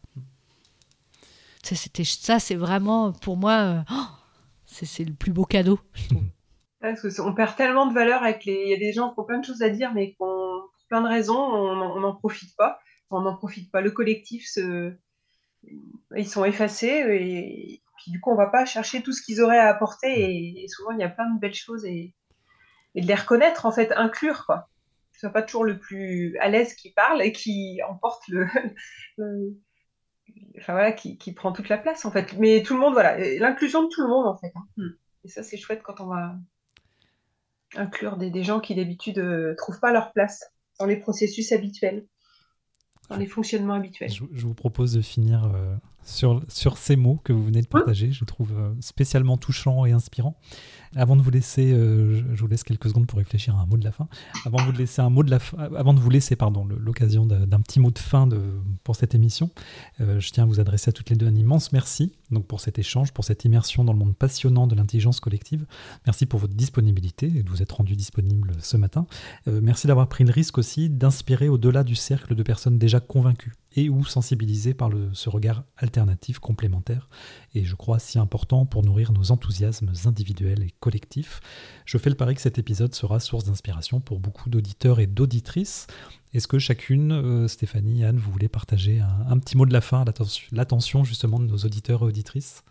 C'était 1.63 2.03
ça, 2.03 2.39
c'est 2.39 2.55
vraiment 2.55 3.11
pour 3.11 3.37
moi, 3.37 3.83
oh, 3.91 4.05
c'est 4.65 5.05
le 5.05 5.13
plus 5.13 5.31
beau 5.31 5.45
cadeau. 5.45 5.79
Parce 6.81 7.01
que 7.01 7.21
on 7.21 7.33
perd 7.33 7.55
tellement 7.55 7.87
de 7.87 7.93
valeur 7.93 8.23
avec 8.23 8.45
les. 8.45 8.63
Il 8.65 8.69
y 8.69 8.73
a 8.73 8.77
des 8.77 8.93
gens 8.93 9.13
qui 9.13 9.19
ont 9.19 9.25
plein 9.25 9.39
de 9.39 9.45
choses 9.45 9.61
à 9.61 9.69
dire, 9.69 9.93
mais 9.93 10.11
qui 10.11 10.17
ont 10.21 10.61
pour 10.61 10.85
plein 10.87 11.01
de 11.01 11.07
raisons, 11.07 11.37
on 11.37 11.99
n'en 11.99 12.15
profite 12.15 12.55
pas. 12.55 12.79
On 13.09 13.21
n'en 13.21 13.35
profite 13.35 13.71
pas. 13.71 13.81
Le 13.81 13.91
collectif, 13.91 14.47
se... 14.47 14.93
ils 15.63 16.27
sont 16.27 16.45
effacés 16.45 16.87
et 16.87 17.81
puis 17.97 18.11
du 18.11 18.21
coup, 18.21 18.31
on 18.31 18.35
va 18.35 18.47
pas 18.47 18.65
chercher 18.65 19.01
tout 19.01 19.11
ce 19.11 19.21
qu'ils 19.21 19.41
auraient 19.41 19.59
à 19.59 19.67
apporter. 19.67 20.07
Et, 20.07 20.63
et, 20.63 20.67
souvent, 20.69 20.91
il 20.91 20.99
y 20.99 21.03
a 21.03 21.09
plein 21.09 21.29
de 21.33 21.39
belles 21.39 21.53
choses 21.53 21.85
et, 21.85 22.13
et 22.95 23.01
de 23.01 23.07
les 23.07 23.15
reconnaître, 23.15 23.65
en 23.65 23.71
fait, 23.71 23.91
inclure 23.93 24.45
quoi. 24.45 24.69
Que 25.11 25.17
ce 25.17 25.19
soit 25.21 25.33
pas 25.33 25.41
toujours 25.41 25.65
le 25.65 25.79
plus 25.79 26.37
à 26.39 26.47
l'aise 26.47 26.75
qui 26.75 26.93
parle 26.93 27.21
et 27.21 27.33
qui 27.33 27.81
emporte 27.87 28.25
le, 28.29 28.47
le 29.17 29.57
enfin 30.57 30.73
voilà, 30.73 30.91
qui, 30.91 31.17
qui, 31.17 31.33
prend 31.33 31.51
toute 31.51 31.69
la 31.69 31.77
place 31.77 32.05
en 32.05 32.11
fait. 32.11 32.33
Mais 32.37 32.63
tout 32.63 32.73
le 32.75 32.79
monde, 32.79 32.93
voilà, 32.93 33.17
l'inclusion 33.39 33.83
de 33.83 33.89
tout 33.89 34.01
le 34.01 34.07
monde 34.07 34.27
en 34.27 34.37
fait. 34.37 34.51
Hein. 34.55 34.65
Hmm. 34.77 34.89
Et 35.25 35.27
ça, 35.27 35.43
c'est 35.43 35.57
chouette 35.57 35.81
quand 35.83 35.99
on 35.99 36.07
va 36.07 36.35
inclure 37.75 38.17
des, 38.17 38.43
gens 38.43 38.59
qui 38.59 38.75
d'habitude 38.75 39.19
ne 39.19 39.53
trouvent 39.57 39.79
pas 39.79 39.91
leur 39.91 40.11
place 40.11 40.51
dans 40.79 40.85
les 40.85 40.97
processus 40.97 41.51
habituels, 41.51 42.05
dans 43.09 43.17
les 43.17 43.27
fonctionnements 43.27 43.73
habituels. 43.73 44.11
Je, 44.11 44.23
vous 44.23 44.53
propose 44.53 44.93
de 44.93 45.01
finir 45.01 45.51
sur, 46.09 46.43
sur 46.47 46.77
ces 46.77 46.95
mots 46.95 47.19
que 47.23 47.33
vous 47.33 47.43
venez 47.43 47.61
de 47.61 47.67
partager. 47.67 48.11
Je 48.11 48.25
trouve 48.25 48.51
spécialement 48.79 49.37
touchant 49.37 49.85
et 49.85 49.91
inspirant. 49.91 50.35
Avant 50.95 51.15
de 51.15 51.21
vous 51.21 51.29
laisser, 51.29 51.71
euh, 51.71 52.23
je 52.33 52.41
vous 52.41 52.47
laisse 52.47 52.63
quelques 52.63 52.89
secondes 52.89 53.05
pour 53.05 53.19
réfléchir 53.19 53.55
à 53.55 53.61
un 53.61 53.65
mot 53.67 53.77
de 53.77 53.83
la 53.83 53.91
fin. 53.91 54.07
Avant 54.45 54.57
de 54.57 54.63
vous 54.63 54.71
laisser 54.71 55.01
un 55.01 55.09
mot 55.09 55.23
de 55.23 55.29
la 55.29 55.39
avant 55.77 55.93
de 55.93 55.99
vous 55.99 56.09
laisser, 56.09 56.35
pardon, 56.35 56.65
l'occasion 56.65 57.27
d'un 57.27 57.59
petit 57.61 57.79
mot 57.79 57.91
de 57.91 57.99
fin 57.99 58.25
de, 58.25 58.39
pour 58.83 58.95
cette 58.95 59.13
émission, 59.13 59.51
euh, 60.01 60.19
je 60.19 60.31
tiens 60.31 60.43
à 60.43 60.47
vous 60.47 60.59
adresser 60.59 60.89
à 60.89 60.91
toutes 60.91 61.11
les 61.11 61.15
deux 61.15 61.27
un 61.27 61.35
immense 61.35 61.71
merci 61.71 62.13
donc 62.31 62.45
pour 62.45 62.59
cet 62.59 62.79
échange, 62.79 63.11
pour 63.11 63.23
cette 63.23 63.45
immersion 63.45 63.83
dans 63.83 63.93
le 63.93 63.99
monde 63.99 64.15
passionnant 64.15 64.67
de 64.67 64.75
l'intelligence 64.75 65.19
collective. 65.19 65.65
Merci 66.05 66.25
pour 66.25 66.39
votre 66.39 66.53
disponibilité 66.53 67.27
et 67.27 67.43
de 67.43 67.49
vous 67.49 67.61
être 67.61 67.73
rendu 67.73 67.95
disponible 67.95 68.53
ce 68.59 68.77
matin. 68.77 69.05
Euh, 69.47 69.59
merci 69.63 69.87
d'avoir 69.87 70.07
pris 70.07 70.23
le 70.23 70.31
risque 70.31 70.57
aussi 70.57 70.89
d'inspirer 70.89 71.49
au-delà 71.49 71.83
du 71.83 71.95
cercle 71.95 72.35
de 72.35 72.43
personnes 72.43 72.77
déjà 72.77 72.99
convaincues 72.99 73.53
et 73.75 73.89
ou 73.89 74.03
sensibilisées 74.05 74.73
par 74.73 74.89
ce 75.13 75.29
regard 75.29 75.63
alternatif 75.77 76.39
complémentaire 76.39 77.09
et 77.53 77.63
je 77.65 77.75
crois 77.75 77.99
si 77.99 78.19
important 78.19 78.65
pour 78.65 78.83
nourrir 78.83 79.11
nos 79.11 79.31
enthousiasmes 79.31 79.93
individuels 80.05 80.63
et 80.63 80.73
collectifs. 80.79 81.39
Je 81.85 81.97
fais 81.97 82.09
le 82.09 82.15
pari 82.15 82.35
que 82.35 82.41
cet 82.41 82.57
épisode 82.57 82.93
sera 82.93 83.19
source 83.19 83.45
d'inspiration 83.45 83.99
pour 83.99 84.19
beaucoup 84.19 84.49
d'auditeurs 84.49 84.99
et 84.99 85.07
d'auditrices. 85.07 85.87
Est-ce 86.33 86.47
que 86.47 86.59
chacune, 86.59 87.11
euh, 87.11 87.47
Stéphanie, 87.47 88.03
Anne, 88.03 88.17
vous 88.17 88.31
voulez 88.31 88.49
partager 88.49 88.99
un, 88.99 89.39
petit 89.39 89.57
mot 89.57 89.65
de 89.65 89.73
la 89.73 89.81
fin, 89.81 90.05
l'attention 90.51 91.03
justement 91.03 91.39
de 91.39 91.45
nos 91.45 91.57
auditeurs 91.57 92.03
et 92.03 92.05
auditrices? 92.05 92.63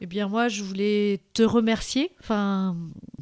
Eh 0.00 0.06
bien, 0.06 0.28
moi, 0.28 0.48
je 0.48 0.62
voulais 0.62 1.20
te 1.32 1.42
remercier. 1.42 2.12
Enfin, 2.20 2.76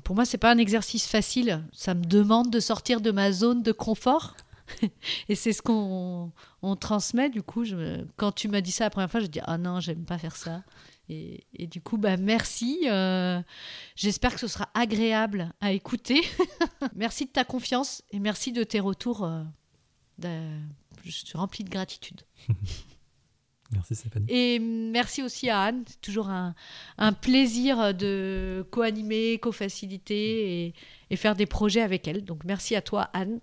pour 0.05 0.15
moi, 0.15 0.25
c'est 0.25 0.39
pas 0.39 0.53
un 0.53 0.59
exercice 0.59 1.07
facile. 1.07 1.63
Ça 1.73 1.95
me 1.95 2.05
demande 2.05 2.51
de 2.51 2.61
sortir 2.61 3.01
de 3.01 3.11
ma 3.11 3.33
zone 3.33 3.63
de 3.63 3.73
confort. 3.73 4.37
et 5.29 5.35
c'est 5.35 5.53
ce 5.53 5.63
qu'on 5.63 6.33
transmet. 6.81 7.31
Du 7.31 7.43
coup, 7.43 7.65
quand 8.17 8.33
tu 8.33 8.49
m'as 8.49 8.61
dit 8.61 8.73
ça 8.73 8.85
la 8.85 8.91
première 8.91 9.11
fois, 9.11 9.21
je 9.21 9.27
dis 9.27 9.41
ah 9.45 9.59
non, 9.59 9.81
j'aime 9.81 10.05
pas 10.05 10.19
faire 10.19 10.37
ça. 10.37 10.63
Et, 11.09 11.67
du 11.71 11.81
coup, 11.81 11.99
bah 11.99 12.17
merci. 12.17 12.81
Euh, 12.87 13.41
j'espère 13.95 14.35
que 14.35 14.41
ce 14.41 14.49
sera 14.49 14.69
agréable 14.75 15.53
à 15.61 15.73
écouter. 15.73 16.21
merci 16.97 17.27
de 17.27 17.31
ta 17.31 17.45
confiance 17.45 18.03
et 18.11 18.19
merci 18.19 18.53
de 18.53 18.65
tes 18.65 18.81
retours. 18.81 19.25
Euh, 19.25 20.61
je 21.05 21.11
suis 21.11 21.39
remplie 21.39 21.65
de 21.65 21.71
gratitude. 21.71 22.23
Merci 23.73 23.97
Stéphanie. 23.97 24.27
Et 24.29 24.61
merci 24.61 25.25
aussi 25.25 25.51
à 25.51 25.61
Anne. 25.63 25.83
C'est 25.89 26.01
toujours 26.01 26.29
un, 26.29 26.55
plaisir 27.21 27.95
de 27.95 28.65
co-animer, 28.71 29.41
co-faciliter 29.41 30.67
et, 30.67 30.75
et, 31.11 31.17
faire 31.17 31.35
des 31.35 31.47
projets 31.47 31.83
avec 31.83 32.07
elle. 32.07 32.25
Donc 32.25 32.45
merci 32.45 32.77
à 32.77 32.81
toi 32.81 33.11
Anne. 33.13 33.41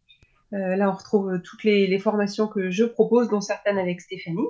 Euh, 0.54 0.76
là, 0.76 0.90
on 0.90 0.94
retrouve 0.94 1.42
toutes 1.42 1.64
les, 1.64 2.00
formations 2.00 2.48
que 2.48 2.70
je 2.70 2.84
propose, 2.86 3.30
dont 3.30 3.42
certaines 3.42 3.78
avec 3.78 4.02
Stéphanie. 4.02 4.48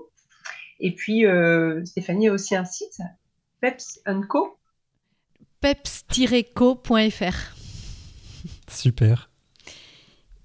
Et 0.80 0.94
puis, 0.94 1.26
euh, 1.26 1.84
Stéphanie 1.86 2.28
a 2.28 2.34
aussi 2.34 2.56
un 2.56 2.66
site, 2.66 3.00
Peps 3.62 4.02
Co. 4.30 4.58
peps-co.fr. 5.62 7.56
Super. 8.70 9.30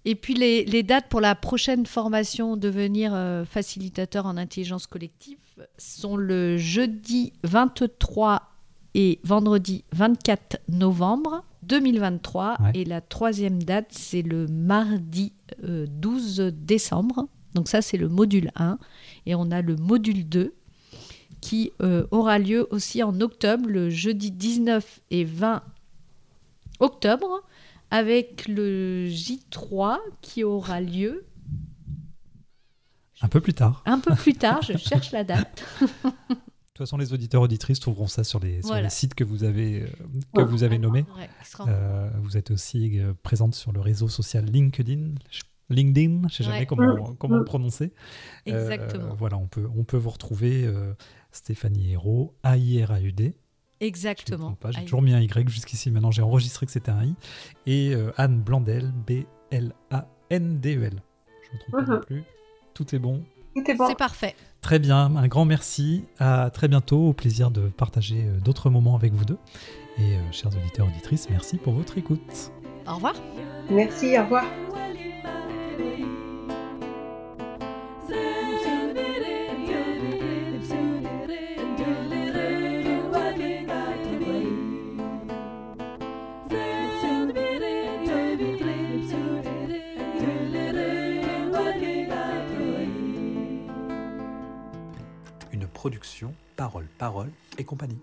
Et 0.04 0.14
puis 0.14 0.34
les, 0.34 0.82
dates 0.82 1.08
pour 1.08 1.20
la 1.20 1.34
prochaine 1.34 1.84
formation 1.84 2.56
devenir 2.56 3.12
euh, 3.14 3.44
facilitateur 3.44 4.24
en 4.24 4.38
intelligence 4.38 4.86
collective 4.86 5.38
sont 5.76 6.16
le 6.16 6.56
jeudi 6.56 7.34
23 7.44 8.42
et 8.94 9.20
vendredi 9.24 9.84
24 9.92 10.58
novembre 10.68 11.44
2023. 11.64 12.58
Et 12.74 12.84
la 12.84 13.00
troisième 13.00 13.62
date, 13.62 13.88
c'est 13.90 14.22
le 14.22 14.46
mardi 14.46 15.32
12 15.62 16.40
euh, 16.40 16.50
décembre. 16.50 17.28
Donc 17.54 17.68
ça, 17.68 17.82
c'est 17.82 17.96
le 17.96 18.08
module 18.08 18.50
1. 18.56 18.78
Et 19.26 19.34
on 19.34 19.50
a 19.50 19.62
le 19.62 19.76
module 19.76 20.28
2 20.28 20.54
qui 21.40 21.72
euh, 21.80 22.06
aura 22.10 22.38
lieu 22.38 22.66
aussi 22.70 23.02
en 23.02 23.20
octobre, 23.20 23.66
le 23.68 23.90
jeudi 23.90 24.30
19 24.30 25.00
et 25.10 25.24
20 25.24 25.62
octobre, 26.80 27.42
avec 27.90 28.46
le 28.46 29.08
J3 29.08 29.98
qui 30.20 30.44
aura 30.44 30.80
lieu. 30.80 31.24
Un 33.22 33.28
peu 33.28 33.40
plus 33.40 33.54
tard. 33.54 33.82
Un 33.86 33.98
peu 33.98 34.14
plus 34.14 34.34
tard, 34.34 34.62
je 34.62 34.76
cherche 34.76 35.12
la 35.12 35.24
date. 35.24 35.64
toute 36.80 36.88
façon, 36.88 36.96
les 36.96 37.12
auditeurs 37.12 37.42
auditrices 37.42 37.78
trouveront 37.78 38.06
ça 38.06 38.24
sur 38.24 38.40
les, 38.40 38.62
sites 38.88 39.14
que 39.14 39.22
vous 39.22 39.44
avez, 39.44 39.82
euh, 39.82 39.88
que 40.34 40.40
vous 40.40 40.62
avez 40.62 40.78
nommés. 40.78 41.04
Euh, 41.60 42.10
vous 42.22 42.38
êtes 42.38 42.50
aussi 42.50 42.98
euh, 42.98 43.12
présente 43.22 43.54
sur 43.54 43.72
le 43.72 43.80
réseau 43.80 44.08
social 44.08 44.46
LinkedIn. 44.46 45.16
LinkedIn, 45.68 46.22
je 46.22 46.24
ne 46.24 46.28
sais 46.30 46.44
jamais 46.44 46.64
comment, 46.64 47.14
comment 47.16 47.36
le 47.36 47.44
prononcer. 47.44 47.92
Exactement. 48.46 49.14
voilà, 49.14 49.36
on 49.36 49.46
peut, 49.46 49.68
on 49.76 49.84
peut 49.84 49.98
vous 49.98 50.08
retrouver 50.10 50.68
Stéphanie 51.32 51.92
Hérault, 51.92 52.34
A-I-R-A-U-D. 52.42 53.36
Exactement. 53.80 54.56
J'ai 54.70 54.84
toujours 54.84 55.02
mis 55.02 55.12
un 55.12 55.20
Y 55.20 55.48
jusqu'ici, 55.48 55.90
maintenant 55.90 56.10
j'ai 56.10 56.22
enregistré 56.22 56.66
que 56.66 56.72
c'était 56.72 56.90
un 56.90 57.04
I. 57.04 57.14
Et 57.66 57.94
Anne 58.16 58.40
Blandel, 58.40 58.90
B-L-A-N-D-E-L. 59.06 61.02
Je 61.42 61.48
ne 61.48 61.54
me 61.54 61.58
trompe 61.60 61.72
pas 61.72 61.82
non 61.82 61.98
uh-huh. 61.98 62.04
plus. 62.06 62.24
Tout 62.74 62.94
est 62.94 62.98
bon. 62.98 63.22
Tout 63.54 63.70
est 63.70 63.74
bon. 63.74 63.86
C'est 63.88 63.98
parfait. 63.98 64.34
Très 64.60 64.78
bien, 64.78 65.16
un 65.16 65.26
grand 65.26 65.44
merci. 65.44 66.04
À 66.18 66.50
très 66.50 66.68
bientôt. 66.68 67.08
Au 67.08 67.12
plaisir 67.12 67.50
de 67.50 67.68
partager 67.68 68.24
euh, 68.24 68.38
d'autres 68.40 68.70
moments 68.70 68.94
avec 68.94 69.12
vous 69.12 69.24
deux. 69.24 69.38
Et 69.98 70.16
euh, 70.16 70.32
chers 70.32 70.54
auditeurs, 70.56 70.86
auditrices, 70.86 71.28
merci 71.30 71.56
pour 71.56 71.72
votre 71.72 71.98
écoute. 71.98 72.52
Au 72.86 72.94
revoir. 72.94 73.14
Merci, 73.70 74.18
au 74.18 74.22
revoir. 74.22 74.44
Production 95.80 96.34
Parole, 96.56 96.86
Parole 96.98 97.30
et 97.56 97.64
compagnie. 97.64 97.96